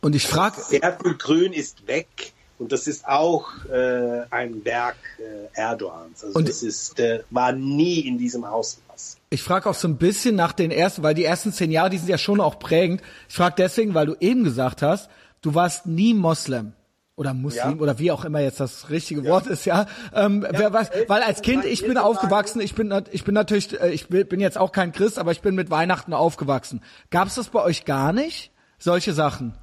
Und 0.00 0.14
ich 0.14 0.26
frage, 0.26 0.60
sehr 0.60 0.98
viel 1.00 1.14
Grün 1.14 1.52
ist 1.52 1.86
weg. 1.86 2.32
Und 2.58 2.70
das 2.72 2.86
ist 2.86 3.06
auch 3.08 3.48
äh, 3.72 4.22
ein 4.30 4.64
Werk 4.64 4.96
äh, 5.18 5.58
Erdogans. 5.58 6.22
Also 6.24 6.38
Und- 6.38 6.48
das 6.48 6.62
ist, 6.62 6.98
äh, 7.00 7.22
war 7.30 7.52
nie 7.52 8.00
in 8.00 8.18
diesem 8.18 8.44
Ausmaß. 8.44 9.16
Ich 9.32 9.42
frage 9.42 9.68
auch 9.70 9.74
so 9.74 9.88
ein 9.88 9.96
bisschen 9.96 10.36
nach 10.36 10.52
den 10.52 10.70
ersten, 10.70 11.02
weil 11.02 11.14
die 11.14 11.24
ersten 11.24 11.52
zehn 11.54 11.70
Jahre, 11.70 11.88
die 11.88 11.96
sind 11.96 12.08
ja 12.08 12.18
schon 12.18 12.38
auch 12.38 12.58
prägend. 12.58 13.00
Ich 13.30 13.34
frage 13.34 13.54
deswegen, 13.56 13.94
weil 13.94 14.04
du 14.04 14.14
eben 14.20 14.44
gesagt 14.44 14.82
hast, 14.82 15.08
du 15.40 15.54
warst 15.54 15.86
nie 15.86 16.12
Moslem 16.12 16.74
oder 17.16 17.32
Muslim 17.32 17.76
Ja. 17.76 17.80
oder 17.82 17.98
wie 17.98 18.12
auch 18.12 18.26
immer 18.26 18.40
jetzt 18.40 18.60
das 18.60 18.90
richtige 18.90 19.24
Wort 19.24 19.46
ist, 19.46 19.64
ja. 19.64 19.86
Ähm, 20.14 20.46
wer 20.50 20.70
weiß, 20.70 20.90
weil 21.08 21.22
als 21.22 21.40
Kind, 21.40 21.64
ich 21.64 21.82
bin 21.86 21.96
aufgewachsen, 21.96 22.60
ich 22.60 22.74
bin, 22.74 22.92
ich 23.10 23.24
bin 23.24 23.32
natürlich, 23.34 23.80
äh, 23.80 23.90
ich 23.90 24.08
bin 24.08 24.26
bin 24.28 24.38
jetzt 24.40 24.58
auch 24.58 24.70
kein 24.70 24.92
Christ, 24.92 25.18
aber 25.18 25.32
ich 25.32 25.40
bin 25.40 25.54
mit 25.54 25.70
Weihnachten 25.70 26.12
aufgewachsen. 26.12 26.82
Gab 27.10 27.28
es 27.28 27.36
das 27.36 27.48
bei 27.48 27.62
euch 27.62 27.86
gar 27.86 28.12
nicht? 28.12 28.50
Solche 28.78 29.14
Sachen? 29.14 29.54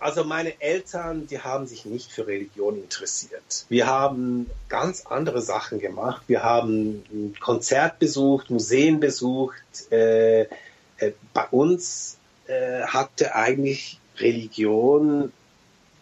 Also 0.00 0.24
meine 0.24 0.60
Eltern, 0.60 1.26
die 1.26 1.40
haben 1.40 1.66
sich 1.66 1.84
nicht 1.84 2.12
für 2.12 2.26
Religion 2.26 2.76
interessiert. 2.76 3.66
Wir 3.68 3.86
haben 3.86 4.48
ganz 4.68 5.06
andere 5.06 5.42
Sachen 5.42 5.80
gemacht. 5.80 6.22
Wir 6.28 6.44
haben 6.44 7.34
Konzert 7.40 7.98
besucht, 7.98 8.50
Museen 8.50 9.00
besucht. 9.00 9.90
Äh, 9.90 10.42
äh, 10.42 11.12
bei 11.34 11.46
uns 11.50 12.16
äh, 12.46 12.82
hatte 12.82 13.34
eigentlich 13.34 13.98
Religion 14.18 15.32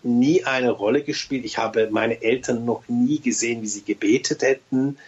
nie 0.02 0.44
eine 0.44 0.70
Rolle 0.70 1.02
gespielt. 1.02 1.44
Ich 1.44 1.58
habe 1.58 1.88
meine 1.90 2.22
Eltern 2.22 2.64
noch 2.64 2.88
nie 2.88 3.20
gesehen, 3.20 3.62
wie 3.62 3.66
sie 3.66 3.82
gebetet 3.82 4.42
hätten. 4.42 4.98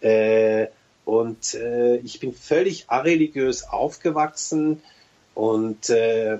Äh, 0.00 0.66
und 1.04 1.54
äh, 1.54 1.96
ich 1.96 2.20
bin 2.20 2.34
völlig 2.34 2.84
areligiös 2.88 3.64
aufgewachsen 3.64 4.82
und 5.34 5.90
äh, 5.90 6.38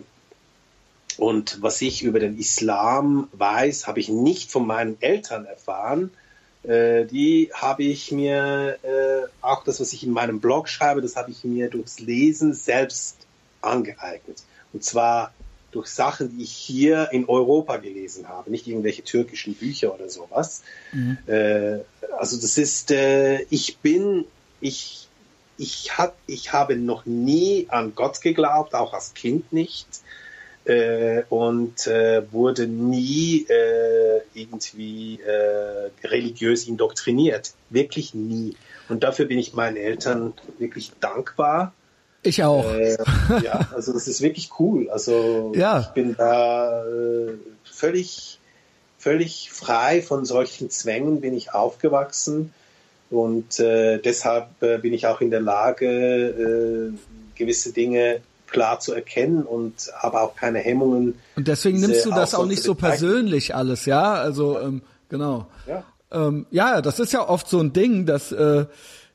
und 1.19 1.63
was 1.63 1.81
ich 1.83 2.03
über 2.03 2.21
den 2.21 2.39
Islam 2.39 3.29
weiß, 3.33 3.87
habe 3.87 4.01
ich 4.01 4.09
nicht 4.09 4.51
von 4.51 4.67
meinen 4.67 5.01
Eltern 5.01 5.45
erfahren. 5.45 6.11
Äh, 6.63 7.05
die 7.05 7.51
habe 7.53 7.85
ich 7.85 8.11
mir, 8.11 8.79
äh, 8.83 9.29
auch 9.41 9.65
das, 9.65 9.81
was 9.81 9.93
ich 9.93 10.05
in 10.05 10.11
meinem 10.11 10.41
Blog 10.41 10.69
schreibe, 10.69 11.03
das 11.03 11.17
habe 11.17 11.31
ich 11.31 11.45
mir 11.45 11.69
durchs 11.69 12.01
Lesen 12.01 12.55
selbst 12.55 13.19
angeeignet. 13.61 14.43
Und 14.73 14.83
zwar 14.83 15.33
durch 15.71 15.89
Sachen, 15.89 16.37
die 16.37 16.45
ich 16.45 16.53
hier 16.53 17.09
in 17.13 17.29
Europa 17.29 17.77
gelesen 17.79 18.29
habe, 18.29 18.51
nicht 18.51 18.67
irgendwelche 18.67 19.03
türkischen 19.03 19.55
Bücher 19.55 19.95
oder 19.95 20.09
sowas. 20.09 20.63
Äh, 21.27 21.81
also 22.19 22.41
das 22.41 22.59
ist, 22.59 22.91
äh, 22.93 23.43
ich 23.51 23.79
bin, 23.79 24.25
ich, 24.61 25.09
ich, 25.59 25.99
hab, 25.99 26.17
ich 26.27 26.53
habe 26.53 26.77
noch 26.77 27.07
nie 27.07 27.67
an 27.69 27.95
Gott 27.95 28.21
geglaubt, 28.21 28.75
auch 28.75 28.95
als 28.95 29.15
Kind 29.15 29.53
nicht 29.53 29.87
äh, 30.65 31.23
und 31.29 31.87
äh, 31.87 32.23
wurde 32.33 32.67
nie 32.67 33.47
äh, 33.49 34.21
irgendwie 34.35 35.21
äh, 35.21 35.91
religiös 36.07 36.67
indoktriniert. 36.67 37.53
Wirklich 37.71 38.15
nie. 38.15 38.57
Und 38.89 39.03
dafür 39.03 39.27
bin 39.27 39.39
ich 39.39 39.55
meinen 39.55 39.77
Eltern 39.77 40.35
wirklich 40.59 40.93
dankbar. 41.01 41.73
Ich 42.23 42.43
auch. 42.43 42.65
Äh, 42.73 42.97
ja, 43.43 43.69
also 43.75 43.93
das 43.93 44.09
ist 44.09 44.23
wirklich 44.23 44.51
cool. 44.59 44.89
Also 44.91 45.53
Ja. 45.57 45.81
ich 45.81 45.89
bin 45.89 46.17
da 46.17 46.85
äh, 46.85 47.35
völlig, 47.65 48.39
völlig 48.99 49.51
frei 49.53 50.01
von 50.01 50.25
solchen 50.25 50.71
Zwängen 50.71 51.21
bin 51.21 51.35
ich 51.37 51.53
aufgewachsen 51.53 52.53
und 53.11 53.61
äh, 53.61 53.99
deshalb 53.99 54.63
äh, 54.63 54.79
bin 54.79 54.95
ich 54.95 55.07
auch 55.07 55.21
in 55.21 55.31
der 55.31 55.41
Lage, 55.43 55.87
äh, 55.87 57.39
gewisse 57.39 57.73
Dinge 57.73 58.23
klar 58.55 58.79
zu 58.79 58.95
erkennen 58.95 59.43
und 59.43 59.91
habe 59.99 60.21
auch 60.21 60.37
keine 60.37 60.61
Hemmungen. 60.61 61.19
Und 61.35 61.49
deswegen 61.49 61.81
nimmst 61.81 62.07
du 62.07 62.11
das 62.11 62.35
auch 62.35 62.47
nicht 62.47 62.63
so 62.63 62.77
persönlich 62.77 63.55
alles, 63.55 63.85
ja? 63.85 64.15
Also 64.15 64.59
ähm, 64.61 64.83
genau. 65.09 65.49
Ja. 65.67 65.83
Ähm, 66.13 66.47
ja, 66.53 66.81
das 66.81 67.01
ist 67.01 67.13
ja 67.13 67.29
oft 67.29 67.49
so 67.49 67.59
ein 67.59 67.73
Ding, 67.73 68.07
dass 68.07 68.31
äh, 68.31 68.67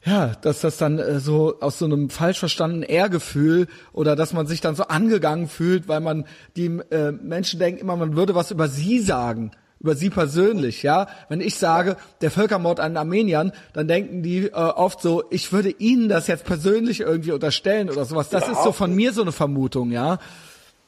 ja, 0.03 0.27
dass 0.41 0.59
das 0.59 0.77
dann 0.77 0.99
äh, 0.99 1.19
so 1.19 1.59
aus 1.61 1.79
so 1.79 1.85
einem 1.85 2.09
falsch 2.09 2.39
verstandenen 2.39 2.83
Ehrgefühl 2.83 3.67
oder 3.93 4.17
dass 4.17 4.33
man 4.33 4.45
sich 4.45 4.59
dann 4.59 4.75
so 4.75 4.83
angegangen 4.83 5.47
fühlt, 5.47 5.87
weil 5.87 6.01
man 6.01 6.25
die 6.57 6.65
äh, 6.89 7.13
Menschen 7.13 7.59
denken 7.59 7.79
immer, 7.79 7.95
man 7.95 8.17
würde 8.17 8.35
was 8.35 8.51
über 8.51 8.67
sie 8.67 8.99
sagen, 8.99 9.51
über 9.79 9.95
sie 9.95 10.09
persönlich, 10.09 10.83
ja. 10.83 11.07
Wenn 11.29 11.41
ich 11.41 11.55
sage, 11.55 11.95
der 12.21 12.31
Völkermord 12.31 12.79
an 12.79 12.97
Armeniern, 12.97 13.53
dann 13.73 13.87
denken 13.87 14.23
die 14.23 14.47
äh, 14.47 14.51
oft 14.51 15.01
so, 15.01 15.23
ich 15.29 15.51
würde 15.51 15.69
ihnen 15.69 16.09
das 16.09 16.27
jetzt 16.27 16.45
persönlich 16.45 16.99
irgendwie 16.99 17.31
unterstellen 17.31 17.89
oder 17.89 18.05
sowas. 18.05 18.29
Das 18.29 18.47
ist 18.49 18.63
so 18.63 18.71
von 18.71 18.93
mir 18.93 19.13
so 19.13 19.21
eine 19.21 19.31
Vermutung, 19.31 19.91
ja. 19.91 20.19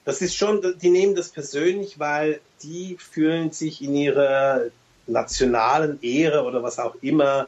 Das 0.03 0.21
ist 0.21 0.35
schon, 0.35 0.61
die 0.81 0.89
nehmen 0.89 1.15
das 1.15 1.29
persönlich, 1.29 1.99
weil 1.99 2.41
die 2.63 2.97
fühlen 2.99 3.51
sich 3.51 3.81
in 3.81 3.95
ihrer 3.95 4.61
nationalen 5.07 6.01
Ehre 6.01 6.43
oder 6.43 6.63
was 6.63 6.79
auch 6.79 6.95
immer 7.01 7.47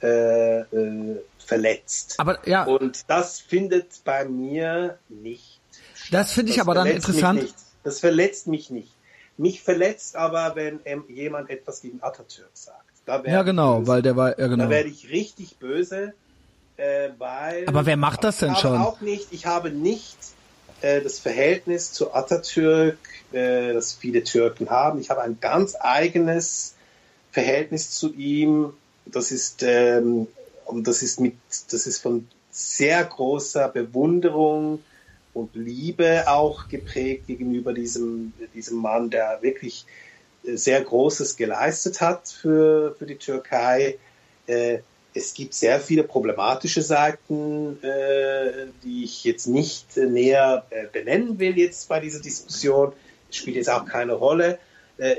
äh, 0.00 0.60
äh, 0.60 1.20
verletzt. 1.38 2.14
Aber 2.18 2.46
ja, 2.48 2.64
Und 2.64 3.10
das 3.10 3.40
findet 3.40 4.04
bei 4.04 4.24
mir 4.24 4.98
nicht. 5.08 5.60
Das 6.10 6.32
finde 6.32 6.50
ich 6.50 6.56
Das 6.56 6.66
aber 6.66 6.74
dann 6.74 6.86
interessant. 6.86 7.52
Das 7.84 8.00
verletzt 8.00 8.46
mich 8.46 8.70
nicht. 8.70 8.92
Mich 9.38 9.62
verletzt 9.62 10.16
aber, 10.16 10.56
wenn 10.56 10.80
ähm, 10.84 11.04
jemand 11.08 11.48
etwas 11.48 11.80
gegen 11.80 12.02
Atatürk 12.02 12.50
sagt. 12.54 12.84
Da 13.06 13.22
ja 13.24 13.42
genau, 13.42 13.78
böse. 13.78 13.88
weil 13.88 14.02
der 14.02 14.16
war, 14.16 14.30
ja 14.30 14.36
Da 14.36 14.48
genau. 14.48 14.68
werde 14.68 14.88
ich 14.88 15.10
richtig 15.10 15.56
böse, 15.58 16.12
äh, 16.76 17.10
weil. 17.18 17.66
Aber 17.66 17.86
wer 17.86 17.96
macht 17.96 18.24
das 18.24 18.38
denn 18.38 18.52
ich 18.52 18.58
schon? 18.58 18.78
Habe 18.78 18.88
auch 18.88 19.00
nicht, 19.00 19.28
ich 19.30 19.46
habe 19.46 19.70
nicht 19.70 20.16
äh, 20.80 21.00
das 21.00 21.18
Verhältnis 21.18 21.92
zu 21.92 22.12
Atatürk, 22.12 22.98
äh, 23.32 23.72
das 23.72 23.94
viele 23.94 24.24
Türken 24.24 24.70
haben. 24.70 25.00
Ich 25.00 25.08
habe 25.08 25.22
ein 25.22 25.38
ganz 25.40 25.76
eigenes 25.78 26.74
Verhältnis 27.30 27.92
zu 27.92 28.12
ihm. 28.14 28.72
Das 29.06 29.30
ist, 29.30 29.62
ähm, 29.62 30.26
das 30.82 31.02
ist 31.02 31.20
mit, 31.20 31.34
das 31.70 31.86
ist 31.86 32.02
von 32.02 32.28
sehr 32.50 33.04
großer 33.04 33.68
Bewunderung 33.68 34.82
und 35.38 35.54
Liebe 35.54 36.28
auch 36.28 36.68
geprägt 36.68 37.26
gegenüber 37.26 37.72
diesem, 37.72 38.32
diesem 38.54 38.78
Mann, 38.78 39.10
der 39.10 39.38
wirklich 39.42 39.86
äh, 40.44 40.56
sehr 40.56 40.82
Großes 40.82 41.36
geleistet 41.36 42.00
hat 42.00 42.28
für, 42.28 42.94
für 42.98 43.06
die 43.06 43.16
Türkei. 43.16 43.98
Äh, 44.46 44.78
es 45.14 45.34
gibt 45.34 45.54
sehr 45.54 45.80
viele 45.80 46.04
problematische 46.04 46.82
Seiten, 46.82 47.82
äh, 47.82 48.66
die 48.84 49.04
ich 49.04 49.24
jetzt 49.24 49.46
nicht 49.46 49.96
äh, 49.96 50.06
näher 50.06 50.66
äh, 50.70 50.86
benennen 50.86 51.38
will 51.38 51.58
jetzt 51.58 51.88
bei 51.88 52.00
dieser 52.00 52.20
Diskussion. 52.20 52.92
Spielt 53.30 53.56
jetzt 53.56 53.70
auch 53.70 53.84
keine 53.84 54.14
Rolle. 54.14 54.58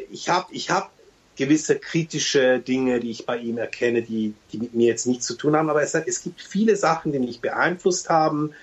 Ich 0.10 0.28
habe 0.28 0.48
ich 0.52 0.72
hab 0.72 0.92
gewisse 1.38 1.78
kritische 1.78 2.60
Dinge, 2.60 3.00
die 3.00 3.12
ich 3.12 3.26
bei 3.26 3.38
ihm 3.38 3.60
erkenne, 3.60 4.02
die, 4.02 4.34
die 4.52 4.58
mit 4.58 4.74
mir 4.74 4.88
jetzt 4.88 5.06
nichts 5.06 5.28
zu 5.28 5.36
tun 5.36 5.56
haben. 5.56 5.70
Aber 5.70 5.84
es, 5.84 5.94
es 5.94 6.24
gibt 6.24 6.42
viele 6.42 6.76
Sachen, 6.76 7.12
die 7.12 7.20
mich 7.20 7.40
beeinflusst 7.40 8.10
haben 8.10 8.54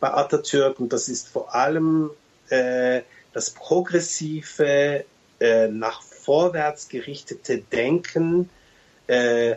bei 0.00 0.12
Atatürk. 0.12 0.80
Und 0.80 0.92
das 0.92 1.08
ist 1.08 1.28
vor 1.28 1.54
allem 1.54 2.10
äh, 2.50 3.02
das 3.32 3.50
progressive, 3.50 5.04
äh, 5.40 5.68
nach 5.68 6.02
vorwärts 6.02 6.88
gerichtete 6.88 7.58
Denken, 7.58 8.50
äh, 9.06 9.56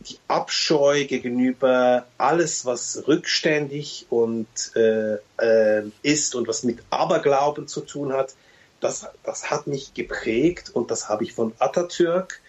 die 0.00 0.18
Abscheu 0.28 1.04
gegenüber 1.04 2.06
alles, 2.18 2.64
was 2.64 3.08
rückständig 3.08 4.06
und 4.10 4.46
äh, 4.76 5.14
äh, 5.38 5.90
ist 6.02 6.34
und 6.34 6.46
was 6.46 6.62
mit 6.62 6.78
Aberglauben 6.90 7.66
zu 7.66 7.80
tun 7.80 8.12
hat, 8.12 8.34
das, 8.80 9.08
das 9.24 9.50
hat 9.50 9.66
mich 9.66 9.94
geprägt 9.94 10.70
und 10.72 10.90
das 10.90 11.08
habe 11.08 11.24
ich 11.24 11.32
von 11.32 11.52
Atatürk 11.58 12.40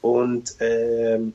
und, 0.00 0.56
ähm, 0.60 1.34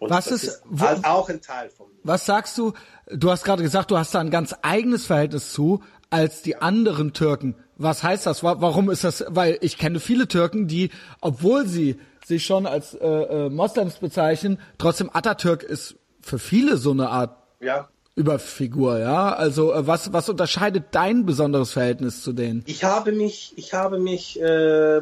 und 0.00 0.10
was 0.10 0.26
ist, 0.28 0.44
ist 0.44 0.62
halt 0.78 1.04
auch 1.04 1.28
ein 1.28 1.40
Teil 1.40 1.68
von 1.68 1.86
mir. 1.88 2.00
Was 2.02 2.26
sagst 2.26 2.56
du? 2.58 2.72
Du 3.12 3.30
hast 3.30 3.44
gerade 3.44 3.62
gesagt, 3.62 3.90
du 3.90 3.98
hast 3.98 4.14
da 4.14 4.20
ein 4.20 4.30
ganz 4.30 4.54
eigenes 4.62 5.06
Verhältnis 5.06 5.52
zu 5.52 5.82
als 6.08 6.42
die 6.42 6.56
anderen 6.56 7.12
Türken. 7.12 7.54
Was 7.76 8.02
heißt 8.02 8.26
das? 8.26 8.42
Warum 8.42 8.90
ist 8.90 9.04
das? 9.04 9.24
Weil 9.28 9.58
ich 9.60 9.78
kenne 9.78 10.00
viele 10.00 10.26
Türken, 10.26 10.66
die, 10.66 10.90
obwohl 11.20 11.66
sie 11.66 12.00
sich 12.24 12.44
schon 12.44 12.66
als 12.66 12.94
äh, 12.94 13.06
äh, 13.06 13.48
Moslems 13.50 13.98
bezeichnen, 13.98 14.58
trotzdem 14.78 15.10
Atatürk 15.12 15.62
ist 15.62 15.96
für 16.20 16.38
viele 16.38 16.76
so 16.76 16.90
eine 16.90 17.10
Art 17.10 17.36
ja. 17.60 17.88
Überfigur, 18.14 18.98
ja. 18.98 19.32
Also 19.32 19.72
äh, 19.72 19.86
was 19.86 20.12
was 20.12 20.28
unterscheidet 20.28 20.86
dein 20.92 21.26
besonderes 21.26 21.72
Verhältnis 21.72 22.22
zu 22.22 22.32
denen? 22.32 22.62
Ich 22.66 22.84
habe 22.84 23.12
mich 23.12 23.52
ich 23.56 23.74
habe 23.74 23.98
mich 23.98 24.40
äh, 24.40 25.00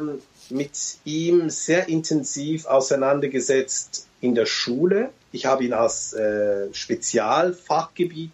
mit 0.51 0.97
ihm 1.05 1.49
sehr 1.49 1.87
intensiv 1.89 2.65
auseinandergesetzt 2.65 4.07
in 4.21 4.35
der 4.35 4.45
Schule. 4.45 5.09
Ich 5.31 5.45
habe 5.45 5.63
ihn 5.63 5.73
als 5.73 6.13
äh, 6.13 6.73
Spezialfachgebiet 6.73 8.31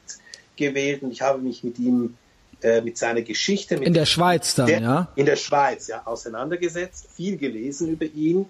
gewählt 0.56 1.04
und 1.04 1.12
ich 1.12 1.22
habe 1.22 1.40
mich 1.40 1.64
mit 1.64 1.80
ihm 1.80 2.16
äh, 2.62 2.82
mit 2.82 2.98
seiner 2.98 3.22
Geschichte 3.22 3.78
mit 3.78 3.88
in 3.88 3.94
der 3.94 4.06
Schweiz 4.06 4.56
dann, 4.56 4.68
der, 4.68 4.82
ja? 4.82 5.12
In 5.16 5.26
der 5.26 5.36
Schweiz, 5.36 5.88
ja, 5.88 6.04
auseinandergesetzt, 6.06 7.08
viel 7.14 7.38
gelesen 7.38 7.90
über 7.90 8.06
ihn 8.06 8.46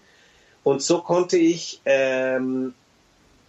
und 0.63 0.81
so 0.81 1.01
konnte 1.01 1.37
ich 1.37 1.81
ähm, 1.85 2.73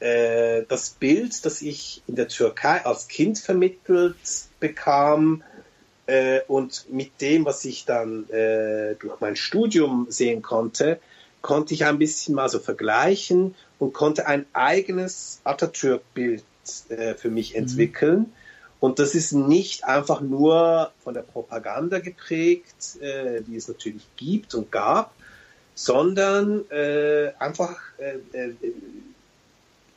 äh, 0.00 0.62
das 0.68 0.90
Bild, 0.90 1.44
das 1.44 1.62
ich 1.62 2.02
in 2.06 2.16
der 2.16 2.28
Türkei 2.28 2.84
als 2.84 3.08
Kind 3.08 3.38
vermittelt 3.38 4.16
bekam 4.60 5.42
äh, 6.06 6.40
und 6.48 6.86
mit 6.90 7.20
dem, 7.20 7.44
was 7.44 7.64
ich 7.64 7.84
dann 7.84 8.28
äh, 8.30 8.94
durch 8.96 9.20
mein 9.20 9.36
Studium 9.36 10.06
sehen 10.08 10.42
konnte, 10.42 11.00
konnte 11.42 11.74
ich 11.74 11.84
ein 11.84 11.98
bisschen 11.98 12.34
mal 12.34 12.48
so 12.48 12.58
vergleichen 12.58 13.54
und 13.78 13.92
konnte 13.92 14.26
ein 14.26 14.46
eigenes 14.52 15.40
Atatürk-Bild 15.44 16.42
äh, 16.88 17.14
für 17.14 17.30
mich 17.30 17.52
mhm. 17.52 17.60
entwickeln. 17.60 18.18
Mhm. 18.18 18.32
Und 18.80 18.98
das 18.98 19.14
ist 19.14 19.32
nicht 19.32 19.84
einfach 19.84 20.20
nur 20.20 20.92
von 21.02 21.14
der 21.14 21.22
Propaganda 21.22 21.98
geprägt, 21.98 23.00
äh, 23.00 23.40
die 23.42 23.56
es 23.56 23.68
natürlich 23.68 24.06
gibt 24.16 24.54
und 24.54 24.70
gab, 24.70 25.14
sondern 25.74 26.68
äh, 26.70 27.32
einfach, 27.38 27.78
äh, 27.98 28.18
äh, 28.36 28.54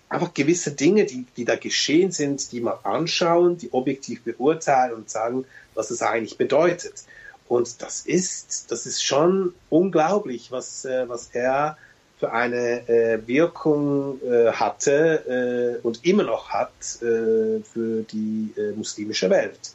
einfach 0.07 0.34
gewisse 0.34 0.72
Dinge, 0.72 1.06
die, 1.06 1.26
die 1.36 1.45
da 1.45 1.56
geschehen 1.56 2.11
sind, 2.11 2.52
die 2.52 2.61
mal 2.61 2.80
anschauen, 2.84 3.57
die 3.57 3.72
objektiv 3.73 4.23
beurteilen 4.23 4.94
und 4.94 5.10
sagen, 5.10 5.45
was 5.80 5.92
es 5.92 6.02
eigentlich 6.02 6.38
bedeutet. 6.38 7.06
Und 7.48 7.82
das 7.82 8.02
ist, 8.02 8.70
das 8.70 8.86
ist 8.86 9.02
schon 9.02 9.54
unglaublich, 9.70 10.52
was, 10.52 10.84
äh, 10.84 11.08
was 11.08 11.30
er 11.32 11.78
für 12.20 12.34
eine 12.34 12.88
äh, 12.90 13.26
Wirkung 13.26 14.20
äh, 14.22 14.52
hatte 14.52 15.80
äh, 15.82 15.88
und 15.88 16.06
immer 16.06 16.24
noch 16.24 16.50
hat 16.50 16.74
äh, 16.98 17.64
für 17.64 18.04
die 18.12 18.54
äh, 18.58 18.74
muslimische 18.76 19.30
Welt 19.30 19.72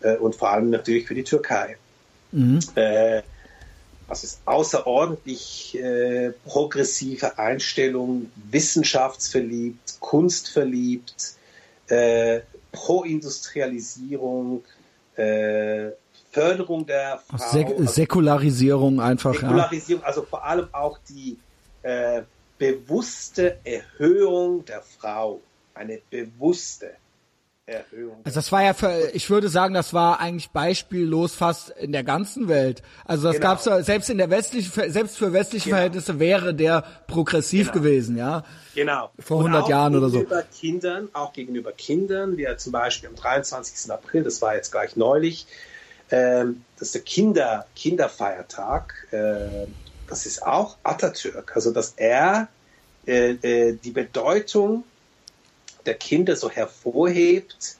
äh, 0.00 0.16
und 0.16 0.34
vor 0.34 0.50
allem 0.50 0.70
natürlich 0.70 1.06
für 1.06 1.14
die 1.14 1.24
Türkei. 1.24 1.76
Mhm. 2.32 2.60
Äh, 2.74 3.20
was 4.08 4.24
ist 4.24 4.40
außerordentlich 4.46 5.78
äh, 5.78 6.32
progressive 6.46 7.38
Einstellung, 7.38 8.30
wissenschaftsverliebt, 8.50 10.00
kunstverliebt, 10.00 11.34
äh, 11.88 12.40
Pro-Industrialisierung, 12.72 14.64
äh, 15.16 15.90
Förderung 16.30 16.84
der 16.86 17.20
Frau. 17.26 17.38
Sek 17.38 17.68
also 17.68 17.84
Säkularisierung 17.84 19.00
einfach. 19.00 19.34
Säkularisierung, 19.34 20.02
ja. 20.02 20.08
also 20.08 20.22
vor 20.22 20.44
allem 20.44 20.68
auch 20.72 20.98
die 21.08 21.38
äh, 21.82 22.22
bewusste 22.58 23.58
Erhöhung 23.64 24.64
der 24.64 24.82
Frau. 24.82 25.40
Eine 25.74 26.00
bewusste 26.10 26.90
Erhöhung. 27.66 28.20
Also 28.24 28.36
das 28.36 28.52
war 28.52 28.62
ja 28.62 28.74
für, 28.74 29.10
ich 29.14 29.30
würde 29.30 29.48
sagen, 29.48 29.72
das 29.72 29.94
war 29.94 30.20
eigentlich 30.20 30.50
beispiellos 30.50 31.34
fast 31.34 31.70
in 31.70 31.92
der 31.92 32.04
ganzen 32.04 32.48
Welt. 32.48 32.82
Also 33.06 33.28
das 33.28 33.36
genau. 33.36 33.48
gab's 33.48 33.64
ja, 33.64 33.82
selbst 33.82 34.10
in 34.10 34.18
der 34.18 34.28
westlichen, 34.28 34.92
selbst 34.92 35.16
für 35.16 35.32
westliche 35.32 35.66
genau. 35.66 35.76
Verhältnisse 35.76 36.18
wäre 36.18 36.54
der 36.54 36.84
progressiv 37.06 37.72
genau. 37.72 37.82
gewesen, 37.82 38.16
ja. 38.18 38.44
Genau. 38.74 39.10
Vor 39.18 39.38
100 39.38 39.68
Jahren 39.68 39.96
oder 39.96 40.10
so. 40.10 40.18
Gegenüber 40.18 40.42
Kindern, 40.42 41.08
auch 41.14 41.32
gegenüber 41.32 41.72
Kindern, 41.72 42.36
wie 42.36 42.46
zum 42.56 42.72
Beispiel 42.72 43.08
am 43.08 43.16
23. 43.16 43.90
April, 43.90 44.24
das 44.24 44.42
war 44.42 44.54
jetzt 44.54 44.70
gleich 44.70 44.96
neulich, 44.96 45.46
ähm, 46.10 46.64
das 46.78 46.88
ist 46.88 46.94
der 46.96 47.02
Kinder, 47.02 47.66
Kinderfeiertag, 47.74 49.08
äh, 49.10 49.66
das 50.06 50.26
ist 50.26 50.42
auch 50.46 50.76
Atatürk, 50.82 51.56
also 51.56 51.72
dass 51.72 51.94
er 51.96 52.48
äh, 53.06 53.30
äh, 53.30 53.78
die 53.82 53.90
Bedeutung 53.90 54.84
der 55.86 55.94
Kinder 55.94 56.36
so 56.36 56.50
hervorhebt 56.50 57.76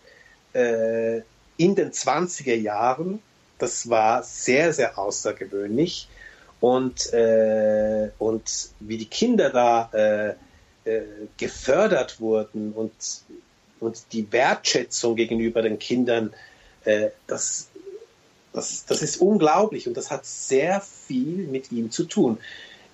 äh, 0.52 1.18
in 1.56 1.74
den 1.74 1.92
20er 1.92 2.54
Jahren, 2.54 3.20
das 3.58 3.88
war 3.88 4.22
sehr, 4.22 4.72
sehr 4.72 4.98
außergewöhnlich. 4.98 6.08
Und, 6.60 7.12
äh, 7.12 8.10
und 8.18 8.70
wie 8.80 8.96
die 8.96 9.06
Kinder 9.06 9.50
da 9.50 9.90
äh, 9.92 10.34
äh, 10.90 11.02
gefördert 11.36 12.20
wurden 12.20 12.72
und, 12.72 12.92
und 13.80 14.02
die 14.12 14.32
Wertschätzung 14.32 15.14
gegenüber 15.14 15.62
den 15.62 15.78
Kindern, 15.78 16.32
äh, 16.84 17.10
das, 17.26 17.68
das, 18.52 18.86
das 18.86 19.02
ist 19.02 19.18
unglaublich 19.18 19.88
und 19.88 19.96
das 19.96 20.10
hat 20.10 20.24
sehr 20.24 20.80
viel 20.80 21.46
mit 21.48 21.70
ihm 21.70 21.90
zu 21.90 22.04
tun. 22.04 22.38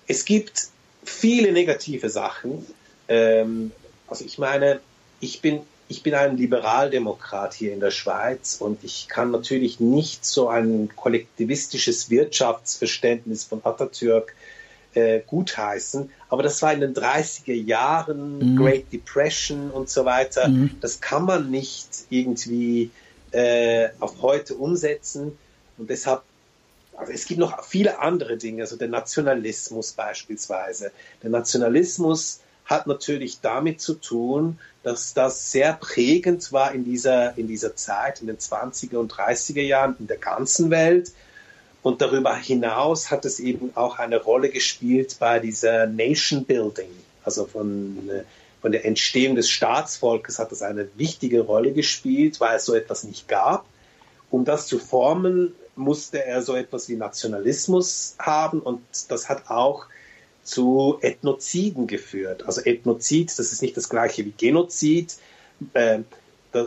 Es 0.08 0.24
gibt 0.24 0.68
viele 1.04 1.52
negative 1.52 2.10
Sachen. 2.10 2.66
Ähm, 3.08 3.72
also 4.08 4.24
ich 4.24 4.38
meine, 4.38 4.80
ich 5.20 5.40
bin, 5.40 5.60
ich 5.88 6.02
bin 6.02 6.14
ein 6.14 6.36
Liberaldemokrat 6.36 7.54
hier 7.54 7.72
in 7.72 7.80
der 7.80 7.90
Schweiz 7.90 8.56
und 8.58 8.82
ich 8.84 9.08
kann 9.08 9.30
natürlich 9.30 9.80
nicht 9.80 10.24
so 10.24 10.48
ein 10.48 10.90
kollektivistisches 10.96 12.10
Wirtschaftsverständnis 12.10 13.44
von 13.44 13.60
Atatürk 13.64 14.34
äh, 14.94 15.20
gutheißen. 15.26 16.10
Aber 16.28 16.42
das 16.42 16.62
war 16.62 16.72
in 16.72 16.80
den 16.80 16.94
30er 16.94 17.52
Jahren, 17.52 18.54
mhm. 18.54 18.56
Great 18.56 18.92
Depression 18.92 19.70
und 19.70 19.88
so 19.90 20.04
weiter. 20.04 20.48
Mhm. 20.48 20.76
Das 20.80 21.00
kann 21.00 21.24
man 21.24 21.50
nicht 21.50 21.88
irgendwie 22.08 22.90
äh, 23.32 23.88
auf 24.00 24.22
heute 24.22 24.54
umsetzen. 24.54 25.38
Und 25.78 25.90
deshalb, 25.90 26.22
also 26.96 27.12
es 27.12 27.26
gibt 27.26 27.40
noch 27.40 27.64
viele 27.64 28.00
andere 28.00 28.36
Dinge, 28.36 28.62
also 28.62 28.76
der 28.76 28.88
Nationalismus 28.88 29.92
beispielsweise. 29.92 30.92
Der 31.22 31.30
Nationalismus 31.30 32.40
hat 32.70 32.86
natürlich 32.86 33.40
damit 33.40 33.80
zu 33.80 33.94
tun, 33.94 34.58
dass 34.84 35.12
das 35.12 35.50
sehr 35.50 35.72
prägend 35.72 36.52
war 36.52 36.72
in 36.72 36.84
dieser, 36.84 37.36
in 37.36 37.48
dieser 37.48 37.74
Zeit, 37.74 38.20
in 38.20 38.28
den 38.28 38.38
20er 38.38 38.96
und 38.96 39.12
30er 39.12 39.60
Jahren 39.60 39.96
in 39.98 40.06
der 40.06 40.18
ganzen 40.18 40.70
Welt. 40.70 41.12
Und 41.82 42.00
darüber 42.00 42.34
hinaus 42.36 43.10
hat 43.10 43.24
es 43.24 43.40
eben 43.40 43.72
auch 43.74 43.98
eine 43.98 44.22
Rolle 44.22 44.50
gespielt 44.50 45.16
bei 45.18 45.40
dieser 45.40 45.86
Nation 45.86 46.44
Building, 46.44 46.90
also 47.24 47.44
von, 47.46 47.98
von 48.60 48.72
der 48.72 48.84
Entstehung 48.84 49.34
des 49.34 49.50
Staatsvolkes 49.50 50.38
hat 50.38 50.52
es 50.52 50.62
eine 50.62 50.88
wichtige 50.96 51.40
Rolle 51.40 51.72
gespielt, 51.72 52.40
weil 52.40 52.56
es 52.56 52.66
so 52.66 52.74
etwas 52.74 53.04
nicht 53.04 53.28
gab. 53.28 53.64
Um 54.30 54.44
das 54.44 54.66
zu 54.66 54.78
formen, 54.78 55.54
musste 55.74 56.24
er 56.24 56.42
so 56.42 56.54
etwas 56.54 56.88
wie 56.88 56.96
Nationalismus 56.96 58.14
haben 58.18 58.60
und 58.60 58.82
das 59.08 59.28
hat 59.28 59.50
auch 59.50 59.86
zu 60.42 60.98
Ethnoziden 61.00 61.86
geführt. 61.86 62.44
Also 62.46 62.62
Ethnozid, 62.62 63.30
das 63.38 63.52
ist 63.52 63.62
nicht 63.62 63.76
das 63.76 63.88
gleiche 63.88 64.24
wie 64.24 64.32
Genozid. 64.36 65.16
Äh, 65.74 66.00
da, 66.52 66.66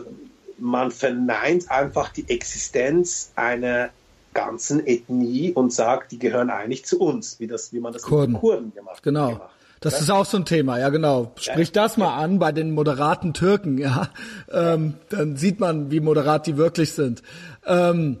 man 0.58 0.90
verneint 0.90 1.70
einfach 1.70 2.10
die 2.10 2.28
Existenz 2.28 3.32
einer 3.34 3.90
ganzen 4.32 4.86
Ethnie 4.86 5.52
und 5.52 5.72
sagt, 5.72 6.12
die 6.12 6.18
gehören 6.18 6.50
eigentlich 6.50 6.84
zu 6.84 7.00
uns, 7.00 7.38
wie, 7.40 7.46
das, 7.46 7.72
wie 7.72 7.80
man 7.80 7.92
das 7.92 8.02
Kurden. 8.02 8.32
mit 8.32 8.36
den 8.36 8.40
Kurden 8.40 8.74
gemacht, 8.74 9.02
genau. 9.02 9.30
gemacht 9.30 9.50
Das 9.80 10.00
ist 10.00 10.10
auch 10.10 10.24
so 10.24 10.38
ein 10.38 10.44
Thema, 10.44 10.78
ja 10.78 10.88
genau. 10.88 11.32
Sprich 11.36 11.68
ja. 11.68 11.82
das 11.82 11.96
mal 11.96 12.16
an 12.16 12.38
bei 12.38 12.52
den 12.52 12.72
moderaten 12.72 13.34
Türken, 13.34 13.78
ja. 13.78 14.08
Ähm, 14.50 14.94
dann 15.10 15.36
sieht 15.36 15.60
man, 15.60 15.90
wie 15.90 16.00
moderat 16.00 16.46
die 16.46 16.56
wirklich 16.56 16.92
sind. 16.92 17.22
Ähm, 17.66 18.18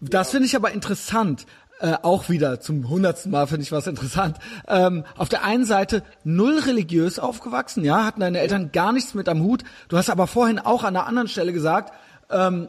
das 0.00 0.30
finde 0.30 0.46
ich 0.46 0.56
aber 0.56 0.72
interessant. 0.72 1.46
Äh, 1.80 1.96
auch 2.02 2.28
wieder 2.28 2.60
zum 2.60 2.88
hundertsten 2.88 3.32
Mal 3.32 3.48
finde 3.48 3.62
ich 3.62 3.72
was 3.72 3.88
interessant. 3.88 4.38
Ähm, 4.68 5.04
auf 5.16 5.28
der 5.28 5.42
einen 5.42 5.64
Seite 5.64 6.04
null 6.22 6.60
religiös 6.60 7.18
aufgewachsen, 7.18 7.84
ja, 7.84 8.04
hatten 8.04 8.20
deine 8.20 8.38
Eltern 8.38 8.70
gar 8.72 8.92
nichts 8.92 9.14
mit 9.14 9.28
am 9.28 9.42
Hut. 9.42 9.64
Du 9.88 9.96
hast 9.96 10.08
aber 10.08 10.28
vorhin 10.28 10.60
auch 10.60 10.84
an 10.84 10.96
einer 10.96 11.06
anderen 11.06 11.26
Stelle 11.26 11.52
gesagt, 11.52 11.92
ähm, 12.30 12.68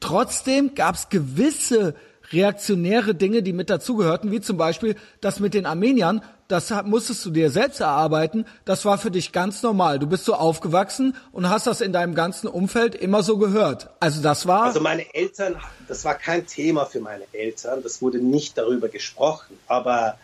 trotzdem 0.00 0.74
gab 0.74 0.96
es 0.96 1.10
gewisse 1.10 1.94
reaktionäre 2.32 3.14
Dinge, 3.14 3.44
die 3.44 3.52
mit 3.52 3.70
dazugehörten, 3.70 4.32
wie 4.32 4.40
zum 4.40 4.56
Beispiel 4.56 4.96
das 5.20 5.38
mit 5.38 5.54
den 5.54 5.64
Armeniern 5.64 6.22
das 6.48 6.72
musstest 6.84 7.24
du 7.24 7.30
dir 7.30 7.50
selbst 7.50 7.80
erarbeiten. 7.80 8.46
Das 8.64 8.84
war 8.84 8.98
für 8.98 9.10
dich 9.10 9.32
ganz 9.32 9.62
normal. 9.62 9.98
Du 9.98 10.06
bist 10.06 10.24
so 10.24 10.34
aufgewachsen 10.34 11.16
und 11.32 11.48
hast 11.48 11.66
das 11.66 11.80
in 11.80 11.92
deinem 11.92 12.14
ganzen 12.14 12.46
Umfeld 12.46 12.94
immer 12.94 13.22
so 13.22 13.38
gehört. 13.38 13.90
Also 14.00 14.22
das 14.22 14.46
war. 14.46 14.64
Also 14.64 14.80
meine 14.80 15.12
Eltern, 15.14 15.56
das 15.88 16.04
war 16.04 16.14
kein 16.14 16.46
Thema 16.46 16.86
für 16.86 17.00
meine 17.00 17.24
Eltern. 17.32 17.82
Das 17.82 18.00
wurde 18.00 18.18
nicht 18.18 18.56
darüber 18.56 18.88
gesprochen. 18.88 19.58
Aber 19.66 20.18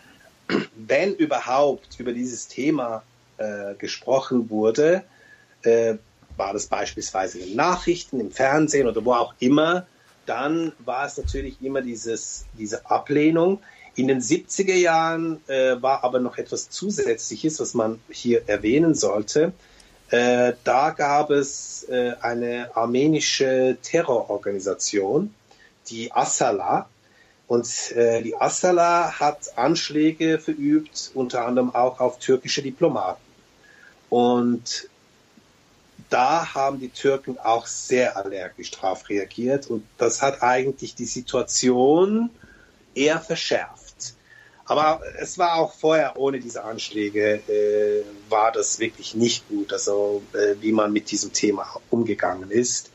wenn 0.75 1.13
überhaupt 1.15 1.99
über 1.99 2.13
dieses 2.13 2.47
Thema 2.47 3.03
äh, 3.37 3.75
gesprochen 3.75 4.49
wurde, 4.49 5.03
äh, 5.63 5.95
war 6.37 6.53
das 6.53 6.67
beispielsweise 6.67 7.39
in 7.39 7.49
den 7.49 7.55
Nachrichten, 7.57 8.19
im 8.19 8.31
Fernsehen 8.31 8.87
oder 8.87 9.03
wo 9.05 9.13
auch 9.13 9.33
immer, 9.39 9.85
dann 10.25 10.71
war 10.79 11.05
es 11.05 11.17
natürlich 11.17 11.61
immer 11.61 11.81
dieses, 11.81 12.45
diese 12.57 12.89
Ablehnung. 12.89 13.59
In 13.95 14.07
den 14.07 14.21
70er 14.21 14.73
Jahren 14.73 15.47
äh, 15.47 15.81
war 15.81 16.03
aber 16.03 16.19
noch 16.19 16.37
etwas 16.37 16.69
Zusätzliches, 16.69 17.59
was 17.59 17.73
man 17.75 17.99
hier 18.09 18.47
erwähnen 18.47 18.95
sollte. 18.95 19.53
Äh, 20.09 20.53
da 20.63 20.89
gab 20.91 21.29
es 21.29 21.83
äh, 21.89 22.13
eine 22.21 22.75
armenische 22.75 23.77
Terrororganisation, 23.81 25.33
die 25.89 26.11
Assala. 26.11 26.87
Und 27.47 27.91
äh, 27.91 28.23
die 28.23 28.35
Assala 28.35 29.19
hat 29.19 29.57
Anschläge 29.57 30.39
verübt, 30.39 31.11
unter 31.13 31.45
anderem 31.45 31.75
auch 31.75 31.99
auf 31.99 32.17
türkische 32.17 32.63
Diplomaten. 32.63 33.21
Und 34.09 34.89
da 36.09 36.53
haben 36.53 36.79
die 36.79 36.89
Türken 36.89 37.37
auch 37.39 37.65
sehr 37.67 38.17
allergisch 38.17 38.71
drauf 38.71 39.09
reagiert. 39.09 39.67
Und 39.67 39.83
das 39.97 40.21
hat 40.21 40.41
eigentlich 40.41 40.95
die 40.95 41.05
Situation 41.05 42.29
eher 42.93 43.19
verschärft. 43.19 43.82
Aber 44.73 45.01
es 45.19 45.37
war 45.37 45.57
auch 45.57 45.71
vorher, 45.71 46.17
ohne 46.17 46.39
diese 46.39 46.63
Anschläge, 46.63 47.41
äh, 47.47 48.03
war 48.27 48.51
das 48.51 48.79
wirklich 48.79 49.13
nicht 49.13 49.47
gut, 49.47 49.71
also 49.71 50.23
äh, 50.33 50.55
wie 50.61 50.71
man 50.71 50.91
mit 50.91 51.11
diesem 51.11 51.31
Thema 51.31 51.67
umgegangen 51.91 52.49
ist. 52.49 52.89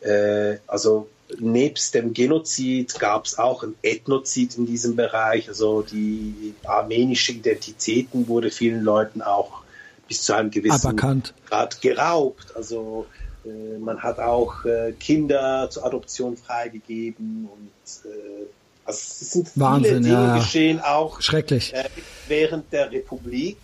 Äh, 0.00 0.58
also 0.66 1.08
nebst 1.38 1.94
dem 1.94 2.12
Genozid 2.12 3.00
gab 3.00 3.24
es 3.24 3.38
auch 3.38 3.62
ein 3.62 3.74
Ethnozid 3.80 4.58
in 4.58 4.66
diesem 4.66 4.96
Bereich. 4.96 5.48
Also 5.48 5.80
die 5.80 6.54
armenische 6.62 7.32
Identitäten 7.32 8.28
wurde 8.28 8.50
vielen 8.50 8.82
Leuten 8.82 9.22
auch 9.22 9.62
bis 10.06 10.20
zu 10.20 10.34
einem 10.34 10.50
gewissen 10.50 10.88
Aberkannt. 10.88 11.32
Grad 11.48 11.80
geraubt. 11.80 12.54
Also 12.54 13.06
äh, 13.46 13.78
man 13.78 14.02
hat 14.02 14.18
auch 14.18 14.66
äh, 14.66 14.92
Kinder 14.92 15.70
zur 15.70 15.86
Adoption 15.86 16.36
freigegeben 16.36 17.48
und 17.50 18.10
äh, 18.10 18.44
also 18.84 18.98
es 18.98 19.30
sind 19.32 19.48
viele 19.48 19.64
Wahnsinn, 19.64 20.02
Dinge 20.02 20.14
ja. 20.14 20.36
geschehen, 20.36 20.80
auch 20.80 21.20
Schrecklich. 21.20 21.72
Äh, 21.74 21.84
während 22.28 22.72
der 22.72 22.90
Republik, 22.90 23.58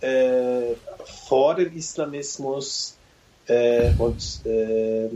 äh, 0.00 0.74
vor 1.26 1.54
dem 1.54 1.76
Islamismus. 1.76 2.96
Äh, 3.46 3.90
und 3.98 4.40
äh, 4.46 5.06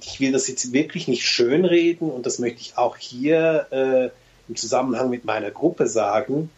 ich 0.00 0.18
will 0.18 0.32
das 0.32 0.48
jetzt 0.48 0.72
wirklich 0.72 1.06
nicht 1.06 1.24
schönreden 1.24 2.10
und 2.10 2.26
das 2.26 2.40
möchte 2.40 2.60
ich 2.60 2.76
auch 2.76 2.96
hier 2.96 3.66
äh, 3.70 4.10
im 4.48 4.56
Zusammenhang 4.56 5.10
mit 5.10 5.24
meiner 5.24 5.50
Gruppe 5.50 5.86
sagen. 5.86 6.50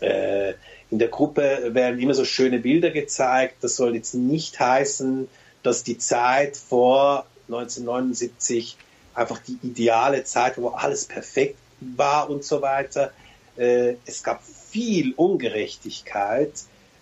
Äh, 0.00 0.52
in 0.90 0.98
der 0.98 1.08
Gruppe 1.08 1.70
werden 1.72 1.98
immer 1.98 2.14
so 2.14 2.24
schöne 2.24 2.58
Bilder 2.58 2.90
gezeigt. 2.90 3.56
Das 3.62 3.76
soll 3.76 3.94
jetzt 3.94 4.14
nicht 4.14 4.58
heißen, 4.60 5.28
dass 5.62 5.82
die 5.82 5.98
Zeit 5.98 6.56
vor 6.56 7.26
1979 7.48 8.76
einfach 9.18 9.38
die 9.38 9.58
ideale 9.62 10.24
Zeit, 10.24 10.56
wo 10.58 10.68
alles 10.68 11.04
perfekt 11.06 11.58
war 11.80 12.30
und 12.30 12.44
so 12.44 12.62
weiter. 12.62 13.12
Äh, 13.56 13.96
es 14.06 14.22
gab 14.22 14.42
viel 14.42 15.12
Ungerechtigkeit, 15.14 16.52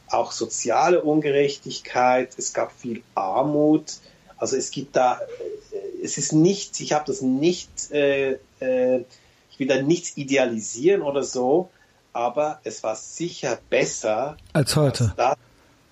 auch 0.08 0.32
soziale 0.32 1.02
Ungerechtigkeit, 1.02 2.30
es 2.38 2.54
gab 2.54 2.72
viel 2.72 3.02
Armut. 3.14 3.98
Also 4.38 4.56
es 4.56 4.70
gibt 4.70 4.96
da, 4.96 5.20
äh, 5.20 6.04
es 6.04 6.16
ist 6.16 6.32
nicht, 6.32 6.80
ich 6.80 6.94
habe 6.94 7.04
das 7.06 7.20
nicht, 7.20 7.90
äh, 7.92 8.38
äh, 8.60 9.04
ich 9.50 9.58
will 9.58 9.66
da 9.66 9.80
nichts 9.82 10.16
idealisieren 10.16 11.02
oder 11.02 11.22
so, 11.22 11.70
aber 12.14 12.60
es 12.64 12.82
war 12.82 12.96
sicher 12.96 13.58
besser 13.68 14.38
als 14.54 14.74
heute. 14.74 15.04
Als 15.04 15.16
das, 15.16 15.36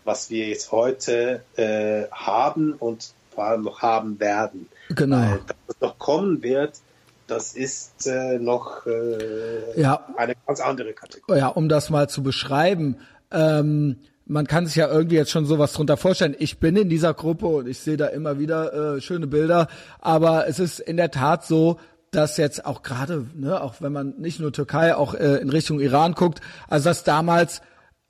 was 0.05 0.31
wir 0.31 0.49
jetzt 0.49 0.73
heute 0.73 1.43
äh, 1.57 2.11
haben 2.11 2.73
und 2.73 3.13
vor 3.35 3.45
allem 3.45 3.63
noch 3.63 3.83
haben 3.83 4.21
werden. 4.21 4.69
Genau. 4.89 5.16
Weil 5.16 5.40
das 5.66 5.81
noch 5.81 5.98
kommen 5.98 6.43
wird, 6.43 6.81
das 7.27 7.55
ist 7.55 8.06
äh, 8.06 8.39
noch 8.39 8.86
äh, 8.86 9.81
ja. 9.81 10.06
eine 10.16 10.35
ganz 10.47 10.61
andere 10.61 10.93
Kategorie. 10.93 11.39
Ja, 11.39 11.48
um 11.48 11.69
das 11.69 11.90
mal 11.90 12.09
zu 12.09 12.23
beschreiben. 12.23 12.98
Ähm, 13.31 13.97
man 14.27 14.47
kann 14.47 14.66
sich 14.66 14.77
ja 14.77 14.89
irgendwie 14.89 15.16
jetzt 15.16 15.31
schon 15.31 15.47
sowas 15.47 15.73
drunter 15.73 15.97
vorstellen. 15.97 16.35
Ich 16.39 16.59
bin 16.59 16.77
in 16.77 16.89
dieser 16.89 17.15
Gruppe 17.15 17.47
und 17.47 17.69
ich 17.69 17.78
sehe 17.78 17.97
da 17.97 18.06
immer 18.06 18.39
wieder 18.39 18.97
äh, 18.97 19.01
schöne 19.01 19.27
Bilder, 19.27 19.69
aber 20.01 20.48
es 20.48 20.59
ist 20.59 20.81
in 20.81 20.97
der 20.97 21.11
Tat 21.11 21.44
so, 21.44 21.78
dass 22.11 22.36
jetzt 22.36 22.65
auch 22.65 22.82
gerade, 22.82 23.27
ne, 23.35 23.61
auch 23.61 23.77
wenn 23.81 23.93
man 23.93 24.15
nicht 24.19 24.40
nur 24.40 24.52
Türkei, 24.52 24.94
auch 24.94 25.15
äh, 25.15 25.36
in 25.36 25.51
Richtung 25.51 25.81
Iran 25.81 26.12
guckt, 26.15 26.40
also 26.69 26.89
dass 26.89 27.05
damals 27.05 27.61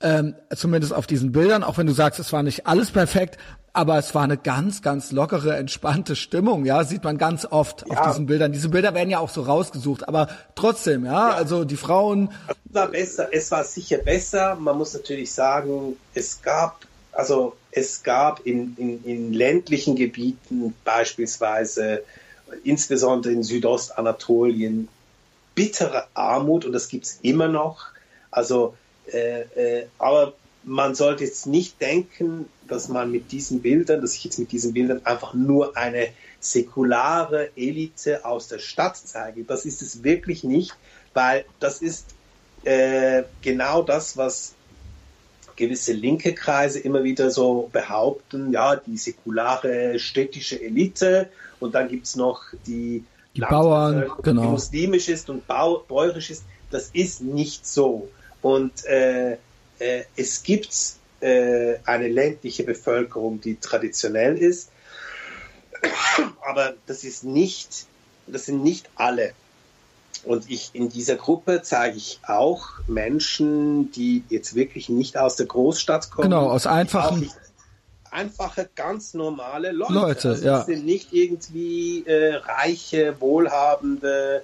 ähm, 0.01 0.35
zumindest 0.55 0.93
auf 0.93 1.07
diesen 1.07 1.31
Bildern, 1.31 1.63
auch 1.63 1.77
wenn 1.77 1.87
du 1.87 1.93
sagst, 1.93 2.19
es 2.19 2.31
war 2.31 2.43
nicht 2.43 2.67
alles 2.67 2.91
perfekt, 2.91 3.37
aber 3.75 3.97
es 3.97 4.15
war 4.15 4.23
eine 4.23 4.37
ganz, 4.37 4.81
ganz 4.81 5.11
lockere, 5.11 5.57
entspannte 5.57 6.15
Stimmung, 6.15 6.65
ja, 6.65 6.83
sieht 6.85 7.03
man 7.03 7.17
ganz 7.17 7.45
oft 7.45 7.85
ja. 7.87 7.97
auf 7.97 8.07
diesen 8.07 8.25
Bildern. 8.25 8.53
Diese 8.53 8.69
Bilder 8.69 8.93
werden 8.93 9.09
ja 9.09 9.19
auch 9.19 9.29
so 9.29 9.41
rausgesucht, 9.41 10.07
aber 10.07 10.29
trotzdem, 10.55 11.05
ja, 11.05 11.29
ja. 11.29 11.35
also 11.35 11.65
die 11.65 11.75
Frauen. 11.75 12.29
Es 12.47 12.73
war 12.73 12.87
besser, 12.87 13.29
es 13.31 13.51
war 13.51 13.63
sicher 13.63 13.97
besser. 13.97 14.55
Man 14.55 14.77
muss 14.77 14.93
natürlich 14.93 15.31
sagen, 15.31 15.97
es 16.13 16.41
gab, 16.41 16.85
also 17.11 17.55
es 17.71 18.03
gab 18.03 18.45
in, 18.45 18.75
in, 18.77 19.03
in 19.03 19.33
ländlichen 19.33 19.95
Gebieten 19.95 20.73
beispielsweise, 20.85 22.03
insbesondere 22.63 23.33
in 23.33 23.43
Südostanatolien, 23.43 24.87
bittere 25.53 26.07
Armut 26.13 26.63
und 26.63 26.71
das 26.71 26.87
gibt's 26.87 27.19
immer 27.21 27.49
noch. 27.49 27.87
Also, 28.31 28.75
äh, 29.11 29.41
äh, 29.41 29.87
aber 29.97 30.33
man 30.65 30.95
sollte 30.95 31.23
jetzt 31.23 31.45
nicht 31.45 31.79
denken, 31.79 32.47
dass 32.67 32.89
man 32.89 33.11
mit 33.11 33.31
diesen 33.31 33.61
Bildern, 33.61 34.01
dass 34.01 34.15
ich 34.15 34.23
jetzt 34.23 34.39
mit 34.39 34.51
diesen 34.51 34.73
Bildern 34.73 35.05
einfach 35.05 35.33
nur 35.33 35.77
eine 35.77 36.07
säkulare 36.39 37.49
Elite 37.55 38.25
aus 38.25 38.47
der 38.47 38.59
Stadt 38.59 38.97
zeige. 38.97 39.43
Das 39.43 39.65
ist 39.65 39.81
es 39.81 40.03
wirklich 40.03 40.43
nicht, 40.43 40.75
weil 41.13 41.45
das 41.59 41.81
ist 41.81 42.07
äh, 42.63 43.23
genau 43.41 43.83
das, 43.83 44.17
was 44.17 44.53
gewisse 45.55 45.93
linke 45.93 46.33
Kreise 46.33 46.79
immer 46.79 47.03
wieder 47.03 47.29
so 47.29 47.69
behaupten, 47.71 48.51
ja, 48.51 48.75
die 48.75 48.97
säkulare 48.97 49.99
städtische 49.99 50.61
Elite 50.61 51.29
und 51.59 51.75
dann 51.75 51.87
gibt 51.87 52.07
es 52.07 52.15
noch 52.15 52.41
die, 52.67 53.05
die 53.35 53.41
Bauern, 53.41 54.11
genau. 54.21 54.41
die 54.41 54.47
muslimisch 54.47 55.09
ist 55.09 55.29
und 55.29 55.43
bäuerisch 55.47 56.31
ist. 56.31 56.43
Das 56.71 56.89
ist 56.91 57.21
nicht 57.21 57.65
so. 57.65 58.09
Und 58.41 58.83
äh, 58.85 59.37
äh, 59.79 60.03
es 60.15 60.43
gibt 60.43 60.93
äh, 61.21 61.75
eine 61.85 62.07
ländliche 62.07 62.63
Bevölkerung, 62.63 63.41
die 63.41 63.55
traditionell 63.55 64.37
ist, 64.37 64.69
aber 66.45 66.73
das 66.85 67.03
ist 67.03 67.23
nicht, 67.23 67.85
das 68.27 68.45
sind 68.45 68.63
nicht 68.63 68.89
alle. 68.95 69.33
Und 70.23 70.49
ich 70.49 70.71
in 70.73 70.89
dieser 70.89 71.17
Gruppe 71.17 71.61
zeige 71.61 71.97
ich 71.97 72.19
auch 72.25 72.69
Menschen, 72.87 73.91
die 73.91 74.23
jetzt 74.29 74.55
wirklich 74.55 74.89
nicht 74.89 75.17
aus 75.17 75.35
der 75.35 75.45
Großstadt 75.45 76.09
kommen. 76.09 76.29
Genau, 76.29 76.49
aus 76.49 76.65
einfachen 76.65 77.29
einfache, 78.15 78.69
ganz 78.75 79.13
normale 79.13 79.71
Leute. 79.71 79.93
Leute 79.93 80.29
also 80.29 80.45
ja. 80.45 80.63
sind 80.63 80.85
nicht 80.85 81.11
irgendwie 81.11 82.03
äh, 82.07 82.35
reiche, 82.35 83.19
wohlhabende 83.19 84.43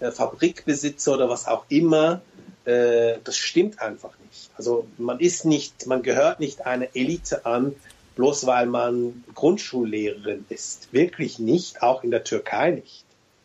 äh, 0.00 0.10
Fabrikbesitzer 0.10 1.14
oder 1.14 1.28
was 1.28 1.46
auch 1.46 1.64
immer. 1.68 2.20
Äh, 2.64 3.18
das 3.24 3.36
stimmt 3.36 3.80
einfach 3.80 4.12
nicht. 4.28 4.50
Also 4.56 4.86
man 4.98 5.18
ist 5.20 5.44
nicht, 5.44 5.86
man 5.86 6.02
gehört 6.02 6.40
nicht 6.40 6.66
einer 6.66 6.94
Elite 6.94 7.44
an, 7.44 7.74
bloß 8.16 8.46
weil 8.46 8.66
man 8.66 9.24
Grundschullehrerin 9.34 10.44
ist. 10.48 10.92
Wirklich 10.92 11.38
nicht, 11.38 11.82
auch 11.82 12.04
in 12.04 12.10
der 12.10 12.24
Türkei 12.24 12.70
nicht. 12.70 13.04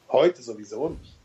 Heute 0.10 0.42
sowieso 0.42 0.90
nicht. 0.90 1.18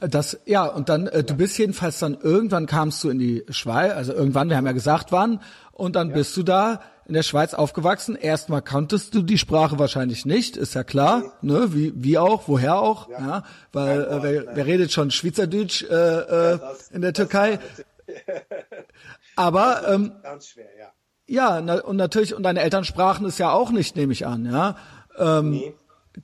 Das, 0.00 0.38
ja, 0.46 0.64
und 0.64 0.88
dann, 0.88 1.06
äh, 1.08 1.24
du 1.24 1.34
bist 1.34 1.58
jedenfalls 1.58 1.98
dann, 1.98 2.18
irgendwann 2.20 2.66
kamst 2.66 3.02
du 3.02 3.10
in 3.10 3.18
die 3.18 3.44
Schweiz, 3.50 3.92
also 3.92 4.12
irgendwann, 4.12 4.48
wir 4.48 4.56
haben 4.56 4.66
ja 4.66 4.72
gesagt 4.72 5.12
wann, 5.12 5.40
und 5.72 5.96
dann 5.96 6.12
bist 6.12 6.36
du 6.36 6.42
da 6.42 6.80
in 7.08 7.14
der 7.14 7.22
Schweiz 7.22 7.54
aufgewachsen. 7.54 8.14
Erstmal 8.16 8.62
kanntest 8.62 9.14
du 9.14 9.22
die 9.22 9.38
Sprache 9.38 9.78
wahrscheinlich 9.78 10.24
nicht, 10.26 10.56
ist 10.56 10.74
ja 10.74 10.84
klar, 10.84 11.32
ne, 11.42 11.74
wie, 11.74 11.92
wie 11.96 12.18
auch, 12.18 12.46
woher 12.48 12.76
auch, 12.78 13.08
ja, 13.08 13.42
weil, 13.72 14.02
äh, 14.04 14.22
wer, 14.22 14.56
wer 14.56 14.66
redet 14.66 14.92
schon 14.92 15.10
Schweizerdeutsch, 15.10 15.82
äh, 15.84 15.86
äh, 15.86 16.58
das- 16.58 16.90
in 16.90 17.00
der 17.00 17.12
Türkei? 17.14 17.58
Aber, 19.36 19.88
ähm, 19.88 20.12
Ganz 20.22 20.48
schwer, 20.48 20.68
ja. 20.78 20.92
ja, 21.26 21.60
na, 21.60 21.80
und 21.80 21.96
natürlich, 21.96 22.34
und 22.34 22.42
deine 22.42 22.60
Eltern 22.60 22.84
sprachen 22.84 23.26
es 23.26 23.38
ja 23.38 23.52
auch 23.52 23.70
nicht, 23.70 23.96
nehme 23.96 24.12
ich 24.12 24.26
an, 24.26 24.44
ja. 24.44 24.76
Ähm, 25.16 25.50
Nee. 25.50 25.74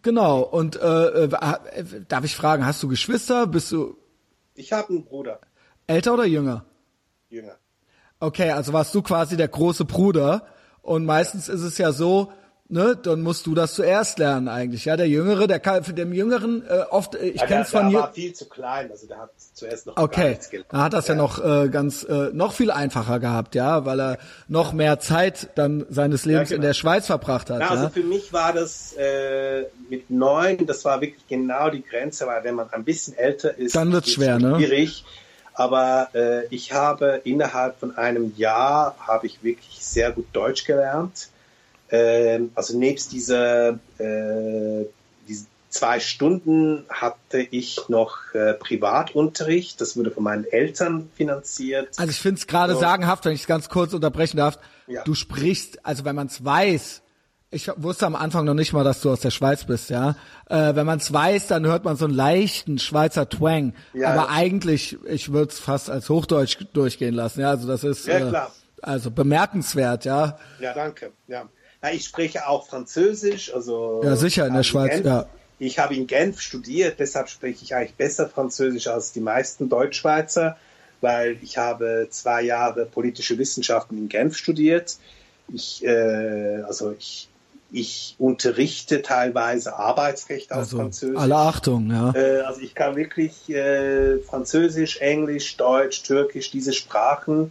Genau, 0.02 0.40
und 0.40 0.74
äh, 0.74 1.24
äh, 1.26 1.28
darf 2.08 2.24
ich 2.24 2.34
fragen, 2.34 2.66
hast 2.66 2.82
du 2.82 2.88
Geschwister? 2.88 3.46
Bist 3.46 3.70
du 3.70 3.96
Ich 4.54 4.72
habe 4.72 4.88
einen 4.88 5.04
Bruder, 5.04 5.38
älter 5.86 6.14
oder 6.14 6.24
jünger? 6.24 6.64
Jünger. 7.28 7.54
Okay, 8.18 8.50
also 8.50 8.72
warst 8.72 8.92
du 8.94 9.02
quasi 9.02 9.36
der 9.36 9.46
große 9.46 9.84
Bruder 9.84 10.46
und 10.84 11.04
meistens 11.04 11.48
ist 11.48 11.62
es 11.62 11.78
ja 11.78 11.92
so, 11.92 12.30
ne, 12.68 12.96
dann 13.00 13.22
musst 13.22 13.46
du 13.46 13.54
das 13.54 13.74
zuerst 13.74 14.18
lernen 14.18 14.48
eigentlich, 14.48 14.84
ja, 14.84 14.96
der 14.96 15.08
Jüngere, 15.08 15.46
der 15.46 15.60
kann 15.60 15.82
für 15.84 15.94
dem 15.94 16.12
Jüngeren 16.12 16.62
äh, 16.66 16.84
oft, 16.90 17.14
äh, 17.14 17.28
ich 17.28 17.40
Ja, 17.40 17.46
kenn's 17.46 17.70
der, 17.70 17.80
von 17.80 17.90
der 17.90 18.00
war 18.00 18.12
viel 18.12 18.32
zu 18.34 18.48
klein, 18.48 18.90
also 18.90 19.06
der 19.06 19.18
hat 19.18 19.30
zuerst 19.54 19.86
noch 19.86 19.96
Okay, 19.96 20.38
dann 20.68 20.82
hat 20.82 20.92
das 20.92 21.08
ja, 21.08 21.14
noch 21.14 21.42
äh, 21.42 21.68
ganz 21.68 22.04
äh, 22.04 22.30
noch 22.32 22.52
viel 22.52 22.70
einfacher 22.70 23.18
gehabt, 23.18 23.54
ja, 23.54 23.84
weil 23.84 24.00
er 24.00 24.18
noch 24.48 24.72
mehr 24.72 24.98
Zeit 24.98 25.48
dann 25.54 25.86
seines 25.88 26.24
Lebens 26.24 26.50
genau. 26.50 26.56
in 26.56 26.62
der 26.62 26.74
Schweiz 26.74 27.06
verbracht 27.06 27.50
hat, 27.50 27.60
Ja, 27.60 27.70
also 27.70 27.84
ja. 27.84 27.90
für 27.90 28.02
mich 28.02 28.32
war 28.32 28.52
das 28.52 28.94
äh, 28.94 29.64
mit 29.88 30.10
neun, 30.10 30.66
das 30.66 30.84
war 30.84 31.00
wirklich 31.00 31.26
genau 31.28 31.70
die 31.70 31.82
Grenze, 31.82 32.26
weil 32.26 32.44
wenn 32.44 32.54
man 32.54 32.70
ein 32.72 32.84
bisschen 32.84 33.16
älter 33.16 33.56
ist, 33.56 33.74
Dann 33.74 33.92
wird's 33.92 34.10
schwer, 34.12 34.36
es 34.36 34.42
ne? 34.42 34.58
Aber 35.54 36.08
äh, 36.14 36.46
ich 36.48 36.72
habe 36.72 37.20
innerhalb 37.24 37.78
von 37.78 37.96
einem 37.96 38.34
Jahr 38.36 38.96
habe 38.98 39.26
ich 39.26 39.42
wirklich 39.42 39.78
sehr 39.80 40.10
gut 40.10 40.26
Deutsch 40.32 40.64
gelernt. 40.64 41.28
Ähm, 41.90 42.50
also 42.54 42.76
nebst 42.76 43.12
dieser 43.12 43.78
äh, 43.98 44.84
diese 45.28 45.46
zwei 45.68 46.00
Stunden 46.00 46.84
hatte 46.88 47.38
ich 47.38 47.88
noch 47.88 48.18
äh, 48.34 48.54
Privatunterricht. 48.54 49.80
Das 49.80 49.96
wurde 49.96 50.10
von 50.10 50.24
meinen 50.24 50.44
Eltern 50.44 51.10
finanziert. 51.14 51.90
Also 51.98 52.10
ich 52.10 52.20
finde 52.20 52.40
es 52.40 52.46
gerade 52.46 52.76
sagenhaft, 52.76 53.24
wenn 53.24 53.32
ich 53.32 53.42
es 53.42 53.46
ganz 53.46 53.68
kurz 53.68 53.92
unterbrechen 53.92 54.36
darf. 54.38 54.58
Ja. 54.86 55.02
Du 55.04 55.14
sprichst, 55.14 55.84
also 55.84 56.04
wenn 56.04 56.16
man 56.16 56.26
es 56.26 56.44
weiß, 56.44 57.02
ich 57.54 57.70
wusste 57.76 58.06
am 58.06 58.16
Anfang 58.16 58.44
noch 58.44 58.54
nicht 58.54 58.72
mal, 58.72 58.84
dass 58.84 59.00
du 59.00 59.10
aus 59.10 59.20
der 59.20 59.30
Schweiz 59.30 59.64
bist, 59.64 59.90
ja. 59.90 60.16
Äh, 60.48 60.74
wenn 60.74 60.86
man 60.86 60.98
es 60.98 61.12
weiß, 61.12 61.46
dann 61.46 61.64
hört 61.66 61.84
man 61.84 61.96
so 61.96 62.04
einen 62.04 62.14
leichten 62.14 62.78
Schweizer 62.78 63.28
Twang. 63.28 63.74
Ja, 63.92 64.08
Aber 64.10 64.22
ja. 64.22 64.28
eigentlich, 64.30 64.98
ich 65.06 65.32
würde 65.32 65.52
es 65.52 65.58
fast 65.58 65.88
als 65.90 66.08
Hochdeutsch 66.10 66.58
durchgehen 66.72 67.14
lassen, 67.14 67.40
ja. 67.40 67.50
Also 67.50 67.66
das 67.68 67.84
ist 67.84 68.06
Ja, 68.06 68.18
äh, 68.30 68.46
also 68.82 69.10
bemerkenswert, 69.10 70.04
ja. 70.04 70.38
Ja, 70.60 70.74
danke. 70.74 71.12
Ja. 71.28 71.48
Ja, 71.82 71.90
ich 71.90 72.04
spreche 72.04 72.48
auch 72.48 72.66
Französisch, 72.66 73.52
also 73.54 74.00
Ja, 74.04 74.16
sicher, 74.16 74.46
in 74.46 74.54
der 74.54 74.62
Schweiz, 74.62 74.92
Genf. 74.92 75.06
ja. 75.06 75.26
Ich 75.58 75.78
habe 75.78 75.94
in 75.94 76.06
Genf 76.06 76.40
studiert, 76.40 76.98
deshalb 76.98 77.28
spreche 77.28 77.62
ich 77.64 77.74
eigentlich 77.74 77.94
besser 77.94 78.28
Französisch 78.28 78.88
als 78.88 79.12
die 79.12 79.20
meisten 79.20 79.68
Deutschschweizer, 79.68 80.56
weil 81.00 81.36
ich 81.42 81.58
habe 81.58 82.08
zwei 82.10 82.42
Jahre 82.42 82.86
politische 82.86 83.38
Wissenschaften 83.38 83.96
in 83.96 84.08
Genf 84.08 84.36
studiert. 84.36 84.96
Ich, 85.52 85.84
äh, 85.84 86.62
also 86.66 86.94
ich, 86.98 87.28
ich 87.76 88.14
unterrichte 88.18 89.02
teilweise 89.02 89.74
Arbeitsrecht 89.76 90.52
auf 90.52 90.58
Also 90.58 90.76
Französisch. 90.78 91.18
alle 91.18 91.36
Achtung, 91.36 91.90
ja. 91.90 92.12
Äh, 92.14 92.40
also 92.42 92.60
ich 92.60 92.74
kann 92.74 92.94
wirklich 92.94 93.50
äh, 93.50 94.18
Französisch, 94.20 94.98
Englisch, 94.98 95.56
Deutsch, 95.56 96.02
Türkisch, 96.04 96.50
diese 96.52 96.72
Sprachen 96.72 97.50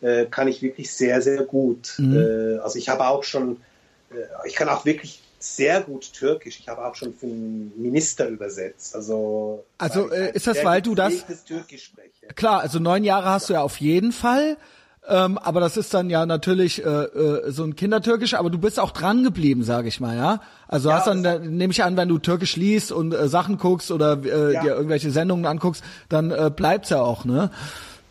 äh, 0.00 0.24
kann 0.24 0.48
ich 0.48 0.62
wirklich 0.62 0.90
sehr, 0.92 1.20
sehr 1.20 1.42
gut. 1.44 1.94
Mhm. 1.98 2.60
Also 2.62 2.78
ich 2.78 2.88
habe 2.88 3.06
auch 3.06 3.24
schon, 3.24 3.58
ich 4.46 4.54
kann 4.54 4.68
auch 4.70 4.84
wirklich 4.86 5.20
sehr 5.40 5.82
gut 5.82 6.12
Türkisch. 6.14 6.58
Ich 6.60 6.68
habe 6.68 6.84
auch 6.84 6.94
schon 6.94 7.14
für 7.14 7.26
einen 7.26 7.72
Minister 7.76 8.26
übersetzt. 8.28 8.96
Also, 8.96 9.64
Also, 9.76 10.06
ist 10.08 10.46
das, 10.46 10.64
weil 10.64 10.80
du 10.82 10.94
das- 10.94 11.24
Türkisch 11.44 11.84
spreche. 11.84 12.26
Klar, 12.34 12.60
also 12.60 12.78
neun 12.78 13.04
Jahre 13.04 13.26
hast 13.30 13.48
du 13.48 13.52
ja 13.54 13.62
auf 13.62 13.76
jeden 13.80 14.12
Fall. 14.12 14.56
Ähm, 15.08 15.38
aber 15.38 15.60
das 15.60 15.76
ist 15.78 15.94
dann 15.94 16.10
ja 16.10 16.26
natürlich 16.26 16.84
äh, 16.84 16.88
äh, 16.88 17.50
so 17.50 17.64
ein 17.64 17.76
Kindertürkisch, 17.76 18.34
aber 18.34 18.50
du 18.50 18.58
bist 18.58 18.78
auch 18.78 18.90
dran 18.90 19.24
geblieben, 19.24 19.62
sage 19.64 19.88
ich 19.88 20.00
mal, 20.00 20.16
ja. 20.16 20.40
Also 20.66 20.90
Ja, 20.90 20.96
hast 20.96 21.06
dann, 21.06 21.24
äh, 21.24 21.38
nehme 21.38 21.70
ich 21.72 21.82
an, 21.82 21.96
wenn 21.96 22.08
du 22.08 22.18
Türkisch 22.18 22.56
liest 22.56 22.92
und 22.92 23.14
äh, 23.14 23.26
Sachen 23.28 23.56
guckst 23.56 23.90
oder 23.90 24.22
äh, 24.22 24.52
Ja. 24.52 24.60
dir 24.60 24.74
irgendwelche 24.74 25.10
Sendungen 25.10 25.46
anguckst, 25.46 25.82
dann 26.10 26.30
äh, 26.30 26.50
bleibt's 26.54 26.90
ja 26.90 27.00
auch, 27.00 27.24
ne? 27.24 27.50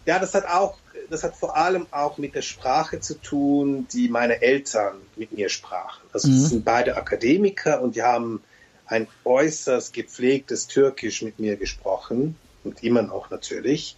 Ja, 0.05 0.19
das 0.19 0.33
hat 0.33 0.45
auch, 0.45 0.79
das 1.09 1.23
hat 1.23 1.35
vor 1.35 1.57
allem 1.57 1.87
auch 1.91 2.17
mit 2.17 2.33
der 2.35 2.41
Sprache 2.41 2.99
zu 2.99 3.19
tun, 3.19 3.87
die 3.87 4.09
meine 4.09 4.41
Eltern 4.41 5.11
mit 5.15 5.31
mir 5.33 5.49
sprachen. 5.49 6.07
Also 6.13 6.29
Mhm. 6.29 6.31
das 6.31 6.49
sind 6.49 6.65
beide 6.65 6.95
Akademiker 6.97 7.81
und 7.81 7.95
die 7.95 8.03
haben 8.03 8.43
ein 8.85 9.07
äußerst 9.25 9.93
gepflegtes 9.93 10.67
Türkisch 10.67 11.21
mit 11.21 11.39
mir 11.39 11.57
gesprochen 11.57 12.39
und 12.63 12.81
immer 12.83 13.01
noch 13.01 13.29
natürlich. 13.29 13.97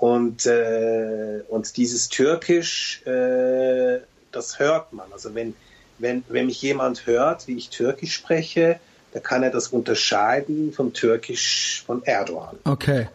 Und, 0.00 0.46
äh, 0.46 1.42
und 1.48 1.76
dieses 1.76 2.08
Türkisch, 2.08 3.02
äh, 3.06 4.00
das 4.32 4.58
hört 4.58 4.94
man. 4.94 5.12
Also 5.12 5.34
wenn, 5.34 5.54
wenn, 5.98 6.24
wenn 6.28 6.46
mich 6.46 6.62
jemand 6.62 7.04
hört, 7.04 7.46
wie 7.46 7.58
ich 7.58 7.68
Türkisch 7.68 8.14
spreche, 8.14 8.80
dann 9.12 9.22
kann 9.22 9.42
er 9.42 9.50
das 9.50 9.68
unterscheiden 9.68 10.72
vom 10.72 10.94
Türkisch 10.94 11.84
von 11.86 12.02
Erdogan. 12.02 12.56
Okay. 12.64 13.08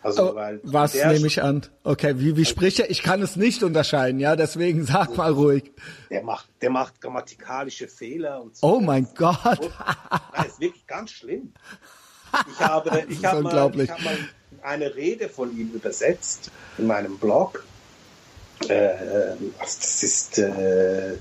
Also, 0.00 0.30
Oh, 0.30 0.34
weil 0.36 0.60
was 0.62 0.94
nehme 0.94 1.26
ich 1.26 1.42
an? 1.42 1.66
Okay, 1.82 2.14
wie, 2.16 2.36
wie 2.36 2.44
spricht 2.44 2.78
er? 2.78 2.88
Ich 2.88 3.02
kann 3.02 3.20
es 3.20 3.34
nicht 3.34 3.64
unterscheiden, 3.64 4.20
ja, 4.20 4.36
deswegen 4.36 4.84
sag 4.86 5.16
mal 5.16 5.32
ruhig. 5.32 5.72
Der 6.08 6.22
macht, 6.22 6.48
der 6.60 6.70
macht 6.70 7.00
grammatikalische 7.00 7.88
Fehler 7.88 8.42
und 8.42 8.56
so. 8.56 8.64
Oh 8.64 8.80
mein 8.80 9.08
Gott. 9.16 9.70
Das 10.36 10.46
ist 10.46 10.60
wirklich 10.60 10.86
ganz 10.86 11.10
schlimm. 11.10 11.52
Ich 12.52 12.60
habe, 12.60 13.02
ich 13.08 13.16
ist 13.16 13.24
habe, 13.24 13.42
mal, 13.42 13.48
unglaublich. 13.48 13.84
ich 13.84 13.90
habe 13.90 14.04
mal 14.04 14.18
eine 14.62 14.94
Rede 14.94 15.28
von 15.28 15.56
ihm 15.56 15.72
übersetzt 15.72 16.50
in 16.78 16.86
meinem 16.86 17.18
Blog. 17.18 17.64
Äh, 18.68 18.88
also 19.58 19.78
das 19.80 20.02
ist, 20.02 20.38
äh, 20.38 21.14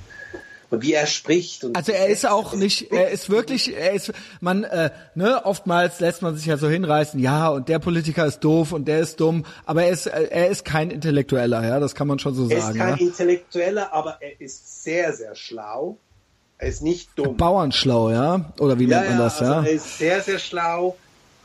und 0.69 0.81
wie 0.83 0.93
er 0.93 1.05
spricht. 1.05 1.63
Und 1.65 1.75
Also 1.75 1.91
er 1.91 2.07
ist 2.07 2.25
auch 2.25 2.53
nicht, 2.53 2.91
er 2.91 3.09
ist 3.09 3.29
wirklich, 3.29 3.75
er 3.75 3.91
ist, 3.91 4.13
man, 4.39 4.63
äh, 4.63 4.89
ne, 5.15 5.43
oftmals 5.45 5.99
lässt 5.99 6.21
man 6.21 6.35
sich 6.37 6.45
ja 6.45 6.55
so 6.57 6.69
hinreißen, 6.69 7.19
ja, 7.19 7.49
und 7.49 7.67
der 7.67 7.79
Politiker 7.79 8.25
ist 8.25 8.39
doof 8.39 8.71
und 8.71 8.85
der 8.87 8.99
ist 8.99 9.19
dumm, 9.19 9.45
aber 9.65 9.83
er 9.83 9.89
ist, 9.91 10.05
er 10.05 10.47
ist 10.47 10.63
kein 10.63 10.89
Intellektueller, 10.89 11.65
ja, 11.67 11.79
das 11.79 11.93
kann 11.93 12.07
man 12.07 12.19
schon 12.19 12.35
so 12.35 12.47
Er 12.49 12.57
ist 12.57 12.63
sagen. 12.67 12.77
kein 12.77 12.97
Ja? 12.97 13.05
Intellektueller, 13.05 13.91
aber 13.93 14.17
er 14.21 14.39
ist 14.39 14.83
sehr, 14.83 15.11
sehr 15.13 15.35
schlau. 15.35 15.97
Er 16.57 16.67
ist 16.69 16.83
nicht 16.83 17.09
dumm. 17.15 17.35
Bauernschlau, 17.37 18.11
ja, 18.11 18.53
oder 18.59 18.77
wie 18.79 18.85
nennt 18.87 19.09
man 19.09 19.17
das, 19.17 19.41
also 19.41 19.51
ja? 19.51 19.63
Er 19.63 19.71
ist 19.71 19.97
sehr, 19.97 20.21
sehr 20.21 20.39
schlau, 20.39 20.95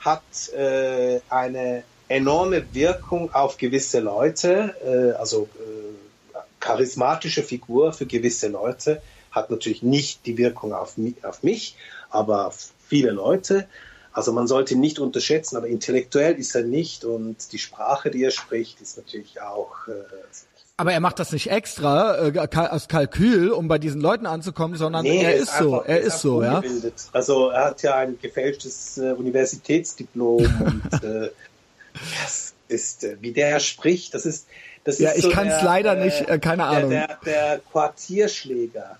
hat 0.07 0.49
äh, 0.57 1.21
eine 1.29 1.83
enorme 2.09 2.73
Wirkung 2.73 3.35
auf 3.35 3.59
gewisse 3.59 4.01
Leute, 4.01 4.75
äh, 4.85 5.19
also 5.19 5.49
äh, 5.57 6.39
charismatische 6.61 7.43
Figur 7.43 7.93
für 7.93 8.07
gewisse 8.07 8.49
Leute, 8.49 9.03
hat 9.33 9.51
natürlich 9.51 9.83
nicht 9.83 10.25
die 10.25 10.39
Wirkung 10.39 10.73
auf, 10.73 10.95
auf 11.23 11.43
mich, 11.43 11.77
aber 12.09 12.47
auf 12.47 12.73
viele 12.87 13.11
Leute. 13.11 13.69
Also 14.13 14.33
man 14.33 14.47
sollte 14.47 14.75
ihn 14.75 14.81
nicht 14.81 14.99
unterschätzen, 14.99 15.57
aber 15.57 15.67
intellektuell 15.67 16.37
ist 16.37 16.55
er 16.55 16.63
nicht 16.63 17.05
und 17.05 17.53
die 17.53 17.59
Sprache, 17.59 18.11
die 18.11 18.25
er 18.25 18.31
spricht, 18.31 18.81
ist 18.81 18.97
natürlich 18.97 19.43
auch 19.43 19.89
äh, 19.89 19.93
Aber 20.79 20.93
er 20.93 21.01
macht 21.01 21.19
das 21.19 21.33
nicht 21.33 21.51
extra 21.51 22.29
äh, 22.29 22.39
aus 22.69 22.87
Kalkül, 22.89 23.51
um 23.51 23.67
bei 23.67 23.79
diesen 23.79 24.01
Leuten 24.03 24.27
anzukommen, 24.27 24.77
sondern 24.77 25.05
Nee, 25.05 25.23
er 25.23 25.35
ist 25.35 25.57
so, 25.57 25.77
einfach- 25.81 25.89
er 25.89 26.01
ist 26.01 26.07
einfach 26.07 26.19
so, 26.21 26.43
ja. 26.43 26.63
Also 27.13 27.49
er 27.49 27.65
hat 27.65 27.83
ja 27.83 27.97
ein 27.97 28.19
gefälschtes 28.21 28.99
äh, 28.99 29.13
Universitätsdiplom 29.13 30.37
und 30.93 31.03
äh, 31.03 31.31
das 32.23 32.53
ist, 32.69 33.05
äh, 33.05 33.17
wie 33.21 33.33
der 33.33 33.59
spricht, 33.61 34.13
das 34.13 34.27
ist, 34.27 34.47
das 34.85 34.99
Ja, 34.99 35.11
ist 35.11 35.17
ich 35.19 35.23
so 35.25 35.31
kann's 35.31 35.55
der, 35.55 35.65
leider 35.65 35.95
nicht, 35.95 36.29
äh, 36.29 36.39
keine 36.39 36.65
Ahnung. 36.65 36.91
Der, 36.91 37.07
der, 37.07 37.17
der 37.25 37.61
Quartierschläger, 37.73 38.99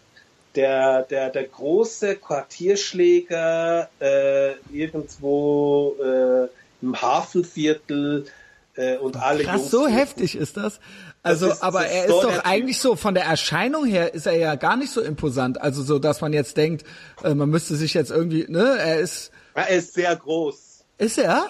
der, 0.55 1.03
der, 1.03 1.29
der 1.29 1.45
große 1.45 2.17
Quartierschläger 2.17 3.91
äh, 4.01 4.53
irgendwo 4.73 5.95
äh, 6.03 6.49
im 6.81 7.01
Hafenviertel 7.03 8.27
äh, 8.77 8.97
und 8.97 9.17
alle 9.17 9.45
Krass, 9.45 9.61
Jungs 9.61 9.71
so 9.71 9.87
heftig 9.87 10.37
ist 10.37 10.57
das. 10.57 10.81
Also, 11.27 11.49
ist- 11.49 11.63
aber 11.63 11.87
er 11.87 12.05
ist 12.07 12.11
doch 12.13 12.33
Typ. 12.33 12.41
eigentlich 12.47 12.79
so, 12.81 12.97
von 12.97 13.15
der 13.15 13.25
Erscheinung 13.25 13.85
her 13.87 14.15
ist 14.15 14.27
er 14.27 14.37
ja 14.37 14.55
gar 14.55 14.77
nicht 14.77 14.93
so 14.93 15.01
imposant. 15.01 15.61
Also 15.61 15.83
so, 15.83 15.99
dass 15.99 16.21
man 16.21 16.33
jetzt 16.33 16.57
denkt, 16.57 16.85
äh, 17.25 17.35
man 17.35 17.49
müsste 17.51 17.77
sich 17.77 17.95
jetzt 17.95 18.11
irgendwie, 18.11 18.47
ne, 18.49 18.77
er 18.79 19.01
ist, 19.01 19.31
er 19.55 19.69
ist 19.71 19.95
sehr 19.95 20.15
groß. 20.17 20.85
ist 20.99 21.19
er? 21.19 21.47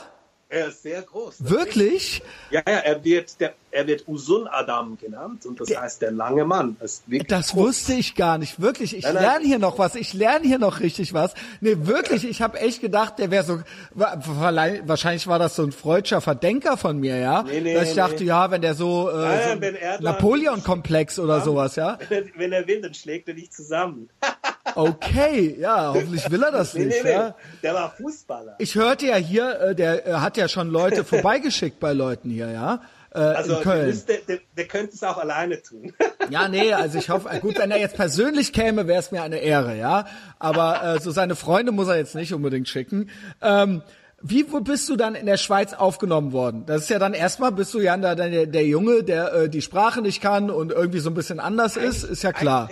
Er 0.48 0.68
ist 0.68 0.82
sehr 0.84 1.02
groß. 1.02 1.36
Wirklich? 1.40 2.22
Ja, 2.52 2.62
ja, 2.68 2.74
er 2.74 3.02
wird, 3.02 3.40
der, 3.40 3.54
er 3.72 3.84
wird 3.88 4.06
Usun 4.06 4.46
Adam 4.46 4.96
genannt 4.96 5.44
und 5.44 5.60
das 5.60 5.76
heißt 5.76 6.02
der 6.02 6.12
lange 6.12 6.44
Mann. 6.44 6.76
Das, 6.78 7.02
ist 7.08 7.32
Das 7.32 7.56
wusste 7.56 7.94
ich 7.94 8.14
gar 8.14 8.38
nicht, 8.38 8.60
wirklich. 8.60 8.96
Ich 8.96 9.02
Nein, 9.02 9.14
nein. 9.14 9.24
lerne 9.24 9.44
hier 9.44 9.58
noch 9.58 9.76
was. 9.80 9.96
Ich 9.96 10.12
lerne 10.12 10.46
hier 10.46 10.60
noch 10.60 10.78
richtig 10.78 11.12
was. 11.12 11.34
Nee, 11.60 11.76
wirklich. 11.80 12.24
Ich 12.24 12.42
habe 12.42 12.60
echt 12.60 12.80
gedacht, 12.80 13.18
der 13.18 13.32
wäre 13.32 13.42
so. 13.42 13.60
Wahrscheinlich 13.94 15.26
war 15.26 15.40
das 15.40 15.56
so 15.56 15.64
ein 15.64 15.72
freudscher 15.72 16.20
Verdenker 16.20 16.76
von 16.76 17.00
mir, 17.00 17.16
ja. 17.16 17.42
Nee, 17.42 17.60
nee, 17.60 17.74
Dass 17.74 17.88
ich 17.90 17.96
dachte, 17.96 18.22
nee. 18.22 18.28
ja, 18.28 18.48
wenn 18.52 18.62
der 18.62 18.74
so, 18.74 19.10
äh, 19.10 19.56
so 19.96 20.04
Napoleon-Komplex 20.04 21.18
oder 21.18 21.40
sowas, 21.40 21.74
ja. 21.74 21.98
Wenn 22.08 22.24
er, 22.24 22.30
wenn 22.36 22.52
er 22.52 22.66
will, 22.68 22.80
dann 22.82 22.94
schlägt 22.94 23.26
er 23.28 23.34
dich 23.34 23.50
zusammen. 23.50 24.08
Okay, 24.74 25.56
ja. 25.58 25.92
Hoffentlich 25.94 26.30
will 26.30 26.42
er 26.42 26.50
das 26.52 26.74
Nee, 26.74 26.86
nicht, 26.86 27.02
nee, 27.04 27.10
nee. 27.10 27.16
ja. 27.16 27.34
Der 27.62 27.74
war 27.74 27.90
Fußballer. 27.96 28.56
Ich 28.58 28.74
hörte 28.74 29.06
ja 29.06 29.16
hier, 29.16 29.60
äh, 29.60 29.74
der 29.74 30.06
äh, 30.06 30.12
hat 30.14 30.36
ja 30.36 30.48
schon 30.48 30.68
Leute 30.68 31.04
vorbeigeschickt 31.04 31.78
bei 31.80 31.92
Leuten 31.92 32.30
hier, 32.30 32.50
ja. 32.50 32.80
Äh, 33.14 33.18
Also 33.20 33.50
in 33.52 33.54
der, 33.56 33.62
Köln. 33.62 33.86
müsste, 33.86 34.18
der, 34.28 34.38
der 34.56 34.64
könnte 34.66 34.94
es 34.94 35.02
auch 35.02 35.18
alleine 35.18 35.62
tun. 35.62 35.92
Ja, 36.28 36.48
nee, 36.48 36.72
also 36.72 36.98
ich 36.98 37.08
hoffe, 37.08 37.28
gut, 37.40 37.56
wenn 37.56 37.70
er 37.70 37.78
jetzt 37.78 37.94
persönlich 37.94 38.52
käme, 38.52 38.88
wäre 38.88 38.98
es 38.98 39.12
mir 39.12 39.22
eine 39.22 39.38
Ehre, 39.38 39.76
ja. 39.76 40.06
Aber 40.40 40.82
äh, 40.96 41.00
so 41.00 41.12
seine 41.12 41.36
Freunde 41.36 41.70
muss 41.70 41.86
er 41.86 41.96
jetzt 41.98 42.16
nicht 42.16 42.34
unbedingt 42.34 42.68
schicken. 42.68 43.10
Ähm, 43.40 43.82
wie 44.20 44.50
wo 44.50 44.58
bist 44.60 44.88
du 44.88 44.96
dann 44.96 45.14
in 45.14 45.26
der 45.26 45.36
Schweiz 45.36 45.72
aufgenommen 45.72 46.32
worden? 46.32 46.64
Das 46.66 46.82
ist 46.82 46.90
ja 46.90 46.98
dann 46.98 47.14
erstmal, 47.14 47.52
bist 47.52 47.72
du 47.74 47.78
ja 47.80 47.96
da 47.96 48.16
der, 48.16 48.46
der 48.46 48.66
Junge, 48.66 49.04
der 49.04 49.32
äh, 49.34 49.48
die 49.48 49.62
Sprache 49.62 50.02
nicht 50.02 50.20
kann 50.20 50.50
und 50.50 50.72
irgendwie 50.72 50.98
so 50.98 51.10
ein 51.10 51.14
bisschen 51.14 51.38
anders 51.38 51.76
ist, 51.76 52.02
ist 52.02 52.24
ja 52.24 52.32
klar. 52.32 52.70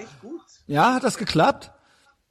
Ja, 0.66 0.94
hat 0.94 1.04
das 1.04 1.16
geklappt? 1.16 1.70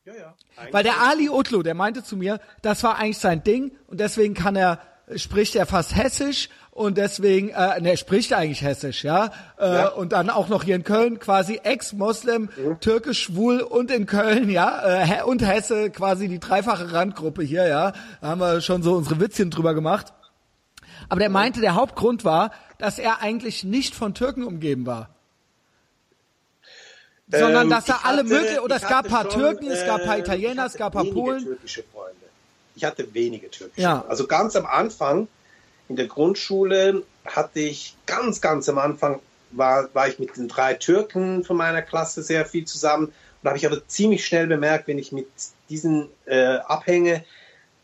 Ja, 0.05 0.13
ja. 0.13 0.34
Eigentlich 0.57 0.73
Weil 0.73 0.84
der 0.84 1.01
Ali 1.01 1.30
Utlu, 1.30 1.63
der 1.63 1.75
meinte 1.75 2.03
zu 2.03 2.17
mir, 2.17 2.39
das 2.61 2.84
war 2.84 2.97
eigentlich 2.97 3.19
sein 3.19 3.43
Ding 3.43 3.71
und 3.88 3.99
deswegen 4.01 4.34
kann 4.34 4.55
er, 4.57 4.80
spricht 5.15 5.55
er 5.55 5.65
fast 5.65 5.95
hessisch 5.95 6.49
und 6.71 6.97
deswegen, 6.97 7.49
äh, 7.49 7.80
ne, 7.80 7.91
er 7.91 7.97
spricht 7.97 8.34
eigentlich 8.34 8.63
hessisch, 8.63 9.03
ja? 9.05 9.31
Äh, 9.57 9.73
Ja. 9.73 9.88
Und 9.89 10.11
dann 10.11 10.30
auch 10.30 10.49
noch 10.49 10.63
hier 10.63 10.75
in 10.75 10.84
Köln 10.84 11.19
quasi 11.19 11.61
Ex-Moslem, 11.63 12.49
türkisch 12.81 13.21
schwul 13.23 13.61
und 13.61 13.91
in 13.91 14.05
Köln, 14.05 14.49
ja, 14.49 15.03
äh, 15.03 15.23
und 15.23 15.45
Hesse 15.45 15.89
quasi 15.89 16.27
die 16.27 16.39
dreifache 16.39 16.91
Randgruppe 16.91 17.43
hier, 17.43 17.67
ja. 17.67 17.93
Da 18.19 18.27
haben 18.27 18.41
wir 18.41 18.59
schon 18.59 18.84
so 18.84 18.95
unsere 18.95 19.21
Witzchen 19.21 19.51
drüber 19.51 19.73
gemacht. 19.73 20.13
Aber 21.07 21.19
der 21.19 21.30
meinte, 21.30 21.61
der 21.61 21.75
Hauptgrund 21.75 22.25
war, 22.25 22.51
dass 22.77 22.99
er 22.99 23.21
eigentlich 23.21 23.63
nicht 23.63 23.95
von 23.95 24.13
Türken 24.13 24.43
umgeben 24.43 24.85
war. 24.85 25.09
Sondern 27.29 27.63
Ähm, 27.63 27.69
dass 27.69 27.87
ich 27.87 27.93
alle 27.93 28.23
möglichen, 28.23 28.59
oder 28.59 28.75
es 28.75 28.81
gab 28.87 29.05
ein 29.05 29.11
paar 29.11 29.31
schon, 29.31 29.41
Türken, 29.41 29.67
es 29.71 29.85
gab 29.85 30.01
ein 30.01 30.05
paar 30.05 30.17
äh, 30.17 30.21
Italiener, 30.21 30.65
es 30.65 30.73
gab 30.75 30.95
ein 30.95 31.03
paar 31.05 31.13
Polen. 31.13 31.43
türkische 31.43 31.83
Freunde. 31.91 32.15
Ich 32.75 32.83
hatte 32.83 33.13
wenige 33.13 33.49
türkische 33.49 33.81
Ja. 33.81 33.95
Freunde. 33.97 34.09
Also 34.09 34.27
ganz 34.27 34.55
am 34.55 34.65
Anfang 34.65 35.27
in 35.89 35.95
der 35.95 36.07
Grundschule 36.07 37.03
hatte 37.25 37.59
ich 37.59 37.95
ganz, 38.05 38.41
ganz 38.41 38.67
am 38.69 38.77
Anfang 38.77 39.19
war, 39.51 39.87
war 39.93 40.07
ich 40.07 40.17
mit 40.19 40.35
den 40.35 40.47
drei 40.47 40.73
Türken 40.73 41.43
von 41.43 41.55
meiner 41.57 41.81
Klasse 41.83 42.23
sehr 42.23 42.45
viel 42.45 42.65
zusammen. 42.65 43.05
Und 43.07 43.13
da 43.43 43.49
habe 43.51 43.57
ich 43.57 43.65
aber 43.65 43.87
ziemlich 43.87 44.25
schnell 44.25 44.47
bemerkt, 44.47 44.87
wenn 44.87 44.97
ich 44.97 45.11
mit 45.11 45.27
diesen 45.69 46.09
äh, 46.25 46.55
abhänge, 46.57 47.23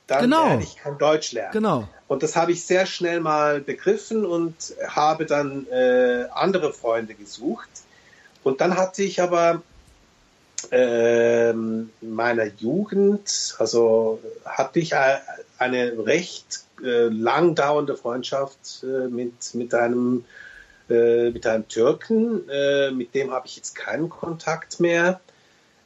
dann 0.07 0.21
Genau. 0.23 0.49
werde 0.49 0.63
ich 0.63 0.77
kein 0.77 0.97
Deutsch 0.97 1.31
lernen. 1.31 1.51
Genau. 1.53 1.87
Und 2.07 2.23
das 2.23 2.35
habe 2.35 2.51
ich 2.51 2.65
sehr 2.65 2.87
schnell 2.87 3.19
mal 3.19 3.61
begriffen 3.61 4.25
und 4.25 4.55
habe 4.87 5.25
dann 5.27 5.67
äh, 5.67 6.25
andere 6.33 6.73
Freunde 6.73 7.13
gesucht. 7.13 7.69
Und 8.43 8.61
dann 8.61 8.77
hatte 8.77 9.03
ich 9.03 9.21
aber 9.21 9.61
ähm, 10.71 11.89
in 12.01 12.13
meiner 12.13 12.45
Jugend, 12.45 13.55
also 13.59 14.19
hatte 14.45 14.79
ich 14.79 14.93
eine 14.95 16.05
recht 16.05 16.63
äh, 16.83 17.07
lang 17.07 17.55
dauernde 17.55 17.95
Freundschaft 17.95 18.83
äh, 18.83 19.07
mit, 19.07 19.53
mit 19.53 19.73
einem 19.73 20.25
äh, 20.89 21.29
mit 21.29 21.45
einem 21.45 21.67
Türken, 21.67 22.49
äh, 22.49 22.91
mit 22.91 23.13
dem 23.13 23.31
habe 23.31 23.45
ich 23.45 23.55
jetzt 23.57 23.75
keinen 23.75 24.09
Kontakt 24.09 24.79
mehr 24.79 25.19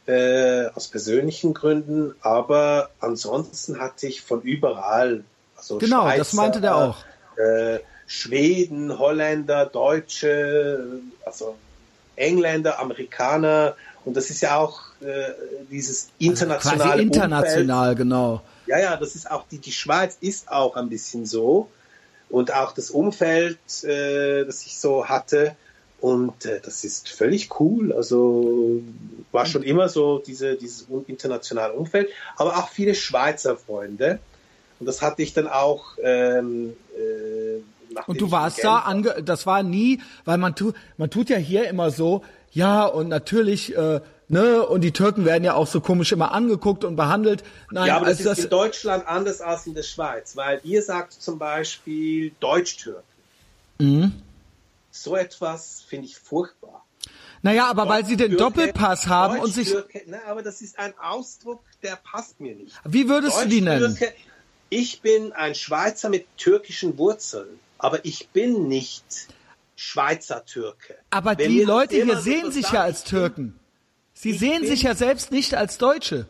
äh, 0.05 0.67
aus 0.67 0.88
persönlichen 0.88 1.53
Gründen, 1.53 2.15
aber 2.21 2.89
ansonsten 2.99 3.80
hatte 3.80 4.07
ich 4.07 4.21
von 4.21 4.41
überall, 4.41 5.23
also 5.57 5.77
Genau, 5.77 6.03
Schweizer, 6.03 6.17
das 6.17 6.34
meinte 6.34 6.61
der 6.61 6.75
auch. 6.75 6.97
Äh, 7.35 7.80
Schweden, 8.05 8.97
Holländer, 8.97 9.65
Deutsche, 9.65 11.01
also 11.25 11.55
Engländer, 12.15 12.80
Amerikaner 12.80 13.76
und 14.06 14.15
das 14.15 14.30
ist 14.30 14.41
ja 14.41 14.57
auch 14.57 14.81
äh, 15.02 15.31
dieses 15.72 16.10
internationale 16.19 16.84
Also 16.84 16.94
Quasi 16.94 17.03
international, 17.03 17.90
Umfeld. 17.90 17.98
genau. 17.98 18.41
Ja, 18.68 18.80
ja, 18.80 18.98
das 18.98 19.15
ist 19.15 19.30
auch 19.30 19.45
die 19.49 19.57
die 19.57 19.72
Schweiz 19.72 20.18
ist 20.22 20.49
auch 20.49 20.76
ein 20.76 20.90
bisschen 20.90 21.26
so 21.26 21.69
und 22.30 22.53
auch 22.53 22.73
das 22.73 22.91
Umfeld, 22.91 23.60
äh, 23.84 24.45
das 24.45 24.65
ich 24.65 24.80
so 24.80 25.07
hatte 25.07 25.56
und 25.99 26.45
äh, 26.45 26.60
das 26.61 26.84
ist 26.84 27.10
völlig 27.10 27.60
cool. 27.60 27.94
Also 27.94 28.81
war 29.31 29.45
schon 29.45 29.64
immer 29.64 29.90
so 29.90 30.19
diese 30.19 30.56
dieses 30.56 30.88
internationale 31.07 31.73
Umfeld, 31.73 32.10
aber 32.35 32.57
auch 32.57 32.69
viele 32.69 32.95
Schweizer 32.95 33.57
Freunde 33.57 34.19
und 34.80 34.85
das 34.85 35.02
hatte 35.02 35.22
ich 35.22 35.34
dann 35.34 35.48
auch. 35.48 35.98
Ähm, 36.02 36.73
äh, 36.95 37.61
Und 38.07 38.22
du 38.22 38.32
warst 38.32 38.64
da, 38.64 38.80
ange 38.80 39.24
das 39.24 39.45
war 39.45 39.64
nie, 39.64 40.02
weil 40.26 40.38
man 40.38 40.56
tut, 40.56 40.76
man 40.98 41.10
tut 41.10 41.30
ja 41.30 41.38
hier 41.38 41.68
immer 41.70 41.91
so, 41.91 42.24
ja 42.52 42.86
und 42.86 43.10
natürlich, 43.10 43.76
äh, 43.76 44.02
ne, 44.28 44.65
und 44.65 44.82
die 44.82 44.91
Türken 44.91 45.26
werden 45.26 45.44
ja 45.44 45.53
auch 45.56 45.68
so 45.68 45.82
komisch 45.82 46.11
immer 46.11 46.32
angeguckt 46.32 46.84
und 46.84 46.95
behandelt. 46.95 47.44
Nein, 47.72 47.88
Ja, 47.88 47.98
aber 47.98 48.06
das 48.06 48.20
also 48.20 48.32
ist 48.32 48.44
in 48.45 48.49
Deutschland 48.49 49.07
anders 49.07 49.41
als 49.41 49.68
in 49.68 49.74
der 49.74 49.84
Schweiz, 49.84 50.36
weil 50.36 50.61
ihr 50.64 50.82
sagt 50.82 51.14
zum 51.14 51.40
Beispiel 51.40 52.32
Deutsch-Türken. 52.40 53.03
Mhm. 53.80 54.14
So 54.91 55.15
etwas 55.15 55.84
finde 55.88 56.06
ich 56.06 56.18
furchtbar. 56.18 56.86
naja, 57.41 57.65
aber 57.65 57.90
weil 57.90 58.06
sie 58.06 58.15
den 58.15 58.38
Doppelpass 58.38 59.07
haben 59.07 59.40
und 59.40 59.52
sich, 59.52 59.74
Na, 60.06 60.20
aber 60.28 60.44
das 60.44 60.61
ist 60.61 60.78
ein 60.78 60.94
Ausdruck, 60.99 61.64
der 61.82 61.95
passt 61.95 62.40
mir 62.40 62.56
nicht. 62.56 62.76
wie 62.86 63.10
würdest 63.10 63.44
du 63.44 63.49
die 63.49 63.61
nennen? 63.61 63.98
Ich 64.70 65.02
bin 65.02 65.34
ein 65.34 65.53
Schweizer 65.53 66.10
mit 66.10 66.26
türkischen 66.38 66.98
Wurzeln, 66.98 67.60
aber 67.84 68.05
ich 68.05 68.30
bin 68.30 68.68
nicht 68.68 69.03
Schweizer 69.76 70.45
Türke. 70.45 70.95
Aber 71.10 71.38
Wenn 71.38 71.51
die 71.51 71.64
Leute 71.64 71.95
hier 71.95 72.18
sehen 72.18 72.39
etwas 72.41 72.53
sich 72.53 72.72
ja 72.72 72.81
als 72.84 73.03
Türken. 73.03 73.60
Sie 74.14 74.34
sehen 74.34 74.65
sich 74.65 74.84
ja 74.84 74.95
selbst 74.95 75.31
nicht 75.31 75.53
als 75.55 75.77
Deutsche. 75.77 76.27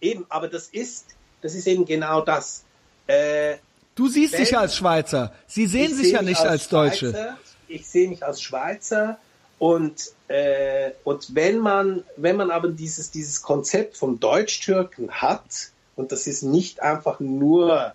Eben, 0.00 0.26
aber 0.28 0.46
das 0.48 0.68
ist, 0.68 1.06
das 1.42 1.54
ist 1.54 1.66
eben 1.66 1.84
genau 1.86 2.20
das. 2.20 2.62
Äh, 3.06 3.56
Du 3.96 4.08
siehst 4.08 4.34
Wenn- 4.34 4.40
dich 4.42 4.50
ja 4.50 4.60
als 4.60 4.76
Schweizer. 4.76 5.32
Sie 5.46 5.66
sehen 5.66 5.90
ich 5.90 5.96
sich 5.96 6.04
sehe 6.08 6.12
ja 6.16 6.22
nicht 6.22 6.40
als 6.42 6.68
Deutsche. 6.68 7.10
Schweizer, 7.10 7.38
ich 7.66 7.88
sehe 7.88 8.08
mich 8.08 8.22
als 8.24 8.42
Schweizer 8.42 9.18
und 9.58 10.12
äh, 10.28 10.90
und 11.02 11.34
wenn 11.34 11.58
man 11.58 12.04
wenn 12.16 12.36
man 12.36 12.50
aber 12.50 12.68
dieses 12.68 13.10
dieses 13.10 13.40
Konzept 13.42 13.96
vom 13.96 14.20
Deutsch-Türken 14.20 15.10
hat 15.10 15.70
und 15.96 16.12
das 16.12 16.26
ist 16.26 16.42
nicht 16.42 16.80
einfach 16.82 17.20
nur 17.20 17.94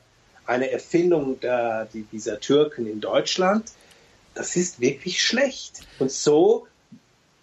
eine 0.52 0.69
Erfindung 0.69 1.40
der, 1.40 1.88
die, 1.94 2.03
dieser 2.03 2.40
Türken 2.40 2.86
in 2.86 2.99
Deutschland, 2.99 3.72
das 4.34 4.56
ist 4.56 4.80
wirklich 4.80 5.23
schlecht 5.23 5.82
und 5.99 6.11
so 6.11 6.68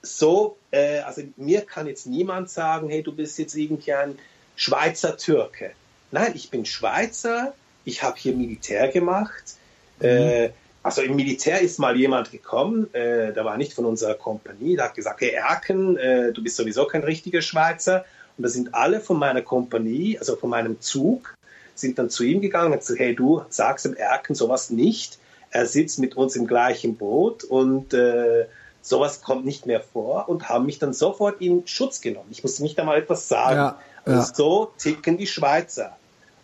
so 0.00 0.56
äh, 0.70 1.00
also 1.00 1.22
mir 1.36 1.62
kann 1.62 1.86
jetzt 1.86 2.06
niemand 2.06 2.50
sagen, 2.50 2.88
hey 2.88 3.02
du 3.02 3.12
bist 3.12 3.38
jetzt 3.38 3.54
irgendwie 3.54 3.92
ein 3.92 4.18
Schweizer 4.56 5.16
Türke. 5.16 5.72
Nein, 6.10 6.32
ich 6.34 6.50
bin 6.50 6.64
Schweizer, 6.64 7.54
ich 7.84 8.02
habe 8.02 8.16
hier 8.18 8.34
Militär 8.34 8.88
gemacht. 8.88 9.56
Äh, 10.00 10.50
also 10.82 11.02
im 11.02 11.16
Militär 11.16 11.60
ist 11.60 11.78
mal 11.78 11.96
jemand 11.96 12.30
gekommen, 12.30 12.92
äh, 12.94 13.32
der 13.32 13.44
war 13.44 13.56
nicht 13.56 13.72
von 13.72 13.84
unserer 13.84 14.14
Kompanie, 14.14 14.76
der 14.76 14.86
hat 14.86 14.94
gesagt, 14.94 15.20
hey 15.20 15.30
Erken, 15.30 15.96
äh, 15.96 16.32
du 16.32 16.42
bist 16.42 16.56
sowieso 16.56 16.86
kein 16.86 17.02
richtiger 17.02 17.42
Schweizer. 17.42 18.04
Und 18.36 18.44
da 18.44 18.48
sind 18.48 18.74
alle 18.74 19.00
von 19.00 19.18
meiner 19.18 19.42
Kompanie, 19.42 20.18
also 20.18 20.36
von 20.36 20.50
meinem 20.50 20.80
Zug, 20.80 21.34
sind 21.80 21.98
dann 21.98 22.10
zu 22.10 22.24
ihm 22.24 22.40
gegangen 22.40 22.72
und 22.72 22.78
gesagt, 22.80 23.00
hey 23.00 23.14
du 23.14 23.42
sagst 23.48 23.84
dem 23.84 23.94
Erken 23.94 24.34
sowas 24.34 24.70
nicht. 24.70 25.18
Er 25.50 25.66
sitzt 25.66 25.98
mit 25.98 26.16
uns 26.16 26.36
im 26.36 26.46
gleichen 26.46 26.96
Boot 26.96 27.44
und 27.44 27.94
äh, 27.94 28.46
sowas 28.82 29.22
kommt 29.22 29.44
nicht 29.44 29.66
mehr 29.66 29.80
vor 29.80 30.28
und 30.28 30.48
haben 30.48 30.66
mich 30.66 30.78
dann 30.78 30.92
sofort 30.92 31.40
in 31.40 31.66
Schutz 31.66 32.00
genommen. 32.00 32.28
Ich 32.30 32.42
musste 32.42 32.62
nicht 32.62 32.78
einmal 32.78 32.98
etwas 32.98 33.28
sagen. 33.28 33.56
Ja, 33.56 33.78
also 34.04 34.18
ja. 34.20 34.34
so 34.34 34.72
ticken 34.78 35.16
die 35.16 35.26
Schweizer. 35.26 35.96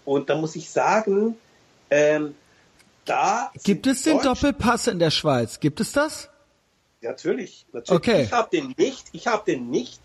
Und 0.05 0.31
da 0.31 0.37
muss 0.37 0.55
ich 0.57 0.71
sagen, 0.71 1.37
ähm, 1.91 2.35
da 3.05 3.51
Gibt 3.63 3.87
es 3.87 4.03
den 4.03 4.15
Deutsch- 4.15 4.25
Doppelpass 4.25 4.87
in 4.87 4.99
der 4.99 5.11
Schweiz? 5.11 5.61
Gibt 5.61 5.81
es 5.81 5.93
das? 5.93 6.31
Natürlich, 7.03 7.67
natürlich. 7.73 7.91
Okay. 8.01 8.23
Ich 8.23 8.33
habe 8.33 8.49
den 8.51 8.75
nicht. 8.79 9.09
Ich 9.13 9.27
habe 9.27 9.43
den 9.47 9.71
nicht, 9.71 10.01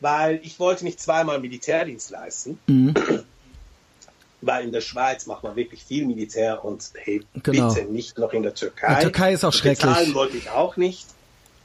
weil 0.00 0.40
ich 0.42 0.58
wollte 0.58 0.84
nicht 0.84 0.98
zweimal 1.00 1.38
Militärdienst 1.40 2.10
leisten. 2.10 2.58
Mhm. 2.66 2.94
Weil 4.44 4.64
in 4.64 4.72
der 4.72 4.80
Schweiz 4.80 5.26
macht 5.26 5.44
man 5.44 5.54
wirklich 5.56 5.84
viel 5.84 6.04
Militär 6.06 6.64
und 6.64 6.90
hey, 6.96 7.24
Genau. 7.42 7.72
bitte 7.72 7.86
nicht 7.86 8.18
noch 8.18 8.32
in 8.32 8.42
der 8.42 8.54
Türkei. 8.54 8.96
Die 8.96 9.02
Türkei 9.02 9.32
ist 9.32 9.44
auch 9.44 9.52
schrecklich. 9.52 9.88
Bezahlen 9.88 10.14
wollte 10.14 10.36
ich 10.36 10.50
auch 10.50 10.76
nicht. 10.76 11.06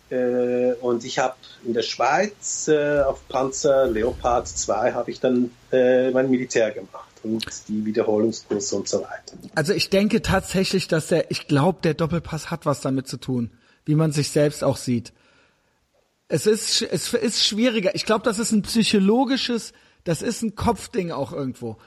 Äh, 0.09 0.73
und 0.79 1.03
ich 1.03 1.19
habe 1.19 1.35
in 1.65 1.73
der 1.73 1.81
Schweiz 1.81 2.67
äh, 2.69 3.01
auf 3.01 3.27
Panzer 3.27 3.87
Leopard 3.87 4.47
2 4.47 4.93
habe 4.93 5.11
ich 5.11 5.19
dann 5.19 5.51
äh, 5.71 6.11
mein 6.11 6.29
Militär 6.29 6.71
gemacht. 6.71 7.09
und 7.23 7.45
die 7.67 7.83
Wiederholungskurse 7.83 8.75
und 8.75 8.87
so 8.87 8.99
weiter. 9.01 9.35
Also 9.55 9.73
ich 9.73 9.89
denke 9.89 10.21
tatsächlich, 10.21 10.87
dass 10.87 11.07
der, 11.07 11.29
ich 11.31 11.47
glaube, 11.47 11.79
der 11.83 11.93
Doppelpass 11.95 12.51
hat 12.51 12.65
was 12.65 12.79
damit 12.81 13.07
zu 13.07 13.17
tun, 13.17 13.51
wie 13.85 13.95
man 13.95 14.11
sich 14.13 14.29
selbst 14.29 14.63
auch 14.63 14.77
sieht. 14.77 15.11
Es 16.29 16.45
ist, 16.45 16.81
es 16.83 17.13
ist 17.13 17.45
schwieriger. 17.45 17.95
Ich 17.95 18.05
glaube, 18.05 18.23
das 18.23 18.37
ist 18.39 18.51
ein 18.51 18.61
psychologisches, 18.61 19.73
das 20.03 20.21
ist 20.21 20.41
ein 20.41 20.55
Kopfding 20.55 21.11
auch 21.11 21.33
irgendwo. 21.33 21.77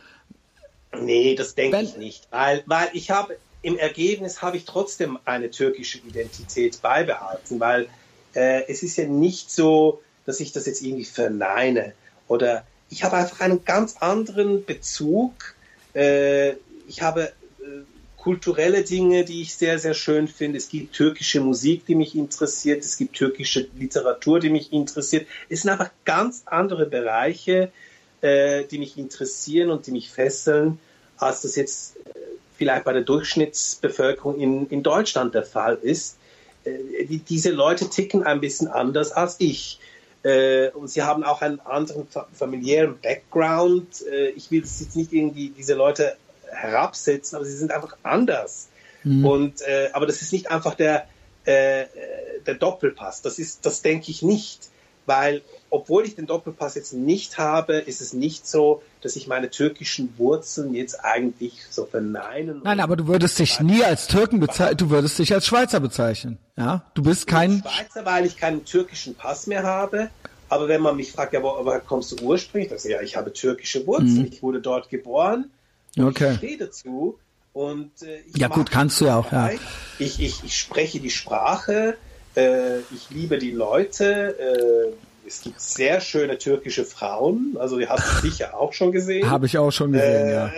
Nee, 0.93 1.35
das 1.35 1.55
denke 1.55 1.81
ich 1.81 1.97
nicht, 1.97 2.29
weil, 2.31 2.63
weil 2.67 2.89
ich 2.95 3.11
habe 3.11 3.39
im 3.63 3.79
Ergebnis 3.79 4.43
habe 4.43 4.57
ich 4.57 4.65
trotzdem 4.65 5.19
eine 5.25 5.51
türkische 5.51 5.99
Identität 5.99 6.81
beibehalten, 6.83 7.61
weil 7.61 7.89
äh, 8.35 8.65
es 8.69 8.83
ist 8.83 8.97
ja 8.97 9.07
nicht 9.07 9.51
so, 9.51 10.03
dass 10.25 10.41
ich 10.41 10.53
das 10.53 10.67
jetzt 10.67 10.83
irgendwie 10.83 11.05
verneine 11.05 11.95
oder 12.27 12.67
ich 12.89 13.05
habe 13.05 13.17
einfach 13.17 13.41
einen 13.41 13.65
ganz 13.65 13.97
anderen 13.99 14.65
Bezug. 14.65 15.55
Äh, 15.95 16.55
ich 16.87 17.03
habe 17.03 17.29
äh, 17.61 17.85
kulturelle 18.17 18.83
Dinge, 18.83 19.25
die 19.25 19.43
ich 19.43 19.55
sehr, 19.55 19.79
sehr 19.79 19.95
schön 19.95 20.29
finde. 20.29 20.59
Es 20.59 20.69
gibt 20.69 20.95
türkische 20.95 21.41
Musik, 21.41 21.87
die 21.87 21.95
mich 21.95 22.15
interessiert. 22.15 22.85
Es 22.85 22.99
gibt 22.99 23.15
türkische 23.17 23.69
Literatur, 23.75 24.41
die 24.41 24.51
mich 24.51 24.73
interessiert. 24.73 25.27
Es 25.49 25.63
sind 25.63 25.71
einfach 25.71 25.91
ganz 26.05 26.43
andere 26.47 26.87
Bereiche, 26.87 27.73
äh, 28.21 28.65
die 28.65 28.79
mich 28.79 28.99
interessieren 28.99 29.71
und 29.71 29.87
die 29.87 29.93
mich 29.93 30.11
fesseln, 30.11 30.79
als 31.17 31.43
das 31.43 31.57
jetzt 31.57 31.97
äh, 31.97 32.11
vielleicht 32.57 32.85
bei 32.85 32.93
der 32.93 33.03
Durchschnittsbevölkerung 33.03 34.39
in, 34.39 34.69
in 34.69 34.83
Deutschland 34.83 35.35
der 35.35 35.45
Fall 35.45 35.79
ist. 35.81 36.19
Äh, 36.65 37.05
die, 37.07 37.19
diese 37.19 37.51
Leute 37.51 37.89
ticken 37.89 38.25
ein 38.25 38.41
bisschen 38.41 38.69
anders 38.69 39.13
als 39.13 39.37
ich. 39.39 39.81
Äh, 40.23 40.69
und 40.71 40.89
sie 40.91 41.03
haben 41.03 41.25
auch 41.25 41.41
einen 41.41 41.61
anderen 41.61 42.07
familiären 42.35 42.99
Background. 43.01 44.05
Äh, 44.07 44.31
ich 44.31 44.51
will 44.51 44.61
jetzt 44.61 44.95
nicht 44.97 45.13
irgendwie 45.13 45.51
diese 45.57 45.75
Leute 45.75 46.17
herabsetzen, 46.51 47.37
aber 47.37 47.45
sie 47.45 47.57
sind 47.57 47.73
einfach 47.73 47.97
anders. 48.03 48.69
Mhm. 49.05 49.25
Und 49.25 49.55
aber 49.93 50.05
das 50.05 50.21
ist 50.21 50.33
nicht 50.33 50.51
einfach 50.51 50.75
der 50.75 51.07
der 51.47 52.55
Doppelpass. 52.59 53.23
Das 53.23 53.39
ist, 53.39 53.65
das 53.65 53.81
denke 53.81 54.11
ich 54.11 54.21
nicht, 54.21 54.69
weil 55.11 55.43
obwohl 55.71 56.05
ich 56.05 56.15
den 56.15 56.27
Doppelpass 56.27 56.77
jetzt 56.77 56.93
nicht 56.93 57.37
habe, 57.37 57.75
ist 57.75 58.01
es 58.01 58.13
nicht 58.13 58.47
so, 58.47 58.81
dass 59.01 59.17
ich 59.17 59.27
meine 59.27 59.51
türkischen 59.51 60.17
Wurzeln 60.19 60.73
jetzt 60.73 61.05
eigentlich 61.05 61.55
so 61.69 61.85
verneinen. 61.85 62.61
Nein, 62.63 62.79
aber 62.79 62.95
du 62.95 63.09
würdest 63.09 63.41
dich 63.41 63.59
nie 63.59 63.83
als 63.83 64.07
Türken 64.07 64.39
bezeichnen, 64.39 64.77
du 64.77 64.91
würdest 64.91 65.19
dich 65.19 65.35
als 65.35 65.47
Schweizer 65.47 65.81
bezeichnen. 65.81 66.39
Ja, 66.57 66.85
du 66.95 67.03
bist 67.03 67.27
kein 67.27 67.61
Schweizer, 67.61 68.07
weil 68.07 68.25
ich 68.25 68.37
keinen 68.37 68.65
türkischen 68.65 69.17
Pass 69.17 69.49
mehr 69.49 69.65
habe. 69.65 70.11
Aber 70.49 70.69
wenn 70.69 70.81
man 70.81 70.97
mich 70.97 71.11
fragt, 71.11 71.33
ja, 71.33 71.43
woher 71.43 71.81
kommst 71.81 72.13
du 72.13 72.25
ursprünglich? 72.25 72.71
Dann 72.71 72.79
sage 72.79 72.95
ich, 72.95 73.01
ja, 73.01 73.03
ich 73.03 73.17
habe 73.17 73.33
türkische 73.33 73.87
Wurzeln. 73.87 74.23
Mhm. 74.23 74.29
Ich 74.31 74.43
wurde 74.45 74.61
dort 74.61 74.91
geboren. 74.91 75.51
Okay. 75.99 76.33
Ich 76.33 76.39
stehe 76.39 76.59
dazu. 76.59 77.19
Und, 77.53 78.03
äh, 78.03 78.23
ja 78.37 78.47
gut, 78.47 78.71
kannst 78.71 79.01
du 79.01 79.07
ja 79.07 79.19
auch. 79.19 79.33
Ja. 79.33 79.51
Ich, 79.99 80.21
ich, 80.21 80.45
ich 80.45 80.57
spreche 80.57 81.01
die 81.01 81.11
Sprache. 81.11 81.97
Äh, 82.37 82.81
ich 82.81 83.11
liebe 83.11 83.39
die 83.39 83.51
Leute. 83.51 84.39
Äh, 84.39 84.93
es 85.27 85.43
gibt 85.43 85.61
sehr 85.61 86.01
schöne 86.01 86.39
türkische 86.39 86.85
Frauen, 86.85 87.57
also 87.59 87.79
die 87.79 87.89
hast 87.89 88.05
du 88.05 88.29
sicher 88.29 88.59
auch 88.59 88.73
schon 88.73 88.91
gesehen. 88.91 89.31
Habe 89.31 89.47
ich 89.47 89.57
auch 89.59 89.71
schon 89.71 89.93
gesehen, 89.93 90.29
äh, 90.29 90.33
ja. 90.33 90.53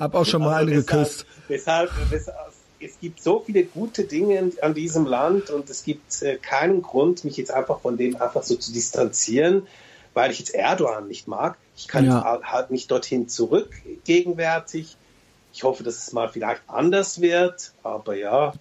Hab 0.00 0.14
auch 0.14 0.26
schon 0.26 0.42
mal 0.42 0.54
also 0.54 0.70
eine 0.70 0.82
geküsst. 0.82 1.24
Deshalb, 1.48 1.90
deshalb, 2.12 2.36
es 2.78 3.00
gibt 3.00 3.22
so 3.22 3.42
viele 3.44 3.64
gute 3.64 4.04
Dinge 4.04 4.52
an 4.60 4.74
diesem 4.74 5.06
Land 5.06 5.48
und 5.48 5.70
es 5.70 5.82
gibt 5.82 6.22
äh, 6.22 6.36
keinen 6.36 6.82
Grund, 6.82 7.24
mich 7.24 7.38
jetzt 7.38 7.50
einfach 7.50 7.80
von 7.80 7.96
dem 7.96 8.20
einfach 8.20 8.42
so 8.42 8.56
zu 8.56 8.72
distanzieren, 8.72 9.66
weil 10.12 10.30
ich 10.30 10.40
jetzt 10.40 10.54
Erdogan 10.54 11.08
nicht 11.08 11.26
mag. 11.26 11.56
Ich 11.76 11.88
kann 11.88 12.04
ja. 12.04 12.34
jetzt 12.34 12.44
halt 12.44 12.70
nicht 12.70 12.90
dorthin 12.90 13.28
zurück 13.28 13.70
gegenwärtig. 14.04 14.96
Ich 15.54 15.62
hoffe, 15.64 15.82
dass 15.84 16.06
es 16.06 16.12
mal 16.12 16.28
vielleicht 16.28 16.60
anders 16.66 17.22
wird, 17.22 17.72
aber 17.82 18.14
ja. 18.14 18.52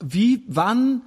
Wie, 0.00 0.42
wann 0.48 1.02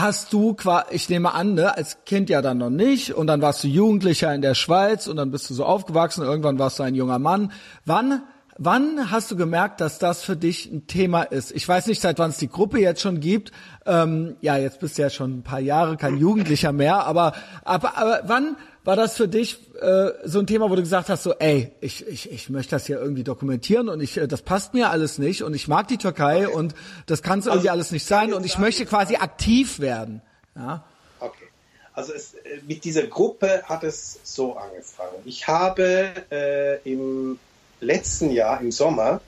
hast 0.00 0.32
du 0.32 0.56
ich 0.90 1.08
nehme 1.08 1.34
an, 1.34 1.54
ne, 1.54 1.76
als 1.76 2.04
Kind 2.04 2.30
ja 2.30 2.42
dann 2.42 2.58
noch 2.58 2.70
nicht 2.70 3.12
und 3.12 3.26
dann 3.26 3.42
warst 3.42 3.64
du 3.64 3.68
Jugendlicher 3.68 4.34
in 4.34 4.42
der 4.42 4.54
Schweiz 4.54 5.06
und 5.06 5.16
dann 5.16 5.30
bist 5.30 5.50
du 5.50 5.54
so 5.54 5.64
aufgewachsen, 5.64 6.22
irgendwann 6.22 6.58
warst 6.58 6.78
du 6.78 6.82
ein 6.82 6.94
junger 6.94 7.18
Mann. 7.18 7.52
Wann 7.84 8.22
Wann 8.58 9.10
hast 9.10 9.30
du 9.30 9.36
gemerkt, 9.36 9.82
dass 9.82 9.98
das 9.98 10.22
für 10.22 10.34
dich 10.34 10.70
ein 10.72 10.86
Thema 10.86 11.24
ist? 11.24 11.52
Ich 11.52 11.68
weiß 11.68 11.88
nicht, 11.88 12.00
seit 12.00 12.18
wann 12.18 12.30
es 12.30 12.38
die 12.38 12.48
Gruppe 12.48 12.80
jetzt 12.80 13.02
schon 13.02 13.20
gibt. 13.20 13.52
Ähm, 13.84 14.36
ja, 14.40 14.56
jetzt 14.56 14.80
bist 14.80 14.96
du 14.96 15.02
ja 15.02 15.10
schon 15.10 15.38
ein 15.38 15.42
paar 15.42 15.60
Jahre 15.60 15.98
kein 15.98 16.16
Jugendlicher 16.16 16.72
mehr, 16.72 17.04
aber, 17.06 17.34
aber, 17.64 17.98
aber 17.98 18.20
wann 18.24 18.56
war 18.86 18.94
das 18.94 19.16
für 19.16 19.26
dich 19.26 19.58
äh, 19.80 20.10
so 20.24 20.38
ein 20.38 20.46
Thema, 20.46 20.70
wo 20.70 20.76
du 20.76 20.80
gesagt 20.80 21.08
hast, 21.08 21.24
so, 21.24 21.34
ey, 21.34 21.72
ich, 21.80 22.06
ich, 22.06 22.30
ich 22.30 22.48
möchte 22.50 22.70
das 22.70 22.86
hier 22.86 23.00
irgendwie 23.00 23.24
dokumentieren 23.24 23.88
und 23.88 24.00
ich, 24.00 24.16
äh, 24.16 24.28
das 24.28 24.42
passt 24.42 24.74
mir 24.74 24.90
alles 24.90 25.18
nicht 25.18 25.42
und 25.42 25.54
ich 25.54 25.66
mag 25.66 25.88
die 25.88 25.98
Türkei 25.98 26.46
okay. 26.46 26.54
und 26.54 26.74
das 27.06 27.20
kann 27.20 27.40
es 27.40 27.46
irgendwie 27.46 27.68
also, 27.68 27.78
alles 27.78 27.90
nicht 27.90 28.06
sein 28.06 28.32
und 28.32 28.46
ich 28.46 28.58
möchte 28.58 28.86
quasi 28.86 29.16
aktiv 29.16 29.80
werden. 29.80 30.22
Ja. 30.54 30.84
Okay. 31.18 31.48
Also 31.94 32.12
es, 32.12 32.34
äh, 32.34 32.60
mit 32.68 32.84
dieser 32.84 33.08
Gruppe 33.08 33.64
hat 33.64 33.82
es 33.82 34.20
so 34.22 34.56
angefangen. 34.56 35.16
Ich 35.24 35.48
habe 35.48 36.12
äh, 36.30 36.78
im 36.88 37.40
letzten 37.80 38.30
Jahr 38.30 38.60
im 38.60 38.70
Sommer 38.70 39.20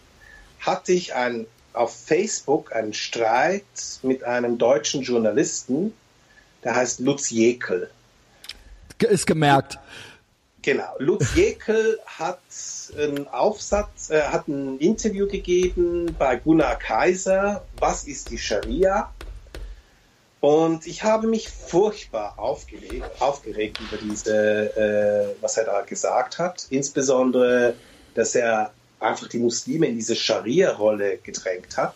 hatte 0.61 0.93
ich 0.93 1.15
ein, 1.15 1.47
auf 1.73 1.93
Facebook 1.97 2.73
einen 2.73 2.95
Streit 2.95 3.65
mit 4.03 4.23
einem 4.23 4.57
deutschen 4.57 5.03
Journalisten, 5.03 5.93
der 6.63 6.77
heißt 6.77 7.01
Lutz 7.01 7.31
Jekel. 7.31 7.91
Ist 9.03 9.27
gemerkt. 9.27 9.79
Genau. 10.63 10.93
Lutz 10.99 11.35
Jekel 11.35 11.99
hat 12.07 12.41
einen 12.97 13.29
Aufsatz, 13.29 14.11
äh, 14.11 14.23
hat 14.23 14.49
ein 14.49 14.79
Interview 14.79 15.27
gegeben 15.29 16.15
bei 16.19 16.37
Gunnar 16.37 16.77
Kaiser. 16.77 17.65
Was 17.79 18.05
ist 18.05 18.31
die 18.31 18.39
Scharia? 18.39 19.13
Und 20.41 20.87
ich 20.87 21.03
habe 21.03 21.27
mich 21.27 21.49
furchtbar 21.49 22.39
aufgeregt, 22.39 23.05
aufgeregt 23.21 23.79
über 23.81 23.97
diese, 23.97 25.35
äh, 25.37 25.43
was 25.43 25.57
er 25.57 25.65
da 25.65 25.83
gesagt 25.83 26.39
hat. 26.39 26.67
Insbesondere 26.71 27.75
dass 28.19 28.35
er 28.35 28.73
einfach 28.99 29.29
die 29.29 29.39
Muslime 29.39 29.87
in 29.87 29.95
diese 29.95 30.17
Scharia-Rolle 30.17 31.19
gedrängt 31.19 31.77
hat. 31.77 31.95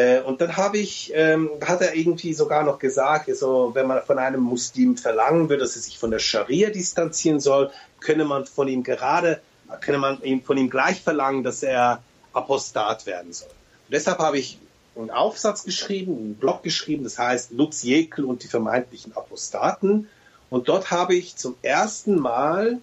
Äh, 0.00 0.22
und 0.22 0.40
dann 0.40 0.56
habe 0.56 0.78
ich, 0.78 1.12
ähm, 1.14 1.50
hat 1.62 1.82
er 1.82 1.94
irgendwie 1.94 2.32
sogar 2.32 2.62
noch 2.64 2.78
gesagt, 2.78 3.28
also, 3.28 3.72
wenn 3.74 3.86
man 3.86 4.02
von 4.02 4.18
einem 4.18 4.40
Muslim 4.40 4.96
verlangen 4.96 5.50
würde, 5.50 5.62
dass 5.62 5.76
er 5.76 5.82
sich 5.82 5.98
von 5.98 6.10
der 6.10 6.20
Scharia 6.20 6.70
distanzieren 6.70 7.38
soll, 7.38 7.70
könne 8.00 8.24
man 8.24 8.46
von 8.46 8.66
ihm 8.66 8.82
gerade, 8.82 9.42
könne 9.82 9.98
man 9.98 10.18
von 10.42 10.56
ihm 10.56 10.70
gleich 10.70 11.02
verlangen, 11.02 11.44
dass 11.44 11.62
er 11.62 12.02
Apostat 12.32 13.04
werden 13.04 13.34
soll. 13.34 13.50
Und 13.50 13.92
deshalb 13.92 14.20
habe 14.20 14.38
ich 14.38 14.58
einen 14.96 15.10
Aufsatz 15.10 15.64
geschrieben, 15.64 16.16
einen 16.16 16.34
Blog 16.34 16.62
geschrieben, 16.62 17.04
das 17.04 17.18
heißt 17.18 17.52
Lutz 17.52 17.82
Jekel 17.82 18.24
und 18.24 18.42
die 18.42 18.48
vermeintlichen 18.48 19.14
Apostaten. 19.14 20.08
Und 20.48 20.68
dort 20.70 20.90
habe 20.90 21.14
ich 21.14 21.36
zum 21.36 21.56
ersten 21.60 22.18
Mal 22.18 22.78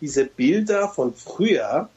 diese 0.00 0.24
Bilder 0.24 0.88
von 0.88 1.14
früher 1.14 1.90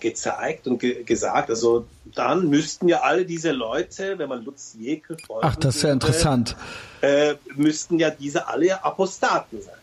gezeigt 0.00 0.66
und 0.66 0.78
ge 0.78 1.02
gesagt, 1.04 1.48
also 1.50 1.86
dann 2.14 2.48
müssten 2.48 2.88
ja 2.88 3.00
alle 3.00 3.24
diese 3.24 3.52
Leute, 3.52 4.18
wenn 4.18 4.28
man 4.28 4.44
Lutz 4.44 4.74
Jekel 4.78 5.16
folgt, 5.26 5.44
Ach, 5.44 5.56
das 5.56 5.76
ist 5.76 5.82
ja 5.82 5.92
interessant. 5.92 6.56
Äh, 7.00 7.34
müssten 7.56 7.98
ja 7.98 8.10
diese 8.10 8.46
alle 8.48 8.84
Apostaten 8.84 9.62
sein. 9.62 9.74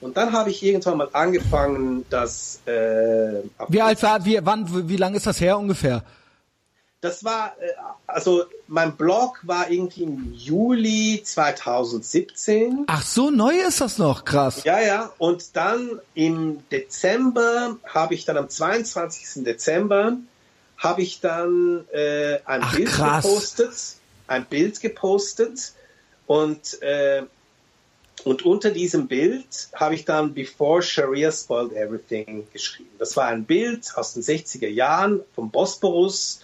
Und 0.00 0.16
dann 0.16 0.32
habe 0.32 0.50
ich 0.50 0.62
irgendwann 0.62 0.98
mal 0.98 1.08
angefangen, 1.12 2.04
dass 2.08 2.60
äh, 2.66 3.42
Wie 3.68 3.82
alt 3.82 4.02
war, 4.02 4.24
wie, 4.24 4.38
wann, 4.42 4.88
wie 4.88 4.96
lange 4.96 5.16
ist 5.16 5.26
das 5.26 5.40
her 5.40 5.58
ungefähr? 5.58 6.02
Das 7.00 7.24
war, 7.24 7.56
äh, 7.60 7.68
also 8.06 8.44
mein 8.66 8.96
Blog 8.96 9.40
war 9.42 9.70
irgendwie 9.70 10.02
im 10.02 10.34
Juli 10.34 11.22
2017. 11.24 12.84
Ach, 12.88 13.02
so 13.02 13.30
neu 13.30 13.54
ist 13.54 13.80
das 13.80 13.96
noch, 13.98 14.24
krass. 14.24 14.64
Ja, 14.64 14.80
ja. 14.80 15.12
Und 15.18 15.56
dann 15.56 16.00
im 16.14 16.62
Dezember 16.70 17.78
habe 17.84 18.14
ich 18.14 18.26
dann 18.26 18.36
am 18.36 18.48
22. 18.48 19.44
Dezember 19.44 20.18
habe 20.76 21.02
ich 21.02 21.20
dann 21.20 21.86
äh, 21.92 22.38
ein 22.44 22.62
Ach, 22.62 22.76
Bild 22.76 22.88
krass. 22.88 23.24
gepostet, 23.24 23.74
ein 24.26 24.44
Bild 24.46 24.80
gepostet 24.80 25.72
und 26.26 26.82
äh, 26.82 27.22
und 28.24 28.44
unter 28.44 28.70
diesem 28.70 29.08
Bild 29.08 29.68
habe 29.74 29.94
ich 29.94 30.04
dann 30.04 30.34
Before 30.34 30.82
Sharia 30.82 31.32
Spoiled 31.32 31.72
Everything 31.72 32.46
geschrieben. 32.52 32.90
Das 32.98 33.16
war 33.16 33.26
ein 33.26 33.44
Bild 33.44 33.96
aus 33.96 34.12
den 34.12 34.22
60er 34.22 34.68
Jahren 34.68 35.22
vom 35.34 35.50
Bosporus 35.50 36.40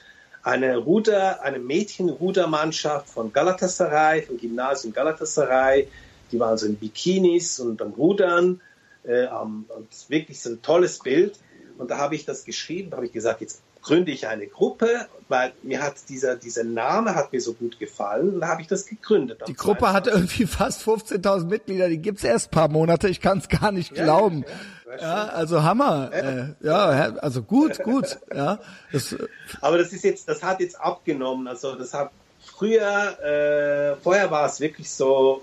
eine 0.46 0.76
Ruder, 0.76 1.42
eine 1.42 1.58
Mädchenrudermannschaft 1.58 3.08
von 3.08 3.32
Galatasaray, 3.32 4.22
vom 4.22 4.38
Gymnasium 4.38 4.94
Galatasaray. 4.94 5.88
Die 6.30 6.38
waren 6.38 6.56
so 6.56 6.66
in 6.66 6.76
Bikinis 6.76 7.58
und 7.58 7.82
am 7.82 7.92
Rudern. 7.94 8.60
Äh, 9.02 9.26
und 9.26 9.66
wirklich 10.08 10.40
so 10.40 10.50
ein 10.50 10.62
tolles 10.62 11.00
Bild. 11.00 11.36
Und 11.78 11.90
da 11.90 11.98
habe 11.98 12.14
ich 12.14 12.24
das 12.24 12.44
geschrieben, 12.44 12.90
da 12.90 12.98
habe 12.98 13.06
ich 13.06 13.12
gesagt, 13.12 13.40
jetzt 13.40 13.60
gründe 13.82 14.12
ich 14.12 14.28
eine 14.28 14.46
Gruppe. 14.46 15.08
Weil 15.28 15.52
mir 15.62 15.82
hat 15.82 15.94
dieser, 16.08 16.36
dieser 16.36 16.64
Name 16.64 17.14
hat 17.14 17.32
mir 17.32 17.40
so 17.40 17.52
gut 17.52 17.78
gefallen 17.78 18.34
und 18.34 18.40
da 18.40 18.48
habe 18.48 18.62
ich 18.62 18.68
das 18.68 18.86
gegründet. 18.86 19.42
Die 19.48 19.54
Gruppe 19.54 19.92
hatte 19.92 20.10
irgendwie 20.10 20.46
fast 20.46 20.82
15.000 20.82 21.46
Mitglieder, 21.46 21.88
die 21.88 21.98
gibt's 21.98 22.24
erst 22.24 22.50
paar 22.50 22.68
Monate, 22.68 23.08
ich 23.08 23.20
kann 23.20 23.38
es 23.38 23.48
gar 23.48 23.72
nicht 23.72 23.94
glauben. 23.94 24.44
Ja, 24.86 24.96
ja, 25.00 25.26
also 25.26 25.62
Hammer. 25.62 26.10
Ja. 26.12 26.18
Äh, 26.18 26.54
ja, 26.60 27.16
also 27.16 27.42
gut, 27.42 27.82
gut. 27.82 28.18
Ja, 28.34 28.60
das, 28.92 29.16
Aber 29.60 29.78
das 29.78 29.92
ist 29.92 30.04
jetzt, 30.04 30.28
das 30.28 30.42
hat 30.42 30.60
jetzt 30.60 30.80
abgenommen. 30.80 31.48
Also 31.48 31.74
das 31.74 31.92
hat 31.92 32.10
früher, 32.40 33.18
äh, 33.20 33.96
vorher 34.02 34.30
war 34.30 34.46
es 34.46 34.60
wirklich 34.60 34.90
so, 34.90 35.42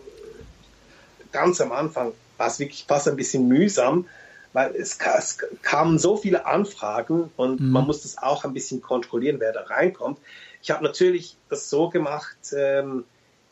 ganz 1.32 1.60
am 1.60 1.72
Anfang 1.72 2.14
war 2.38 2.48
es 2.48 2.60
wirklich 2.60 2.86
fast 2.88 3.08
ein 3.08 3.16
bisschen 3.16 3.48
mühsam, 3.48 4.06
weil 4.54 4.76
es, 4.76 4.98
es 5.00 5.38
kamen 5.62 6.00
so 6.00 6.16
viele 6.16 6.46
Anfragen 6.46 7.32
und 7.36 7.60
mhm. 7.60 7.72
man 7.72 7.86
muss 7.86 8.04
das 8.04 8.18
auch 8.18 8.46
ein 8.46 8.54
bisschen 8.54 8.82
kontrollieren, 8.82 9.40
wer 9.40 9.52
da 9.52 9.62
reinkommt. 9.62 10.20
Ich 10.62 10.72
habe 10.72 10.84
natürlich 10.84 11.36
das 11.50 11.70
so 11.70 11.90
gemacht, 11.90 12.38
ähm, 12.56 13.04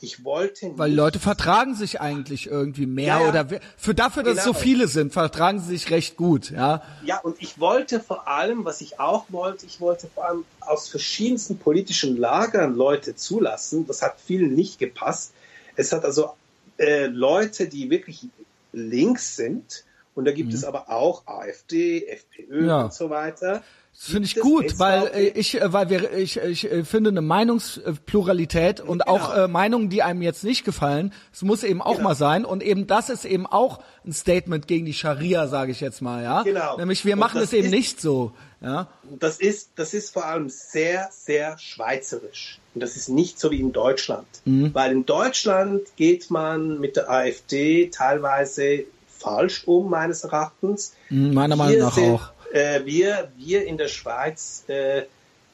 ich 0.03 0.23
wollte 0.23 0.68
nicht. 0.68 0.78
Weil 0.78 0.94
Leute 0.94 1.19
vertragen 1.19 1.76
sich 1.76 2.02
eigentlich 2.02 2.48
irgendwie 2.48 2.86
mehr 2.86 3.19
ja, 3.19 3.30
oder 3.30 3.48
für 3.78 3.94
dafür, 3.94 4.23
dass 4.23 4.32
genau. 4.34 4.40
es 4.40 4.45
so 4.45 4.52
genau. 4.53 4.64
viele 4.64 4.88
sind, 4.88 5.14
vertragen 5.14 5.60
sie 5.60 5.69
sich 5.69 5.91
recht 5.91 6.18
gut, 6.18 6.49
ja. 6.49 6.82
Ja, 7.03 7.19
und 7.19 7.38
ich 7.40 7.60
wollte 7.60 7.99
vor 7.99 8.28
allem, 8.28 8.65
was 8.65 8.82
ich 8.82 8.99
auch 8.99 9.26
wollte, 9.30 9.65
ich 9.65 9.80
wollte 9.80 10.07
vor 10.07 10.26
allem 10.26 10.45
aus 10.60 10.90
verschiedensten 10.90 11.57
politischen 11.57 12.18
Lagern 12.18 12.76
Leute 12.76 13.15
zulassen. 13.15 13.86
Das 13.86 14.02
hat 14.02 14.15
vielen 14.19 14.56
nicht 14.56 14.80
gepasst. 14.80 15.34
Es 15.76 15.91
hat 15.91 16.03
also 16.03 16.32
äh, 16.78 17.06
Leute, 17.06 17.68
die 17.68 17.90
wirklich 17.90 18.28
links 18.73 19.36
sind, 19.36 19.84
und 20.15 20.25
da 20.25 20.31
gibt 20.31 20.49
mhm. 20.49 20.55
es 20.55 20.63
aber 20.63 20.89
auch 20.89 21.25
AfD, 21.27 22.05
FPÖ 22.07 22.67
ja. 22.67 22.83
und 22.83 22.93
so 22.93 23.09
weiter. 23.09 23.61
Das 23.93 24.09
finde 24.09 24.25
ich 24.25 24.35
gut, 24.35 24.79
weil 24.79 25.11
äh, 25.13 25.27
ich, 25.27 25.61
äh, 25.61 25.73
weil 25.73 25.89
wir, 25.89 26.13
ich, 26.13 26.38
ich 26.38 26.71
äh, 26.71 26.85
finde 26.85 27.09
eine 27.09 27.21
Meinungspluralität 27.21 28.79
und 28.79 28.99
genau. 28.99 29.11
auch 29.11 29.35
äh, 29.35 29.47
Meinungen, 29.47 29.89
die 29.89 30.01
einem 30.01 30.21
jetzt 30.21 30.43
nicht 30.43 30.63
gefallen, 30.63 31.13
es 31.33 31.41
muss 31.41 31.63
eben 31.63 31.81
auch 31.81 31.97
genau. 31.97 32.09
mal 32.09 32.15
sein 32.15 32.45
und 32.45 32.63
eben 32.63 32.88
das 32.88 33.09
ist 33.09 33.25
eben 33.25 33.45
auch 33.45 33.83
ein 34.05 34.13
Statement 34.13 34.67
gegen 34.67 34.85
die 34.85 34.93
Scharia, 34.93 35.47
sage 35.47 35.71
ich 35.71 35.81
jetzt 35.81 36.01
mal, 36.01 36.23
ja. 36.23 36.43
Genau. 36.43 36.77
Nämlich 36.77 37.03
wir 37.05 37.17
machen 37.17 37.41
es 37.41 37.51
eben 37.51 37.65
ist, 37.65 37.71
nicht 37.71 38.01
so, 38.01 38.31
ja. 38.61 38.88
Das 39.19 39.39
ist, 39.39 39.71
das 39.75 39.93
ist 39.93 40.13
vor 40.13 40.25
allem 40.25 40.47
sehr, 40.49 41.09
sehr 41.11 41.57
schweizerisch 41.57 42.59
und 42.73 42.81
das 42.81 42.95
ist 42.95 43.09
nicht 43.09 43.39
so 43.39 43.51
wie 43.51 43.59
in 43.59 43.73
Deutschland, 43.73 44.27
mhm. 44.45 44.73
weil 44.73 44.93
in 44.93 45.05
Deutschland 45.05 45.81
geht 45.97 46.31
man 46.31 46.79
mit 46.79 46.95
der 46.95 47.09
AfD 47.09 47.89
teilweise 47.89 48.85
falsch 49.22 49.64
um 49.68 49.89
meines 49.89 50.23
Erachtens. 50.23 50.93
Mhm, 51.10 51.34
meiner 51.34 51.56
Meinung 51.56 51.80
nach 51.80 51.95
sind, 51.95 52.14
auch 52.14 52.31
äh, 52.52 52.85
wir, 52.85 53.31
wir 53.38 53.65
in 53.65 53.77
der 53.77 53.88
Schweiz 53.88 54.64
äh, 54.68 55.03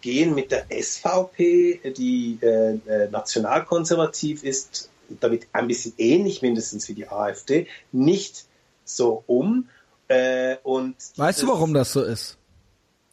gehen 0.01 0.35
mit 0.35 0.51
der 0.51 0.65
SVP, 0.69 1.93
die 1.97 2.39
äh, 2.41 2.75
äh, 2.87 3.09
nationalkonservativ 3.09 4.43
ist, 4.43 4.89
damit 5.19 5.47
ein 5.53 5.67
bisschen 5.67 5.93
ähnlich 5.97 6.41
mindestens 6.41 6.87
wie 6.89 6.93
die 6.93 7.07
AfD, 7.07 7.67
nicht 7.91 8.45
so 8.83 9.23
um. 9.27 9.69
Äh, 10.07 10.57
und 10.63 10.95
weißt 11.15 11.43
du, 11.43 11.47
warum 11.47 11.73
das 11.73 11.93
so 11.93 12.03
ist? 12.03 12.37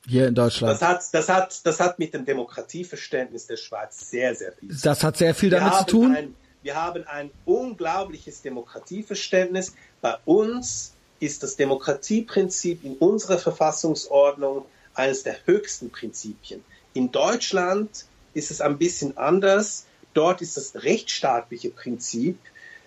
Hier 0.07 0.29
in 0.29 0.35
Deutschland. 0.35 0.75
Das 0.75 0.87
hat, 0.87 1.03
das 1.13 1.29
hat, 1.31 1.67
das 1.67 1.81
hat 1.81 1.99
mit 1.99 2.13
dem 2.13 2.27
Demokratieverständnis 2.27 3.47
der 3.47 3.57
Schweiz 3.57 4.11
sehr, 4.11 4.35
sehr 4.35 4.53
viel. 4.53 4.77
Das 4.83 5.03
hat 5.03 5.17
sehr 5.17 5.35
viel 5.35 5.49
damit 5.49 5.75
zu 5.75 5.85
tun. 5.87 6.35
Wir 6.65 6.77
haben 6.77 7.07
ein 7.07 7.31
unglaubliches 7.45 8.41
Demokratieverständnis. 8.41 9.75
Bei 10.01 10.17
uns 10.25 10.95
ist 11.21 11.43
das 11.43 11.57
Demokratieprinzip 11.57 12.85
in 12.85 12.97
unserer 12.97 13.37
Verfassungsordnung 13.37 14.65
eines 14.95 15.25
der 15.25 15.37
höchsten 15.45 15.91
Prinzipien. 15.91 16.65
In 16.95 17.13
Deutschland 17.13 18.07
ist 18.33 18.51
es 18.51 18.63
ein 18.63 18.79
bisschen 18.79 19.19
anders. 19.19 19.85
Dort 20.15 20.41
ist 20.41 20.57
das 20.57 20.75
rechtsstaatliche 20.77 21.69
Prinzip 21.69 22.39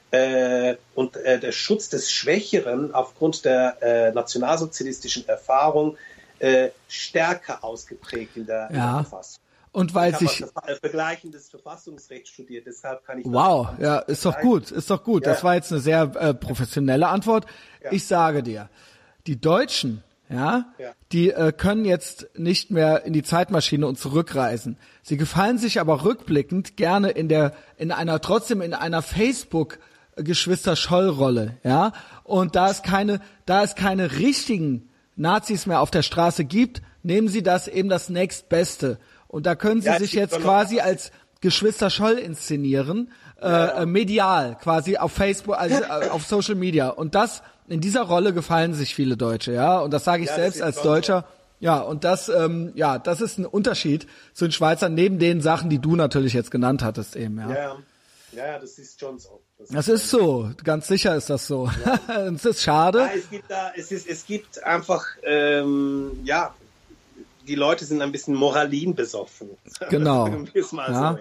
äh, 0.09 0.77
und 0.95 1.15
äh, 1.17 1.39
der 1.39 1.51
Schutz 1.51 1.87
des 1.89 2.11
Schwächeren 2.11 2.95
aufgrund 2.95 3.45
der 3.45 3.77
äh, 3.81 4.11
nationalsozialistischen 4.11 5.27
Erfahrung 5.27 5.97
äh, 6.39 6.69
stärker 6.87 7.63
ausgeprägt 7.63 8.37
in 8.37 8.47
der, 8.47 8.57
ja. 8.57 8.65
in 8.69 8.73
der 8.73 9.03
Verfassung. 9.03 9.41
Und 9.71 9.93
weil 9.93 10.11
ich 10.11 10.17
sich 10.17 10.45
vergleichendes 10.81 11.49
Verfassungsrecht 11.49 12.27
studiert, 12.27 12.65
deshalb 12.65 13.05
kann 13.05 13.19
ich 13.19 13.25
Wow, 13.25 13.69
ja, 13.79 13.99
ist 13.99 14.25
doch 14.25 14.39
gut, 14.39 14.71
ist 14.71 14.89
doch 14.89 15.03
gut. 15.03 15.25
Ja. 15.25 15.33
Das 15.33 15.43
war 15.43 15.55
jetzt 15.55 15.71
eine 15.71 15.81
sehr 15.81 16.11
äh, 16.15 16.33
professionelle 16.33 17.07
Antwort. 17.07 17.45
Ja. 17.83 17.91
Ich 17.91 18.07
sage 18.07 18.43
dir, 18.43 18.69
die 19.27 19.39
Deutschen, 19.39 20.03
ja, 20.29 20.65
ja. 20.77 20.91
die 21.11 21.31
äh, 21.31 21.51
können 21.51 21.85
jetzt 21.85 22.27
nicht 22.35 22.71
mehr 22.71 23.05
in 23.05 23.13
die 23.13 23.23
Zeitmaschine 23.23 23.87
und 23.87 23.99
zurückreisen. 23.99 24.77
Sie 25.03 25.17
gefallen 25.17 25.57
sich 25.57 25.79
aber 25.79 26.03
rückblickend 26.03 26.75
gerne 26.75 27.09
in 27.11 27.29
der 27.29 27.53
in 27.77 27.91
einer 27.91 28.19
trotzdem 28.19 28.61
in 28.61 28.73
einer 28.73 29.01
Facebook 29.01 29.79
Geschwister 30.15 30.75
Scholl 30.75 31.09
Rolle, 31.09 31.57
ja? 31.63 31.93
Und 32.23 32.55
da 32.55 32.69
es 32.69 32.81
keine 32.81 33.21
da 33.45 33.63
es 33.63 33.75
keine 33.75 34.17
richtigen 34.17 34.89
Nazis 35.15 35.65
mehr 35.65 35.81
auf 35.81 35.91
der 35.91 36.01
Straße 36.01 36.45
gibt, 36.45 36.81
nehmen 37.03 37.27
sie 37.27 37.43
das 37.43 37.67
eben 37.67 37.89
das 37.89 38.09
nächstbeste 38.09 38.99
und 39.27 39.45
da 39.45 39.55
können 39.55 39.81
sie 39.81 39.87
ja, 39.87 39.99
sich 39.99 40.13
jetzt 40.13 40.39
quasi 40.39 40.79
als 40.79 41.11
Geschwister 41.41 41.89
Scholl 41.89 42.17
inszenieren, 42.17 43.11
äh, 43.41 43.47
ja. 43.47 43.67
äh, 43.81 43.85
medial, 43.85 44.57
quasi 44.61 44.97
auf 44.97 45.11
Facebook, 45.11 45.57
also 45.57 45.75
äh, 45.75 46.09
auf 46.09 46.25
Social 46.25 46.55
Media. 46.55 46.89
Und 46.89 47.15
das, 47.15 47.43
in 47.67 47.81
dieser 47.81 48.03
Rolle 48.03 48.33
gefallen 48.33 48.73
sich 48.73 48.95
viele 48.95 49.17
Deutsche, 49.17 49.53
ja. 49.53 49.79
Und 49.79 49.91
das 49.91 50.03
sage 50.03 50.23
ich 50.23 50.29
ja, 50.29 50.35
selbst 50.35 50.61
als 50.61 50.81
Deutscher. 50.81 51.25
Ja, 51.59 51.79
und 51.79 52.03
das, 52.03 52.29
ähm, 52.29 52.71
ja, 52.75 52.99
das 52.99 53.21
ist 53.21 53.39
ein 53.39 53.45
Unterschied 53.45 54.07
zu 54.33 54.45
den 54.45 54.51
Schweizern, 54.51 54.93
neben 54.93 55.17
den 55.19 55.41
Sachen, 55.41 55.69
die 55.69 55.79
du 55.79 55.95
natürlich 55.95 56.33
jetzt 56.33 56.51
genannt 56.51 56.83
hattest 56.83 57.15
eben, 57.15 57.39
ja. 57.39 57.49
Ja, 57.51 57.77
ja, 58.31 58.59
das 58.59 58.77
ist 58.77 58.99
schon 58.99 59.17
so. 59.17 59.41
Das, 59.57 59.69
das 59.69 59.87
ist 59.87 60.09
so, 60.09 60.51
ganz 60.63 60.87
sicher 60.87 61.15
ist 61.15 61.29
das 61.29 61.47
so. 61.47 61.69
Ja. 61.85 62.27
es 62.33 62.45
ist 62.45 62.61
schade. 62.61 62.99
Ja, 62.99 63.09
es 63.15 63.29
gibt 63.29 63.49
da, 63.49 63.71
es 63.75 63.91
ist, 63.91 64.07
es 64.07 64.25
gibt 64.25 64.63
einfach, 64.63 65.05
ähm, 65.23 66.11
ja, 66.23 66.53
die 67.47 67.55
Leute 67.55 67.85
sind 67.85 68.01
ein 68.01 68.11
bisschen 68.11 68.35
Moralin 68.35 68.95
besoffen. 68.95 69.49
Genau. 69.89 70.27
ja. 70.27 70.63
So, 70.63 70.77
ja. 70.77 71.17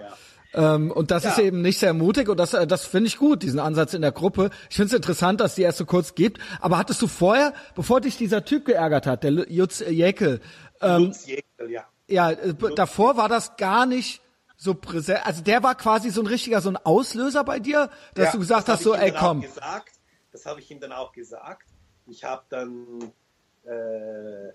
Ähm, 0.53 0.91
und 0.91 1.11
das 1.11 1.23
ja. 1.23 1.31
ist 1.31 1.39
eben 1.39 1.61
nicht 1.61 1.79
sehr 1.79 1.93
mutig 1.93 2.29
und 2.29 2.37
das, 2.37 2.53
äh, 2.53 2.65
das 2.65 2.85
finde 2.85 3.07
ich 3.07 3.17
gut, 3.17 3.43
diesen 3.43 3.59
Ansatz 3.59 3.93
in 3.93 4.01
der 4.01 4.11
Gruppe. 4.11 4.49
Ich 4.69 4.75
finde 4.75 4.87
es 4.87 4.93
interessant, 4.93 5.39
dass 5.41 5.55
die 5.55 5.61
erst 5.61 5.77
so 5.77 5.85
kurz 5.85 6.15
gibt. 6.15 6.41
Aber 6.61 6.77
hattest 6.77 7.01
du 7.01 7.07
vorher, 7.07 7.53
bevor 7.75 8.01
dich 8.01 8.17
dieser 8.17 8.45
Typ 8.45 8.65
geärgert 8.65 9.05
hat, 9.05 9.23
der 9.23 9.31
Jutz 9.31 9.79
Jäckel, 9.79 10.41
ähm, 10.81 11.03
Jutz 11.03 11.27
Jäckel, 11.27 11.71
ja. 11.71 11.85
Ja, 12.07 12.31
äh, 12.31 12.53
davor 12.75 13.17
war 13.17 13.29
das 13.29 13.57
gar 13.57 13.85
nicht 13.85 14.21
so 14.55 14.73
präsent. 14.73 15.25
Also 15.25 15.43
der 15.43 15.61
war 15.61 15.75
quasi 15.75 16.09
so 16.09 16.21
ein 16.21 16.27
richtiger, 16.27 16.61
so 16.61 16.69
ein 16.69 16.77
Auslöser 16.77 17.43
bei 17.43 17.59
dir, 17.59 17.89
dass 18.15 18.27
ja, 18.27 18.31
du 18.31 18.39
gesagt 18.39 18.69
hast, 18.69 18.83
so, 18.83 18.95
ey, 18.95 19.11
komm. 19.11 19.41
Gesagt, 19.41 19.91
das 20.31 20.45
habe 20.45 20.59
ich 20.61 20.71
ihm 20.71 20.79
dann 20.79 20.93
auch 20.93 21.11
gesagt. 21.11 21.67
Ich 22.07 22.23
habe 22.23 22.43
dann 22.49 23.13
äh, 23.65 24.53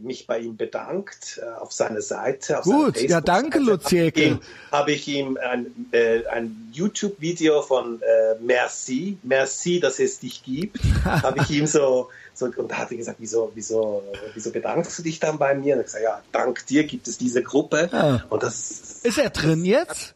mich 0.00 0.26
bei 0.26 0.38
ihm 0.38 0.56
bedankt 0.56 1.40
äh, 1.42 1.46
auf 1.60 1.72
seiner 1.72 2.00
Seite. 2.00 2.58
Auf 2.58 2.64
Gut, 2.64 3.00
ja 3.00 3.20
danke 3.20 3.58
Luzieke. 3.58 4.40
Habe 4.70 4.92
ich 4.92 5.06
ihm 5.08 5.36
ein, 5.36 5.66
äh, 5.92 6.26
ein 6.26 6.70
YouTube-Video 6.72 7.62
von 7.62 8.00
äh, 8.02 8.34
Merci, 8.40 9.18
Merci, 9.22 9.80
dass 9.80 9.98
es 9.98 10.20
dich 10.20 10.42
gibt, 10.42 10.78
habe 11.04 11.40
ich 11.40 11.50
ihm 11.50 11.66
so, 11.66 12.08
so 12.34 12.46
und 12.46 12.70
da 12.70 12.78
hat 12.78 12.90
er 12.90 12.96
gesagt, 12.96 13.18
wieso, 13.20 13.52
wieso, 13.54 14.02
wieso 14.34 14.50
bedankst 14.50 14.98
du 14.98 15.02
dich 15.02 15.20
dann 15.20 15.38
bei 15.38 15.54
mir? 15.54 15.74
Und 15.74 15.80
ich 15.80 15.86
gesagt, 15.86 16.04
ja, 16.04 16.22
dank 16.32 16.66
dir 16.66 16.84
gibt 16.84 17.08
es 17.08 17.18
diese 17.18 17.42
Gruppe. 17.42 17.88
Ah. 17.92 18.24
Und 18.28 18.42
das 18.42 19.00
ist 19.02 19.18
er 19.18 19.30
drin 19.30 19.64
jetzt? 19.64 20.14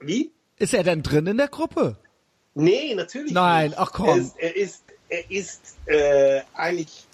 Wie? 0.00 0.32
Ist 0.58 0.74
er 0.74 0.82
denn 0.82 1.02
drin 1.02 1.26
in 1.26 1.36
der 1.36 1.48
Gruppe? 1.48 1.96
Nee, 2.54 2.94
natürlich 2.94 3.32
Nein, 3.32 3.70
nicht. 3.70 3.78
ach 3.78 3.92
komm. 3.92 4.08
Er 4.08 4.16
ist, 4.16 4.36
er 4.38 4.56
ist, 4.56 4.82
er 5.08 5.30
ist 5.30 5.60
äh, 5.86 6.40
eigentlich 6.54 7.06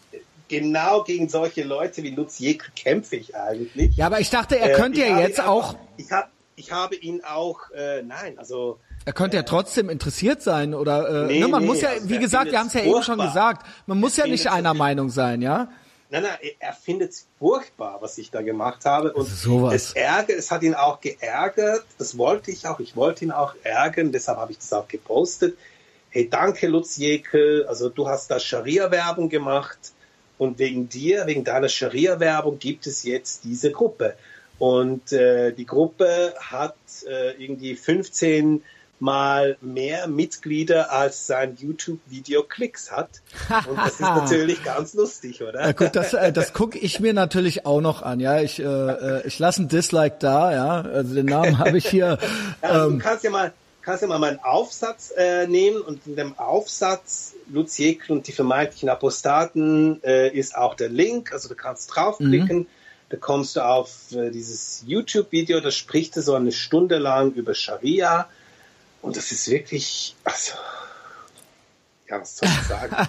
genau 0.49 1.05
gegen 1.05 1.29
solche 1.29 1.62
Leute 1.62 2.03
wie 2.03 2.11
Lutz 2.11 2.39
Jäckel 2.39 2.70
kämpfe 2.75 3.16
ich 3.16 3.37
eigentlich. 3.37 3.97
Ja, 3.97 4.07
aber 4.07 4.20
ich 4.20 4.31
dachte, 4.31 4.59
er 4.59 4.73
äh, 4.73 4.75
könnte 4.75 5.01
ja 5.01 5.20
jetzt 5.20 5.41
auch. 5.41 5.75
Einfach, 5.75 5.87
ich, 5.97 6.12
hab, 6.12 6.31
ich 6.57 6.73
habe 6.73 6.97
ihn 6.97 7.23
auch, 7.25 7.70
äh, 7.70 8.03
nein, 8.03 8.39
also. 8.39 8.79
Er 9.05 9.12
könnte 9.12 9.37
äh, 9.37 9.41
ja 9.41 9.45
trotzdem 9.45 9.89
interessiert 9.89 10.43
sein 10.43 10.75
oder 10.75 11.25
äh, 11.25 11.27
nee, 11.27 11.41
ne, 11.41 11.49
man 11.49 11.62
nee, 11.62 11.69
muss 11.69 11.81
ja, 11.81 11.91
also 11.91 12.09
wie 12.09 12.19
gesagt, 12.19 12.51
wir 12.51 12.59
haben 12.59 12.66
es 12.66 12.75
ja 12.75 12.83
eben 12.83 13.03
schon 13.03 13.19
gesagt, 13.19 13.66
man 13.87 13.99
muss 14.01 14.19
er 14.19 14.27
ja 14.27 14.33
nicht 14.33 14.51
einer 14.51 14.75
Meinung 14.75 15.11
sein, 15.11 15.41
ja? 15.41 15.69
Nein, 16.11 16.23
nein, 16.23 16.39
er 16.59 16.73
findet 16.73 17.11
es 17.11 17.27
furchtbar, 17.39 17.99
was 18.01 18.16
ich 18.16 18.31
da 18.31 18.41
gemacht 18.41 18.87
habe. 18.87 19.12
Und 19.12 19.27
sowas. 19.27 19.75
es 19.75 19.93
ärgert, 19.93 20.39
es 20.39 20.51
hat 20.51 20.62
ihn 20.62 20.75
auch 20.75 21.01
geärgert. 21.01 21.85
Das 21.99 22.16
wollte 22.16 22.51
ich 22.51 22.66
auch. 22.66 22.81
Ich 22.81 22.97
wollte 22.97 23.27
ihn 23.27 23.31
auch 23.31 23.55
ärgern, 23.62 24.11
deshalb 24.11 24.39
habe 24.39 24.53
ich 24.53 24.59
das 24.59 24.73
auch 24.73 24.89
gepostet. 24.89 25.59
Hey, 26.09 26.27
danke 26.31 26.66
Lutz 26.66 26.97
Jekel, 26.97 27.66
also 27.66 27.91
du 27.91 28.09
hast 28.09 28.31
da 28.31 28.41
Scharia-Werbung 28.41 29.29
gemacht 29.29 29.93
und 30.39 30.59
wegen 30.59 30.89
dir, 30.89 31.27
wegen 31.27 31.44
deiner 31.44 31.69
Scharia-Werbung 31.69 32.59
gibt 32.59 32.86
es 32.86 33.02
jetzt 33.02 33.44
diese 33.44 33.70
Gruppe. 33.70 34.15
Und 34.59 35.12
äh, 35.12 35.52
die 35.52 35.66
Gruppe 35.66 36.35
hat 36.40 36.77
äh, 37.06 37.32
irgendwie 37.43 37.77
15 37.77 38.62
mal 39.01 39.56
mehr 39.60 40.09
Mitglieder 40.09 40.93
als 40.93 41.27
sein 41.27 41.56
YouTube-Video 41.56 42.43
Klicks 42.43 42.90
hat. 42.90 43.09
Und 43.69 43.78
das 43.78 43.93
ist 43.93 44.01
natürlich 44.01 44.65
ganz 44.65 44.94
lustig, 44.94 45.43
oder? 45.43 45.66
Ja, 45.66 45.73
gut, 45.73 45.94
das, 45.94 46.15
äh, 46.15 46.32
das 46.32 46.52
gucke 46.52 46.78
ich 46.78 46.98
mir 46.98 47.15
natürlich 47.15 47.65
auch 47.65 47.81
noch 47.81 48.02
an. 48.02 48.20
Ja, 48.20 48.40
ich, 48.40 48.59
äh, 48.59 48.65
äh 48.65 49.27
ich 49.27 49.39
lasse 49.39 49.62
ein 49.62 49.69
Dislike 49.69 50.16
da. 50.19 50.52
Ja, 50.52 50.81
also 50.81 51.15
den 51.15 51.27
Namen 51.27 51.59
habe 51.60 51.78
ich 51.78 51.89
hier. 51.89 52.19
Ja, 52.62 52.86
ähm, 52.86 52.98
du 52.98 53.05
kannst 53.05 53.24
ja 53.24 53.31
mal, 53.31 53.52
kannst 53.89 54.02
ja 54.02 54.09
mal 54.09 54.19
meinen 54.19 54.40
Aufsatz 54.40 55.15
äh, 55.16 55.47
nehmen 55.47 55.81
und 55.81 56.06
in 56.06 56.15
dem 56.15 56.39
Aufsatz 56.39 57.32
Luziekel 57.48 58.15
und 58.15 58.28
die 58.28 58.32
vermeintlichen 58.32 58.90
Apostaten 58.90 60.02
äh, 60.05 60.28
ist 60.28 60.55
auch 60.55 60.74
der 60.74 60.90
Link. 60.90 61.32
Also 61.32 61.48
du 61.48 61.55
kannst 61.55 61.97
draufklicken. 61.97 62.59
Mhm. 62.59 62.66
Da 63.09 63.16
kommst 63.16 63.56
du 63.56 63.65
auf 63.65 64.12
äh, 64.12 64.31
dieses 64.31 64.85
YouTube-Video, 64.86 65.60
da 65.60 65.70
spricht 65.70 66.16
er 66.16 66.23
so 66.23 66.35
eine 66.35 66.52
Stunde 66.52 66.98
lang 66.98 67.32
über 67.32 67.55
Scharia 67.55 68.28
und 69.01 69.16
das 69.16 69.32
ist 69.32 69.48
wirklich, 69.48 70.15
also, 70.23 70.52
ja, 72.10 72.20
was 72.20 72.36
soll 72.36 72.48
ich 72.51 72.69
sagen? 72.69 73.09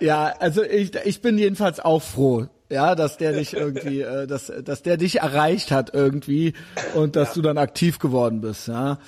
ja, 0.00 0.36
also 0.38 0.62
ich, 0.62 0.94
ich 0.94 1.20
bin 1.20 1.36
jedenfalls 1.36 1.80
auch 1.80 2.00
froh, 2.00 2.46
ja, 2.70 2.94
dass 2.94 3.16
der 3.16 3.32
dich 3.32 3.54
irgendwie, 3.54 4.02
äh, 4.02 4.26
dass, 4.26 4.52
dass 4.62 4.82
der 4.82 4.96
dich 4.96 5.20
erreicht 5.20 5.70
hat 5.70 5.94
irgendwie 5.94 6.54
und 6.94 7.16
dass 7.16 7.28
ja. 7.28 7.34
du 7.34 7.42
dann 7.42 7.58
aktiv 7.58 7.98
geworden 7.98 8.40
bist, 8.40 8.68
ja. 8.68 8.98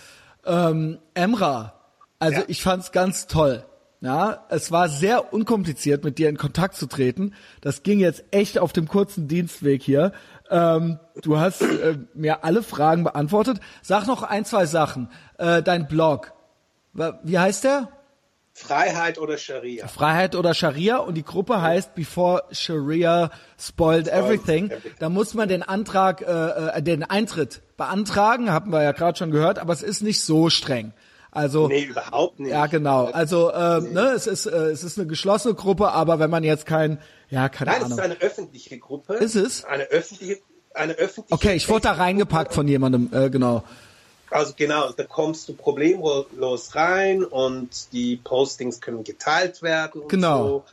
Ähm, 0.46 0.98
Emra, 1.14 1.74
also 2.18 2.40
ja. 2.40 2.44
ich 2.48 2.62
fand's 2.62 2.92
ganz 2.92 3.26
toll. 3.26 3.64
Ja, 4.02 4.46
es 4.48 4.72
war 4.72 4.88
sehr 4.88 5.34
unkompliziert, 5.34 6.04
mit 6.04 6.16
dir 6.16 6.30
in 6.30 6.38
Kontakt 6.38 6.74
zu 6.74 6.86
treten. 6.86 7.34
Das 7.60 7.82
ging 7.82 8.00
jetzt 8.00 8.24
echt 8.30 8.58
auf 8.58 8.72
dem 8.72 8.88
kurzen 8.88 9.28
Dienstweg 9.28 9.82
hier. 9.82 10.12
Ähm, 10.48 10.98
du 11.20 11.38
hast 11.38 11.60
äh, 11.60 11.98
mir 12.14 12.42
alle 12.42 12.62
Fragen 12.62 13.04
beantwortet. 13.04 13.60
Sag 13.82 14.06
noch 14.06 14.22
ein, 14.22 14.46
zwei 14.46 14.64
Sachen. 14.64 15.10
Äh, 15.36 15.62
dein 15.62 15.86
Blog. 15.86 16.32
Wie 16.94 17.38
heißt 17.38 17.64
der? 17.64 17.88
Freiheit 18.60 19.18
oder 19.18 19.38
Scharia. 19.38 19.88
Freiheit 19.88 20.36
oder 20.36 20.54
Scharia 20.54 20.98
und 20.98 21.14
die 21.14 21.24
Gruppe 21.24 21.60
heißt 21.60 21.94
Before 21.94 22.44
Sharia 22.52 23.30
Spoiled, 23.58 24.08
Everything. 24.08 24.66
everything. 24.66 24.92
Da 24.98 25.08
muss 25.08 25.34
man 25.34 25.48
den 25.48 25.62
Antrag, 25.62 26.22
äh, 26.22 26.78
äh, 26.78 26.82
den 26.82 27.02
Eintritt 27.04 27.62
beantragen, 27.76 28.50
haben 28.50 28.72
wir 28.72 28.82
ja 28.82 28.92
gerade 28.92 29.18
schon 29.18 29.30
gehört, 29.30 29.58
aber 29.58 29.72
es 29.72 29.82
ist 29.82 30.02
nicht 30.02 30.20
so 30.20 30.50
streng. 30.50 30.92
Also 31.32 31.68
nee, 31.68 31.84
überhaupt 31.84 32.40
nicht. 32.40 32.50
Ja, 32.50 32.66
genau. 32.66 33.06
Also 33.06 33.50
äh, 33.50 33.80
nee. 33.80 33.90
ne, 33.90 34.12
es 34.16 34.26
ist 34.26 34.46
äh, 34.46 34.70
es 34.70 34.82
ist 34.82 34.98
eine 34.98 35.06
geschlossene 35.06 35.54
Gruppe, 35.54 35.92
aber 35.92 36.18
wenn 36.18 36.30
man 36.30 36.42
jetzt 36.42 36.66
kein 36.66 36.98
ja, 37.28 37.48
keine 37.48 37.70
Nein, 37.70 37.84
Ahnung. 37.84 37.96
Nein, 37.96 38.10
es 38.10 38.16
ist 38.16 38.22
eine 38.22 38.30
öffentliche 38.30 38.78
Gruppe. 38.78 39.14
Ist 39.14 39.36
es? 39.36 39.64
Eine 39.64 39.84
öffentliche 39.84 40.38
eine 40.74 40.94
öffentliche 40.94 41.34
Okay, 41.34 41.54
ich 41.54 41.68
wurde 41.68 41.82
da 41.82 41.92
reingepackt 41.92 42.54
von 42.54 42.66
jemandem, 42.68 43.10
äh, 43.12 43.30
genau. 43.30 43.64
Also 44.30 44.54
genau, 44.56 44.92
da 44.92 45.04
kommst 45.04 45.48
du 45.48 45.54
problemlos 45.54 46.74
rein 46.74 47.24
und 47.24 47.92
die 47.92 48.16
Postings 48.16 48.80
können 48.80 49.04
geteilt 49.04 49.62
werden. 49.62 50.02
genau. 50.08 50.46
So. 50.46 50.64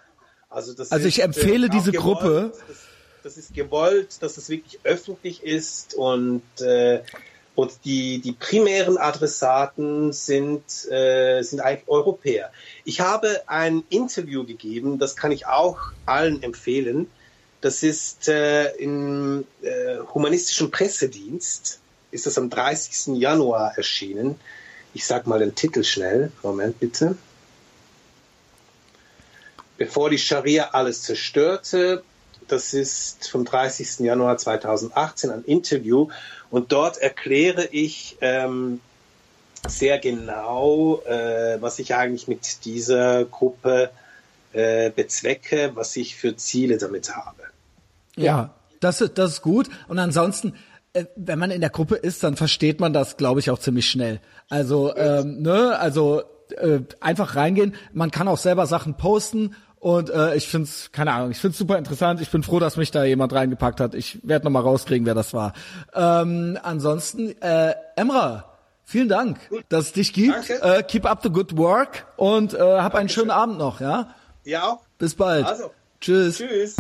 Also, 0.49 0.73
das 0.73 0.91
also 0.91 1.07
ich 1.07 1.21
empfehle 1.21 1.67
äh, 1.67 1.69
diese 1.69 1.91
gewollt, 1.91 2.19
Gruppe. 2.19 2.51
Das, 2.67 2.77
das, 3.23 3.37
ist 3.37 3.53
gewollt, 3.53 4.21
dass 4.21 4.37
es 4.37 4.49
wirklich 4.49 4.79
öffentlich 4.83 5.43
ist 5.43 5.93
und 5.95 6.41
äh, 6.61 7.01
und 7.57 7.85
die, 7.85 8.19
die 8.19 8.33
primären 8.33 8.99
Adressaten 8.99 10.13
sind, 10.13 10.61
äh, 10.91 11.41
sind 11.41 11.59
eigentlich 11.59 11.87
Europäer. 11.87 12.51
Ich 12.85 13.01
habe 13.01 13.41
ein 13.47 13.83
Interview 13.89 14.45
gegeben, 14.45 14.99
das 14.99 15.15
kann 15.15 15.31
ich 15.31 15.47
auch 15.47 15.79
allen 16.05 16.43
empfehlen. 16.43 17.09
Das 17.61 17.81
ist 17.81 18.27
äh, 18.27 18.69
im 18.75 19.45
äh, 19.63 19.97
humanistischen 20.13 20.69
Pressedienst, 20.69 21.79
ist 22.11 22.25
das 22.25 22.37
am 22.37 22.49
30. 22.49 23.17
Januar 23.17 23.77
erschienen. 23.77 24.39
Ich 24.93 25.05
sag 25.05 25.27
mal 25.27 25.39
den 25.39 25.55
Titel 25.55 25.83
schnell. 25.83 26.31
Moment 26.43 26.79
bitte. 26.79 27.17
Bevor 29.77 30.09
die 30.09 30.17
Scharia 30.17 30.69
alles 30.71 31.03
zerstörte, 31.03 32.03
das 32.47 32.73
ist 32.73 33.29
vom 33.29 33.45
30. 33.45 33.99
Januar 33.99 34.37
2018 34.37 35.29
ein 35.29 35.43
Interview 35.43 36.07
und 36.49 36.71
dort 36.71 36.97
erkläre 36.97 37.65
ich 37.65 38.17
ähm, 38.21 38.79
sehr 39.67 39.99
genau, 39.99 41.01
äh, 41.05 41.61
was 41.61 41.79
ich 41.79 41.93
eigentlich 41.93 42.27
mit 42.27 42.65
dieser 42.65 43.25
Gruppe 43.25 43.91
äh, 44.53 44.89
bezwecke, 44.89 45.71
was 45.75 45.95
ich 45.95 46.15
für 46.15 46.35
Ziele 46.35 46.77
damit 46.77 47.15
habe. 47.15 47.43
Ja, 48.15 48.53
das, 48.79 49.01
ist 49.01 49.17
das 49.17 49.33
ist 49.33 49.41
gut. 49.41 49.69
Und 49.87 49.99
ansonsten, 49.99 50.55
wenn 51.15 51.39
man 51.39 51.51
in 51.51 51.61
der 51.61 51.69
Gruppe 51.69 51.95
ist, 51.95 52.23
dann 52.23 52.35
versteht 52.35 52.79
man 52.79 52.93
das, 52.93 53.17
glaube 53.17 53.39
ich, 53.39 53.49
auch 53.51 53.59
ziemlich 53.59 53.89
schnell. 53.89 54.19
Also, 54.49 54.95
ähm, 54.95 55.41
ne, 55.41 55.77
also 55.79 56.21
äh, 56.57 56.79
einfach 56.99 57.35
reingehen. 57.35 57.75
Man 57.93 58.11
kann 58.11 58.27
auch 58.27 58.37
selber 58.37 58.65
Sachen 58.65 58.95
posten 58.95 59.55
und 59.79 60.09
äh, 60.09 60.35
ich 60.35 60.47
find's, 60.47 60.91
keine 60.91 61.13
Ahnung, 61.13 61.31
ich 61.31 61.37
find's 61.37 61.57
super 61.57 61.77
interessant. 61.77 62.21
Ich 62.21 62.29
bin 62.29 62.43
froh, 62.43 62.59
dass 62.59 62.77
mich 62.77 62.91
da 62.91 63.03
jemand 63.03 63.33
reingepackt 63.33 63.79
hat. 63.79 63.93
Ich 63.95 64.19
werde 64.23 64.45
noch 64.45 64.51
mal 64.51 64.61
rauskriegen, 64.61 65.05
wer 65.05 65.13
das 65.13 65.33
war. 65.33 65.53
Ähm, 65.93 66.57
ansonsten, 66.63 67.39
äh, 67.41 67.73
Emra, 67.95 68.45
vielen 68.83 69.09
Dank, 69.09 69.39
dass 69.69 69.85
es 69.85 69.93
dich 69.93 70.13
gibt. 70.13 70.49
Äh, 70.49 70.83
keep 70.83 71.05
up 71.05 71.21
the 71.21 71.29
good 71.29 71.57
work 71.57 72.07
und 72.17 72.53
äh, 72.53 72.57
hab 72.59 72.95
einen 72.95 73.09
schönen 73.09 73.31
Abend 73.31 73.59
noch, 73.59 73.79
ja? 73.79 74.09
Ja. 74.43 74.79
Bis 74.97 75.15
bald. 75.15 75.45
Also. 75.45 75.71
Tschüss. 75.99 76.37
Tschüss. 76.37 76.75